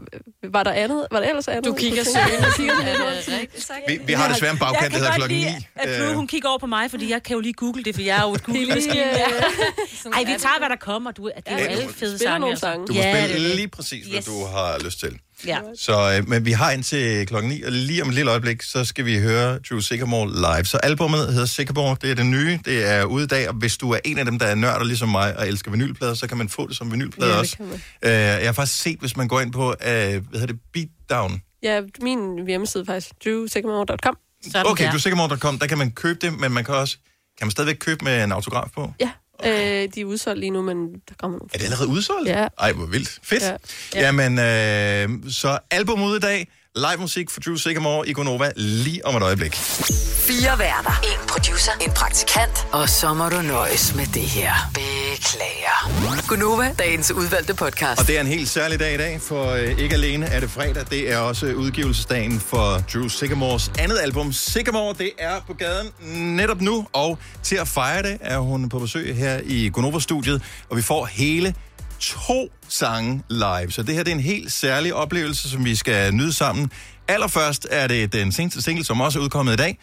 var 0.53 0.63
der 0.63 0.73
andet? 0.73 1.07
Var 1.11 1.21
der 1.21 1.29
ellers 1.29 1.49
andet? 1.49 1.65
Du 1.65 1.75
kigger 1.75 2.05
søgende. 2.05 2.45
Jeg 2.47 2.53
kigger 2.57 2.75
Er 2.75 3.23
søgende. 3.23 3.49
Vi, 3.89 3.99
vi 4.07 4.13
har 4.13 4.33
desværre 4.33 4.53
en 4.53 4.59
bagkant, 4.59 4.93
der 4.93 4.99
hedder 4.99 5.13
Jeg 5.13 5.21
kan 5.21 5.21
klokken 5.21 5.39
godt 5.39 5.55
9. 5.77 5.85
lide, 5.85 5.99
at 5.99 6.01
Drew, 6.01 6.15
hun 6.15 6.27
kigger 6.27 6.49
over 6.49 6.59
på 6.59 6.67
mig, 6.67 6.91
fordi 6.91 7.11
jeg 7.11 7.23
kan 7.23 7.35
jo 7.35 7.41
lige 7.41 7.53
google 7.53 7.85
det, 7.85 7.95
for 7.95 8.03
jeg 8.03 8.19
er 8.19 8.23
jo 8.29 8.35
et 8.35 8.45
google-maskine. 8.45 9.11
øh, 9.11 10.13
Ej, 10.17 10.25
vi 10.25 10.35
tager, 10.39 10.59
hvad 10.59 10.69
der 10.69 10.77
kommer. 10.77 11.11
Du, 11.11 11.25
det 11.25 11.33
er 11.47 11.59
jo 11.59 11.65
alle 11.67 11.83
fede 11.83 11.93
spiller 11.95 12.19
sange. 12.19 12.41
nogle 12.41 12.57
sange. 12.57 12.87
Du 12.87 12.93
må 12.95 13.01
er 13.05 13.27
spille 13.29 13.57
lige 13.57 13.69
præcis, 13.69 14.07
hvad 14.07 14.23
du 14.23 14.45
har 14.47 14.79
lyst 14.85 14.99
til. 15.01 15.19
Ja. 15.47 15.59
Så, 15.77 16.17
øh, 16.19 16.29
men 16.29 16.45
vi 16.45 16.53
har 16.53 16.71
indtil 16.71 17.27
klokken 17.27 17.51
9, 17.53 17.63
og 17.63 17.73
lige 17.73 18.03
om 18.03 18.09
et 18.09 18.15
lille 18.15 18.31
øjeblik, 18.31 18.63
så 18.63 18.85
skal 18.85 19.05
vi 19.05 19.19
høre 19.19 19.59
Drew 19.59 19.81
Sycamore 19.81 20.29
live. 20.33 20.65
Så 20.65 20.77
albumet 20.77 21.33
hedder 21.33 21.47
Sycamore, 21.47 21.97
det 22.03 22.11
er 22.11 22.15
det 22.15 22.27
nye, 22.27 22.59
det 22.65 22.91
er 22.91 23.05
ude 23.05 23.25
i 23.25 23.27
dag, 23.27 23.49
og 23.49 23.55
hvis 23.55 23.77
du 23.77 23.91
er 23.91 23.99
en 24.05 24.19
af 24.19 24.25
dem, 24.25 24.39
der 24.39 24.47
er 24.47 24.55
nørder 24.55 24.85
ligesom 24.85 25.09
mig 25.09 25.37
og 25.39 25.49
elsker 25.49 25.71
vinylplader, 25.71 26.15
så 26.15 26.27
kan 26.27 26.39
man 26.39 26.49
få 26.49 26.69
det 26.69 26.77
som 26.77 26.93
vinylplade 26.93 27.33
Ja, 27.33 27.39
også. 27.39 27.57
Øh, 28.03 28.11
jeg 28.13 28.47
har 28.47 28.53
faktisk 28.53 28.83
set, 28.83 28.99
hvis 29.01 29.17
man 29.17 29.29
går 29.29 29.41
ind 29.41 29.53
på, 29.53 29.71
øh, 29.71 29.77
hvad 29.87 30.13
hedder 30.33 30.47
det, 30.47 30.59
Beatdown. 30.73 31.43
Ja, 31.63 31.81
min 32.03 32.47
hjemmeside 32.47 32.87
faktisk 32.87 33.15
drewsycamore.com. 33.25 34.17
Okay, 34.65 34.91
drewsycamore.com, 34.91 35.59
der 35.59 35.67
kan 35.67 35.79
man 35.79 35.91
købe 35.91 36.19
det, 36.27 36.41
men 36.41 36.53
man 36.53 36.65
kan 36.65 36.75
også, 36.75 36.97
kan 37.39 37.47
man 37.47 37.51
stadigvæk 37.51 37.77
købe 37.81 38.05
med 38.05 38.25
en 38.25 38.33
autograf 38.33 38.69
på? 38.75 38.93
Ja, 39.01 39.11
øh, 39.47 39.89
de 39.95 40.01
er 40.01 40.05
udsolgt 40.05 40.41
lige 40.41 40.51
nu, 40.51 40.63
men 40.63 40.93
der 40.93 41.15
kommer 41.19 41.39
nogle. 41.39 41.51
Er 41.55 41.59
det 41.59 41.65
allerede 41.65 41.89
udsolgt? 41.89 42.29
Ja. 42.29 42.47
Ej, 42.59 42.73
hvor 42.73 42.87
vildt. 42.87 43.19
Fedt. 43.23 43.43
Ja. 43.43 43.57
Ja. 43.95 44.01
Jamen, 44.01 44.39
øh, 44.39 45.33
så 45.33 45.59
album 45.71 46.03
ud 46.03 46.17
i 46.17 46.21
dag. 46.21 46.49
Live 46.77 46.97
musik 47.01 47.31
for 47.31 47.41
Drew 47.41 47.57
Sycamore 47.57 48.09
i 48.09 48.13
Gonova 48.13 48.51
lige 48.57 49.07
om 49.07 49.17
et 49.17 49.23
øjeblik. 49.23 49.55
Fire 49.55 50.59
værter. 50.59 51.01
En 51.03 51.29
producer. 51.29 51.73
En 51.81 51.91
praktikant. 51.91 52.67
Og 52.73 52.89
så 52.89 53.15
må 53.15 53.29
du 53.29 53.43
nøjes 53.43 53.95
med 53.95 54.07
det 54.07 54.23
her. 54.23 54.53
Beklager. 54.75 56.27
Gunova, 56.29 56.75
dagens 56.79 57.11
udvalgte 57.11 57.55
podcast. 57.55 58.01
Og 58.01 58.07
det 58.07 58.17
er 58.17 58.21
en 58.21 58.27
helt 58.27 58.49
særlig 58.49 58.81
dag 58.81 58.95
i 58.95 58.97
dag, 58.97 59.21
for 59.21 59.51
øh, 59.51 59.79
ikke 59.79 59.95
alene 59.95 60.27
er 60.27 60.41
det 60.41 60.51
fredag, 60.51 60.85
det 60.91 61.13
er 61.13 61.19
også 61.19 61.47
udgivelsesdagen 61.47 62.41
for 62.41 62.85
Drew 62.93 63.09
Sycamores 63.09 63.73
andet 63.79 63.99
album. 63.99 64.33
Sycamore, 64.33 64.95
det 64.99 65.11
er 65.19 65.41
på 65.47 65.55
gaden 65.55 65.89
netop 66.37 66.61
nu, 66.61 66.87
og 66.93 67.19
til 67.43 67.57
at 67.57 67.69
fejre 67.69 68.03
det 68.03 68.19
er 68.21 68.39
hun 68.39 68.69
på 68.69 68.79
besøg 68.79 69.17
her 69.17 69.41
i 69.45 69.71
Gonova-studiet, 69.73 70.43
og 70.69 70.77
vi 70.77 70.83
får 70.83 71.05
hele 71.05 71.55
to 72.01 72.49
sange 72.69 73.23
live. 73.31 73.71
Så 73.71 73.83
det 73.83 73.95
her 73.95 74.03
det 74.03 74.11
er 74.11 74.15
en 74.15 74.21
helt 74.21 74.53
særlig 74.53 74.95
oplevelse, 74.95 75.51
som 75.51 75.65
vi 75.65 75.75
skal 75.75 76.15
nyde 76.15 76.33
sammen. 76.33 76.71
Allerførst 77.09 77.67
er 77.71 77.87
det 77.87 78.13
den 78.13 78.33
seneste 78.33 78.63
single, 78.63 78.85
som 78.85 79.01
også 79.01 79.19
er 79.19 79.23
udkommet 79.23 79.53
i 79.53 79.57
dag. 79.57 79.79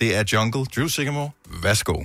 Det 0.00 0.16
er 0.16 0.24
Jungle, 0.32 0.64
Drew 0.64 0.88
Sycamore. 0.88 1.30
Værsgo. 1.62 2.04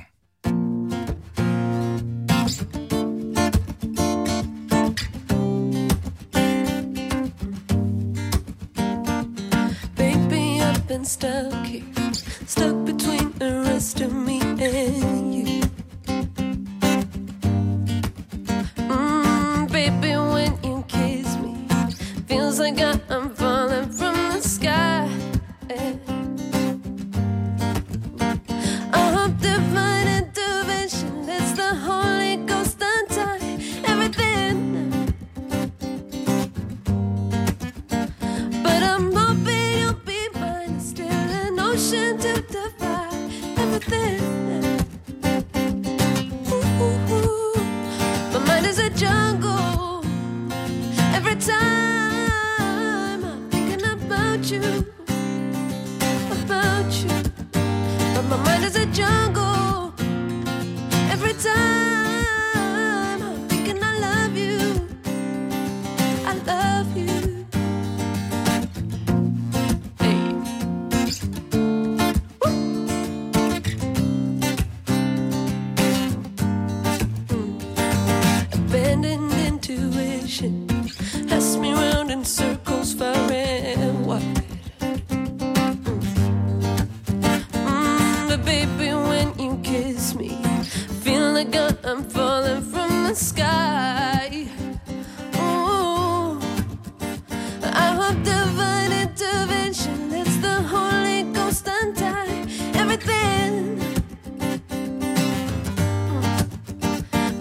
Baby, 9.97 10.61
I've 10.61 10.87
been 10.87 11.05
stuck 11.05 11.54
stuck 11.54 11.54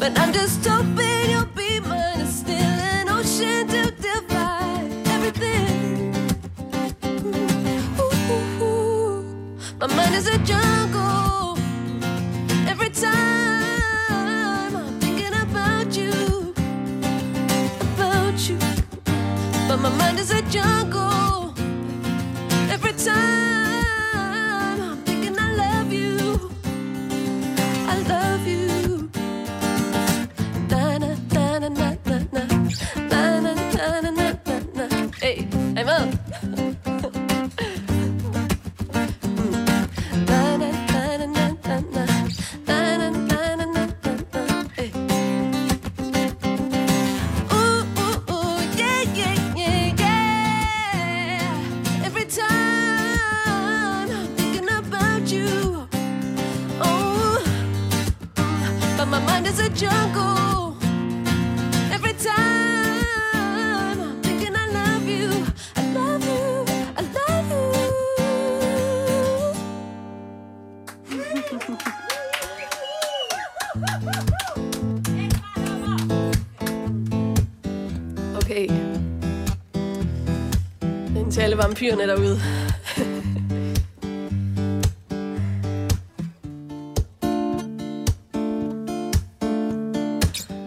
But 0.05 0.18
I'm 0.18 0.34
just 0.34 0.66
hoping 0.66 1.30
you'll 1.30 1.46
be 1.57 1.80
mine. 1.80 2.20
It's 2.20 2.40
still 2.40 2.59
an 2.59 3.09
ocean 3.09 3.66
to 3.68 3.90
divide 3.90 4.90
everything. 5.07 6.12
Ooh, 7.98 8.12
ooh, 8.30 8.62
ooh. 8.62 9.24
My 9.80 9.86
mind 9.86 10.14
is 10.14 10.26
a 10.26 10.36
jungle. 10.44 11.57
Every 12.68 12.90
time 12.90 14.76
I'm 14.76 15.00
thinking 15.00 15.32
about 15.32 15.96
you, 15.96 16.52
about 17.80 18.38
you. 18.46 18.59
But 19.68 19.78
my 19.78 19.88
mind 19.88 20.18
is 20.18 20.30
a 20.30 20.42
jungle. 20.50 21.55
Every 22.68 22.92
time 22.92 23.74
vampyrerne 81.75 82.07
derude. 82.07 82.41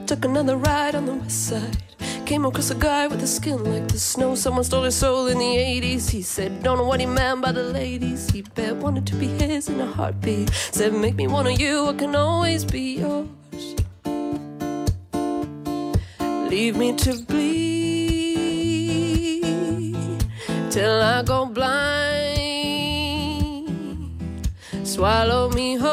Took 0.06 0.26
another 0.26 0.58
ride 0.58 0.96
on 0.96 1.06
the 1.06 1.14
west 1.14 1.48
side. 1.50 1.78
Came 2.26 2.46
across 2.46 2.72
a 2.72 2.76
guy 2.76 3.08
with 3.08 3.24
a 3.24 3.28
skin 3.28 3.64
like 3.64 3.88
the 3.88 4.00
snow. 4.00 4.36
Someone 4.36 4.64
stole 4.64 4.84
his 4.84 4.96
soul 4.96 5.28
in 5.28 5.38
the 5.38 5.46
80s. 5.46 6.10
He 6.10 6.22
said, 6.22 6.64
Don't 6.64 6.78
know 6.78 6.86
what 6.86 7.00
he 7.00 7.06
meant 7.06 7.42
by 7.42 7.52
the 7.54 7.64
ladies. 7.64 8.30
He 8.30 8.42
bet 8.42 8.76
wanted 8.76 9.08
to 9.08 9.16
be 9.16 9.28
his 9.28 9.70
in 9.70 9.80
a 9.80 9.86
heartbeat. 9.86 10.50
Said, 10.72 10.94
Make 10.94 11.16
me 11.16 11.28
one 11.28 11.48
of 11.48 11.60
you, 11.60 11.88
I 11.88 11.94
can 11.94 12.16
always 12.16 12.66
be 12.66 13.00
yours. 13.00 13.28
Leave 16.50 16.78
me 16.78 16.94
to 16.94 17.14
I 21.18 21.24
go 21.24 21.48
blind. 21.48 22.38
Swallow 24.84 25.50
me 25.50 25.74
whole, 25.74 25.92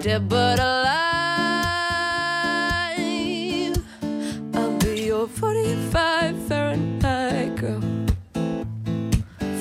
dead 0.00 0.28
but 0.28 0.58
alive. 0.58 0.98
I'll 4.52 4.76
be 4.80 5.04
your 5.06 5.28
45 5.28 6.36
Fahrenheit 6.46 7.56
girl. 7.56 7.80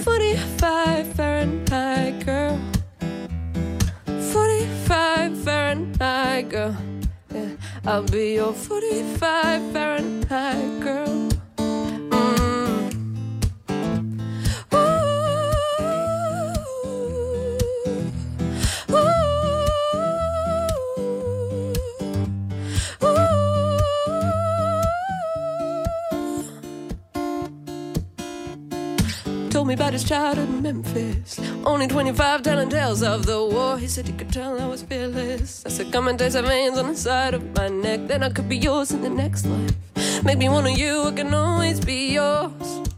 45 0.03 1.13
Fahrenheit 1.13 2.25
girl. 2.25 2.59
45 4.33 5.37
Fahrenheit 5.45 6.49
girl. 6.49 6.75
Yeah, 7.33 7.55
I'll 7.85 8.03
be 8.03 8.33
your 8.33 8.51
45 8.51 9.76
25 32.87 32.99
tales 32.99 33.03
of 33.03 33.25
the 33.25 33.43
war. 33.43 33.77
He 33.77 33.87
said 33.87 34.07
he 34.07 34.13
could 34.13 34.31
tell 34.31 34.61
I 34.61 34.65
was 34.65 34.81
fearless. 34.83 35.65
I 35.65 35.69
said, 35.69 35.91
Come 35.91 36.07
and 36.07 36.17
taste 36.17 36.35
the 36.35 36.41
veins 36.41 36.77
on 36.77 36.87
the 36.87 36.95
side 36.95 37.33
of 37.33 37.43
my 37.55 37.67
neck. 37.67 38.07
Then 38.07 38.23
I 38.23 38.29
could 38.29 38.47
be 38.47 38.57
yours 38.57 38.91
in 38.91 39.01
the 39.01 39.09
next 39.09 39.45
life. 39.45 39.75
Make 40.23 40.37
me 40.37 40.47
one 40.49 40.65
of 40.65 40.77
you, 40.77 41.03
I 41.03 41.11
can 41.11 41.33
always 41.33 41.79
be 41.83 42.13
yours. 42.13 42.89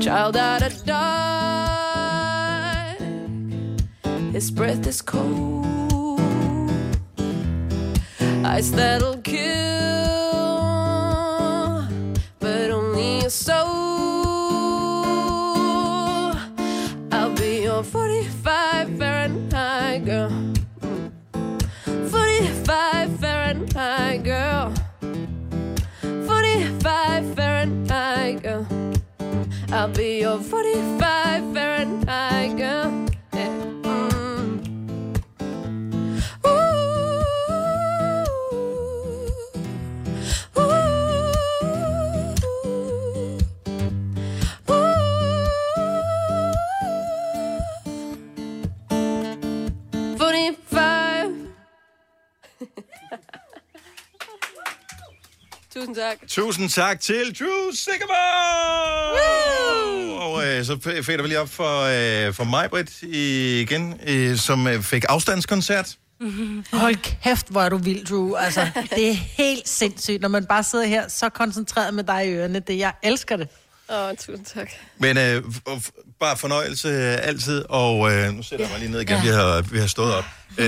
Child 0.00 0.36
out 0.36 0.62
of 0.62 0.84
dark. 0.84 0.98
His 4.32 4.50
breath 4.50 4.86
is 4.86 5.02
cold. 5.02 6.20
Ice 8.56 8.70
that'll 8.70 9.18
kill, 9.18 9.44
but 12.40 12.70
only 12.70 13.24
a 13.24 13.30
soul. 13.30 13.93
Fahrenheit 23.74 24.22
girl. 24.22 24.72
45 26.28 27.34
Fahrenheit 27.34 28.42
girl. 28.42 28.66
I'll 29.72 29.88
be 29.88 30.20
your 30.20 30.38
45 30.38 31.52
Fahrenheit 31.52 32.56
girl. 32.56 32.83
Tusind 55.94 56.18
tak. 56.20 56.28
Tusind 56.28 56.68
tak 56.70 57.00
til 57.00 57.38
Drew 57.38 57.70
Sigamore! 57.74 59.18
Og 60.22 60.46
øh, 60.46 60.64
så 60.64 60.72
f- 60.74 61.02
fader 61.02 61.22
vi 61.22 61.28
lige 61.28 61.40
op 61.40 61.48
for, 61.48 61.80
øh, 61.82 62.34
for 62.34 62.44
mig, 62.44 62.70
Britt, 62.70 63.02
igen, 63.02 64.00
øh, 64.06 64.36
som 64.36 64.66
øh, 64.66 64.82
fik 64.82 65.04
afstandskoncert. 65.08 65.96
Hold 66.72 66.96
kæft, 67.22 67.48
hvor 67.48 67.62
er 67.62 67.68
du 67.68 67.76
vild, 67.76 68.06
Drew. 68.06 68.34
Altså, 68.34 68.66
det 68.94 69.08
er 69.10 69.14
helt 69.14 69.68
sindssygt, 69.68 70.20
når 70.22 70.28
man 70.28 70.46
bare 70.46 70.62
sidder 70.62 70.86
her 70.86 71.08
så 71.08 71.28
koncentreret 71.28 71.94
med 71.94 72.04
dig 72.04 72.26
i 72.26 72.30
ørerne. 72.32 72.58
Det, 72.60 72.78
jeg 72.78 72.92
elsker 73.02 73.36
det. 73.36 73.48
Åh, 73.90 73.96
oh, 74.08 74.16
tusind 74.16 74.44
tak. 74.46 74.70
Men 74.98 75.18
øh, 75.18 75.42
bare 76.24 76.36
fornøjelse 76.36 76.88
øh, 76.88 77.18
altid, 77.28 77.64
og 77.68 78.12
øh, 78.12 78.32
nu 78.32 78.42
sætter 78.42 78.64
jeg 78.66 78.70
mig 78.72 78.80
lige 78.80 78.90
ned 78.92 79.00
igen, 79.00 79.16
ja. 79.16 79.22
vi, 79.22 79.28
har, 79.28 79.62
vi 79.72 79.78
har 79.78 79.86
stået 79.86 80.14
op. 80.14 80.24
Øh, 80.58 80.66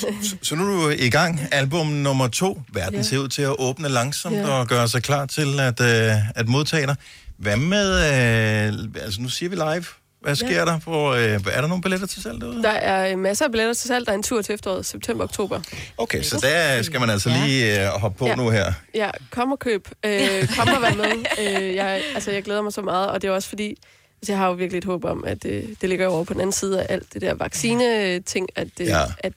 så, 0.00 0.06
så- 0.42 0.54
nu 0.54 0.62
er 0.82 0.82
du 0.84 0.88
i 0.98 1.10
gang, 1.10 1.40
album 1.52 1.86
nummer 1.86 2.28
to. 2.28 2.62
Verden 2.72 2.94
Ja. 2.94 3.02
ser 3.02 3.18
ud 3.18 3.28
til 3.28 3.42
at 3.42 3.54
åbne 3.58 3.88
langsomt 3.88 4.36
Ja. 4.36 4.48
og 4.48 4.66
gøre 4.66 4.88
sig 4.88 5.02
klar 5.02 5.26
til 5.26 5.60
at, 5.60 5.80
øh, 5.80 6.12
at 6.38 6.48
modtage 6.48 6.86
dig. 6.86 6.96
Hvad 7.38 7.56
med, 7.56 7.90
øh, 7.92 9.02
altså 9.04 9.20
nu 9.20 9.28
siger 9.28 9.50
vi 9.50 9.56
live, 9.56 9.84
Hvad 10.22 10.36
sker 10.36 10.48
Ja. 10.58 10.64
der? 10.64 10.78
På, 10.78 11.14
øh, 11.14 11.20
er 11.52 11.60
der 11.60 11.66
nogle 11.68 11.82
billetter 11.82 12.06
til 12.06 12.22
salg 12.22 12.40
derude? 12.40 12.62
Der 12.62 12.70
er 12.70 13.12
øh, 13.12 13.18
masser 13.18 13.44
af 13.44 13.50
billetter 13.50 13.74
til 13.74 13.88
salg. 13.88 14.06
Der 14.06 14.12
er 14.12 14.16
en 14.16 14.22
tur 14.22 14.42
til 14.42 14.54
efteråret, 14.54 14.86
september-oktober. 14.86 15.60
Okay, 15.98 16.22
så 16.22 16.38
der 16.42 16.82
skal 16.82 17.00
man 17.00 17.10
altså 17.10 17.28
lige 17.44 17.82
øh, 17.82 17.88
hoppe 17.88 18.18
på 18.18 18.26
Ja. 18.26 18.34
nu 18.34 18.50
her. 18.50 18.72
Ja, 18.94 19.10
kom 19.30 19.52
og 19.52 19.58
køb. 19.58 19.88
Øh, 20.06 20.48
kom 20.58 20.68
og 20.68 20.82
vær 20.82 20.94
med. 20.94 21.12
Øh, 21.40 21.74
jeg, 21.74 22.02
altså, 22.14 22.30
jeg 22.30 22.42
glæder 22.42 22.62
mig 22.62 22.72
så 22.72 22.82
meget, 22.82 23.06
og 23.10 23.22
det 23.22 23.28
er 23.28 23.32
også 23.32 23.48
fordi, 23.48 23.74
altså, 24.22 24.32
jeg 24.32 24.38
har 24.38 24.46
jo 24.46 24.52
virkelig 24.52 24.78
et 24.78 24.84
håb 24.84 25.04
om, 25.04 25.24
at 25.24 25.44
øh, 25.44 25.64
det 25.80 25.88
ligger 25.88 26.06
over 26.06 26.24
på 26.24 26.32
den 26.32 26.40
anden 26.40 26.52
side 26.52 26.82
af 26.82 26.86
alt 26.94 27.12
det 27.14 27.22
der 27.22 27.34
vaccine-ting, 27.34 28.48
at, 28.56 28.68
øh, 28.80 28.86
Ja. 28.86 28.98
ja. 28.98 29.04
at 29.18 29.32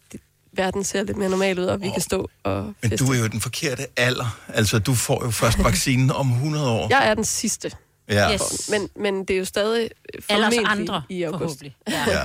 verden 0.52 0.84
ser 0.84 1.04
lidt 1.04 1.18
mere 1.18 1.30
normal 1.30 1.60
ud, 1.60 1.66
og 1.66 1.82
vi 1.82 1.90
kan 1.90 2.02
stå 2.02 2.30
og 2.44 2.64
Men 2.82 2.92
feste. 2.92 3.06
du 3.06 3.12
er 3.12 3.18
jo 3.18 3.28
den 3.28 3.42
forkerte 3.42 3.86
alder. 3.98 4.40
Altså, 4.48 4.80
du 4.80 4.94
får 4.94 5.26
jo 5.26 5.32
først 5.32 5.64
vaccinen 5.70 6.12
om 6.12 6.32
100 6.32 6.70
år. 6.70 6.88
Jeg 6.90 7.08
er 7.10 7.14
den 7.14 7.24
sidste. 7.26 7.72
Ja. 8.10 8.34
Yes. 8.34 8.70
Men, 8.70 8.90
men 8.96 9.20
det 9.26 9.34
er 9.34 9.38
jo 9.38 9.46
stadig 9.46 9.90
Alle 10.30 10.48
os 10.48 10.54
formentlig 10.56 10.72
andre, 10.72 11.02
i 11.10 11.24
august. 11.24 11.40
forhåbentlig. 11.42 11.76
Ja. 11.88 12.24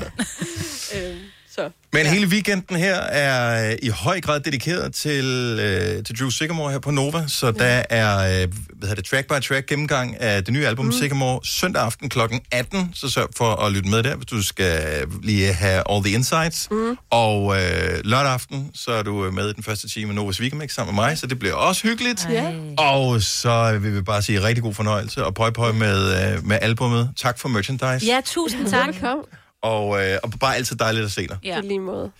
øhm, 1.10 1.18
så. 1.58 1.70
Men 1.92 2.06
hele 2.06 2.26
weekenden 2.26 2.76
her 2.76 2.94
er 2.94 3.70
øh, 3.70 3.76
i 3.82 3.88
høj 3.88 4.20
grad 4.20 4.40
dedikeret 4.40 4.94
til, 4.94 5.24
øh, 5.60 6.04
til 6.04 6.18
Drew 6.18 6.30
Sigamore 6.30 6.72
her 6.72 6.78
på 6.78 6.90
Nova, 6.90 7.24
så 7.28 7.50
der 7.50 7.82
er 7.90 8.18
øh, 8.18 8.48
hvad 8.72 8.88
hedder 8.88 8.94
det, 8.94 9.04
track 9.04 9.26
by 9.28 9.42
track 9.42 9.66
gennemgang 9.66 10.20
af 10.20 10.44
det 10.44 10.54
nye 10.54 10.66
album 10.66 10.84
mm. 10.84 10.92
Sigamore 10.92 11.40
søndag 11.44 11.82
aften 11.82 12.08
kl. 12.08 12.18
18, 12.52 12.90
så 12.94 13.08
sørg 13.10 13.28
for 13.36 13.64
at 13.64 13.72
lytte 13.72 13.90
med 13.90 14.02
der, 14.02 14.16
hvis 14.16 14.26
du 14.26 14.42
skal 14.42 15.04
lige 15.22 15.52
have 15.52 15.82
all 15.90 16.04
the 16.04 16.14
insights. 16.14 16.68
Mm. 16.70 16.96
Og 17.10 17.56
øh, 17.56 18.00
lørdag 18.04 18.32
aften, 18.32 18.70
så 18.74 18.90
er 18.90 19.02
du 19.02 19.30
med 19.30 19.50
i 19.50 19.52
den 19.52 19.62
første 19.62 19.88
time 19.88 20.08
af 20.08 20.14
Novas 20.14 20.40
Weekend 20.40 20.68
sammen 20.68 20.94
med 20.94 21.04
mig, 21.04 21.18
så 21.18 21.26
det 21.26 21.38
bliver 21.38 21.54
også 21.54 21.82
hyggeligt. 21.82 22.28
Ja. 22.30 22.52
Og 22.78 23.22
så 23.22 23.78
vil 23.82 23.94
vi 23.94 24.02
bare 24.02 24.22
sige 24.22 24.42
rigtig 24.42 24.62
god 24.62 24.74
fornøjelse 24.74 25.24
og 25.24 25.34
pøj 25.34 25.50
pøj 25.50 25.72
med, 25.72 26.34
øh, 26.34 26.46
med 26.46 26.58
albumet. 26.62 27.10
Tak 27.16 27.38
for 27.38 27.48
merchandise. 27.48 28.06
Ja, 28.06 28.20
tusind 28.24 28.70
tak. 28.70 28.86
Velkommen. 28.86 29.24
Og, 29.62 30.04
øh, 30.04 30.18
og 30.22 30.30
bare 30.40 30.56
altid 30.56 30.76
dejligt 30.76 31.04
at 31.04 31.12
se 31.12 31.26
dig. 31.28 31.36
Ja. 31.44 31.60
På 31.60 31.66
lige 31.66 31.78
måde. 31.80 32.10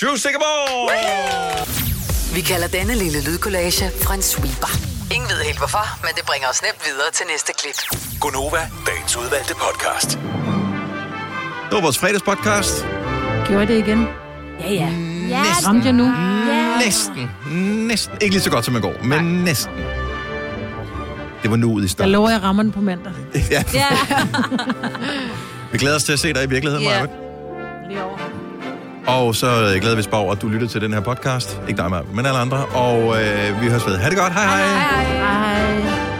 Drew 0.00 0.16
Sigamore! 0.16 1.66
Vi 2.34 2.40
kalder 2.40 2.68
denne 2.68 2.94
lille 2.94 3.24
lydkollage 3.24 3.84
en 4.14 4.22
sweeper. 4.22 4.70
Ingen 5.14 5.28
ved 5.30 5.36
helt 5.44 5.58
hvorfor, 5.58 5.98
men 6.02 6.10
det 6.16 6.24
bringer 6.26 6.48
os 6.48 6.62
nemt 6.62 6.80
videre 6.86 7.10
til 7.12 7.26
næste 7.32 7.52
klip. 7.58 8.00
Gunova, 8.20 8.70
dagens 8.86 9.16
udvalgte 9.16 9.54
podcast. 9.54 10.10
Det 11.64 11.72
var 11.72 11.80
vores 11.80 11.98
fredagspodcast. 11.98 12.86
Gjorde 13.46 13.66
det 13.66 13.78
igen? 13.86 14.06
Ja, 14.60 14.72
ja. 14.72 14.88
Ja, 15.28 15.42
Ramte 15.66 15.84
jeg 15.84 15.92
nu? 15.92 16.12
Næsten. 16.84 17.30
Næsten. 17.86 18.14
Ikke 18.20 18.34
lige 18.34 18.42
så 18.42 18.50
godt 18.50 18.64
som 18.64 18.76
i 18.76 18.80
går, 18.80 19.02
men 19.04 19.24
næsten. 19.24 19.74
Det 21.42 21.50
var 21.50 21.56
nu 21.56 21.72
ud 21.72 21.80
i 21.80 21.84
Jeg 21.84 21.90
starten. 21.90 22.12
lover, 22.12 22.30
jeg 22.30 22.42
rammer 22.42 22.62
den 22.62 22.72
på 22.72 22.80
mandag. 22.80 23.12
Ja. 23.50 23.64
Vi 25.74 25.78
glæder 25.78 25.96
os 25.96 26.04
til 26.04 26.12
at 26.12 26.18
se 26.18 26.32
dig 26.32 26.44
i 26.44 26.46
virkeligheden, 26.48 26.84
Ja. 26.86 26.90
Maja. 26.90 27.06
Lige 27.88 28.02
over. 28.04 28.18
Og 29.06 29.34
så 29.34 29.46
øh, 29.46 29.80
glæder 29.80 29.94
vi 29.94 30.00
os 30.00 30.06
bare 30.06 30.20
over, 30.20 30.32
at 30.32 30.42
du 30.42 30.48
lytter 30.48 30.68
til 30.68 30.80
den 30.80 30.92
her 30.92 31.00
podcast. 31.00 31.60
Ikke 31.68 31.82
dig, 31.82 31.90
Maja, 31.90 32.02
men 32.14 32.26
alle 32.26 32.38
andre. 32.38 32.64
Og 32.64 33.22
øh, 33.22 33.62
vi 33.62 33.68
høres 33.68 33.86
ved. 33.86 33.96
Ha' 33.96 34.10
det 34.10 34.18
godt. 34.18 34.32
Hej 34.32 34.44
hej. 34.44 34.62
hej. 34.66 35.04
Hej. 35.04 36.13